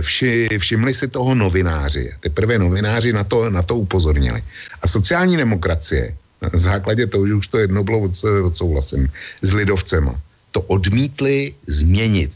vši, 0.00 0.48
všimli 0.58 0.92
si 0.94 1.08
toho 1.08 1.34
novináři. 1.34 2.12
Teprve 2.20 2.58
novináři 2.58 3.12
na 3.12 3.24
to, 3.24 3.50
na 3.50 3.62
to 3.62 3.76
upozornili. 3.76 4.44
A 4.82 4.88
sociální 4.88 5.36
demokracie, 5.36 6.12
na 6.42 6.50
základě 6.54 7.06
toho, 7.06 7.26
že 7.26 7.34
už 7.34 7.46
to 7.46 7.58
jedno 7.58 7.84
bylo 7.84 8.10
odsouhlasen 8.44 9.08
s 9.42 9.52
lidovcema, 9.52 10.20
to 10.50 10.60
odmítli 10.60 11.54
změnit 11.66 12.32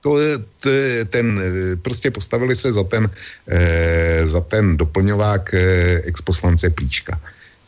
to 0.00 0.18
je, 0.20 1.04
ten, 1.04 1.42
prostě 1.82 2.10
postavili 2.10 2.54
se 2.54 2.72
za 2.72 2.84
ten, 2.84 3.10
eh, 3.48 4.22
za 4.26 4.40
ten 4.40 4.76
doplňovák 4.76 5.54
eh, 5.54 5.60
exposlance 6.06 6.70
Plíčka. 6.70 7.20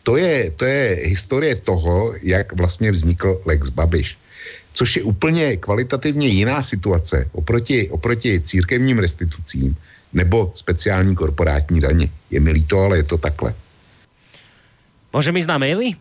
To 0.02 0.16
je, 0.16 0.50
to 0.56 0.64
je 0.64 1.12
historie 1.12 1.54
toho, 1.56 2.14
jak 2.22 2.52
vlastně 2.52 2.92
vznikl 2.92 3.42
Lex 3.44 3.70
Babiš. 3.70 4.18
Což 4.72 4.96
je 4.96 5.02
úplně 5.02 5.56
kvalitativně 5.56 6.28
jiná 6.28 6.62
situace 6.62 7.28
oproti, 7.32 7.90
oproti 7.90 8.40
církevním 8.40 8.98
restitucím 8.98 9.76
nebo 10.12 10.52
speciální 10.54 11.14
korporátní 11.14 11.80
daně. 11.80 12.08
Je 12.30 12.40
mi 12.40 12.50
líto, 12.50 12.78
ale 12.80 12.96
je 12.96 13.02
to 13.02 13.18
takhle. 13.18 13.54
Můžeme 15.12 15.38
jít 15.38 15.48
na 15.48 15.58
maily? 15.58 15.94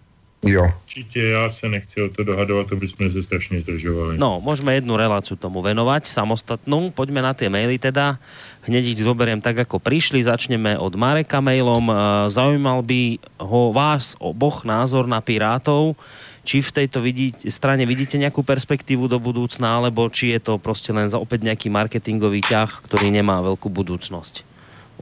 Jo. 0.45 0.72
Určitě, 0.84 1.23
já 1.36 1.49
se 1.49 1.69
nechci 1.69 2.02
o 2.02 2.10
to 2.10 2.23
dohadovat, 2.23 2.68
to 2.68 2.76
bychom 2.76 3.11
se 3.11 3.23
strašně 3.23 3.60
zdržovali. 3.60 4.18
No, 4.18 4.40
můžeme 4.40 4.73
jednu 4.73 4.95
reláciu 4.98 5.36
tomu 5.36 5.61
venovať, 5.61 6.07
samostatnou. 6.07 6.95
Poďme 6.95 7.19
na 7.19 7.36
tie 7.36 7.52
maily 7.52 7.76
teda. 7.76 8.15
Hneď 8.64 8.95
ich 8.95 9.03
zoberiem 9.03 9.44
tak, 9.44 9.60
ako 9.68 9.84
prišli. 9.84 10.23
Začneme 10.23 10.80
od 10.80 10.95
Mareka 10.95 11.44
mailom. 11.44 11.91
Zaujímal 12.31 12.80
by 12.88 13.19
ho 13.36 13.76
vás 13.76 14.15
oboch 14.15 14.64
názor 14.64 15.11
na 15.11 15.19
Pirátov. 15.19 15.99
Či 16.48 16.64
v 16.64 16.72
tejto 16.72 17.03
vidí, 17.03 17.36
strane 17.52 17.84
vidíte 17.84 18.15
nejakú 18.15 18.40
perspektívu 18.40 19.11
do 19.11 19.19
budúcna, 19.19 19.76
alebo 19.76 20.07
či 20.07 20.31
je 20.34 20.40
to 20.40 20.57
prostě 20.57 20.95
len 20.95 21.11
za 21.11 21.19
opäť 21.19 21.44
nejaký 21.44 21.68
marketingový 21.68 22.41
ťah, 22.48 22.80
ktorý 22.88 23.11
nemá 23.11 23.44
veľkú 23.44 23.68
budúcnosť. 23.68 24.48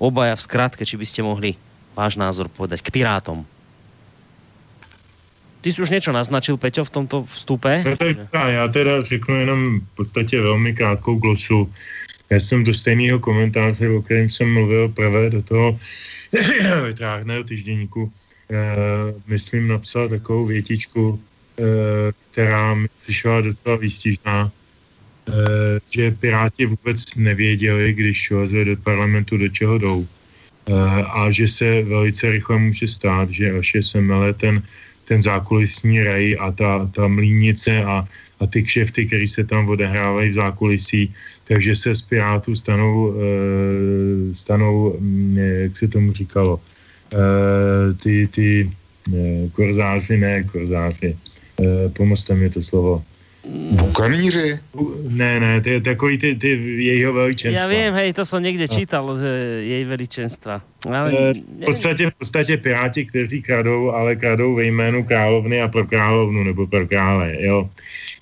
Obaja 0.01 0.33
v 0.33 0.41
skratke, 0.43 0.81
či 0.81 0.97
by 0.97 1.05
ste 1.05 1.21
mohli 1.21 1.53
váš 1.93 2.17
názor 2.17 2.49
povedať 2.49 2.81
k 2.81 2.89
Pirátom. 2.89 3.45
Ty 5.61 5.73
jsi 5.73 5.81
už 5.81 5.89
něco 5.89 6.11
naznačil, 6.11 6.57
Peťo, 6.57 6.83
v 6.83 6.89
tomto 6.89 7.23
vstupe? 7.23 7.83
Tak, 7.97 8.17
já 8.47 8.67
teda 8.67 9.01
řeknu 9.01 9.35
jenom 9.35 9.79
v 9.79 9.95
podstatě 9.95 10.41
velmi 10.41 10.73
krátkou 10.73 11.15
glosu. 11.15 11.73
Já 12.29 12.39
jsem 12.39 12.63
do 12.63 12.73
stejného 12.73 13.19
komentáře, 13.19 13.89
o 13.89 14.01
kterém 14.01 14.29
jsem 14.29 14.53
mluvil 14.53 14.89
prvé 14.89 15.29
do 15.29 15.41
toho 15.41 15.79
vytráhného 16.87 17.43
týžděníku, 17.43 18.11
eh, 18.51 18.65
myslím 19.27 19.67
napsal 19.67 20.09
takovou 20.09 20.45
větičku, 20.45 21.19
eh, 21.59 21.63
která 22.31 22.73
mi 22.73 22.87
přišla 23.03 23.41
docela 23.41 23.75
výstižná, 23.75 24.51
eh, 24.51 25.33
že 25.91 26.11
Piráti 26.11 26.65
vůbec 26.65 27.15
nevěděli, 27.15 27.93
když 27.93 28.31
lezli 28.31 28.65
do 28.65 28.75
parlamentu, 28.77 29.37
do 29.37 29.49
čeho 29.49 29.77
jdou. 29.77 30.07
Eh, 30.67 31.03
a 31.03 31.31
že 31.31 31.47
se 31.47 31.81
velice 31.83 32.31
rychle 32.31 32.59
může 32.59 32.87
stát, 32.87 33.29
že 33.31 33.51
až 33.51 33.75
je 33.75 33.83
semele 33.83 34.33
ten 34.33 34.63
ten 35.07 35.21
zákulisní 35.23 36.03
rej 36.03 36.37
a 36.39 36.51
ta, 36.51 36.89
ta 36.91 37.07
mlínice 37.07 37.83
a, 37.83 38.03
a 38.39 38.43
ty 38.47 38.63
kšefty, 38.63 39.05
které 39.07 39.27
se 39.27 39.43
tam 39.43 39.69
odehrávají 39.69 40.29
v 40.29 40.33
zákulisí, 40.33 41.13
takže 41.47 41.75
se 41.75 41.95
z 41.95 42.01
Pirátů 42.01 42.55
stanou, 42.55 43.13
e, 43.15 43.21
stanou, 44.35 44.99
mm, 44.99 45.37
jak 45.37 45.77
se 45.77 45.87
tomu 45.87 46.11
říkalo, 46.13 46.59
e, 46.59 47.93
ty, 47.93 48.27
ty 48.27 48.47
e, 49.15 49.49
korzáři, 49.49 50.17
ne 50.17 50.43
korzáři, 50.43 51.15
e, 51.15 51.89
pomozte 51.89 52.35
mi 52.35 52.49
to 52.49 52.63
slovo, 52.63 53.03
Bukaníři? 53.71 54.59
Ne, 55.07 55.39
ne, 55.39 55.61
to 55.61 55.69
je 55.69 55.81
takový 55.81 56.17
ty, 56.17 56.35
ty 56.35 56.47
jejího 56.83 57.13
veličenstva. 57.13 57.73
Já 57.73 57.85
vím, 57.85 57.93
hej, 57.93 58.13
to 58.13 58.25
jsem 58.25 58.43
někde 58.43 58.67
čítal, 58.67 59.19
že 59.19 59.27
její 59.61 59.85
veličenstva. 59.85 60.61
Ale 60.87 61.13
eh, 61.17 61.33
v 61.33 61.65
podstatě, 61.65 62.09
v 62.09 62.13
podstatě 62.13 62.57
piráti, 62.57 63.05
kteří 63.05 63.41
kradou, 63.41 63.91
ale 63.91 64.15
kradou 64.15 64.55
ve 64.55 64.65
jménu 64.65 65.03
královny 65.03 65.61
a 65.61 65.67
pro 65.67 65.85
královnu 65.85 66.43
nebo 66.43 66.67
pro 66.67 66.87
krále, 66.87 67.35
jo. 67.39 67.69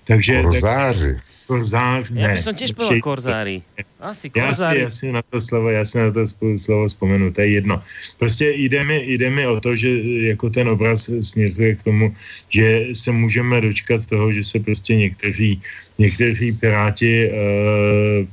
Takže, 0.03 0.41
Korzáři. 0.41 1.13
Tak, 1.15 1.34
Korzář, 1.47 2.09
ne. 2.09 2.21
Já 2.21 2.27
bych 2.33 2.41
som 2.41 2.57
tiež 2.57 2.73
povedal 2.73 2.99
korzári. 3.05 3.61
Asi 4.01 4.29
korzári. 4.33 4.81
Já 4.81 4.89
si, 4.89 5.05
já 5.05 5.11
si 5.11 5.11
na 5.11 5.21
to 5.21 5.37
slovo, 5.41 5.69
já 5.69 5.85
si 5.85 5.97
na 5.97 6.11
to 6.11 6.25
slovo 6.57 6.87
vzpomenu, 6.87 7.31
to 7.31 7.41
je 7.41 7.47
jedno. 7.47 7.83
Prostě 8.17 8.49
jde 8.49 8.83
mi, 8.83 9.03
jde 9.05 9.29
mi 9.29 9.47
o 9.47 9.59
to, 9.61 9.75
že 9.75 9.89
jako 10.33 10.49
ten 10.49 10.69
obraz 10.69 11.09
směřuje 11.21 11.75
k 11.75 11.83
tomu, 11.83 12.15
že 12.49 12.87
se 12.93 13.11
můžeme 13.11 13.61
dočkat 13.61 14.05
toho, 14.05 14.31
že 14.31 14.43
se 14.43 14.59
prostě 14.59 14.95
někteří, 14.95 15.61
někteří 15.97 16.51
piráti 16.51 17.29
uh, 17.29 17.33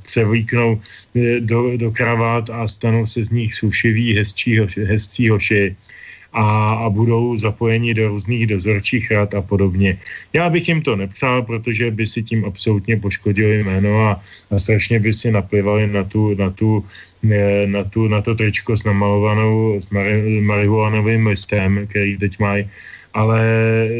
převlíknou 0.01 0.81
eh, 1.15 1.39
do, 1.39 1.77
do 1.77 1.91
kravát 1.91 2.49
a 2.49 2.67
stanou 2.67 3.05
se 3.05 3.23
z 3.25 3.29
nich 3.29 3.53
sušiví, 3.53 4.17
hezčí, 4.17 4.59
hezcí 4.85 5.29
hoši 5.29 5.75
a, 6.33 6.73
a 6.73 6.89
budou 6.89 7.37
zapojeni 7.37 7.93
do 7.93 8.07
různých 8.07 8.47
dozorčích 8.47 9.11
rad 9.11 9.33
a 9.33 9.41
podobně. 9.41 9.97
Já 10.33 10.49
bych 10.49 10.67
jim 10.67 10.81
to 10.81 10.95
nepřál, 10.95 11.41
protože 11.41 11.91
by 11.91 12.05
si 12.05 12.23
tím 12.23 12.45
absolutně 12.45 12.97
poškodili 12.97 13.63
jméno 13.63 14.07
a, 14.07 14.21
a 14.51 14.57
strašně 14.57 14.99
by 14.99 15.13
si 15.13 15.31
naplivali 15.31 15.87
na 15.87 16.03
tu, 16.03 16.35
na 16.35 16.49
tu 16.49 16.85
na, 17.65 17.83
tu, 17.83 18.07
na 18.07 18.21
to 18.21 18.35
tričko 18.35 18.75
s 18.75 18.83
namalovanou 18.83 19.79
s 19.79 19.89
mari, 19.89 20.41
marihuanovým 20.41 21.27
listem, 21.27 21.87
který 21.87 22.17
teď 22.17 22.39
mají. 22.39 22.69
Ale 23.13 23.39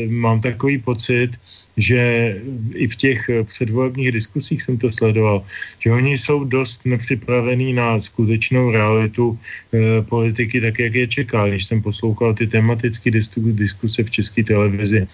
mám 0.09 0.41
takový 0.41 0.77
pocit, 0.77 1.39
že 1.77 2.35
i 2.75 2.87
v 2.87 2.95
těch 2.95 3.29
eh, 3.29 3.43
předvolebních 3.43 4.11
diskusích 4.11 4.61
jsem 4.61 4.77
to 4.77 4.91
sledoval, 4.91 5.43
že 5.79 5.91
oni 5.91 6.17
jsou 6.17 6.43
dost 6.43 6.85
nepřipravení 6.85 7.73
na 7.73 7.99
skutečnou 7.99 8.71
realitu 8.71 9.39
e, 9.73 10.01
politiky, 10.01 10.61
tak 10.61 10.79
jak 10.79 10.93
je 10.95 11.07
čekal. 11.07 11.49
Když 11.49 11.65
jsem 11.65 11.81
poslouchal 11.81 12.33
ty 12.33 12.47
tematické 12.47 13.11
diskuse 13.57 14.03
v 14.03 14.11
české 14.11 14.43
televizi 14.43 15.07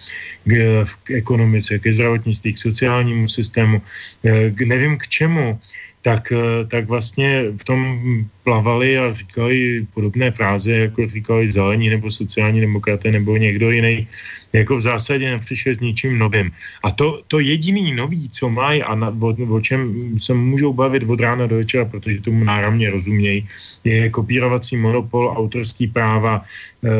k, 0.44 0.84
k 1.04 1.10
ekonomice, 1.10 1.78
ke 1.78 1.92
zdravotnictví, 1.92 2.52
k 2.52 2.58
sociálnímu 2.58 3.28
systému, 3.28 3.82
e, 4.24 4.50
k, 4.50 4.60
nevím 4.60 4.98
k 4.98 5.08
čemu, 5.08 5.58
tak, 6.02 6.32
tak 6.68 6.88
vlastně 6.88 7.44
v 7.60 7.64
tom 7.64 8.00
plavali 8.44 8.98
a 8.98 9.12
říkali 9.12 9.86
podobné 9.94 10.30
fráze, 10.30 10.72
jako 10.72 11.08
říkali 11.08 11.52
zelení 11.52 11.88
nebo 11.88 12.10
sociální 12.10 12.60
demokraté 12.60 13.12
nebo 13.12 13.36
někdo 13.36 13.70
jiný 13.70 14.08
jako 14.52 14.76
v 14.76 14.80
zásadě 14.80 15.30
nepřišel 15.30 15.74
s 15.74 15.80
ničím 15.80 16.18
novým. 16.18 16.50
A 16.84 16.90
to, 16.90 17.22
to 17.28 17.38
jediný 17.38 17.94
nový, 17.94 18.28
co 18.28 18.50
mají 18.50 18.82
a 18.82 18.94
na, 18.94 19.08
o, 19.20 19.30
o 19.30 19.60
čem 19.60 19.80
se 20.18 20.34
můžou 20.34 20.72
bavit 20.72 21.02
od 21.06 21.20
rána 21.20 21.46
do 21.46 21.56
večera, 21.56 21.84
protože 21.84 22.20
tomu 22.20 22.44
náramně 22.44 22.90
rozumějí, 22.90 23.48
je 23.84 24.10
kopírovací 24.10 24.76
monopol, 24.76 25.32
autorský 25.36 25.86
práva, 25.86 26.44
e, 26.84 26.90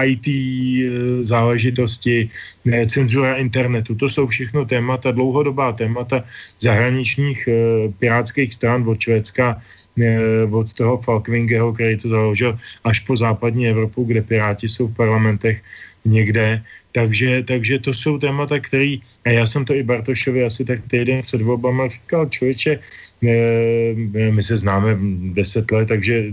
eh, 0.00 0.06
IT 0.06 0.26
eh, 0.26 1.24
záležitosti, 1.24 2.30
e, 2.66 2.86
cenzura 2.86 3.36
internetu. 3.36 3.94
To 3.94 4.08
jsou 4.08 4.26
všechno 4.26 4.64
témata, 4.64 5.10
dlouhodobá 5.10 5.72
témata 5.72 6.24
zahraničních 6.60 7.48
e, 7.48 7.52
pirátských 7.98 8.54
stran 8.54 8.88
od 8.88 9.00
Švédska 9.00 9.60
od 10.50 10.72
toho 10.78 11.02
Falkvingeho, 11.02 11.72
který 11.72 11.98
to 11.98 12.08
založil, 12.08 12.58
až 12.84 13.00
po 13.00 13.16
západní 13.16 13.68
Evropu, 13.68 14.04
kde 14.04 14.22
Piráti 14.22 14.68
jsou 14.68 14.86
v 14.86 14.94
parlamentech 14.94 15.62
někde. 16.04 16.62
Takže, 16.92 17.42
takže 17.42 17.78
to 17.78 17.94
jsou 17.94 18.18
témata, 18.18 18.58
který, 18.58 19.00
a 19.24 19.30
já 19.30 19.46
jsem 19.46 19.64
to 19.64 19.74
i 19.74 19.82
Bartošovi 19.82 20.44
asi 20.44 20.64
tak 20.64 20.80
týden 20.90 21.22
před 21.22 21.42
volbama 21.42 21.88
říkal, 21.88 22.26
člověče, 22.26 22.78
my 24.30 24.42
se 24.42 24.56
známe 24.56 24.98
deset 25.34 25.70
let, 25.70 25.88
takže 25.88 26.24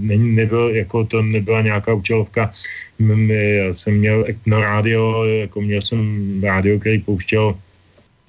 ne, 0.00 0.16
nebyl, 0.16 0.70
jako 0.74 1.04
to 1.04 1.22
nebyla 1.22 1.62
nějaká 1.62 1.94
účelovka. 1.94 2.52
Já 2.98 3.72
jsem 3.72 3.98
měl 3.98 4.26
no 4.46 4.60
rádio, 4.60 5.24
jako 5.24 5.60
měl 5.60 5.82
jsem 5.82 6.00
rádio, 6.42 6.78
který 6.78 6.98
pouštěl 6.98 7.54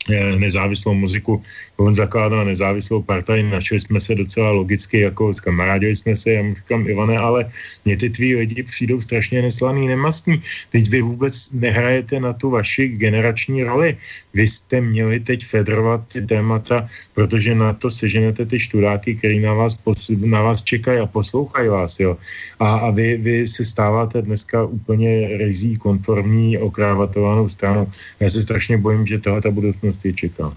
Eh, 0.06 0.36
nezávislou 0.38 0.94
muziku. 0.94 1.42
On 1.78 1.94
zakládal 1.94 2.46
nezávislou 2.46 3.02
partaj, 3.02 3.44
našli 3.44 3.80
jsme 3.80 4.00
se 4.00 4.16
docela 4.16 4.52
logicky, 4.52 5.00
jako 5.00 5.32
kamarádili 5.44 5.96
jsme 5.96 6.16
se, 6.16 6.32
já 6.32 6.44
mu 6.44 6.56
říkám, 6.56 6.88
Ivane, 6.88 7.18
ale 7.18 7.52
mě 7.86 7.98
ty 7.98 8.10
tví 8.10 8.36
lidi 8.36 8.64
přijdou 8.64 9.02
strašně 9.02 9.42
neslaný, 9.42 9.88
nemastní. 9.88 10.42
Teď 10.72 10.90
vy 10.90 11.02
vůbec 11.02 11.52
nehrajete 11.52 12.20
na 12.20 12.34
tu 12.34 12.50
vaši 12.50 12.88
generační 12.88 13.64
roli. 13.64 13.98
Vy 14.34 14.48
jste 14.48 14.82
měli 14.82 15.20
teď 15.20 15.46
federovat 15.46 16.02
ty 16.08 16.22
témata, 16.22 16.90
protože 17.14 17.56
na 17.56 17.74
to 17.74 17.92
seženete 17.92 18.46
ty 18.46 18.60
študáky, 18.60 19.16
který 19.16 19.40
na 19.40 19.54
vás, 19.54 19.78
na 20.20 20.42
vás 20.42 20.64
čekají 20.64 21.00
a 21.00 21.06
poslouchají 21.06 21.70
vás, 21.70 22.00
jo. 22.00 22.18
A, 22.60 22.76
a 22.76 22.92
vy, 22.92 23.18
vy 23.18 23.48
se 23.48 23.66
stáváte 23.66 24.22
dneska 24.22 24.64
úplně 24.64 25.38
rizí, 25.38 25.78
konformní, 25.78 26.58
okrávatovanou 26.58 27.50
stranou. 27.50 27.92
Já 28.20 28.30
se 28.30 28.42
strašně 28.42 28.78
bojím, 28.78 29.06
že 29.06 29.20
tohle 29.20 29.42
ta 29.42 29.52
budoucnost 29.52 30.06
je 30.06 30.14
čeká. 30.14 30.54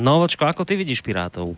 No, 0.00 0.24
Vočko, 0.24 0.48
ako 0.48 0.64
ty 0.64 0.80
vidíš 0.80 1.04
Pirátov? 1.04 1.52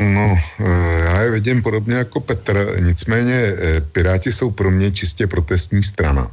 No, 0.00 0.26
eh, 0.58 1.00
já 1.04 1.20
je 1.20 1.30
vidím 1.30 1.62
podobně 1.62 1.94
jako 1.94 2.20
Petr, 2.20 2.80
nicméně 2.80 3.34
eh, 3.34 3.80
Piráti 3.80 4.32
jsou 4.32 4.50
pro 4.50 4.70
mě 4.70 4.90
čistě 4.90 5.26
protestní 5.26 5.82
strana, 5.82 6.32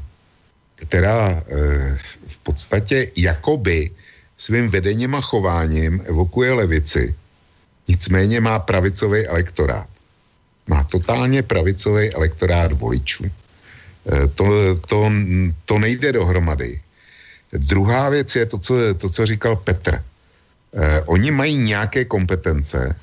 která 0.75 1.43
eh, 1.43 1.97
v 2.27 2.37
podstatě 2.37 3.11
jakoby 3.17 3.91
svým 4.37 4.69
vedením 4.69 5.15
a 5.15 5.21
chováním 5.21 6.01
evokuje 6.05 6.53
levici, 6.53 7.15
nicméně 7.87 8.41
má 8.41 8.59
pravicový 8.59 9.27
elektorát. 9.27 9.87
Má 10.67 10.83
totálně 10.83 11.43
pravicový 11.43 12.13
elektorát 12.13 12.71
voličů. 12.71 13.25
To, 14.35 14.45
to, 14.87 15.11
to 15.65 15.79
nejde 15.79 16.11
dohromady. 16.11 16.81
Druhá 17.53 18.09
věc 18.09 18.35
je 18.35 18.45
to, 18.45 18.57
co, 18.57 18.73
to, 18.97 19.09
co 19.09 19.25
říkal 19.25 19.55
Petr. 19.55 20.01
Eh, 20.73 21.01
oni 21.05 21.31
mají 21.31 21.57
nějaké 21.57 22.05
kompetence, 22.05 22.95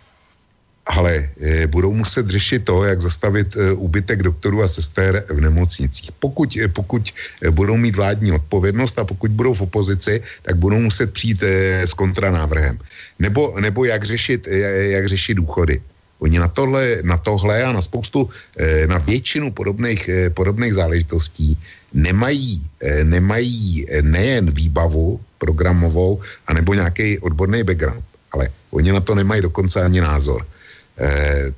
ale 0.86 1.28
eh, 1.40 1.66
budou 1.66 1.92
muset 1.92 2.24
řešit 2.28 2.64
to, 2.64 2.84
jak 2.84 3.00
zastavit 3.00 3.56
eh, 3.56 3.72
úbytek 3.72 4.22
doktorů 4.22 4.62
a 4.62 4.68
sester 4.68 5.24
v 5.28 5.40
nemocnicích. 5.40 6.12
Pokud, 6.16 6.56
eh, 6.56 6.68
pokud 6.68 7.12
eh, 7.42 7.50
budou 7.50 7.76
mít 7.76 7.96
vládní 7.96 8.32
odpovědnost 8.32 8.98
a 8.98 9.04
pokud 9.04 9.30
budou 9.30 9.54
v 9.54 9.68
opozici, 9.68 10.22
tak 10.42 10.56
budou 10.56 10.78
muset 10.78 11.12
přijít 11.12 11.42
eh, 11.42 11.84
s 11.84 11.92
kontranávrhem. 11.92 12.78
Nebo, 13.18 13.52
nebo 13.60 13.84
jak, 13.84 14.04
řešit, 14.04 14.48
eh, 14.48 14.96
jak 14.96 15.08
řešit 15.08 15.34
důchody. 15.34 15.82
Oni 16.18 16.38
na 16.38 16.48
tohle, 16.48 16.98
na 17.02 17.16
tohle 17.18 17.62
a 17.62 17.72
na 17.72 17.82
spoustu, 17.82 18.30
eh, 18.58 18.86
na 18.86 18.98
většinu 18.98 19.52
podobných, 19.52 20.08
eh, 20.08 20.30
podobných 20.30 20.74
záležitostí 20.74 21.58
nemají, 21.92 22.62
eh, 22.82 23.04
nemají 23.04 23.86
nejen 24.02 24.50
výbavu 24.50 25.20
programovou, 25.38 26.20
anebo 26.46 26.74
nějaký 26.74 27.18
odborný 27.18 27.62
background, 27.62 28.04
ale 28.32 28.50
oni 28.70 28.92
na 28.92 29.00
to 29.00 29.14
nemají 29.14 29.42
dokonce 29.42 29.82
ani 29.82 30.00
názor. 30.00 30.46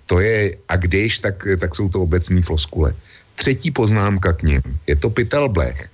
To 0.07 0.21
je, 0.21 0.53
a 0.69 0.77
když, 0.77 1.25
tak, 1.25 1.49
tak 1.57 1.73
jsou 1.75 1.89
to 1.89 2.05
obecní 2.05 2.45
floskule. 2.45 2.93
Třetí 3.41 3.73
poznámka 3.73 4.37
k 4.37 4.43
ním. 4.43 4.63
Je 4.85 4.97
to 4.97 5.09
pytel 5.09 5.49
blech 5.49 5.89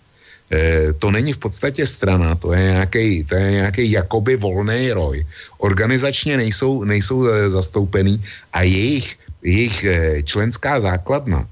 Eh, 0.53 0.93
to 0.99 1.11
není 1.11 1.33
v 1.33 1.39
podstatě 1.39 1.87
strana, 1.87 2.35
to 2.35 2.53
je 2.53 2.63
nějaký, 2.63 3.25
to 3.25 3.35
je 3.35 3.51
nějaký 3.51 3.91
jakoby 3.91 4.37
volný 4.37 4.93
roj. 4.93 5.27
Organizačně 5.59 6.37
nejsou, 6.37 6.85
nejsou 6.85 7.27
eh, 7.27 7.51
zastoupený 7.51 8.23
a 8.53 8.63
jejich, 8.63 9.19
jejich 9.43 9.85
eh, 9.85 10.23
členská 10.23 10.81
základna 10.81 11.49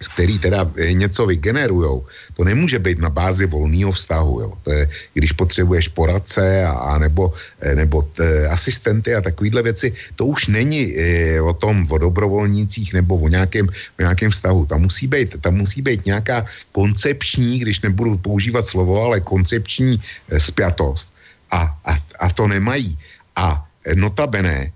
z 0.00 0.08
který 0.08 0.38
teda 0.38 0.70
něco 0.92 1.26
vygenerujou, 1.26 2.06
to 2.34 2.44
nemůže 2.44 2.78
být 2.78 2.98
na 2.98 3.10
bázi 3.10 3.46
volného 3.46 3.92
vztahu. 3.92 4.40
Jo. 4.40 4.50
To 4.62 4.70
je, 4.72 4.88
když 5.14 5.32
potřebuješ 5.32 5.88
poradce 5.88 6.64
a, 6.64 6.70
a 6.70 6.98
nebo, 6.98 7.34
eh, 7.60 7.74
nebo 7.74 8.02
t, 8.02 8.22
eh, 8.22 8.46
asistenty 8.48 9.14
a 9.14 9.20
takovéhle 9.20 9.62
věci, 9.62 9.92
to 10.14 10.26
už 10.26 10.46
není 10.46 10.94
e, 10.94 11.40
o 11.42 11.52
tom 11.52 11.86
o 11.90 11.98
dobrovolnících 11.98 12.94
nebo 12.94 13.18
o 13.18 13.28
nějakém, 13.28 13.66
o 13.98 14.00
nějakém 14.02 14.30
vztahu. 14.30 14.66
Tam 14.66 14.86
musí, 14.86 15.06
být, 15.06 15.42
tam 15.42 15.54
musí 15.54 15.82
být 15.82 16.06
nějaká 16.06 16.46
koncepční, 16.72 17.58
když 17.58 17.80
nebudu 17.80 18.18
používat 18.18 18.66
slovo, 18.66 19.02
ale 19.02 19.20
koncepční 19.20 19.98
e, 20.30 20.40
spjatost. 20.40 21.10
A, 21.50 21.74
a, 21.84 21.92
a 22.20 22.26
to 22.32 22.46
nemají. 22.46 22.98
A 23.36 23.64
notabene 23.94 24.72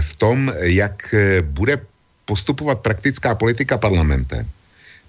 v 0.00 0.12
tom, 0.16 0.48
jak 0.62 1.14
bude 1.42 1.76
postupovat 2.26 2.80
praktická 2.82 3.34
politika 3.34 3.78
parlamentem, 3.78 4.46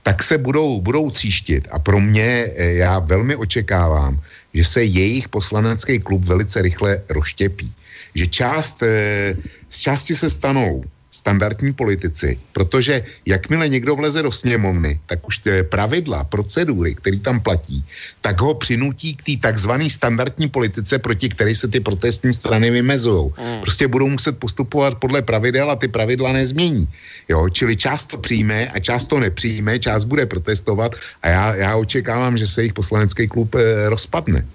tak 0.03 0.23
se 0.23 0.37
budou, 0.37 0.81
budou 0.81 1.11
tříštit. 1.11 1.67
A 1.71 1.79
pro 1.79 1.99
mě, 1.99 2.47
eh, 2.55 2.73
já 2.79 2.99
velmi 2.99 3.35
očekávám, 3.35 4.21
že 4.53 4.63
se 4.65 4.83
jejich 4.83 5.27
poslanecký 5.27 5.99
klub 5.99 6.23
velice 6.23 6.61
rychle 6.61 7.01
rozštěpí. 7.09 7.73
Že 8.15 8.25
část, 8.27 8.77
eh, 8.83 9.35
z 9.69 9.77
části 9.79 10.15
se 10.15 10.29
stanou 10.29 10.83
standardní 11.11 11.73
politici, 11.73 12.39
protože 12.53 13.03
jakmile 13.25 13.69
někdo 13.69 13.95
vleze 13.95 14.21
do 14.21 14.31
sněmovny, 14.31 14.99
tak 15.05 15.27
už 15.27 15.37
ty 15.37 15.63
pravidla, 15.63 16.23
procedury, 16.23 16.95
které 16.95 17.19
tam 17.19 17.39
platí, 17.39 17.83
tak 18.21 18.41
ho 18.41 18.53
přinutí 18.53 19.15
k 19.15 19.23
té 19.23 19.33
takzvané 19.41 19.89
standardní 19.89 20.49
politice, 20.49 20.99
proti 20.99 21.29
které 21.29 21.55
se 21.55 21.67
ty 21.67 21.79
protestní 21.79 22.33
strany 22.33 22.69
vymezují. 22.69 23.31
Mm. 23.39 23.61
Prostě 23.61 23.87
budou 23.87 24.07
muset 24.07 24.37
postupovat 24.39 24.97
podle 24.99 25.21
pravidel 25.21 25.71
a 25.71 25.75
ty 25.75 25.87
pravidla 25.87 26.31
nezmění. 26.31 26.87
Jo, 27.29 27.49
čili 27.49 27.75
část 27.75 28.07
to 28.07 28.17
přijme 28.17 28.67
a 28.69 28.79
část 28.79 29.05
to 29.05 29.19
nepřijme, 29.19 29.79
část 29.79 30.05
bude 30.05 30.25
protestovat 30.25 30.95
a 31.23 31.27
já, 31.27 31.55
já 31.55 31.75
očekávám, 31.75 32.37
že 32.37 32.47
se 32.47 32.61
jejich 32.61 32.73
poslanecký 32.73 33.27
klub 33.27 33.55
e, 33.55 33.89
rozpadne. 33.89 34.45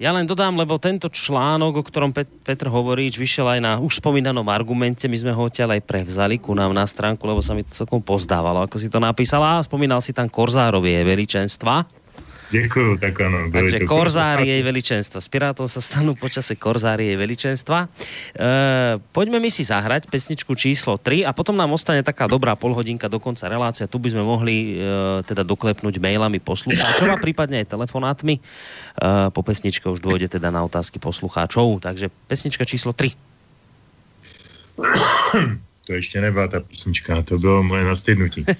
Ja 0.00 0.10
len 0.10 0.24
dodám, 0.24 0.56
lebo 0.56 0.80
tento 0.80 1.12
článok, 1.12 1.78
o 1.78 1.86
ktorom 1.86 2.16
Pet- 2.16 2.32
Petr 2.42 2.66
Hovorič 2.72 3.20
vyšiel 3.20 3.58
aj 3.58 3.60
na 3.60 3.72
už 3.78 4.00
spomínanom 4.00 4.48
argumente, 4.48 5.04
my 5.06 5.14
sme 5.14 5.32
ho 5.36 5.46
odtiaľ 5.46 5.78
aj 5.78 5.86
prevzali 5.86 6.40
ku 6.40 6.56
nám 6.56 6.72
na 6.72 6.88
stránku, 6.88 7.22
lebo 7.22 7.38
sa 7.38 7.52
mi 7.52 7.62
to 7.62 7.70
celkom 7.76 8.02
pozdávalo, 8.02 8.66
ako 8.66 8.80
si 8.80 8.88
to 8.90 8.98
napísala. 8.98 9.62
Spomínal 9.62 10.00
si 10.02 10.16
tam 10.16 10.26
Korzárovie 10.32 11.04
veličenstva 11.06 12.01
Děkuju, 12.52 13.00
tak 13.00 13.16
ano. 13.20 13.48
Takže 13.48 13.78
to 13.80 13.88
korzári 13.88 14.44
jej 14.44 14.60
veličenstva. 14.60 15.24
Z 15.24 15.28
Pirátov 15.32 15.72
sa 15.72 15.80
stanú 15.80 16.12
počase 16.12 16.52
korzári 16.52 17.08
jej 17.08 17.16
veličenstva. 17.16 17.88
E, 17.88 19.00
poďme 19.08 19.40
mi 19.40 19.48
si 19.48 19.64
zahrať 19.64 20.12
pesničku 20.12 20.52
číslo 20.52 21.00
3 21.00 21.24
a 21.24 21.32
potom 21.32 21.56
nám 21.56 21.72
ostane 21.72 22.04
taká 22.04 22.28
dobrá 22.28 22.52
polhodinka 22.52 23.08
do 23.08 23.16
konca 23.16 23.48
relácia. 23.48 23.88
Tu 23.88 23.96
by 23.96 24.12
sme 24.12 24.20
mohli 24.20 24.76
e, 24.76 24.84
teda 25.24 25.48
doklepnúť 25.48 25.96
mailami 25.96 26.44
poslucháčov 26.44 27.08
a 27.08 27.16
prípadne 27.16 27.64
aj 27.64 27.72
telefonátmi. 27.72 28.36
E, 28.36 28.40
po 29.32 29.40
pesničke 29.40 29.88
už 29.88 30.04
dôjde 30.04 30.36
teda 30.36 30.52
na 30.52 30.60
otázky 30.60 31.00
poslucháčov. 31.00 31.80
Takže 31.80 32.12
pesnička 32.28 32.68
číslo 32.68 32.92
3. 32.92 33.16
To 35.86 35.92
ještě 35.92 36.20
nebyla 36.20 36.48
ta 36.48 36.60
písnička, 36.60 37.22
to 37.22 37.38
bylo 37.38 37.62
moje 37.62 37.84
nastydnutí. 37.84 38.44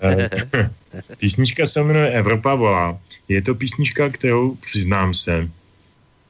Eh, 0.00 0.30
písnička 1.18 1.66
se 1.66 1.82
jmenuje 1.82 2.10
Evropa 2.10 2.54
volá. 2.54 2.98
Je 3.28 3.42
to 3.42 3.54
písnička, 3.54 4.08
kterou, 4.08 4.54
přiznám 4.54 5.14
se, 5.14 5.48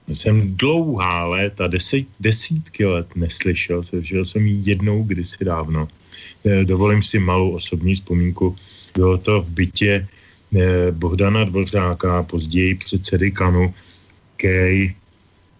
jsem 0.08 0.56
dlouhá 0.56 1.26
léta, 1.26 1.66
deset, 1.66 2.06
desítky 2.20 2.84
let 2.84 3.06
neslyšel. 3.16 3.82
Slyšel 3.82 4.24
jsem 4.24 4.46
ji 4.46 4.70
jednou 4.70 5.02
kdysi 5.02 5.44
dávno. 5.44 5.88
Eh, 6.44 6.64
dovolím 6.64 7.02
si 7.02 7.18
malou 7.18 7.50
osobní 7.50 7.94
vzpomínku. 7.94 8.56
Bylo 8.94 9.18
to 9.18 9.42
v 9.42 9.50
bytě 9.50 10.06
eh, 10.56 10.90
Bohdana 10.90 11.44
Dvořáka, 11.44 12.22
později 12.22 12.74
předsedy 12.74 13.30
Kanu, 13.30 13.74
který 14.36 14.94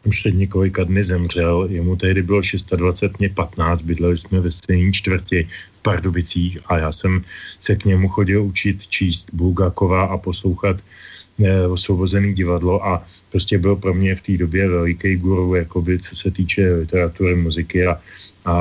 už 0.04 0.20
před 0.20 0.34
několika 0.34 0.84
dny 0.84 1.04
zemřel, 1.04 1.66
jemu 1.70 1.96
tehdy 1.96 2.22
bylo 2.22 2.40
26, 2.76 3.18
mě 3.18 3.28
15, 3.28 3.82
bydleli 3.82 4.16
jsme 4.16 4.40
ve 4.40 4.50
stejné 4.50 4.92
čtvrti 4.92 5.48
v 5.78 5.82
Pardubicích 5.82 6.58
a 6.66 6.78
já 6.78 6.92
jsem 6.92 7.24
se 7.60 7.76
k 7.76 7.84
němu 7.84 8.08
chodil 8.08 8.42
učit 8.44 8.86
číst 8.86 9.28
Bulgakova 9.32 10.04
a 10.04 10.16
poslouchat 10.18 10.76
eh, 11.44 11.66
osvobozený 11.66 12.34
divadlo 12.34 12.86
a 12.86 13.04
prostě 13.30 13.58
byl 13.58 13.76
pro 13.76 13.94
mě 13.94 14.14
v 14.14 14.22
té 14.22 14.32
době 14.36 14.68
veliký 14.68 15.16
guru, 15.16 15.54
jakoby, 15.54 15.98
co 15.98 16.16
se 16.16 16.30
týče 16.30 16.74
literatury, 16.74 17.34
muziky 17.34 17.86
a, 17.86 17.98
a, 18.44 18.54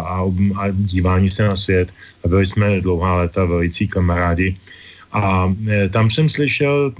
a, 0.00 0.16
a 0.56 0.64
dívání 0.70 1.28
se 1.28 1.42
na 1.42 1.56
svět. 1.56 1.88
A 2.24 2.28
byli 2.28 2.46
jsme 2.46 2.80
dlouhá 2.80 3.16
léta 3.16 3.44
velicí 3.44 3.88
kamarádi. 3.88 4.56
A 5.12 5.50
e, 5.66 5.88
tam 5.88 6.10
jsem 6.10 6.28
slyšel, 6.28 6.94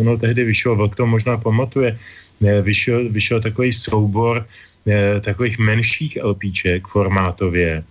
ono 0.00 0.18
tehdy 0.18 0.44
vyšlo, 0.44 0.76
Vlk 0.76 0.94
to 0.94 1.06
možná 1.06 1.36
pamatuje, 1.36 1.98
vyšel, 2.40 3.08
vyšel 3.08 3.42
takový 3.42 3.72
soubor 3.72 4.46
eh, 4.86 5.20
takových 5.20 5.58
menších 5.58 6.18
LPček 6.22 6.86
formátově, 6.86 7.84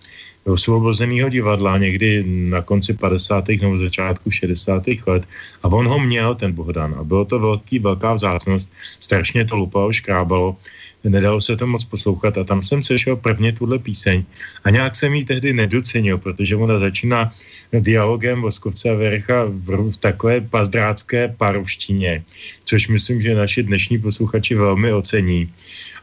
osvobozeného 0.48 1.30
divadla 1.30 1.78
někdy 1.78 2.24
na 2.28 2.61
konci 2.61 2.94
50. 2.94 3.48
nebo 3.61 3.78
začátku 3.78 4.32
60. 4.32 4.84
let 5.07 5.24
a 5.64 5.68
on 5.68 5.88
ho 5.88 5.99
měl, 5.99 6.36
ten 6.36 6.52
Bohdan, 6.52 6.95
a 6.99 7.03
bylo 7.03 7.26
to 7.26 7.40
velký, 7.40 7.80
velká 7.80 8.14
vzácnost, 8.14 8.72
strašně 8.99 9.45
to 9.45 9.56
lupalo, 9.56 9.91
škrábalo, 9.91 10.56
nedalo 11.03 11.41
se 11.41 11.57
to 11.57 11.68
moc 11.68 11.86
poslouchat 11.86 12.38
a 12.38 12.44
tam 12.44 12.64
jsem 12.64 12.84
sešel 12.84 13.15
prvně 13.15 13.53
tuhle 13.53 13.80
píseň 13.80 14.24
a 14.64 14.69
nějak 14.69 14.95
jsem 14.95 15.14
ji 15.14 15.26
tehdy 15.26 15.53
nedocenil, 15.53 16.18
protože 16.18 16.56
ona 16.56 16.80
začíná 16.80 17.34
dialogem 17.74 18.41
Voskovce 18.41 18.90
a 18.90 18.94
Verecha 18.94 19.45
v, 19.45 19.91
v 19.91 19.98
takové 19.98 20.41
pazdrácké 20.41 21.36
paruštině, 21.38 22.24
což 22.65 22.88
myslím, 22.88 23.22
že 23.22 23.36
naši 23.36 23.64
dnešní 23.64 23.99
posluchači 23.99 24.56
velmi 24.56 24.94
ocení. 24.94 25.52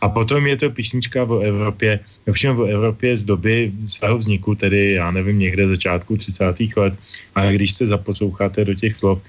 A 0.01 0.09
potom 0.09 0.47
je 0.47 0.57
to 0.57 0.71
písnička 0.71 1.25
o 1.25 1.41
Evropě, 1.41 2.01
ovšem 2.29 2.59
o 2.61 2.65
Evropě 2.65 3.17
z 3.17 3.25
doby 3.25 3.73
svého 3.87 4.19
vzniku, 4.19 4.55
tedy 4.55 4.93
já 4.93 5.11
nevím, 5.11 5.39
někde 5.39 5.69
začátku 5.69 6.17
30. 6.17 6.45
let, 6.77 6.95
a 7.35 7.51
když 7.51 7.73
se 7.73 7.87
zaposloucháte 7.87 8.65
do 8.65 8.75
těch 8.75 8.97
slov, 8.97 9.23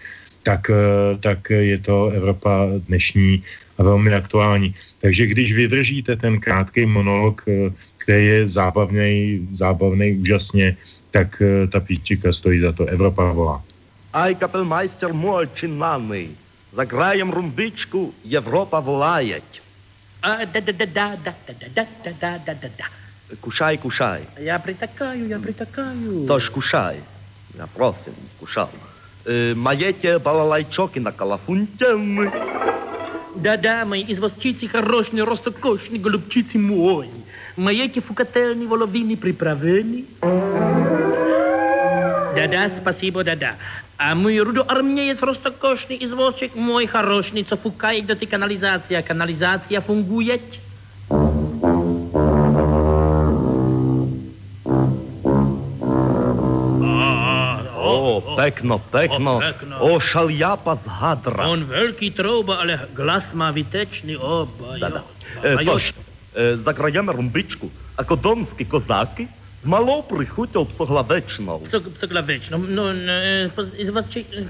tak, 0.45 0.69
tak 1.19 1.49
je 1.49 1.77
to 1.81 2.13
Evropa 2.13 2.69
dnešní 2.85 3.43
a 3.77 3.83
velmi 3.83 4.13
aktuální. 4.13 4.75
Takže 5.01 5.25
když 5.25 5.53
vydržíte 5.53 6.15
ten 6.15 6.39
krátký 6.39 6.85
monolog, 6.85 7.41
který 7.97 8.25
je 8.25 8.47
zábavný, 8.47 9.41
zábavný 9.53 10.21
úžasně, 10.21 10.77
tak 11.11 11.41
ta 11.71 11.79
píčika 11.79 12.33
stojí 12.33 12.59
za 12.59 12.71
to. 12.71 12.85
Evropa 12.85 13.31
volá. 13.31 13.63
Aj 14.13 14.35
kapelmajster 14.35 15.13
můj 15.13 15.49
činnány, 15.53 16.29
zagrajem 16.71 17.31
rumbičku, 17.31 18.13
Evropa 18.31 18.79
volajeť. 18.79 19.65
Kušaj, 23.41 23.77
kušaj. 23.77 24.21
Já 24.39 24.59
pritakaju, 24.59 25.27
já 25.27 25.39
pritakaju. 25.39 26.27
Tož 26.27 26.49
kušaj. 26.49 26.95
Já 27.57 27.67
prosím, 27.67 28.13
kušaj. 28.39 28.84
просим, 29.24 29.24
кушал. 29.24 29.26
Е, 29.26 29.54
маєте 29.54 30.18
балалайчоки 30.18 31.00
на 31.00 31.12
калафунте? 31.12 31.96
Да-да, 33.36 33.84
мои 33.84 34.04
извозчицы 34.08 34.68
хорошие, 34.68 35.24
ростокошные, 35.24 36.00
голубчицы 36.00 36.58
мои. 36.58 37.08
Маєте 37.56 38.00
фукательные, 38.00 38.66
воловины 38.66 39.16
приправлены? 39.16 40.04
Да-да, 42.34 42.70
спасибо, 42.76 43.24
да-да. 43.24 43.54
А 43.98 44.14
мой 44.14 44.40
Рудо 44.40 44.64
армия 44.66 45.08
есть 45.08 45.22
ростокошный 45.22 45.98
извозчик, 46.00 46.54
мой 46.54 46.86
хороший, 46.86 47.42
co 47.42 47.56
фукает 47.56 48.06
до 48.06 48.14
ты 48.14 48.26
канализация. 48.26 49.02
Канализация 49.02 49.80
фунгует. 49.80 50.42
O, 58.17 58.35
pekno, 58.35 58.79
pekno. 58.79 59.37
O, 59.37 59.39
pekno. 59.39 59.75
o 59.79 59.99
szaljapa 59.99 60.75
z 60.75 60.87
hadra. 60.87 61.47
On 61.47 61.65
wielki 61.65 62.11
trouba, 62.11 62.57
ale 62.57 62.79
glas 62.95 63.23
ma 63.33 63.51
witeczny, 63.51 64.19
o, 64.19 64.47
bajota. 64.59 65.01
E, 65.43 65.65
Toż, 65.65 65.93
e, 66.35 66.57
zagrajemy 66.57 67.13
rumbiczku, 67.13 67.69
a 67.97 68.03
kodonski 68.03 68.65
kozaki 68.65 69.27
z 69.63 69.65
malopry 69.65 70.25
hutą 70.25 70.65
psoglaweczną. 70.65 71.59
Pso, 71.59 71.81
psoglaweczną, 71.81 72.57
no, 72.57 72.83
no 72.93 73.13
e, 73.13 73.49
po, 73.55 73.63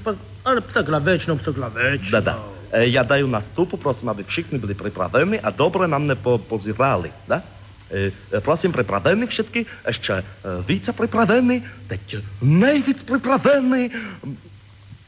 po, 0.03 0.13
ale 0.43 0.61
psoglaweczną, 0.61 1.37
psoglaweczną. 1.37 2.11
Da, 2.11 2.21
da. 2.21 2.35
E, 2.73 2.87
ja 2.89 3.03
dаю 3.03 3.27
наступу, 3.27 3.77
просимо, 3.77 4.11
аби 4.11 4.23
всіх 4.27 4.51
не 4.51 4.59
були 4.59 4.73
приправлені, 4.73 5.39
а 5.43 5.51
добре 5.51 5.87
нам 5.87 6.07
не 6.07 6.15
позирали, 6.15 7.09
да? 7.27 7.41
E, 7.91 8.41
prosím, 8.41 8.71
připravený 8.71 9.27
všetky, 9.27 9.65
ještě 9.87 10.13
e, 10.13 10.23
více 10.67 10.93
připravený, 10.93 11.63
teď 11.87 12.15
nejvíc 12.41 13.03
připravený. 13.03 13.91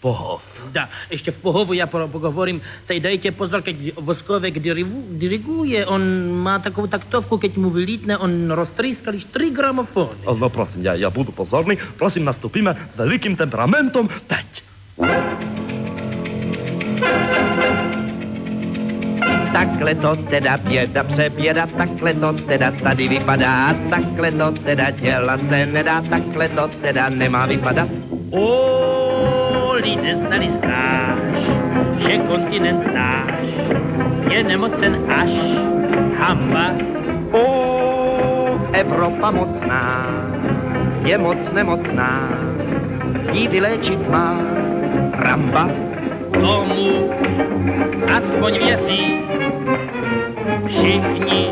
Pohov. 0.01 0.41
Da, 0.71 0.89
ještě 1.09 1.31
v 1.31 1.41
pohovu 1.41 1.73
já 1.73 1.87
pohovorím. 1.87 2.61
teď 2.85 3.03
dejte 3.03 3.31
pozor, 3.31 3.61
keď 3.61 3.75
Voskovek 3.95 4.59
diriguje, 5.09 5.85
on 5.85 6.31
má 6.31 6.59
takovou 6.59 6.87
taktovku, 6.87 7.37
keď 7.37 7.57
mu 7.57 7.69
vylítne, 7.69 8.17
on 8.17 8.51
roztrýskal 8.51 9.13
již 9.13 9.23
tři 9.23 9.49
gramofony. 9.49 10.21
No 10.39 10.49
prosím, 10.49 10.83
já, 10.85 10.93
já 10.93 11.09
budu 11.09 11.31
pozorný, 11.31 11.77
prosím, 11.97 12.25
nastupíme 12.25 12.77
s 12.93 12.95
velikým 12.95 13.35
temperamentem 13.35 14.09
teď. 14.27 14.45
thank 16.97 17.51
you 17.51 17.56
Takhle 19.53 19.95
to 19.95 20.15
teda 20.15 20.57
běda 20.57 21.03
přeběda, 21.03 21.68
takhle 21.78 22.14
to 22.14 22.34
teda 22.34 22.72
tady 22.72 23.07
vypadá, 23.07 23.76
takhle 23.90 24.32
to 24.32 24.52
teda 24.52 24.90
dělat 24.90 25.40
se 25.48 25.65
nedá, 25.65 26.02
takhle 26.10 26.49
to 26.49 26.68
teda 26.82 27.10
nemá 27.10 27.45
vypadat. 27.45 27.88
O, 28.32 29.74
lidé 29.74 30.15
znali 30.28 30.49
stráž, 30.57 31.18
že 31.98 32.18
kontinent 32.18 32.94
náš 32.94 33.28
je 34.30 34.44
nemocen 34.44 34.98
až 35.10 35.32
hamba. 36.19 36.72
O, 37.32 37.44
Evropa 38.74 39.32
mocná, 39.32 40.06
je 41.06 41.18
moc 41.18 41.52
nemocná, 41.52 42.30
jí 43.32 43.48
vyléčit 43.48 44.10
má 44.10 44.38
ramba. 45.14 45.69
Tomu 46.41 47.09
aspoň 48.18 48.53
věří 48.57 49.19
všichni 50.68 51.51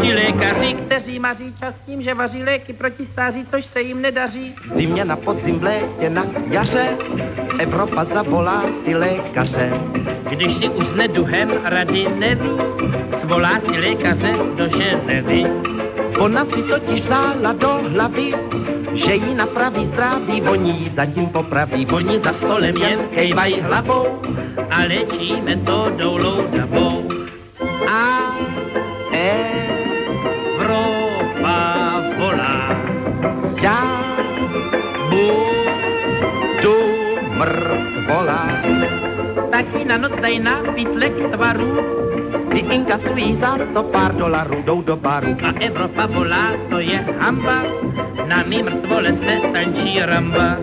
ti 0.00 0.14
lékaři, 0.14 0.74
kteří 0.74 1.18
maří 1.18 1.54
čas 1.60 1.74
tím, 1.86 2.02
že 2.02 2.14
vaří 2.14 2.42
léky 2.42 2.72
proti 2.72 3.06
stáří, 3.06 3.46
což 3.50 3.64
se 3.66 3.80
jim 3.80 4.02
nedaří. 4.02 4.54
Zimě 4.74 5.04
na 5.04 5.16
podzim, 5.16 5.58
v 5.58 5.62
létě 5.62 6.10
na 6.10 6.26
jaře, 6.50 6.86
Evropa 7.58 8.04
zavolá 8.04 8.64
si 8.84 8.94
lékaře. 8.94 9.70
Když 10.30 10.56
si 10.56 10.68
už 10.68 10.86
neduhem 10.96 11.50
rady 11.64 12.06
neví, 12.18 12.50
svolá 13.20 13.60
si 13.60 13.70
lékaře 13.70 14.32
do 14.56 14.68
Ženevy. 14.68 15.44
Ona 16.20 16.44
si 16.52 16.60
totiž 16.68 17.00
vzala 17.00 17.56
do 17.56 17.80
hlavy, 17.96 18.36
že 18.92 19.14
jí 19.14 19.34
napraví 19.34 19.86
zdraví, 19.86 20.40
voní 20.40 20.92
zatím 20.94 21.26
popraví, 21.26 21.88
voní 21.88 22.20
za 22.20 22.32
stolem 22.32 22.76
jen 22.76 23.00
kejvaj 23.08 23.60
hlavou 23.60 24.20
a 24.70 24.84
léčíme 24.84 25.56
to 25.64 25.92
doulou 25.96 26.44
dabou. 26.52 27.08
A 27.88 28.36
Evropa 30.60 31.58
volá. 32.20 32.76
Já 33.62 33.80
budu 35.08 36.76
mrtvola. 37.32 38.44
Taky 39.50 39.84
na 39.88 39.96
noc 39.96 40.12
dej 40.20 40.38
na 40.38 40.60
pytlek 40.74 41.16
tvaru, 41.32 41.80
Ty 42.60 42.74
inkasují 42.76 43.36
za 43.40 43.56
to 43.74 43.82
pár 43.82 44.14
dolarů, 44.14 44.62
jdou 44.62 44.82
do 44.82 44.96
baru. 44.96 45.36
a 45.42 45.52
Evropa 45.60 46.06
volá, 46.06 46.52
to 46.68 46.78
je 46.78 47.00
hamba, 47.18 47.62
na 48.28 48.42
mý 48.42 48.62
mrtvole 48.62 49.16
se 49.16 49.48
tančí 49.52 50.00
ramba. 50.04 50.56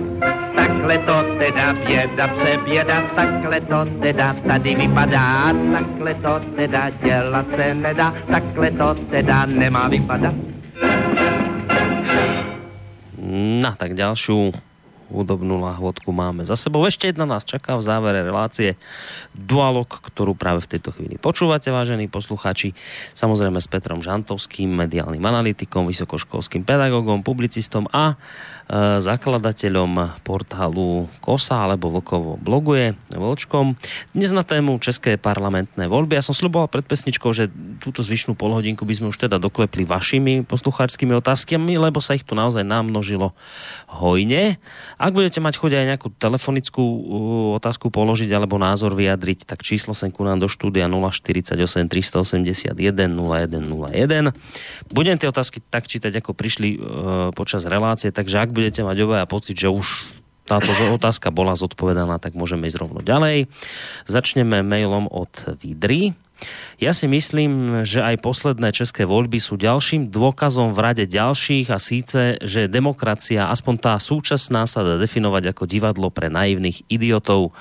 Takhle 0.55 0.97
to 0.97 1.23
teda 1.37 1.73
běda 1.73 2.27
přeběda, 2.27 3.01
takhle 3.15 3.61
to 3.61 3.85
teda 4.01 4.35
tady 4.47 4.75
vypadá, 4.75 5.53
takhle 5.73 6.13
to 6.13 6.41
teda 6.55 6.89
dělat 6.89 7.45
se 7.55 7.73
nedá, 7.73 8.13
takhle 8.31 8.71
to 8.71 8.95
teda 9.09 9.45
nemá 9.45 9.87
vypadat. 9.87 10.33
No, 13.61 13.73
tak 13.77 13.93
ďalšiu 13.93 14.53
hudobnú 15.07 15.59
lahvodku 15.59 16.11
máme 16.11 16.43
za 16.43 16.59
sebou. 16.59 16.83
Ešte 16.83 17.11
jedna 17.11 17.23
nás 17.23 17.47
čaká 17.47 17.75
v 17.79 17.83
závere 17.83 18.23
relácie 18.23 18.75
Dualog, 19.31 19.87
ktorú 19.87 20.35
práve 20.35 20.63
v 20.63 20.77
tejto 20.77 20.91
chvíli 20.95 21.15
počúvate, 21.19 21.71
vážení 21.71 22.11
posluchači. 22.11 22.75
Samozrejme 23.15 23.59
s 23.59 23.67
Petrom 23.71 24.03
Žantovským, 24.03 24.67
mediálnym 24.67 25.23
analytikom, 25.23 25.87
vysokoškolským 25.87 26.67
pedagogom, 26.67 27.23
publicistom 27.23 27.87
a 27.91 28.19
zakladateľom 28.75 30.19
portálu 30.27 31.07
Kosa 31.23 31.63
alebo 31.63 31.87
Vlkovo 31.87 32.35
bloguje 32.35 32.99
Vlčkom. 33.15 33.79
Dnes 34.11 34.35
na 34.35 34.43
tému 34.43 34.75
České 34.83 35.15
parlamentné 35.15 35.87
voľby. 35.87 36.19
Ja 36.19 36.23
som 36.23 36.35
sluboval 36.35 36.67
pred 36.67 36.83
pesničkou, 36.83 37.31
že 37.31 37.47
túto 37.79 38.03
zvyšnú 38.03 38.35
polhodinku 38.35 38.83
by 38.83 38.93
sme 38.99 39.07
už 39.15 39.23
teda 39.23 39.39
doklepli 39.39 39.87
vašimi 39.87 40.43
poslucháčskými 40.43 41.15
otázkami, 41.15 41.79
lebo 41.79 42.03
sa 42.03 42.19
ich 42.19 42.27
tu 42.27 42.35
naozaj 42.35 42.67
namnožilo 42.67 43.31
hojne. 43.87 44.59
Ak 44.99 45.15
budete 45.15 45.39
mať 45.39 45.55
chuť 45.63 45.71
aj 45.71 45.85
nejakú 45.95 46.07
telefonickú 46.19 46.83
uh, 46.83 46.99
otázku 47.63 47.87
položiť 47.87 48.27
alebo 48.35 48.59
názor 48.59 48.99
vyjadriť, 48.99 49.47
tak 49.47 49.63
číslo 49.63 49.95
sem 49.95 50.11
ku 50.11 50.27
nám 50.27 50.43
do 50.43 50.51
štúdia 50.51 50.91
048 50.91 51.55
381 51.87 52.75
0101. 52.75 54.35
Budem 54.91 55.15
tie 55.15 55.31
otázky 55.31 55.63
tak 55.63 55.87
čítať, 55.87 56.19
ako 56.19 56.35
prišli 56.35 56.69
uh, 56.75 56.79
počas 57.31 57.63
relácie, 57.63 58.11
takže 58.11 58.43
ak 58.43 58.56
budete 58.57 58.81
mať 58.81 58.97
obaja 59.05 59.29
pocit, 59.29 59.53
že 59.53 59.69
už 59.69 60.09
táto 60.49 60.73
otázka 60.89 61.29
bola 61.29 61.53
zodpovedaná, 61.53 62.17
tak 62.17 62.33
môžeme 62.33 62.65
ísť 62.65 62.81
rovno 62.81 63.03
ďalej. 63.05 63.45
Začneme 64.09 64.65
mailom 64.65 65.05
od 65.11 65.29
Vidry. 65.61 66.17
Ja 66.77 66.93
si 66.93 67.09
myslím, 67.09 67.83
že 67.85 68.05
aj 68.05 68.21
posledné 68.21 68.69
české 68.69 69.09
voľby 69.09 69.41
sú 69.41 69.57
ďalším 69.57 70.13
dôkazom 70.13 70.73
v 70.73 70.79
rade 70.81 71.05
ďalších 71.09 71.67
a 71.73 71.81
síce, 71.81 72.37
že 72.45 72.69
demokracia, 72.69 73.49
aspoň 73.49 73.75
tá 73.81 73.93
súčasná, 73.97 74.69
sa 74.69 74.85
dá 74.85 75.01
definovať 75.01 75.53
ako 75.53 75.63
divadlo 75.65 76.13
pre 76.13 76.29
naivných 76.29 76.85
idiotov. 76.87 77.57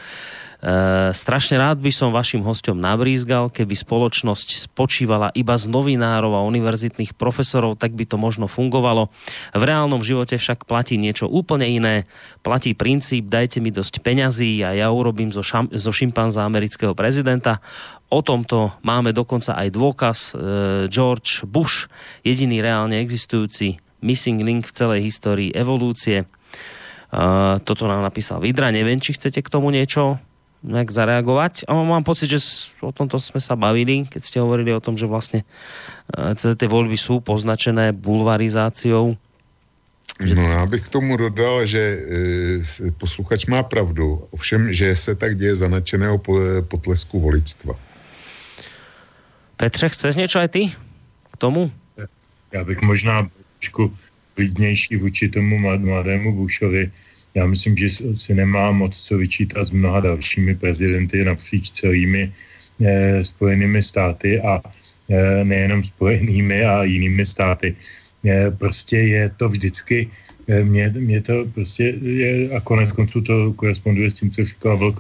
E, 0.57 1.13
strašne 1.13 1.61
rád 1.61 1.85
by 1.85 1.93
som 1.93 2.17
vašim 2.17 2.41
hostom 2.41 2.81
nabrízgal, 2.81 3.53
keby 3.53 3.77
spoločnosť 3.77 4.65
spočívala 4.65 5.29
iba 5.37 5.53
z 5.61 5.69
novinárov 5.69 6.33
a 6.33 6.47
univerzitných 6.49 7.13
profesorov, 7.13 7.77
tak 7.77 7.93
by 7.93 8.09
to 8.09 8.17
možno 8.17 8.49
fungovalo. 8.49 9.13
V 9.53 9.63
reálnom 9.63 10.01
živote 10.01 10.41
však 10.41 10.65
platí 10.65 10.97
niečo 10.97 11.29
úplne 11.29 11.69
iné. 11.69 12.09
Platí 12.41 12.73
princíp, 12.73 13.29
dajte 13.29 13.61
mi 13.61 13.69
dosť 13.69 14.01
peňazí 14.01 14.65
a 14.65 14.73
ja 14.73 14.89
urobím 14.89 15.29
zo, 15.29 15.45
šam, 15.45 15.69
zo 15.69 15.93
šimpanza 15.93 16.41
amerického 16.49 16.97
prezidenta. 16.97 17.61
O 18.09 18.25
tomto 18.25 18.81
máme 18.81 19.13
dokonca 19.13 19.61
aj 19.61 19.69
dôkaz. 19.77 20.19
E, 20.33 20.35
George 20.89 21.45
Bush, 21.45 21.93
jediný 22.25 22.65
reálne 22.65 22.97
existujúci 23.05 23.77
missing 24.01 24.41
link 24.41 24.65
v 24.65 24.73
celej 24.73 25.01
histórii 25.05 25.53
evolúcie. 25.53 26.25
E, 26.25 26.27
toto 27.61 27.85
nám 27.85 28.01
napísal 28.01 28.41
Vidra. 28.41 28.73
Neviem, 28.73 29.05
či 29.05 29.13
chcete 29.13 29.45
k 29.45 29.53
tomu 29.53 29.69
niečo 29.69 30.17
nejak 30.67 30.91
zareagovať. 30.91 31.71
A 31.71 31.79
mám 31.79 32.03
pocit, 32.03 32.27
že 32.27 32.43
o 32.83 32.91
tomto 32.91 33.23
sme 33.23 33.39
sa 33.39 33.55
bavili, 33.55 34.03
keď 34.11 34.23
ste 34.23 34.43
hovorili 34.43 34.75
o 34.75 34.83
tom, 34.83 34.99
že 34.99 35.07
vlastne 35.07 35.47
e, 36.11 36.35
celé 36.35 36.59
tie 36.59 36.67
voľby 36.67 36.99
sú 36.99 37.23
poznačené 37.23 37.95
bulvarizáciou. 37.95 39.15
No 40.17 40.43
já 40.49 40.67
bych 40.67 40.83
k 40.83 40.89
tomu 40.89 41.17
dodal, 41.17 41.67
že 41.67 41.79
e, 41.79 42.91
posluchač 42.99 43.47
má 43.47 43.63
pravdu, 43.63 44.29
ovšem, 44.31 44.73
že 44.73 44.97
se 44.97 45.15
tak 45.15 45.37
děje 45.37 45.55
za 45.55 45.69
nadšeného 45.69 46.19
potlesku 46.69 47.21
voličstva. 47.21 47.77
Petře, 49.57 49.89
chceš 49.89 50.17
něco 50.17 50.39
aj 50.39 50.49
ty 50.49 50.63
k 51.33 51.37
tomu? 51.37 51.71
Já 52.53 52.65
bych 52.65 52.83
možná 52.83 53.29
trošku 53.59 53.97
klidnější 54.35 54.97
vůči 54.97 55.29
tomu 55.29 55.59
mladému 55.59 56.33
Bushovi, 56.37 56.93
já 57.37 57.47
myslím, 57.47 57.77
že 57.77 57.89
si 58.17 58.35
nemá 58.35 58.73
moc 58.73 58.97
co 58.97 59.19
vyčítat 59.19 59.69
s 59.69 59.71
mnoha 59.71 60.01
dalšími 60.01 60.57
prezidenty 60.57 61.25
napříč 61.25 61.71
celými 61.71 62.33
eh, 62.81 63.25
spojenými 63.25 63.83
státy 63.83 64.41
a 64.41 64.65
eh, 64.65 65.45
nejenom 65.45 65.85
spojenými 65.85 66.65
a 66.65 66.85
jinými 66.89 67.27
státy. 67.27 67.77
Eh, 68.25 68.51
prostě 68.51 68.97
je 68.97 69.29
to 69.37 69.49
vždycky, 69.49 70.09
eh, 70.49 70.65
mě, 70.65 70.89
mě 70.97 71.21
to 71.21 71.45
prostě 71.55 71.85
je, 72.01 72.51
a 72.57 72.61
konec 72.61 72.93
konců 72.93 73.21
to 73.21 73.53
koresponduje 73.53 74.11
s 74.11 74.15
tím, 74.15 74.31
co 74.33 74.41
říkal 74.45 74.77
Vlk, 74.79 74.97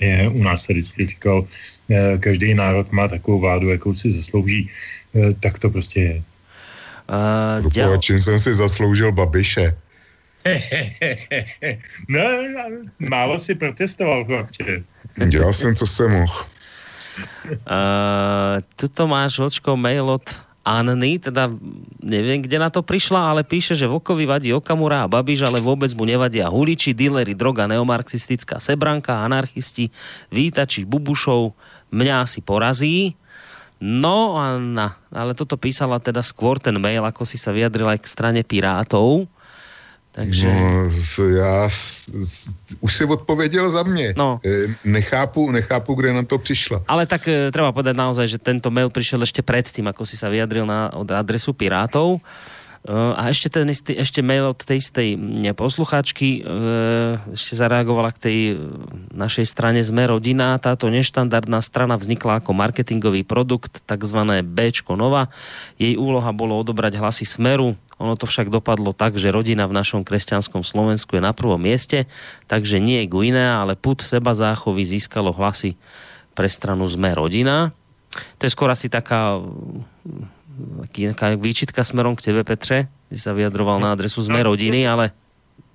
je, 0.00 0.28
u 0.28 0.42
nás 0.42 0.66
se 0.66 0.72
vždycky 0.72 1.06
říkal, 1.06 1.46
eh, 1.90 2.18
každý 2.18 2.54
národ 2.54 2.92
má 2.92 3.08
takovou 3.08 3.40
vládu, 3.40 3.70
jakou 3.70 3.94
si 3.94 4.10
zaslouží, 4.10 4.68
eh, 5.14 5.32
tak 5.40 5.58
to 5.58 5.70
prostě 5.70 6.00
je. 6.00 6.16
Uh, 7.06 7.70
děl... 7.70 7.98
čím 8.02 8.18
jsem 8.18 8.38
si 8.38 8.54
zasloužil 8.54 9.12
Babiše? 9.14 9.85
no, 12.08 12.20
málo 12.98 13.38
si 13.38 13.54
protestoval, 13.54 14.24
chlapče. 14.24 14.82
Dělal 15.26 15.52
jsem, 15.52 15.74
co 15.74 15.86
jsem 15.86 16.10
mohl. 16.10 16.44
Uh, 17.64 18.60
tuto 18.76 19.08
máš, 19.08 19.40
Vlčko, 19.40 19.76
mail 19.76 20.04
od 20.04 20.26
Anny, 20.66 21.22
teda 21.22 21.48
neviem, 22.02 22.42
kde 22.42 22.58
na 22.58 22.68
to 22.68 22.82
prišla, 22.82 23.30
ale 23.32 23.46
píše, 23.46 23.78
že 23.78 23.86
Vlkovi 23.86 24.26
vadí 24.26 24.50
Okamura 24.50 25.06
a 25.06 25.08
Babiš, 25.08 25.46
ale 25.46 25.62
vôbec 25.62 25.88
mu 25.94 26.02
nevadia 26.02 26.50
huliči, 26.50 26.90
díleri, 26.90 27.38
droga, 27.38 27.70
neomarxistická 27.70 28.58
sebranka, 28.58 29.22
anarchisti, 29.22 29.94
vítači 30.28 30.82
Bubušov, 30.82 31.54
mňa 31.94 32.14
asi 32.26 32.42
porazí. 32.42 33.14
No, 33.78 34.34
Anna, 34.36 34.98
ale 35.14 35.38
toto 35.38 35.54
písala 35.54 36.02
teda 36.02 36.20
skôr 36.20 36.58
ten 36.58 36.74
mail, 36.82 37.06
ako 37.06 37.22
si 37.22 37.38
sa 37.38 37.54
vyjadrila 37.54 37.94
aj 37.94 38.00
k 38.02 38.10
strane 38.10 38.40
Pirátov 38.42 39.30
Takže... 40.16 40.48
No, 40.48 40.88
já 41.28 41.68
s, 41.70 42.08
s, 42.08 42.48
už 42.80 42.96
si 42.96 43.04
odpověděl 43.04 43.70
za 43.70 43.82
mě. 43.82 44.14
No. 44.16 44.40
E, 44.40 44.72
nechápu, 44.84 45.50
nechápu, 45.50 45.94
kde 45.94 46.12
na 46.12 46.24
to 46.24 46.38
přišla. 46.38 46.82
Ale 46.88 47.04
tak 47.04 47.28
e, 47.28 47.52
treba 47.52 47.68
povedať 47.68 47.92
naozaj, 47.92 48.24
že 48.24 48.40
tento 48.40 48.72
mail 48.72 48.88
přišel 48.88 49.20
ještě 49.20 49.44
předtím, 49.44 49.92
ako 49.92 50.08
si 50.08 50.16
sa 50.16 50.32
vyjadril 50.32 50.64
na 50.64 50.88
od 50.96 51.04
adresu 51.12 51.52
Pirátov. 51.52 52.24
A 52.86 53.34
ešte 53.34 53.50
ten 53.50 53.66
istý, 53.66 53.98
ešte 53.98 54.22
mail 54.22 54.54
od 54.54 54.62
tej 54.62 54.78
istej 54.78 55.18
posluchačky 55.58 56.38
e, 56.38 56.40
ešte 57.34 57.58
zareagovala 57.58 58.14
k 58.14 58.22
tej 58.22 58.38
našej 59.10 59.42
strane 59.50 59.82
Sme 59.82 60.06
rodina. 60.06 60.54
Táto 60.62 60.86
neštandardná 60.86 61.58
strana 61.66 61.98
vznikla 61.98 62.38
ako 62.38 62.54
marketingový 62.54 63.26
produkt, 63.26 63.82
takzvané 63.90 64.46
Bčko 64.46 64.94
Nova. 64.94 65.34
Jej 65.82 65.98
úloha 65.98 66.30
bolo 66.30 66.54
odobrať 66.62 67.02
hlasy 67.02 67.26
Smeru. 67.26 67.74
Ono 67.98 68.14
to 68.14 68.30
však 68.30 68.54
dopadlo 68.54 68.94
tak, 68.94 69.18
že 69.18 69.34
rodina 69.34 69.66
v 69.66 69.74
našom 69.74 70.06
kresťanskom 70.06 70.62
Slovensku 70.62 71.18
je 71.18 71.26
na 71.26 71.34
prvom 71.34 71.58
mieste, 71.58 72.06
takže 72.46 72.78
nie 72.78 73.02
je 73.02 73.10
iné, 73.10 73.50
ale 73.50 73.74
put 73.74 73.98
seba 74.06 74.30
záchovy 74.30 74.86
získalo 74.86 75.34
hlasy 75.34 75.74
pre 76.38 76.46
stranu 76.46 76.86
Sme 76.86 77.10
rodina. 77.18 77.74
To 78.38 78.46
je 78.46 78.54
skôr 78.54 78.70
asi 78.70 78.86
taká 78.86 79.42
nějaká 80.98 81.34
výčitka 81.34 81.84
směrem 81.84 82.16
k 82.16 82.22
tebe, 82.22 82.44
Petře, 82.44 82.88
že 83.10 83.20
se 83.20 83.34
vyjadroval 83.34 83.80
na 83.80 83.92
adresu 83.92 84.22
zmé 84.22 84.42
rodiny, 84.42 84.88
ale... 84.88 85.10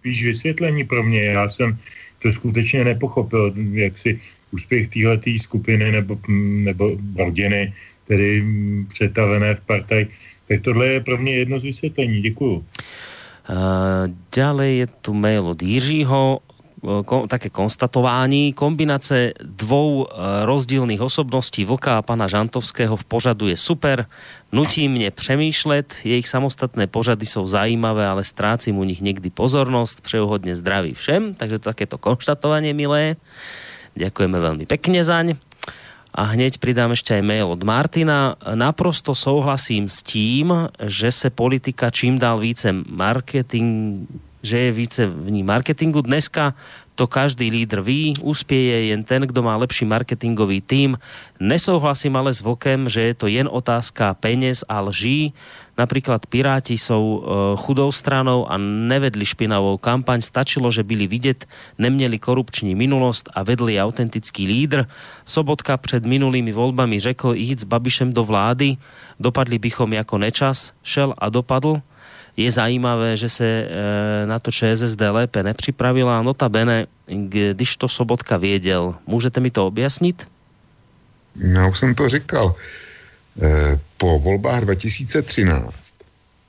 Víš, 0.03 0.24
vysvětlení 0.24 0.84
pro 0.84 1.03
mě, 1.03 1.24
já 1.24 1.48
jsem 1.48 1.78
to 2.22 2.34
skutečně 2.34 2.84
nepochopil, 2.84 3.53
jak 3.74 3.98
si 3.98 4.20
úspěch 4.52 4.90
téhle 4.90 5.20
skupiny 5.38 5.91
nebo, 5.91 6.20
nebo 6.64 6.98
rodiny, 7.18 7.74
tedy 8.08 8.45
přetavené 8.88 9.56
v 9.56 9.62
partaj, 9.66 10.08
tak 10.48 10.62
tohle 10.62 10.88
je 10.88 10.99
pro 10.99 11.18
mě 11.18 11.36
jedno 11.36 11.60
z 11.60 11.64
vysvětlení. 11.64 12.22
Děkuju. 12.22 12.56
Uh, 12.56 12.66
ďalej 14.36 14.78
je 14.78 14.88
tu 14.88 15.14
mail 15.14 15.48
od 15.48 15.62
Jiřího 15.64 16.40
ko, 16.82 17.28
také 17.30 17.49
konstatování. 17.49 18.53
Kombinace 18.53 19.34
dvou 19.38 20.08
rozdílných 20.45 21.02
osobností 21.02 21.66
Vlka 21.66 21.98
a 21.98 22.02
pana 22.02 22.28
Žantovského 22.28 22.98
v 22.98 23.03
pořadu 23.03 23.48
je 23.48 23.58
super. 23.58 24.06
Nutí 24.52 24.90
mě 24.90 25.12
přemýšlet, 25.12 25.94
jejich 26.03 26.28
samostatné 26.28 26.88
pořady 26.88 27.26
jsou 27.26 27.48
zajímavé, 27.48 28.08
ale 28.08 28.24
ztrácím 28.24 28.78
u 28.78 28.84
nich 28.84 29.02
někdy 29.02 29.30
pozornost. 29.30 30.02
Přeju 30.02 30.28
hodně 30.28 30.56
zdraví 30.56 30.94
všem, 30.94 31.34
takže 31.34 31.60
to 31.60 31.70
takéto 31.70 31.98
konštatovanie 31.98 32.74
milé. 32.74 33.16
Ďakujeme 33.91 34.40
veľmi 34.40 34.66
pekne 34.66 35.03
zaň. 35.03 35.36
A 36.12 36.36
hneď 36.36 36.60
pridám 36.60 36.91
ešte 36.91 37.16
aj 37.16 37.24
mail 37.24 37.48
od 37.48 37.64
Martina. 37.64 38.36
Naprosto 38.44 39.16
souhlasím 39.16 39.88
s 39.88 40.03
tím, 40.03 40.68
že 40.80 41.12
se 41.12 41.32
politika 41.32 41.88
čím 41.88 42.20
dál 42.20 42.40
více 42.40 42.72
marketing 42.72 44.03
že 44.43 44.57
je 44.57 44.72
více 44.72 45.07
v 45.07 45.31
ní 45.31 45.43
marketingu. 45.43 46.01
Dneska 46.01 46.53
to 46.95 47.07
každý 47.07 47.49
lídr 47.49 47.81
ví, 47.81 48.13
uspěje 48.22 48.85
jen 48.85 49.03
ten, 49.03 49.22
kdo 49.22 49.41
má 49.41 49.57
lepší 49.57 49.85
marketingový 49.85 50.61
tým. 50.61 50.97
Nesouhlasím 51.39 52.15
ale 52.15 52.34
s 52.34 52.41
Vlkem, 52.41 52.89
že 52.89 53.01
je 53.01 53.13
to 53.13 53.27
jen 53.27 53.49
otázka 53.51 54.13
peněz 54.13 54.63
a 54.69 54.81
lží. 54.81 55.34
Například 55.77 56.26
Piráti 56.26 56.77
jsou 56.77 57.23
uh, 57.26 57.57
chudou 57.57 57.91
stranou 57.91 58.45
a 58.45 58.57
nevedli 58.57 59.26
špinavou 59.26 59.77
kampaň. 59.77 60.22
Stačilo, 60.22 60.72
že 60.72 60.84
byli 60.84 61.07
vidět, 61.07 61.47
neměli 61.77 62.19
korupční 62.19 62.76
minulost 62.76 63.30
a 63.34 63.43
vedli 63.43 63.81
autentický 63.81 64.47
lídr. 64.47 64.85
Sobotka 65.26 65.77
před 65.77 66.05
minulými 66.05 66.51
volbami 66.51 66.99
řekl 66.99 67.34
jít 67.34 67.59
s 67.59 67.63
Babišem 67.63 68.13
do 68.13 68.23
vlády, 68.23 68.77
dopadli 69.19 69.59
bychom 69.59 69.93
jako 69.93 70.18
nečas, 70.18 70.73
šel 70.84 71.13
a 71.18 71.30
dopadl 71.30 71.81
je 72.38 72.52
zajímavé, 72.52 73.18
že 73.18 73.30
se 73.30 73.45
e, 73.45 73.68
na 74.26 74.40
to 74.40 74.52
ČSSD 74.52 75.02
lépe 75.12 75.44
nepřipravila. 75.44 76.22
Notabene, 76.22 76.88
když 77.53 77.78
to 77.78 77.88
Sobotka 77.88 78.38
věděl, 78.38 78.95
můžete 79.08 79.40
mi 79.40 79.52
to 79.52 79.68
objasnit? 79.68 80.28
Já 81.36 81.68
už 81.68 81.80
jsem 81.80 81.95
to 81.95 82.10
říkal. 82.10 82.56
E, 83.41 83.80
po 83.98 84.20
volbách 84.20 84.62
2013 84.62 85.72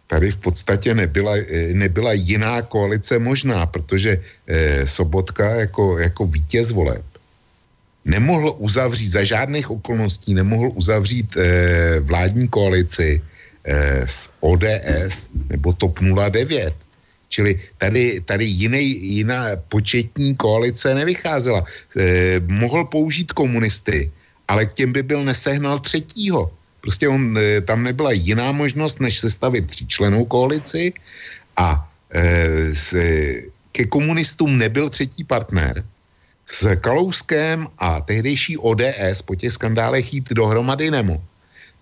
tady 0.06 0.30
v 0.30 0.36
podstatě 0.36 0.94
nebyla, 0.94 1.36
e, 1.36 1.74
nebyla 1.74 2.12
jiná 2.12 2.62
koalice 2.62 3.18
možná, 3.18 3.66
protože 3.66 4.22
Sobotka 4.84 5.50
jako, 5.50 5.98
jako 5.98 6.26
vítěz 6.26 6.72
voleb 6.72 7.04
nemohl 8.04 8.54
uzavřít 8.58 9.10
za 9.10 9.24
žádných 9.24 9.70
okolností, 9.70 10.34
nemohl 10.34 10.70
uzavřít 10.74 11.36
vládní 12.02 12.48
koalici 12.48 13.22
z 14.04 14.30
ODS 14.40 15.30
nebo 15.48 15.72
TOP 15.72 15.98
09. 16.30 16.74
Čili 17.32 17.60
tady, 17.78 18.20
tady 18.20 18.44
jiný, 18.44 18.84
jiná 19.16 19.56
početní 19.68 20.36
koalice 20.36 20.94
nevycházela. 20.94 21.64
Eh, 21.96 22.40
mohl 22.44 22.84
použít 22.84 23.32
komunisty, 23.32 24.12
ale 24.48 24.66
k 24.66 24.72
těm 24.72 24.92
by 24.92 25.02
byl 25.02 25.24
nesehnal 25.24 25.80
třetího. 25.80 26.52
Prostě 26.84 27.08
on, 27.08 27.38
eh, 27.40 27.60
tam 27.64 27.88
nebyla 27.88 28.12
jiná 28.12 28.52
možnost, 28.52 29.00
než 29.00 29.18
sestavit 29.18 29.64
tříčlenou 29.72 30.28
koalici 30.28 30.92
a 31.56 31.88
eh, 32.12 32.76
s, 32.76 32.92
ke 33.72 33.88
komunistům 33.88 34.58
nebyl 34.58 34.92
třetí 34.92 35.24
partner. 35.24 35.80
S 36.44 36.76
Kalouskem 36.84 37.64
a 37.78 38.04
tehdejší 38.04 38.60
ODS 38.60 39.24
po 39.24 39.34
těch 39.34 39.56
skandálech 39.56 40.04
jít 40.14 40.36
dohromady 40.36 40.90
nemohl. 40.92 41.24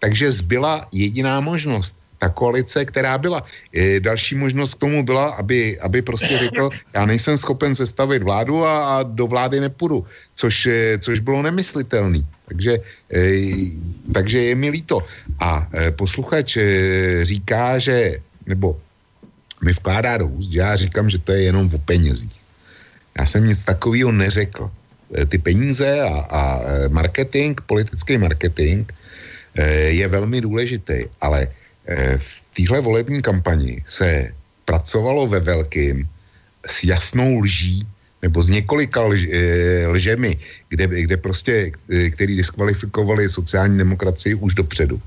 Takže 0.00 0.32
zbyla 0.32 0.88
jediná 0.92 1.40
možnost. 1.40 1.96
Ta 2.18 2.28
koalice, 2.28 2.84
která 2.84 3.18
byla. 3.18 3.44
E, 3.72 4.00
další 4.00 4.34
možnost 4.34 4.74
k 4.74 4.84
tomu 4.84 5.04
byla, 5.04 5.40
aby, 5.40 5.80
aby 5.80 6.02
prostě 6.02 6.38
řekl, 6.38 6.70
já 6.92 7.06
nejsem 7.06 7.38
schopen 7.38 7.74
sestavit 7.74 8.22
vládu 8.22 8.64
a, 8.64 8.72
a 8.96 9.02
do 9.02 9.26
vlády 9.26 9.60
nepůjdu, 9.60 10.04
což, 10.36 10.66
e, 10.66 10.98
což 11.00 11.20
bylo 11.20 11.42
nemyslitelný. 11.42 12.26
Takže, 12.48 12.72
e, 13.08 13.20
takže 14.12 14.38
je 14.42 14.54
mi 14.54 14.68
líto. 14.70 15.00
A 15.40 15.68
e, 15.72 15.90
posluchač 15.96 16.56
e, 16.56 16.64
říká, 17.24 17.78
že, 17.78 18.20
nebo 18.46 18.76
mi 19.64 19.72
vkládá 19.72 20.20
do 20.20 20.28
úst, 20.28 20.52
já 20.52 20.76
říkám, 20.76 21.10
že 21.10 21.18
to 21.24 21.32
je 21.32 21.42
jenom 21.42 21.70
o 21.72 21.78
penězích. 21.78 22.36
Já 23.18 23.26
jsem 23.26 23.46
nic 23.48 23.64
takového 23.64 24.12
neřekl. 24.12 24.70
E, 25.16 25.24
ty 25.24 25.38
peníze 25.40 26.00
a, 26.00 26.12
a 26.20 26.42
marketing, 26.88 27.60
politický 27.64 28.18
marketing, 28.18 28.84
Eh, 28.84 28.99
je 29.88 30.08
velmi 30.08 30.40
důležitý, 30.40 31.10
ale 31.20 31.48
eh, 31.86 32.18
v 32.18 32.56
téhle 32.56 32.80
volební 32.80 33.22
kampani 33.22 33.84
se 33.86 34.32
pracovalo 34.64 35.26
ve 35.26 35.40
velkým 35.40 36.08
s 36.66 36.84
jasnou 36.84 37.38
lží 37.38 37.86
nebo 38.22 38.42
s 38.42 38.48
několika 38.48 39.00
lž, 39.00 39.28
eh, 39.32 39.86
lžemi, 39.86 40.38
kde, 40.68 40.86
kde 40.86 41.16
prostě, 41.16 41.72
který 42.10 42.36
diskvalifikovali 42.36 43.28
sociální 43.28 43.78
demokracii 43.78 44.34
už 44.34 44.54
dopředu. 44.54 45.00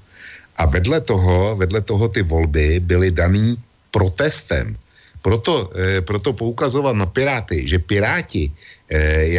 A 0.58 0.66
vedle 0.66 1.02
toho, 1.02 1.56
vedle 1.56 1.82
toho 1.82 2.10
ty 2.10 2.22
volby 2.22 2.80
byly 2.80 3.12
daný 3.12 3.58
protestem. 3.92 4.78
Proto, 5.22 5.72
proto 6.04 6.34
poukazovat 6.34 6.96
na 7.00 7.06
Piráty, 7.06 7.64
že 7.64 7.80
Piráti 7.80 8.52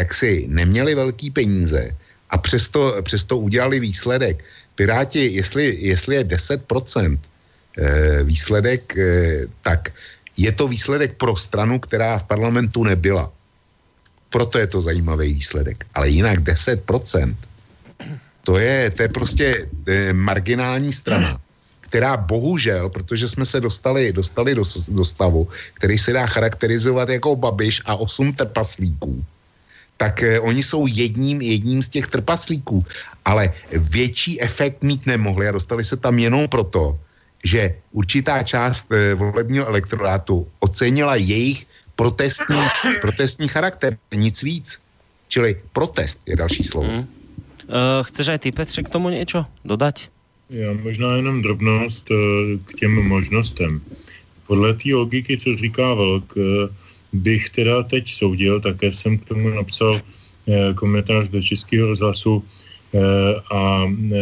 jaksi 0.00 0.48
neměli 0.48 0.94
velký 0.94 1.30
peníze 1.30 1.92
a 2.30 2.38
přesto, 2.38 2.98
přesto 3.02 3.38
udělali 3.38 3.80
výsledek, 3.80 4.44
Piráti, 4.74 5.32
jestli, 5.32 5.76
jestli 5.80 6.14
je 6.16 6.24
10% 6.24 7.18
eh, 7.78 8.24
výsledek, 8.24 8.98
eh, 8.98 9.46
tak 9.62 9.92
je 10.36 10.52
to 10.52 10.68
výsledek 10.68 11.14
pro 11.14 11.36
stranu, 11.36 11.78
která 11.78 12.18
v 12.18 12.24
parlamentu 12.24 12.84
nebyla. 12.84 13.32
Proto 14.30 14.59
je 14.59 14.66
to 14.66 14.80
zajímavý 14.80 15.34
výsledek. 15.34 15.86
Ale 15.94 16.09
jinak 16.09 16.38
10%, 16.42 17.34
to 18.42 18.59
je, 18.59 18.90
to 18.90 19.02
je 19.02 19.09
prostě 19.09 19.46
eh, 19.86 20.12
marginální 20.12 20.92
strana, 20.92 21.38
která 21.80 22.16
bohužel, 22.16 22.90
protože 22.90 23.28
jsme 23.28 23.46
se 23.46 23.60
dostali, 23.60 24.12
dostali 24.12 24.55
do, 24.55 24.64
do 24.88 25.05
stavu, 25.05 25.48
který 25.74 25.98
se 25.98 26.12
dá 26.12 26.26
charakterizovat 26.26 27.09
jako 27.09 27.36
Babiš 27.36 27.82
a 27.86 27.94
osm 27.94 28.32
trpaslíků, 28.32 29.24
tak 29.96 30.22
eh, 30.22 30.40
oni 30.40 30.62
jsou 30.62 30.86
jedním, 30.86 31.42
jedním 31.42 31.82
z 31.82 31.88
těch 31.88 32.06
trpaslíků, 32.06 32.84
ale 33.24 33.52
větší 33.72 34.40
efekt 34.40 34.82
mít 34.82 35.06
nemohli 35.06 35.48
a 35.48 35.52
dostali 35.52 35.84
se 35.84 35.96
tam 35.96 36.18
jenom 36.18 36.48
proto, 36.48 36.98
že 37.44 37.74
určitá 37.92 38.42
část 38.42 38.92
eh, 38.92 39.14
volebního 39.14 39.66
elektorátu 39.66 40.48
ocenila 40.60 41.16
jejich 41.16 41.66
protestní, 41.96 42.60
protestní 43.00 43.48
charakter, 43.48 43.96
nic 44.14 44.42
víc. 44.42 44.78
Čili 45.28 45.56
protest 45.72 46.20
je 46.26 46.36
další 46.36 46.62
slovo. 46.62 46.88
Hmm. 46.88 47.06
Uh, 47.64 48.04
chceš 48.04 48.28
aj 48.28 48.38
ty, 48.38 48.52
Petře, 48.52 48.82
k 48.82 48.92
tomu 48.92 49.08
něco 49.08 49.46
dodat? 49.64 49.98
Já 50.50 50.72
možná 50.72 51.16
jenom 51.16 51.42
drobnost 51.42 52.10
uh, 52.10 52.16
k 52.64 52.74
těm 52.74 52.92
možnostem. 53.08 53.80
Podle 54.46 54.74
té 54.74 54.94
logiky, 54.94 55.38
co 55.38 55.56
říká 55.56 55.94
Velk, 55.94 56.36
uh, 56.36 56.44
bych 57.14 57.50
teda 57.50 57.82
teď 57.82 58.08
soudil, 58.08 58.60
také 58.60 58.92
jsem 58.92 59.18
k 59.18 59.24
tomu 59.24 59.48
napsal 59.48 60.00
eh, 60.00 60.74
komentář 60.74 61.28
do 61.28 61.42
Českého 61.42 61.86
rozhlasu 61.86 62.42
eh, 62.42 62.98
a 63.50 63.86
eh, 63.86 64.18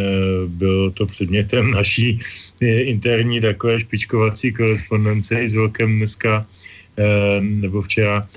byl 0.47 0.90
to 0.90 1.06
předmětem 1.06 1.70
naší 1.78 2.20
interní 2.62 3.40
takové 3.40 3.81
špičkovací 3.81 4.52
korespondence 4.52 5.35
i 5.35 5.48
s 5.48 5.55
Velkem 5.55 5.97
dneska, 5.98 6.47
nebo 7.40 7.82
včera, 7.82 8.28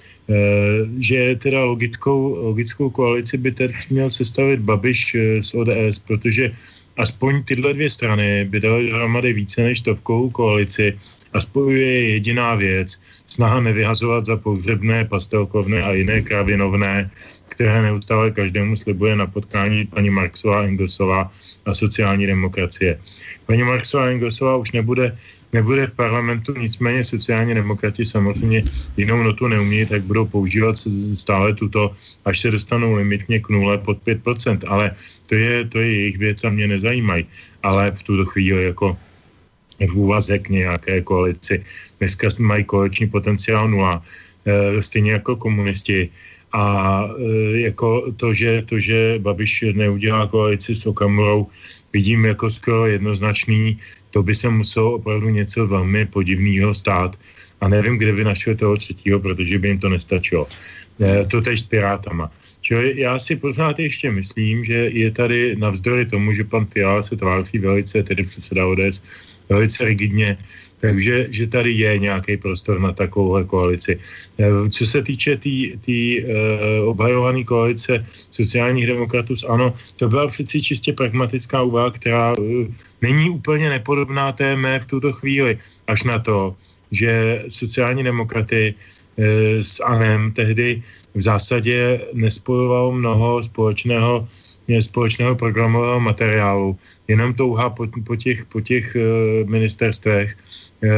že 0.98 1.36
teda 1.36 1.64
logickou, 1.64 2.36
logickou 2.49 2.90
koalici 2.90 3.38
by 3.38 3.52
teď 3.52 3.72
měl 3.90 4.10
sestavit 4.10 4.60
Babiš 4.65 5.15
z 5.41 5.53
ODS, 5.53 5.99
protože 6.07 6.56
aspoň 6.98 7.44
tyhle 7.44 7.73
dvě 7.73 7.90
strany 7.90 8.45
by 8.49 8.60
daly 8.60 8.90
dohromady 8.90 9.34
více 9.34 9.61
než 9.64 9.80
stovkovou 9.80 10.30
koalici 10.30 10.98
a 11.36 11.41
spojuje 11.41 12.16
jediná 12.16 12.56
věc, 12.56 12.95
snaha 13.28 13.60
nevyhazovat 13.60 14.26
za 14.26 14.38
pohřebné, 14.40 15.06
pastelkovné 15.06 15.84
a 15.84 15.91
jiné 15.91 16.22
kravinovné, 16.22 17.12
které 17.48 17.82
neustále 17.82 18.32
každému 18.32 18.76
slibuje 18.76 19.16
na 19.16 19.28
potkání 19.28 19.86
paní 19.86 20.10
Marksová 20.10 20.64
Engelsová 20.64 21.32
a 21.66 21.74
sociální 21.74 22.26
demokracie. 22.26 22.99
Paní 23.45 23.64
Marksová 23.64 24.07
Engelsová 24.07 24.56
už 24.56 24.72
nebude, 24.72 25.18
nebude 25.53 25.88
v 25.88 25.91
parlamentu, 25.91 26.56
nicméně 26.56 27.03
sociální 27.03 27.53
demokrati 27.53 28.06
samozřejmě 28.06 28.64
jinou 28.98 29.24
notu 29.24 29.48
neumí, 29.48 29.86
tak 29.86 30.03
budou 30.03 30.26
používat 30.26 30.80
stále 31.16 31.53
tuto, 31.53 31.91
až 32.26 32.40
se 32.40 32.52
dostanou 32.52 32.95
limitně 32.95 33.40
k 33.40 33.49
nule 33.49 33.78
pod 33.78 33.99
5%, 34.07 34.64
ale 34.68 34.95
to 35.28 35.36
je, 35.36 35.66
to 35.68 35.80
je 35.80 35.91
jejich 35.94 36.18
věc 36.18 36.44
a 36.44 36.49
mě 36.49 36.68
nezajímají. 36.68 37.26
Ale 37.64 37.91
v 37.91 38.03
tuto 38.03 38.26
chvíli 38.26 38.64
jako 38.64 38.98
v 39.80 39.94
úvazek 39.94 40.50
nějaké 40.50 41.02
koalici. 41.02 41.64
Dneska 42.00 42.28
mají 42.40 42.64
koaliční 42.64 43.08
potenciál 43.08 43.70
nula, 43.70 44.04
e, 44.46 44.82
stejně 44.82 45.12
jako 45.12 45.36
komunisti. 45.36 46.10
A 46.54 46.64
e, 47.20 47.60
jako 47.60 48.12
to, 48.18 48.34
že, 48.34 48.64
to, 48.66 48.80
že 48.80 49.20
Babiš 49.20 49.66
neudělá 49.74 50.28
koalici 50.28 50.76
s 50.76 50.86
Okamurou, 50.86 51.48
vidím 51.94 52.26
jako 52.26 52.50
skoro 52.50 52.88
jednoznačný, 52.88 53.80
to 54.12 54.24
by 54.24 54.36
se 54.36 54.50
muselo 54.50 54.94
opravdu 54.94 55.30
něco 55.30 55.68
velmi 55.68 56.06
podivného 56.06 56.74
stát. 56.76 57.20
A 57.62 57.68
nevím, 57.68 57.98
kde 57.98 58.14
by 58.14 58.24
našel 58.24 58.56
toho 58.56 58.78
třetího, 58.78 59.20
protože 59.20 59.60
by 59.60 59.68
jim 59.68 59.80
to 59.80 59.90
nestačilo. 59.90 60.48
E, 61.02 61.26
to 61.26 61.42
tež 61.42 61.60
s 61.60 61.68
Pirátama. 61.68 62.32
Čili 62.62 63.00
já 63.00 63.20
si 63.20 63.36
pořád 63.36 63.80
ještě 63.80 64.12
myslím, 64.12 64.66
že 64.66 64.74
je 64.74 65.12
tady 65.12 65.56
navzdory 65.56 66.06
tomu, 66.06 66.34
že 66.34 66.44
pan 66.44 66.66
Fiala 66.66 67.02
se 67.02 67.16
tváří 67.16 67.60
velice, 67.60 68.04
tedy 68.04 68.24
předseda 68.24 68.66
ODS, 68.68 69.04
velice 69.50 69.86
rigidně, 69.86 70.38
takže 70.80 71.28
že 71.30 71.48
tady 71.48 71.72
je 71.72 72.00
nějaký 72.00 72.38
prostor 72.38 72.80
na 72.80 72.92
takovouhle 72.94 73.44
koalici. 73.44 74.00
Eh, 74.40 74.70
co 74.70 74.84
se 74.86 75.02
týče 75.02 75.36
té 75.36 75.42
tý, 75.42 75.56
tý, 75.82 76.00
uh, 76.24 76.90
obhajované 76.90 77.44
koalice 77.44 78.06
sociálních 78.32 78.88
demokratů, 78.88 79.34
ano, 79.50 79.74
to 79.96 80.10
byla 80.10 80.28
přeci 80.28 80.62
čistě 80.62 80.94
pragmatická 80.94 81.62
úvaha, 81.62 81.92
která 81.92 82.38
uh, 82.38 82.68
není 83.02 83.30
úplně 83.30 83.70
nepodobná 83.70 84.32
té 84.32 84.56
mé 84.56 84.80
v 84.80 84.86
tuto 84.86 85.12
chvíli, 85.12 85.58
až 85.88 86.04
na 86.04 86.20
to, 86.20 86.56
že 86.92 87.44
sociální 87.50 88.04
demokraty 88.04 88.74
uh, 88.74 89.26
s 89.62 89.80
ANEM 89.80 90.32
tehdy 90.32 90.84
v 91.16 91.22
zásadě 91.22 92.02
nespojovalo 92.14 92.92
mnoho 92.92 93.44
společného 93.44 94.28
společného 94.80 95.36
programového 95.36 96.00
materiálu, 96.00 96.78
jenom 97.08 97.34
touha 97.34 97.70
po, 97.70 97.88
po 98.06 98.16
těch, 98.16 98.46
po 98.46 98.62
těch 98.62 98.96
uh, 98.96 99.50
ministerstvech, 99.50 100.38
uh, 100.84 100.90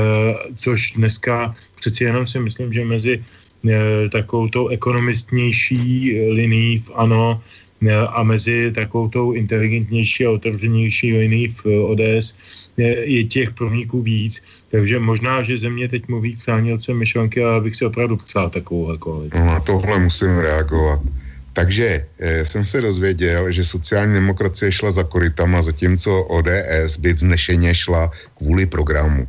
což 0.56 0.92
dneska 0.92 1.56
přeci 1.76 2.04
jenom 2.04 2.28
si 2.28 2.40
myslím, 2.40 2.74
že 2.74 2.86
mezi 2.86 3.14
uh, 3.18 3.72
takovou 4.12 4.48
tou 4.48 4.68
ekonomistnější 4.68 6.20
linií 6.30 6.80
v 6.80 6.92
ANO 6.96 7.42
a 8.10 8.24
mezi 8.24 8.72
takovou 8.72 9.10
tou 9.10 9.32
inteligentnější 9.32 10.26
a 10.26 10.32
otevřenější 10.32 11.14
linií 11.14 11.48
v 11.48 11.66
ODS 11.66 12.38
je, 12.78 13.24
těch 13.24 13.52
promníků 13.54 14.02
víc. 14.02 14.44
Takže 14.72 15.00
možná, 15.00 15.42
že 15.42 15.58
země 15.58 15.88
teď 15.88 16.08
mluví 16.08 16.36
k 16.36 16.42
sánělce 16.42 16.94
myšlenky, 16.94 17.44
ale 17.44 17.62
bych 17.62 17.76
si 17.76 17.86
opravdu 17.86 18.18
přál 18.18 18.50
takovou 18.50 18.98
koalici. 18.98 19.40
No 19.40 19.46
na 19.46 19.60
tohle 19.60 20.00
musím 20.00 20.38
reagovat. 20.38 21.02
Takže 21.58 22.06
eh, 22.06 22.46
jsem 22.46 22.62
se 22.62 22.82
dozvěděl, 22.86 23.50
že 23.50 23.66
sociální 23.66 24.14
demokracie 24.14 24.70
šla 24.70 24.94
za 24.94 25.04
korytama, 25.04 25.58
zatímco 25.58 26.22
ODS 26.30 27.02
by 27.02 27.18
vznešeně 27.18 27.74
šla 27.76 28.14
kvůli 28.38 28.70
programu. 28.70 29.26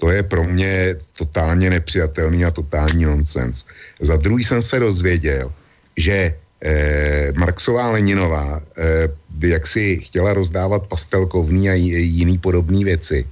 To 0.00 0.08
je 0.08 0.22
pro 0.24 0.44
mě 0.44 0.96
totálně 1.12 1.70
nepřijatelný 1.70 2.48
a 2.48 2.50
totální 2.50 3.04
nonsens. 3.04 3.68
Za 4.00 4.16
druhý 4.16 4.40
jsem 4.44 4.64
se 4.64 4.80
dozvěděl, 4.80 5.52
že 6.00 6.32
eh, 6.64 7.32
Marksová 7.36 7.92
Leninová 7.92 8.56
eh, 8.56 9.12
by 9.36 9.60
jaksi 9.60 10.00
chtěla 10.08 10.32
rozdávat 10.32 10.88
pastelkovní 10.88 11.68
a 11.68 11.76
jiný 11.76 12.40
podobné 12.40 12.88
věci. 12.88 13.28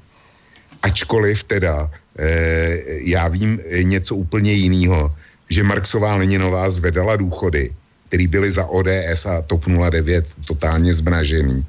Ačkoliv 0.84 1.48
teda 1.48 1.88
eh, 1.88 2.76
já 3.08 3.24
vím 3.28 3.56
něco 3.88 4.20
úplně 4.20 4.52
jiného, 4.52 5.08
že 5.48 5.64
Marksová 5.64 6.20
Leninová 6.20 6.68
zvedala 6.68 7.16
důchody 7.16 7.72
který 8.08 8.26
byli 8.26 8.52
za 8.52 8.66
ODS 8.66 9.26
a 9.26 9.42
TOP 9.42 9.66
09 9.66 10.26
totálně 10.46 10.94
zmražený, 10.94 11.66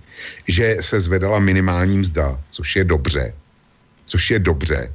že 0.47 0.77
se 0.79 0.99
zvedala 0.99 1.39
minimální 1.39 1.97
mzda, 1.97 2.39
což 2.49 2.75
je 2.75 2.83
dobře, 2.83 3.33
což 4.05 4.31
je 4.31 4.39
dobře. 4.39 4.93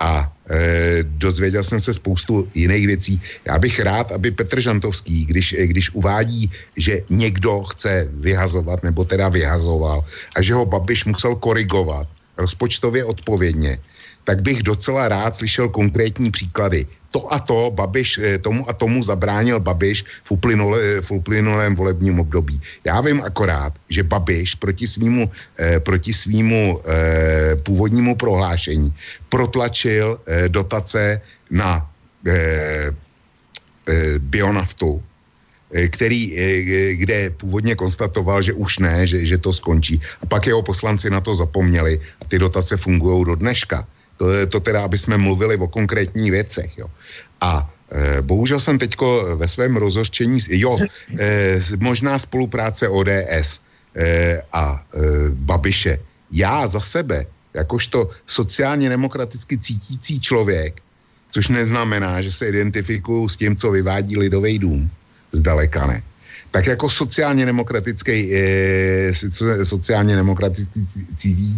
A 0.00 0.32
e, 0.50 1.04
dozvěděl 1.20 1.64
jsem 1.64 1.80
se 1.80 1.94
spoustu 1.94 2.48
jiných 2.54 2.86
věcí. 2.86 3.22
Já 3.44 3.58
bych 3.58 3.80
rád, 3.80 4.12
aby 4.12 4.30
Petr 4.30 4.60
Žantovský, 4.60 5.26
když, 5.26 5.56
když 5.58 5.90
uvádí, 5.90 6.50
že 6.76 7.04
někdo 7.10 7.62
chce 7.62 8.08
vyhazovat, 8.10 8.82
nebo 8.82 9.04
teda 9.04 9.28
vyhazoval, 9.28 10.04
a 10.36 10.42
že 10.42 10.54
ho 10.54 10.66
Babiš 10.66 11.04
musel 11.04 11.36
korigovat 11.36 12.08
rozpočtově 12.36 13.04
odpovědně, 13.04 13.78
tak 14.24 14.42
bych 14.42 14.62
docela 14.62 15.08
rád 15.08 15.36
slyšel 15.36 15.68
konkrétní 15.68 16.30
příklady 16.30 16.86
to 17.10 17.26
a 17.32 17.38
to 17.42 17.70
Babiš, 17.74 18.18
eh, 18.18 18.38
tomu 18.38 18.62
a 18.70 18.72
tomu 18.72 19.02
zabránil 19.02 19.60
Babiš 19.60 20.04
v, 20.24 20.30
uplynule, 20.30 21.00
v 21.00 21.10
uplynulém 21.10 21.74
volebním 21.74 22.20
období. 22.20 22.60
Já 22.84 23.00
vím 23.00 23.22
akorát, 23.22 23.72
že 23.88 24.02
Babiš 24.02 24.54
proti 24.54 24.86
svýmu, 24.86 25.30
eh, 25.58 25.80
proti 25.80 26.12
svýmu 26.12 26.80
eh, 26.86 27.56
původnímu 27.62 28.16
prohlášení 28.16 28.94
protlačil 29.28 30.20
eh, 30.26 30.48
dotace 30.48 31.20
na 31.50 31.82
eh, 32.26 32.94
eh, 33.88 34.18
bionaftu, 34.18 35.02
eh, 35.74 35.88
který, 35.88 36.38
eh, 36.38 36.94
kde 36.94 37.30
původně 37.30 37.74
konstatoval, 37.74 38.42
že 38.42 38.52
už 38.52 38.78
ne, 38.78 39.06
že, 39.06 39.26
že 39.26 39.38
to 39.38 39.52
skončí. 39.52 40.00
A 40.22 40.26
pak 40.26 40.46
jeho 40.46 40.62
poslanci 40.62 41.10
na 41.10 41.20
to 41.20 41.34
zapomněli 41.34 42.00
a 42.20 42.24
ty 42.24 42.38
dotace 42.38 42.76
fungují 42.76 43.24
do 43.24 43.34
dneška. 43.34 43.86
To, 44.20 44.28
to 44.52 44.60
teda, 44.60 44.84
aby 44.84 45.00
jsme 45.00 45.16
mluvili 45.16 45.56
o 45.56 45.68
konkrétních 45.68 46.30
věcech. 46.30 46.78
Jo. 46.78 46.86
A 47.40 47.64
e, 47.64 48.22
bohužel 48.22 48.60
jsem 48.60 48.76
teďko 48.78 49.36
ve 49.40 49.48
svém 49.48 49.76
rozhořčení, 49.76 50.44
jo, 50.48 50.76
e, 51.16 51.60
možná 51.80 52.20
spolupráce 52.20 52.84
ODS 52.88 53.64
e, 53.96 54.44
a 54.52 54.76
e, 54.76 54.98
Babiše. 55.32 55.98
Já 56.28 56.66
za 56.66 56.80
sebe, 56.80 57.26
jakožto 57.54 58.10
sociálně 58.26 58.92
demokraticky 58.92 59.58
cítící 59.58 60.20
člověk, 60.20 60.84
což 61.30 61.48
neznamená, 61.48 62.20
že 62.20 62.32
se 62.32 62.48
identifikuju 62.48 63.28
s 63.28 63.36
tím, 63.40 63.56
co 63.56 63.70
vyvádí 63.72 64.20
Lidový 64.20 64.58
dům, 64.58 64.90
zdaleka 65.32 65.86
ne. 65.86 66.02
Tak 66.50 66.66
jako 66.66 66.90
sociálně 66.92 67.46
demokratický, 67.46 68.36
e, 68.36 69.12
sociálně 69.64 70.16
demokratický 70.16 71.56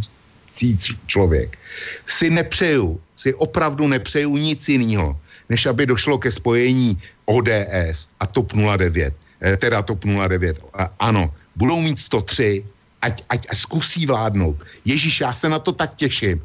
člověk 1.07 1.59
si 2.07 2.31
nepřeju, 2.31 3.01
si 3.17 3.35
opravdu 3.35 3.89
nepřeju 3.89 4.37
nic 4.37 4.69
jiného, 4.69 5.17
než 5.49 5.67
aby 5.67 5.87
došlo 5.87 6.19
ke 6.19 6.33
spojení 6.33 6.99
ODS 7.27 8.09
a 8.21 8.27
TOP 8.27 8.53
09, 8.53 9.15
eh, 9.41 9.57
teda 9.57 9.83
TOP 9.83 10.05
09. 10.05 10.59
A, 10.75 10.91
ano, 10.99 11.35
budou 11.57 11.81
mít 11.81 11.99
103, 11.99 12.65
ať, 13.03 13.23
ať, 13.29 13.41
ať 13.51 13.59
zkusí 13.59 14.07
vládnout. 14.07 14.57
Ježíš, 14.85 15.21
já 15.21 15.33
se 15.33 15.49
na 15.49 15.59
to 15.59 15.73
tak 15.73 15.95
těším. 15.97 16.41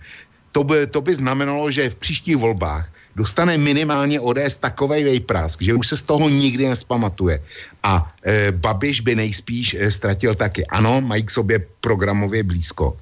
To 0.52 0.64
by, 0.64 0.88
to 0.88 1.02
by 1.02 1.16
znamenalo, 1.16 1.72
že 1.72 1.94
v 1.94 2.02
příštích 2.02 2.38
volbách 2.38 2.90
dostane 3.18 3.58
minimálně 3.58 4.22
ODS 4.22 4.58
takovej 4.62 5.04
vejprask, 5.04 5.62
že 5.62 5.74
už 5.74 5.88
se 5.88 5.98
z 5.98 6.04
toho 6.04 6.30
nikdy 6.30 6.70
nespamatuje. 6.70 7.42
A 7.84 8.14
e, 8.26 8.52
Babiš 8.52 9.02
by 9.02 9.16
nejspíš 9.16 9.74
e, 9.74 9.92
ztratil 9.92 10.36
taky. 10.38 10.66
Ano, 10.70 11.02
mají 11.02 11.26
k 11.26 11.34
sobě 11.34 11.66
programově 11.82 12.44
blízko, 12.44 12.98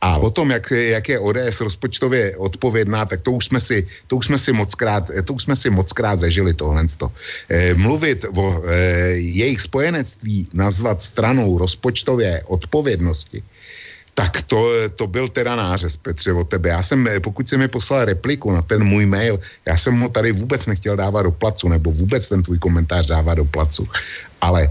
a 0.00 0.16
o 0.18 0.30
tom, 0.30 0.50
jak, 0.50 0.70
jak 0.70 1.08
je 1.08 1.18
ODS 1.18 1.60
rozpočtově 1.60 2.36
odpovědná, 2.36 3.04
tak 3.04 3.20
to 3.20 3.32
už 3.32 3.44
jsme 3.44 3.60
si, 3.60 3.86
to 4.06 4.16
už 4.16 4.26
jsme 4.26 4.38
si 4.38 4.52
moc 4.52 4.74
krát, 4.74 5.10
to 5.24 5.32
už 5.32 5.42
jsme 5.42 5.56
si 5.56 5.70
moc 5.70 5.92
krát 5.92 6.20
zažili 6.20 6.54
tohle. 6.54 6.86
E, 7.48 7.74
mluvit 7.74 8.24
o 8.24 8.62
e, 8.64 8.76
jejich 9.20 9.60
spojenectví, 9.60 10.48
nazvat 10.52 11.02
stranou 11.02 11.58
rozpočtové 11.58 12.40
odpovědnosti, 12.48 13.42
tak 14.14 14.42
to, 14.42 14.72
to 14.96 15.06
byl 15.06 15.28
teda 15.28 15.56
nářez, 15.56 15.96
Petře, 15.96 16.32
od 16.32 16.48
tebe. 16.48 16.68
Já 16.68 16.82
jsem, 16.82 17.08
pokud 17.22 17.48
se 17.48 17.56
mi 17.56 17.68
poslal 17.68 18.04
repliku 18.04 18.52
na 18.52 18.62
ten 18.62 18.84
můj 18.84 19.06
mail, 19.06 19.40
já 19.66 19.76
jsem 19.76 20.00
ho 20.00 20.08
tady 20.08 20.32
vůbec 20.32 20.66
nechtěl 20.66 20.96
dávat 20.96 21.22
do 21.22 21.30
placu, 21.30 21.68
nebo 21.68 21.90
vůbec 21.92 22.28
ten 22.28 22.42
tvůj 22.42 22.58
komentář 22.58 23.06
dávat 23.06 23.34
do 23.34 23.44
placu. 23.44 23.88
Ale 24.40 24.68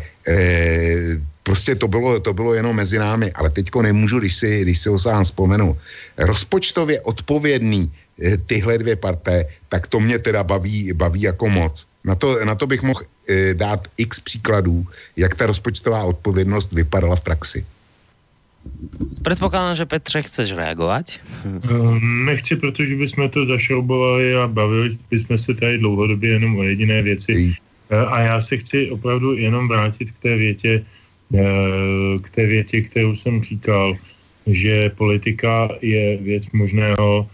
prostě 1.43 1.75
to 1.75 1.87
bylo, 1.87 2.19
to 2.19 2.33
bylo 2.33 2.53
jenom 2.53 2.75
mezi 2.75 2.99
námi, 2.99 3.31
ale 3.31 3.49
teďko 3.49 3.81
nemůžu, 3.81 4.19
když 4.19 4.35
si, 4.35 4.61
když 4.61 4.79
si 4.79 4.89
ho 4.89 4.99
sám 4.99 5.23
vzpomenu. 5.23 5.77
Rozpočtově 6.17 7.01
odpovědný 7.01 7.91
e, 8.21 8.37
tyhle 8.37 8.77
dvě 8.77 8.95
parté, 8.95 9.45
tak 9.69 9.87
to 9.87 9.99
mě 9.99 10.19
teda 10.19 10.43
baví, 10.43 10.93
baví 10.93 11.21
jako 11.21 11.49
moc. 11.49 11.87
Na 12.05 12.15
to, 12.15 12.45
na 12.45 12.55
to 12.55 12.67
bych 12.67 12.81
mohl 12.83 13.01
e, 13.01 13.53
dát 13.53 13.87
x 13.97 14.19
příkladů, 14.19 14.85
jak 15.17 15.35
ta 15.35 15.45
rozpočtová 15.45 16.03
odpovědnost 16.03 16.71
vypadala 16.71 17.15
v 17.15 17.21
praxi. 17.21 17.65
Předpokládám, 19.23 19.75
že 19.75 19.85
Petře 19.85 20.21
chceš 20.21 20.51
reagovat? 20.51 21.05
Nechci, 22.25 22.55
protože 22.55 22.95
bychom 22.95 23.29
to 23.29 23.45
zašroubovali 23.45 24.35
a 24.35 24.47
bavili 24.47 24.89
bychom 25.09 25.37
se 25.37 25.53
tady 25.53 25.77
dlouhodobě 25.77 26.29
jenom 26.29 26.57
o 26.57 26.63
jediné 26.63 27.01
věci. 27.01 27.55
A 27.89 28.19
já 28.19 28.41
se 28.41 28.57
chci 28.57 28.91
opravdu 28.91 29.35
jenom 29.37 29.67
vrátit 29.67 30.11
k 30.11 30.19
té 30.19 30.35
větě, 30.35 30.85
k 32.21 32.29
té 32.29 32.45
větě, 32.45 32.81
kterou 32.81 33.15
jsem 33.15 33.43
říkal, 33.43 33.97
že 34.47 34.89
politika 34.89 35.69
je 35.81 36.17
věc 36.17 36.51
možného, 36.51 37.27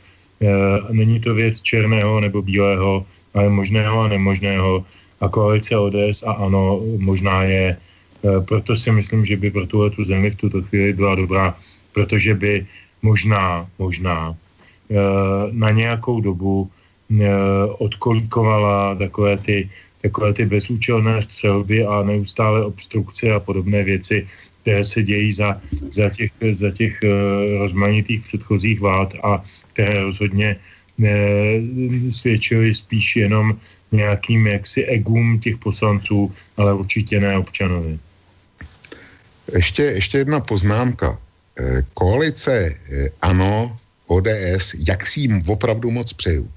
není 0.92 1.20
to 1.20 1.34
věc 1.34 1.62
černého 1.62 2.20
nebo 2.20 2.42
bílého, 2.42 3.06
ale 3.34 3.50
možného 3.50 4.02
a 4.02 4.08
nemožného. 4.08 4.86
A 5.22 5.28
koalice 5.28 5.78
ODS 5.78 6.24
a 6.24 6.32
ano, 6.32 6.84
možná 7.00 7.44
je 7.44 7.78
Eh, 8.26 8.42
proto 8.42 8.76
si 8.76 8.92
myslím, 8.92 9.26
že 9.26 9.38
by 9.38 9.52
pro 9.52 9.66
tuhle 9.68 9.90
tu 9.90 10.04
zemi 10.04 10.32
v 10.32 10.36
tuto 10.36 10.62
chvíli 10.62 10.94
byla 10.94 11.16
dobrá, 11.16 11.56
protože 11.94 12.34
by 12.34 12.66
možná, 13.02 13.70
možná 13.78 14.34
eh, 14.34 14.96
na 15.52 15.70
nějakou 15.72 16.22
dobu 16.22 16.66
eh, 16.66 17.30
odkolíkovala 17.78 18.96
takové 18.96 19.38
ty, 19.38 19.70
takové 20.06 20.34
ty 20.34 20.46
bezúčelné 20.46 21.22
střelby 21.22 21.86
a 21.86 22.04
neustále 22.04 22.66
obstrukce 22.66 23.34
a 23.34 23.40
podobné 23.40 23.84
věci, 23.84 24.28
které 24.62 24.84
se 24.84 25.04
dějí 25.04 25.32
za, 25.32 25.58
za 25.90 26.10
těch, 26.10 26.32
za 26.52 26.72
těch 26.72 26.94
rozmanitých 27.58 28.22
předchozích 28.22 28.80
vlád 28.80 29.14
a 29.24 29.42
které 29.74 30.04
rozhodně 30.04 30.56
svědčily 32.10 32.74
spíš 32.74 33.16
jenom 33.16 33.58
nějakým 33.92 34.48
jaksi 34.48 34.86
egům 34.86 35.40
těch 35.40 35.58
poslanců, 35.58 36.34
ale 36.58 36.74
určitě 36.74 37.20
ne 37.20 37.38
občanovi. 37.38 38.00
Ještě, 39.54 39.84
ještě 39.84 40.18
jedna 40.18 40.40
poznámka. 40.40 41.18
Eh, 41.60 41.84
koalice 41.94 42.54
eh, 42.54 43.10
ANO, 43.22 43.78
ODS, 44.08 44.76
jak 44.88 45.08
si 45.08 45.20
jim 45.20 45.44
opravdu 45.48 45.92
moc 45.92 46.14
přeju, 46.14 46.50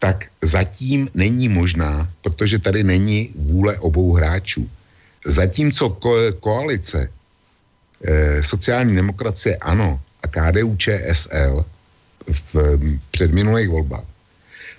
tak 0.00 0.32
zatím 0.42 1.08
není 1.14 1.48
možná, 1.48 2.08
protože 2.24 2.58
tady 2.58 2.82
není 2.84 3.30
vůle 3.36 3.78
obou 3.78 4.12
hráčů. 4.16 4.64
Zatímco 5.26 5.88
ko- 6.00 6.32
koalice 6.40 7.06
eh, 7.06 8.42
sociální 8.42 8.96
demokracie 8.96 9.56
ANO 9.56 10.00
a 10.22 10.26
KDU 10.28 10.76
ČSL 10.76 11.64
v 12.54 12.54
předminulých 13.10 13.68
volbách 13.68 14.08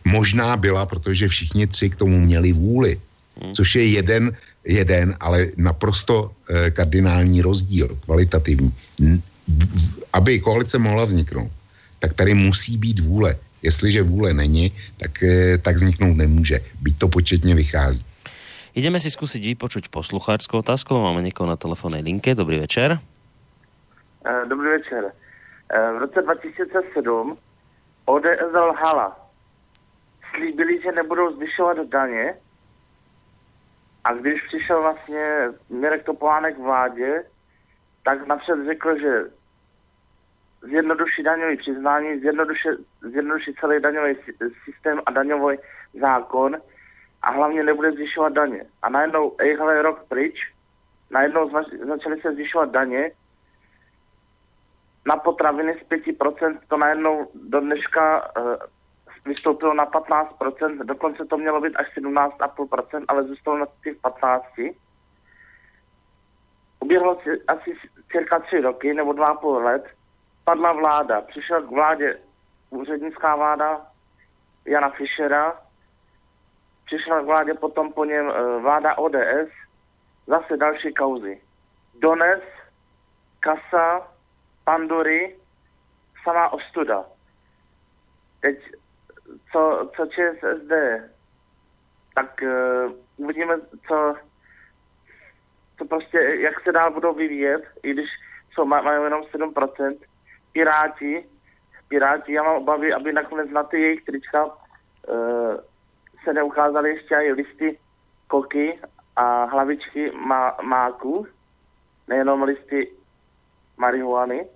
možná 0.06 0.58
byla, 0.58 0.86
protože 0.86 1.28
všichni 1.28 1.68
tři 1.68 1.90
k 1.90 1.96
tomu 1.96 2.20
měli 2.20 2.54
vůli, 2.54 3.00
hmm. 3.42 3.54
což 3.54 3.76
je 3.76 3.86
jeden 4.02 4.34
jeden, 4.66 5.18
ale 5.20 5.48
naprosto 5.58 6.32
eh, 6.50 6.72
kardinální 6.72 7.42
rozdíl, 7.42 7.98
kvalitativní. 8.06 8.74
Aby 10.14 10.40
koalice 10.40 10.78
mohla 10.78 11.06
vzniknout, 11.06 11.52
tak 12.00 12.14
tady 12.14 12.34
musí 12.34 12.78
být 12.78 13.00
vůle. 13.00 13.36
Jestliže 13.62 14.04
vůle 14.04 14.34
není, 14.34 14.72
tak, 14.98 15.24
eh, 15.24 15.58
tak 15.58 15.76
vzniknout 15.76 16.18
nemůže. 16.18 16.60
Byť 16.82 16.98
to 16.98 17.08
početně 17.08 17.56
vychází. 17.56 18.06
Ideme 18.76 19.00
si 19.00 19.12
zkusit 19.12 19.44
vypočuť 19.46 19.88
poslucháčskou 19.90 20.58
otázku. 20.58 20.96
Máme 20.96 21.22
někoho 21.22 21.48
na 21.50 21.56
telefonnej 21.56 22.02
linke. 22.02 22.36
Dobrý 22.36 22.60
večer. 22.60 23.00
Eh, 24.26 24.46
dobrý 24.48 24.70
večer. 24.70 25.12
V 25.72 25.98
roce 25.98 26.22
2007 26.22 27.38
ODS 28.06 28.52
lhala. 28.54 29.16
Slíbili, 30.36 30.82
že 30.84 30.92
nebudou 30.92 31.36
zvyšovat 31.36 31.78
daně, 31.88 32.34
a 34.04 34.14
když 34.14 34.42
přišel 34.48 34.82
vlastně 34.82 35.50
Mirek 35.70 36.04
Topolánek 36.04 36.58
v 36.58 36.62
vládě, 36.62 37.24
tak 38.04 38.28
napřed 38.28 38.66
řekl, 38.66 39.00
že 39.00 39.24
zjednoduší 40.62 41.24
daňový 41.24 41.58
přiznání, 41.58 42.20
zjednoduší, 42.20 42.70
zjednoduší 43.02 43.54
celý 43.54 43.82
daňový 43.82 44.16
systém 44.66 45.02
a 45.06 45.12
daňový 45.12 45.58
zákon 46.00 46.58
a 47.22 47.32
hlavně 47.32 47.64
nebude 47.64 47.92
zvyšovat 47.92 48.34
daně. 48.34 48.66
A 48.82 48.90
najednou, 48.90 49.36
ejhle, 49.40 49.82
rok 49.82 50.06
pryč, 50.10 50.54
najednou 51.12 51.52
začaly 51.88 52.22
se 52.22 52.34
zvyšovat 52.34 52.72
daně, 52.72 53.12
na 55.06 55.16
potraviny 55.16 55.74
z 55.74 55.90
5%, 55.90 56.60
to 56.68 56.78
najednou 56.78 57.28
do 57.34 57.60
dneška 57.60 58.32
uh, 58.38 58.56
vystoupilo 59.26 59.74
na 59.74 59.86
15%, 59.86 60.84
dokonce 60.84 61.26
to 61.26 61.38
mělo 61.38 61.62
být 61.62 61.76
až 61.76 61.98
17,5%, 61.98 63.06
ale 63.08 63.24
zůstalo 63.24 63.58
na 63.58 63.66
těch 63.84 63.98
15%. 64.02 64.74
Uběhlo 66.80 67.20
asi 67.48 67.74
cirka 68.12 68.40
tři 68.40 68.62
roky 68.62 68.94
nebo 68.94 69.14
dva 69.14 69.36
půl 69.36 69.58
let, 69.58 69.86
padla 70.52 70.74
vláda, 70.74 71.22
přišla 71.22 71.62
k 71.62 71.70
vládě 71.70 72.20
úřednická 72.70 73.36
vláda 73.36 73.82
Jana 74.66 74.90
Fischera, 74.90 75.62
přišla 76.86 77.22
k 77.22 77.26
vládě 77.26 77.54
potom 77.54 77.94
po 77.94 78.06
něm 78.06 78.30
eh, 78.30 78.60
vláda 78.60 78.98
ODS, 78.98 79.52
zase 80.28 80.58
další 80.58 80.94
kauzy. 80.94 81.42
Dones, 82.00 82.44
Kasa, 83.40 84.08
Pandury, 84.64 85.36
samá 86.24 86.54
ostuda. 86.54 87.06
Teď 88.42 88.58
co, 89.52 89.92
co 89.96 90.06
ČSSD, 90.06 90.72
tak 92.16 92.42
uh, 92.42 92.94
uvidíme, 93.18 93.56
co, 93.88 94.16
co 95.78 95.86
prostě, 95.86 96.18
jak 96.18 96.64
se 96.64 96.72
dál 96.72 96.92
budou 96.92 97.14
vyvíjet, 97.14 97.62
i 97.84 97.94
když 97.94 98.10
jsou, 98.54 98.66
mají 98.66 99.04
jenom 99.04 99.22
7%. 99.22 100.11
Piráti, 100.52 101.26
Piráti, 101.88 102.34
já 102.34 102.44
mám 102.44 102.56
obavy, 102.56 102.94
aby 102.94 103.14
nakonec 103.14 103.50
na 103.50 103.64
ty 103.64 103.82
jejich 103.82 104.06
trička 104.06 104.46
uh, 104.46 104.54
se 106.24 106.34
neukázaly 106.34 106.90
ještě 106.90 107.16
i 107.16 107.32
listy 107.32 107.80
koky 108.28 108.80
a 109.16 109.46
hlavičky 109.46 110.12
má, 110.12 110.58
máku, 110.62 111.28
nejenom 112.08 112.44
listy 112.44 112.92
marihuany. 113.78 114.48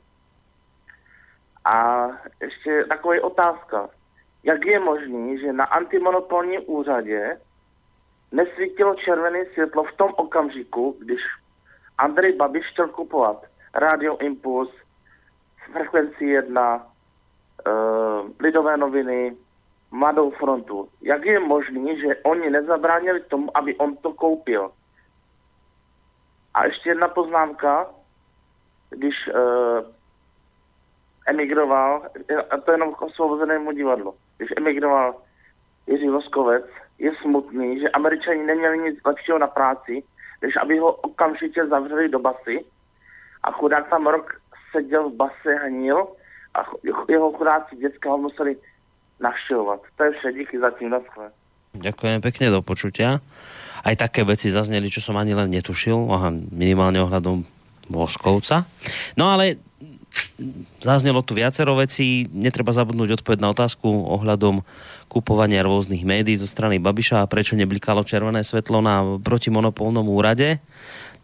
A 1.66 2.08
ještě 2.42 2.86
taková 2.90 3.24
otázka 3.24 3.90
jak 4.46 4.66
je 4.66 4.80
možné, 4.80 5.38
že 5.38 5.54
na 5.54 5.66
antimonopolním 5.66 6.62
úřadě 6.66 7.42
nesvítilo 8.32 8.96
červené 8.96 9.46
světlo 9.46 9.84
v 9.84 9.94
tom 9.98 10.14
okamžiku, 10.16 10.98
když 11.00 11.22
Andrej 11.98 12.36
Babiš 12.36 12.66
chtěl 12.72 12.88
kupovat 12.88 13.46
Radio 13.74 14.18
Impuls, 14.18 14.70
Frekvenci 15.72 16.26
1, 16.26 16.76
uh, 16.76 18.30
Lidové 18.40 18.78
noviny, 18.78 19.36
Mladou 19.92 20.32
frontu. 20.32 20.90
Jak 21.02 21.26
je 21.26 21.40
možné, 21.40 21.96
že 21.96 22.16
oni 22.24 22.50
nezabránili 22.50 23.22
tomu, 23.22 23.58
aby 23.58 23.76
on 23.76 23.96
to 23.96 24.14
koupil? 24.14 24.72
A 26.54 26.66
ještě 26.66 26.90
jedna 26.90 27.08
poznámka, 27.08 27.88
když 28.90 29.16
uh, 29.28 29.86
emigroval, 31.28 32.04
a 32.50 32.58
to 32.58 32.72
jenom 32.72 32.94
k 32.94 33.02
osvobozenému 33.02 33.72
divadlu, 33.72 34.16
když 34.38 34.50
emigroval 34.58 35.16
Jiří 35.88 36.10
Voskovec, 36.10 36.66
je 37.00 37.12
smutný, 37.22 37.80
že 37.80 37.90
američani 37.90 38.44
neměli 38.44 38.78
nic 38.78 39.00
lepšího 39.06 39.38
na 39.38 39.48
práci, 39.48 40.04
než 40.42 40.56
aby 40.62 40.80
ho 40.80 40.92
okamžitě 40.92 41.66
zavřeli 41.66 42.10
do 42.10 42.20
basy 42.20 42.66
a 43.44 43.52
chudák 43.52 43.90
tam 43.90 44.08
rok 44.08 44.42
seděl 44.76 45.10
v 45.10 45.16
base, 45.16 45.52
hnil 45.64 46.08
a 46.56 46.60
jeho 47.10 47.32
chudáci 47.32 47.76
dětská 47.76 48.10
ho 48.10 48.18
museli 48.18 48.56
navštěvovat. 49.20 49.80
To 49.96 50.04
je 50.04 50.12
vše, 50.12 50.34
díky 50.34 50.60
zatím, 50.60 50.90
naschle. 50.90 51.32
Ďakujem 51.76 52.24
pekne 52.24 52.48
do 52.56 52.64
počutia. 52.64 53.20
Aj 53.84 53.96
také 54.00 54.24
veci 54.24 54.48
zazneli, 54.48 54.88
čo 54.88 55.04
som 55.04 55.20
ani 55.20 55.36
len 55.36 55.52
netušil, 55.52 56.08
aha, 56.08 56.32
minimálne 56.32 57.04
ohľadom 57.04 57.44
Voskovca. 57.92 58.64
No 59.20 59.28
ale 59.28 59.60
Zaznelo 60.80 61.20
tu 61.28 61.36
viacero 61.36 61.76
vecí, 61.76 62.32
netreba 62.32 62.72
zabudnúť 62.72 63.20
odpoveď 63.20 63.40
na 63.42 63.52
otázku 63.52 63.88
ohľadom 63.90 64.64
kupovania 65.12 65.66
rôznych 65.66 66.08
médií 66.08 66.40
zo 66.40 66.48
strany 66.48 66.80
Babiša 66.80 67.20
a 67.20 67.30
prečo 67.30 67.60
neblikalo 67.60 68.06
červené 68.06 68.46
svetlo 68.46 68.80
na 68.80 69.04
protimonopolnom 69.20 70.08
úrade. 70.08 70.62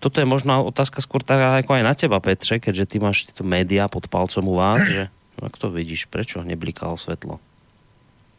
Toto 0.01 0.17
je 0.17 0.25
možná 0.25 0.57
otázka 0.65 0.97
skôr 0.97 1.21
tak 1.21 1.37
ako 1.61 1.77
aj 1.77 1.83
na 1.85 1.93
teba, 1.93 2.17
Petře, 2.17 2.57
keďže 2.57 2.89
ty 2.89 2.97
máš 2.97 3.29
tyto 3.29 3.45
média 3.45 3.85
pod 3.85 4.09
palcom 4.09 4.49
u 4.49 4.57
vás, 4.57 4.81
že 4.81 5.13
jak 5.37 5.55
to 5.61 5.69
vidíš, 5.69 6.09
prečo 6.09 6.41
neblikalo 6.41 6.97
svetlo? 6.97 7.37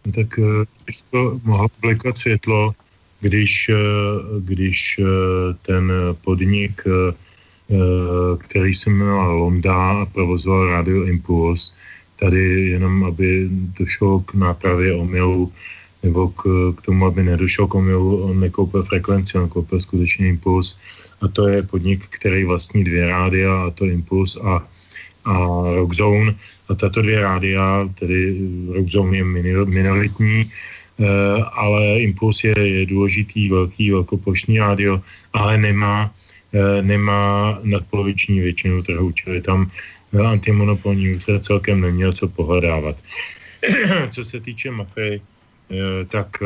No 0.02 0.10
tak 0.10 0.34
to 1.10 1.38
mohlo 1.46 1.70
blikat 1.78 2.18
světlo, 2.18 2.74
když, 3.20 3.70
když 4.38 5.00
ten 5.62 5.92
podnik, 6.26 6.82
který 8.38 8.74
se 8.74 8.90
jmenoval 8.90 9.36
Londa 9.36 10.02
a 10.02 10.06
provozoval 10.06 10.66
Radio 10.66 11.06
Impuls, 11.06 11.74
tady 12.18 12.68
jenom, 12.74 13.04
aby 13.04 13.48
došlo 13.50 14.20
k 14.20 14.34
nápravě 14.34 14.94
omylu, 14.94 15.52
nebo 16.02 16.28
k, 16.28 16.42
k 16.76 16.82
tomu, 16.82 17.06
aby 17.06 17.22
nedošlo 17.22 17.66
k 17.66 17.74
omylu, 17.74 18.22
on 18.22 18.40
nekoupil 18.40 18.82
frekvenci, 18.82 19.38
on 19.38 19.48
koupil 19.48 19.80
skutečně 19.80 20.28
Impuls 20.28 20.78
a 21.22 21.28
to 21.28 21.48
je 21.48 21.62
podnik, 21.62 22.06
který 22.08 22.44
vlastní 22.44 22.84
dvě 22.84 23.06
rádia, 23.06 23.62
a 23.66 23.70
to 23.70 23.84
Impuls 23.86 24.36
a, 24.36 24.66
a 25.24 25.34
Rockzone. 25.74 26.34
A 26.68 26.74
tato 26.74 27.02
dvě 27.02 27.20
rádia, 27.20 27.88
tedy 27.98 28.36
Rockzone 28.74 29.16
je 29.16 29.24
minoritní, 29.64 30.50
eh, 30.50 31.06
ale 31.52 32.00
Impuls 32.00 32.44
je, 32.44 32.54
je 32.58 32.86
důležitý, 32.86 33.48
velký, 33.48 33.90
velkoplošný 33.90 34.58
rádio, 34.58 35.02
ale 35.32 35.58
nemá, 35.58 36.10
eh, 36.52 36.82
nemá 36.82 37.58
nadpoloviční 37.62 38.40
většinu 38.40 38.82
trhu, 38.82 39.12
čili 39.12 39.40
tam 39.40 39.70
eh, 40.14 40.18
antimonopolní 40.18 41.20
se 41.20 41.40
celkem 41.40 41.80
neměl 41.80 42.12
co 42.12 42.28
pohledávat. 42.28 42.96
co 44.10 44.24
se 44.24 44.40
týče 44.40 44.70
mafie, 44.70 45.20
tak 46.08 46.42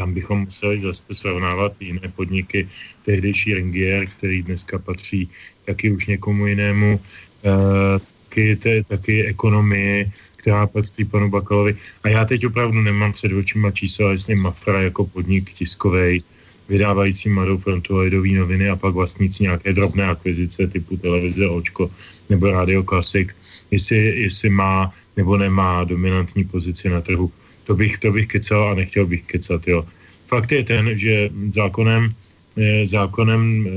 tam 0.00 0.16
bychom 0.16 0.48
museli 0.48 0.80
zase 0.80 1.12
srovnávat 1.12 1.76
jiné 1.76 2.08
podniky, 2.16 2.68
tehdejší 3.04 3.54
Ringier, 3.54 4.08
který 4.08 4.42
dneska 4.48 4.80
patří 4.80 5.28
taky 5.68 5.92
už 5.92 6.16
někomu 6.16 6.48
jinému, 6.48 6.96
eh, 7.44 8.00
taky, 8.00 8.56
te, 8.56 8.72
taky 8.88 9.28
ekonomii, 9.28 10.08
která 10.40 10.64
patří 10.66 11.04
panu 11.04 11.28
Bakalovi. 11.28 11.76
A 12.00 12.08
já 12.08 12.24
teď 12.24 12.48
opravdu 12.48 12.80
nemám 12.80 13.12
před 13.12 13.28
očima 13.36 13.68
čísla, 13.76 14.16
jestli 14.16 14.40
Mafra 14.40 14.88
jako 14.88 15.04
podnik 15.04 15.52
tiskovej, 15.52 16.24
vydávající 16.72 17.28
Mladou 17.28 17.60
frontu 17.60 18.00
lidový 18.00 18.40
noviny 18.40 18.72
a 18.72 18.80
pak 18.80 18.96
vlastnící 18.96 19.44
nějaké 19.44 19.76
drobné 19.76 20.08
akvizice 20.08 20.64
typu 20.64 20.96
televize 20.96 21.44
Očko 21.44 21.92
nebo 22.32 22.48
Radio 22.48 22.82
Klasik, 22.88 23.36
jestli, 23.68 24.24
jestli 24.24 24.48
má 24.48 24.94
nebo 25.16 25.36
nemá 25.36 25.84
dominantní 25.84 26.48
pozici 26.48 26.88
na 26.88 27.04
trhu 27.04 27.28
to 27.70 27.78
bych, 27.78 28.02
to 28.02 28.10
bych 28.10 28.26
kecal 28.26 28.74
a 28.74 28.74
nechtěl 28.74 29.06
bych 29.06 29.22
kecat, 29.30 29.62
jo. 29.70 29.86
Fakt 30.26 30.50
je 30.50 30.66
ten, 30.66 30.90
že 30.98 31.30
zákonem, 31.54 32.10
eh, 32.58 32.82
zákonem 32.82 33.42
eh, 33.46 33.70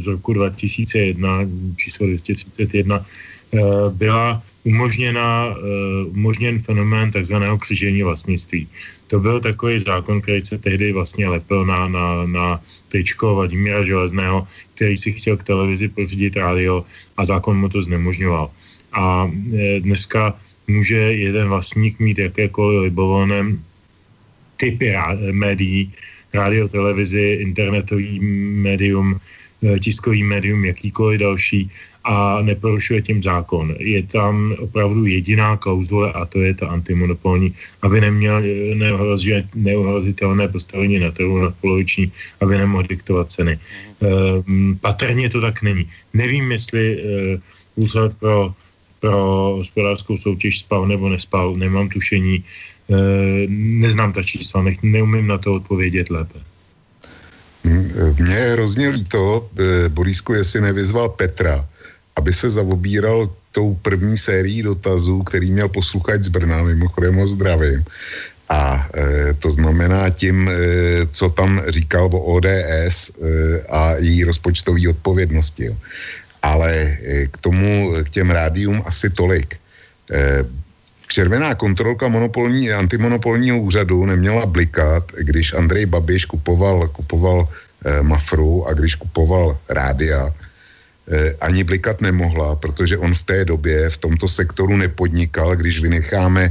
z 0.00 0.04
roku 0.08 0.32
2001, 0.32 1.44
číslo 1.76 2.08
231, 2.08 3.04
eh, 3.04 3.60
byla 3.92 4.40
umožněna, 4.66 5.54
umožněn 6.10 6.58
fenomén 6.58 7.14
takzvaného 7.14 7.54
křižení 7.54 8.02
vlastnictví. 8.02 8.66
To 9.06 9.22
byl 9.22 9.38
takový 9.38 9.78
zákon, 9.78 10.18
který 10.18 10.42
se 10.42 10.58
tehdy 10.58 10.90
vlastně 10.90 11.22
lepil 11.30 11.62
na, 11.62 11.86
na, 11.86 12.26
na 12.26 12.58
tričko 12.90 13.38
Vladimíra 13.46 13.86
Železného, 13.86 14.42
který 14.74 14.98
si 14.98 15.14
chtěl 15.14 15.38
k 15.38 15.46
televizi 15.46 15.86
pořídit 15.86 16.34
rádio 16.34 16.82
a 17.14 17.22
zákon 17.22 17.62
mu 17.62 17.70
to 17.70 17.78
znemožňoval. 17.86 18.50
A 18.90 19.30
dneska 19.86 20.34
může 20.68 20.96
jeden 20.96 21.48
vlastník 21.48 21.98
mít 21.98 22.18
jakékoliv 22.18 22.82
libovolné 22.82 23.56
typy 24.56 24.90
rá- 24.90 25.32
médií, 25.32 25.92
rádio, 26.34 26.68
televizi, 26.68 27.38
internetový 27.40 28.20
médium, 28.60 29.20
eh, 29.62 29.78
tiskový 29.78 30.22
médium, 30.22 30.64
jakýkoliv 30.64 31.20
další 31.20 31.70
a 32.04 32.42
neporušuje 32.42 33.02
tím 33.02 33.22
zákon. 33.22 33.74
Je 33.78 34.02
tam 34.02 34.54
opravdu 34.58 35.06
jediná 35.06 35.56
klauzule 35.56 36.12
a 36.12 36.24
to 36.26 36.40
je 36.40 36.54
ta 36.54 36.68
antimonopolní, 36.68 37.54
aby 37.82 38.00
neměl 38.00 38.36
eh, 38.44 39.42
neohrozitelné 39.54 40.48
postavení 40.48 40.98
na 40.98 41.10
trhu 41.10 41.38
nadpoloviční, 41.38 42.12
aby 42.40 42.58
nemohl 42.58 42.82
diktovat 42.82 43.32
ceny. 43.32 43.58
Um, 43.96 44.78
patrně 44.80 45.28
to 45.28 45.40
tak 45.40 45.62
není. 45.62 45.88
Nevím, 46.14 46.52
jestli 46.52 47.00
úřad 47.76 48.12
pro 48.20 48.52
pro 49.06 49.54
hospodářskou 49.62 50.18
soutěž 50.18 50.58
spal 50.58 50.86
nebo 50.88 51.08
nespal, 51.08 51.54
nemám 51.54 51.88
tušení, 51.88 52.42
e, 52.90 52.96
neznám 53.48 54.12
ta 54.12 54.22
čísla, 54.22 54.62
nech, 54.62 54.82
neumím 54.82 55.26
na 55.26 55.38
to 55.38 55.54
odpovědět 55.54 56.10
lépe. 56.10 56.38
Mně 58.18 58.34
je 58.34 58.52
hrozně 58.52 58.88
líto, 58.88 59.50
e, 59.58 59.88
Borisku, 59.88 60.34
jestli 60.34 60.60
nevyzval 60.60 61.08
Petra, 61.08 61.62
aby 62.16 62.32
se 62.32 62.50
zaobíral 62.50 63.30
tou 63.52 63.78
první 63.82 64.18
sérií 64.18 64.62
dotazů, 64.62 65.22
který 65.22 65.50
měl 65.50 65.68
posluchač 65.68 66.22
z 66.22 66.28
Brna, 66.28 66.62
mimochodem 66.62 67.14
ho 67.14 67.26
zdravím. 67.26 67.84
A 68.48 68.86
e, 68.94 69.34
to 69.42 69.50
znamená 69.50 70.10
tím, 70.10 70.46
e, 70.46 70.52
co 71.10 71.30
tam 71.30 71.62
říkal 71.68 72.06
o 72.14 72.38
ODS 72.38 73.10
e, 73.10 73.62
a 73.70 73.98
její 73.98 74.24
rozpočtové 74.24 74.88
odpovědnosti. 74.90 75.64
Jo. 75.64 75.74
Ale 76.42 76.72
eh, 76.72 77.26
k 77.26 77.36
tomu, 77.36 77.94
k 78.04 78.10
těm 78.10 78.30
rádium 78.30 78.82
asi 78.86 79.10
tolik. 79.10 79.56
Eh, 80.10 80.44
červená 81.08 81.54
kontrolka 81.54 82.08
monopolní, 82.08 82.72
antimonopolního 82.72 83.60
úřadu 83.60 84.06
neměla 84.06 84.46
blikat, 84.46 85.12
když 85.18 85.54
Andrej 85.54 85.86
Babiš 85.86 86.24
kupoval, 86.24 86.88
kupoval 86.88 87.48
eh, 87.48 88.02
Mafru 88.02 88.66
a 88.66 88.72
když 88.72 88.94
kupoval 88.94 89.58
rádia, 89.68 90.34
ani 91.40 91.62
blikat 91.62 92.02
nemohla, 92.02 92.58
protože 92.58 92.98
on 92.98 93.14
v 93.14 93.22
té 93.22 93.44
době 93.44 93.90
v 93.90 93.98
tomto 93.98 94.26
sektoru 94.26 94.74
nepodnikal, 94.76 95.54
když 95.54 95.78
vynecháme 95.78 96.50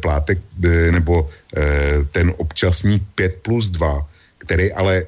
plátek 0.00 0.40
nebo 0.90 1.28
ten 2.12 2.32
občasník 2.40 3.04
5 3.14 3.44
plus 3.44 3.68
2, 3.70 4.00
který 4.42 4.72
ale 4.74 4.94
e, 4.98 5.06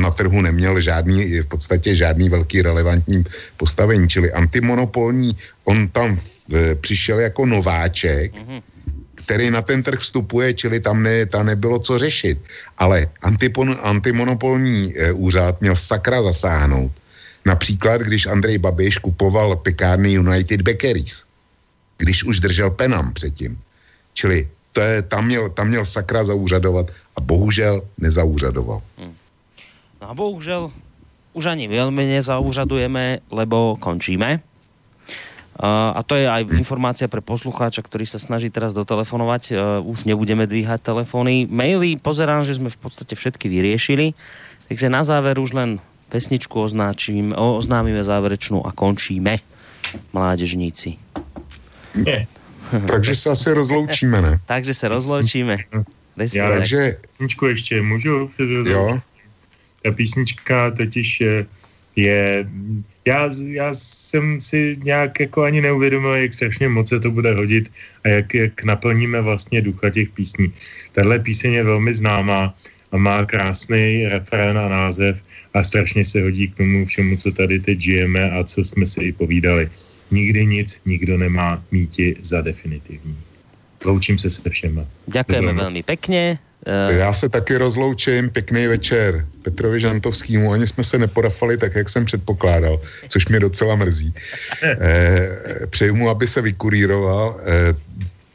na 0.00 0.10
trhu 0.10 0.40
neměl 0.40 0.80
žádný, 0.80 1.44
v 1.44 1.48
podstatě 1.52 1.96
žádný 1.96 2.28
velký 2.28 2.62
relevantní 2.64 3.24
postavení, 3.56 4.08
čili 4.08 4.32
antimonopolní, 4.32 5.36
on 5.64 5.88
tam 5.88 6.16
e, 6.16 6.74
přišel 6.74 7.20
jako 7.20 7.46
nováček, 7.46 8.32
mm-hmm. 8.32 8.60
který 9.14 9.50
na 9.52 9.62
ten 9.62 9.82
trh 9.84 10.00
vstupuje, 10.00 10.54
čili 10.54 10.80
tam, 10.80 11.02
ne, 11.04 11.28
tam 11.28 11.46
nebylo 11.46 11.78
co 11.78 11.98
řešit. 11.98 12.40
Ale 12.80 13.06
antipon, 13.22 13.76
antimonopolní 13.82 14.96
e, 14.96 15.12
úřad 15.12 15.60
měl 15.60 15.76
sakra 15.76 16.22
zasáhnout. 16.22 16.92
Například, 17.44 18.00
když 18.00 18.26
Andrej 18.26 18.58
Babiš 18.58 18.98
kupoval 18.98 19.56
pekárny 19.56 20.12
United 20.12 20.62
Bakeries, 20.62 21.24
když 21.98 22.24
už 22.24 22.40
držel 22.40 22.70
penam 22.70 23.12
předtím. 23.12 23.60
Čili 24.14 24.48
to 24.72 24.80
je, 24.80 25.02
tam, 25.02 25.26
měl, 25.26 25.50
tam 25.50 25.68
měl 25.68 25.84
sakra 25.84 26.24
zaúřadovat 26.24 26.90
a 27.20 27.22
bohužel 27.22 27.84
nezaúřadoval. 28.00 28.80
Hmm. 28.96 29.14
No 30.00 30.04
a 30.08 30.12
bohužel 30.16 30.72
už 31.36 31.52
ani 31.52 31.68
veľmi 31.68 32.08
nezaúřadujeme, 32.16 33.20
lebo 33.28 33.76
končíme. 33.76 34.40
Uh, 35.60 35.92
a 35.92 36.00
to 36.00 36.16
je 36.16 36.24
aj 36.24 36.48
informácia 36.56 37.04
pre 37.04 37.20
poslucháča, 37.20 37.84
ktorý 37.84 38.08
sa 38.08 38.16
snaží 38.16 38.48
teraz 38.48 38.72
dotelefonovať. 38.72 39.42
Uh, 39.52 39.84
už 39.84 40.08
nebudeme 40.08 40.48
dvíhať 40.48 40.80
telefóny. 40.80 41.44
Maily 41.44 42.00
pozerám, 42.00 42.48
že 42.48 42.56
sme 42.56 42.72
v 42.72 42.80
podstate 42.80 43.12
všetky 43.12 43.52
vyriešili. 43.52 44.16
Takže 44.72 44.88
na 44.88 45.04
záver 45.04 45.36
už 45.36 45.52
len 45.52 45.76
pesničku 46.08 46.56
označím, 46.56 47.36
oznámime 47.36 48.00
záverečnú 48.00 48.64
a 48.64 48.72
končíme. 48.72 49.36
Mládežníci. 50.16 50.96
Nie. 51.92 52.24
Takže 52.90 53.12
se 53.14 53.28
asi 53.30 53.52
rozloučíme, 53.52 54.22
ne? 54.22 54.40
Takže 54.48 54.72
se 54.74 54.88
rozloučíme. 54.88 55.56
Já, 56.32 56.50
takže... 56.50 56.96
Písničku 57.08 57.46
ještě 57.46 57.82
můžu? 57.82 58.28
Jo. 58.64 59.00
Ta 59.82 59.90
písnička 59.90 60.70
totiž 60.70 61.20
je, 61.20 61.46
je 61.96 62.46
já, 63.04 63.30
já 63.46 63.70
jsem 63.72 64.40
si 64.40 64.76
nějak 64.82 65.20
jako 65.20 65.42
ani 65.42 65.60
neuvědomil, 65.60 66.14
jak 66.14 66.34
strašně 66.34 66.68
moc 66.68 66.88
se 66.88 67.00
to 67.00 67.10
bude 67.10 67.34
hodit 67.34 67.70
a 68.04 68.08
jak, 68.08 68.34
jak 68.34 68.64
naplníme 68.64 69.20
vlastně 69.20 69.62
ducha 69.62 69.90
těch 69.90 70.10
písní. 70.10 70.52
Tahle 70.92 71.18
píseň 71.18 71.52
je 71.52 71.64
velmi 71.64 71.94
známá 71.94 72.54
a 72.92 72.96
má 72.96 73.24
krásný 73.24 74.06
referén 74.06 74.58
a 74.58 74.68
název 74.68 75.22
a 75.54 75.64
strašně 75.64 76.04
se 76.04 76.22
hodí 76.22 76.48
k 76.48 76.56
tomu 76.56 76.86
všemu, 76.86 77.16
co 77.16 77.32
tady 77.32 77.60
teď 77.60 77.80
žijeme 77.80 78.30
a 78.30 78.44
co 78.44 78.64
jsme 78.64 78.86
si 78.86 79.00
i 79.00 79.12
povídali 79.12 79.70
nikdy 80.10 80.46
nic 80.46 80.82
nikdo 80.86 81.18
nemá 81.18 81.62
míti 81.70 82.16
za 82.22 82.40
definitivní. 82.40 83.16
Loučím 83.84 84.18
se 84.18 84.30
se 84.30 84.50
všema. 84.50 84.84
Děkujeme 85.06 85.52
velmi 85.52 85.82
pěkně. 85.82 86.38
Uh... 86.66 86.96
Já 86.96 87.12
se 87.12 87.28
taky 87.28 87.56
rozloučím, 87.56 88.30
pěkný 88.30 88.66
večer 88.66 89.26
Petrovi 89.42 89.80
Žantovskému, 89.80 90.52
ani 90.52 90.66
jsme 90.66 90.84
se 90.84 90.98
neporafali 90.98 91.56
tak, 91.56 91.74
jak 91.74 91.88
jsem 91.88 92.04
předpokládal, 92.04 92.80
což 93.08 93.28
mě 93.28 93.40
docela 93.40 93.76
mrzí. 93.76 94.14
Eh, 94.62 95.66
přeju 95.70 95.94
mu, 95.94 96.10
aby 96.10 96.26
se 96.26 96.42
vykuríroval. 96.42 97.40
Eh, 97.44 97.74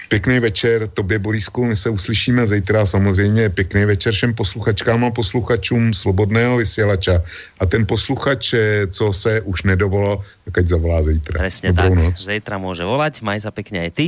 Pěkný 0.09 0.39
večer 0.39 0.87
tobě, 0.87 1.19
Borisku, 1.19 1.65
my 1.65 1.75
se 1.75 1.89
uslyšíme 1.89 2.47
zítra 2.47 2.85
samozřejmě. 2.85 3.49
Pěkný 3.49 3.85
večer 3.85 4.13
všem 4.13 4.33
posluchačkám 4.33 5.05
a 5.05 5.11
posluchačům 5.11 5.93
Slobodného 5.93 6.57
vysílača. 6.57 7.23
A 7.59 7.65
ten 7.65 7.85
posluchač, 7.85 8.53
eh, 8.53 8.87
co 8.87 9.13
se 9.13 9.41
už 9.41 9.63
nedovolal, 9.63 10.21
tak 10.45 10.61
ať 10.61 10.77
zavolá 10.77 11.01
zítra. 11.01 11.41
Presne 11.41 11.73
tak, 11.73 11.89
noc. 11.89 12.21
zítra 12.21 12.61
môže 12.61 12.85
volať, 12.85 13.25
maj 13.25 13.41
sa 13.41 13.49
pekne 13.49 13.81
aj 13.89 13.91
ty. 13.97 14.05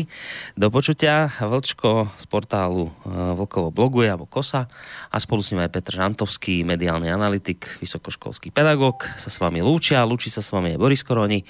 Do 0.54 0.70
počutia, 0.70 1.34
Vlčko 1.42 2.14
z 2.14 2.26
portálu 2.30 2.94
eh, 2.94 3.34
Vlkovo 3.34 3.74
bloguje, 3.74 4.06
alebo 4.06 4.30
Kosa 4.30 4.70
a 5.10 5.18
spolu 5.18 5.42
s 5.42 5.50
ním 5.50 5.66
aj 5.66 5.74
Petr 5.74 5.98
Žantovský, 5.98 6.62
mediálny 6.62 7.10
analytik, 7.10 7.66
vysokoškolský 7.82 8.54
pedagóg, 8.54 9.10
sa 9.18 9.34
s 9.34 9.42
vami 9.42 9.66
lúčia, 9.66 10.06
lúči 10.06 10.30
sa 10.30 10.46
s 10.46 10.54
vami 10.54 10.78
aj 10.78 10.80
Boris 10.80 11.02
Koroni. 11.02 11.42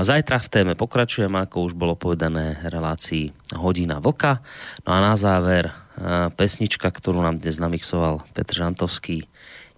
Zajtra 0.00 0.40
v 0.40 0.48
téme 0.48 0.72
pokračujeme, 0.80 1.36
ako 1.44 1.68
už 1.68 1.76
bolo 1.76 1.92
povedané, 1.92 2.56
relácii 2.64 3.36
Hodina 3.60 4.00
Vlka. 4.00 4.40
No 4.88 4.96
a 4.96 4.98
na 5.04 5.14
záver 5.20 5.68
eh, 5.68 6.32
pesnička, 6.32 6.88
ktorú 6.88 7.20
nám 7.20 7.44
dnes 7.44 7.60
namixoval 7.60 8.24
Petr 8.32 8.64
Žantovský. 8.64 9.28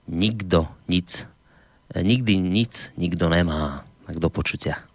Nikdo 0.07 0.71
nic, 0.87 1.27
nikdy 1.91 2.39
nic 2.39 2.95
nikdo 2.95 3.27
nemá. 3.27 3.83
Tak 4.07 4.19
do 4.19 4.31
počutia. 4.31 4.92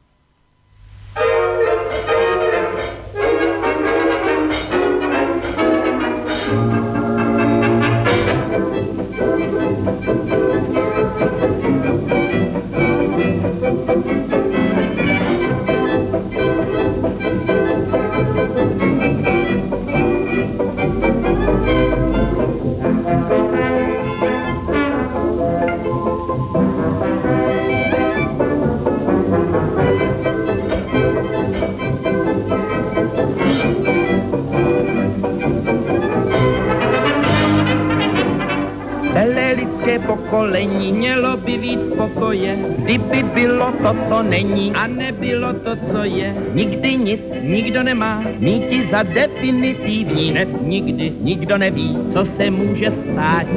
Pokolení 40.37 40.93
mělo 40.93 41.37
by 41.37 41.57
víc 41.57 41.79
pokoje, 41.97 42.57
kdyby 42.77 43.23
bylo 43.23 43.73
to, 43.81 43.95
co 44.09 44.23
není 44.23 44.69
a 44.73 44.87
nebylo 44.87 45.53
to, 45.53 45.73
co 45.89 46.03
je. 46.03 46.29
Nikdy 46.53 46.97
nic 46.97 47.21
nikdo 47.41 47.83
nemá, 47.83 48.21
míti 48.39 48.87
za 48.91 49.03
definitivní, 49.03 50.31
ne, 50.31 50.45
nikdy 50.61 51.13
nikdo 51.21 51.57
neví, 51.57 51.97
co 52.13 52.25
se 52.25 52.51
může 52.53 52.93
stát. 52.93 53.47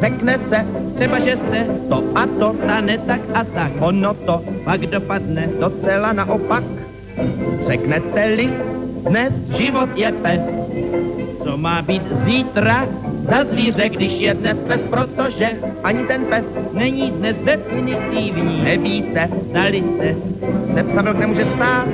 Řekne 0.00 0.40
se, 0.48 0.66
třeba, 0.96 1.18
že 1.18 1.36
se 1.36 1.66
to 1.88 2.04
a 2.14 2.26
to 2.26 2.56
stane 2.64 2.98
tak 2.98 3.20
a 3.34 3.44
tak, 3.44 3.72
ono 3.80 4.14
to 4.14 4.40
pak 4.64 4.80
dopadne 4.80 5.48
docela 5.60 6.12
naopak. 6.12 6.64
Řeknete-li, 7.68 8.48
dnes 9.08 9.32
život 9.60 9.88
je 9.94 10.12
pes, 10.12 10.40
co 11.44 11.56
má 11.56 11.82
být 11.82 12.02
zítra, 12.24 12.88
za 13.30 13.44
zvíře, 13.44 13.88
když 13.88 14.12
je 14.12 14.34
dnes 14.34 14.58
pes, 14.66 14.80
protože 14.90 15.50
ani 15.84 16.06
ten 16.06 16.24
pes 16.24 16.44
není 16.72 17.10
dnes 17.10 17.36
definitivní. 17.44 18.64
Neví 18.64 19.04
se, 19.12 19.28
zdali 19.50 19.84
se, 19.98 20.16
se 20.74 20.82
psa 20.82 21.02
nemůže 21.02 21.46
stát. 21.46 21.88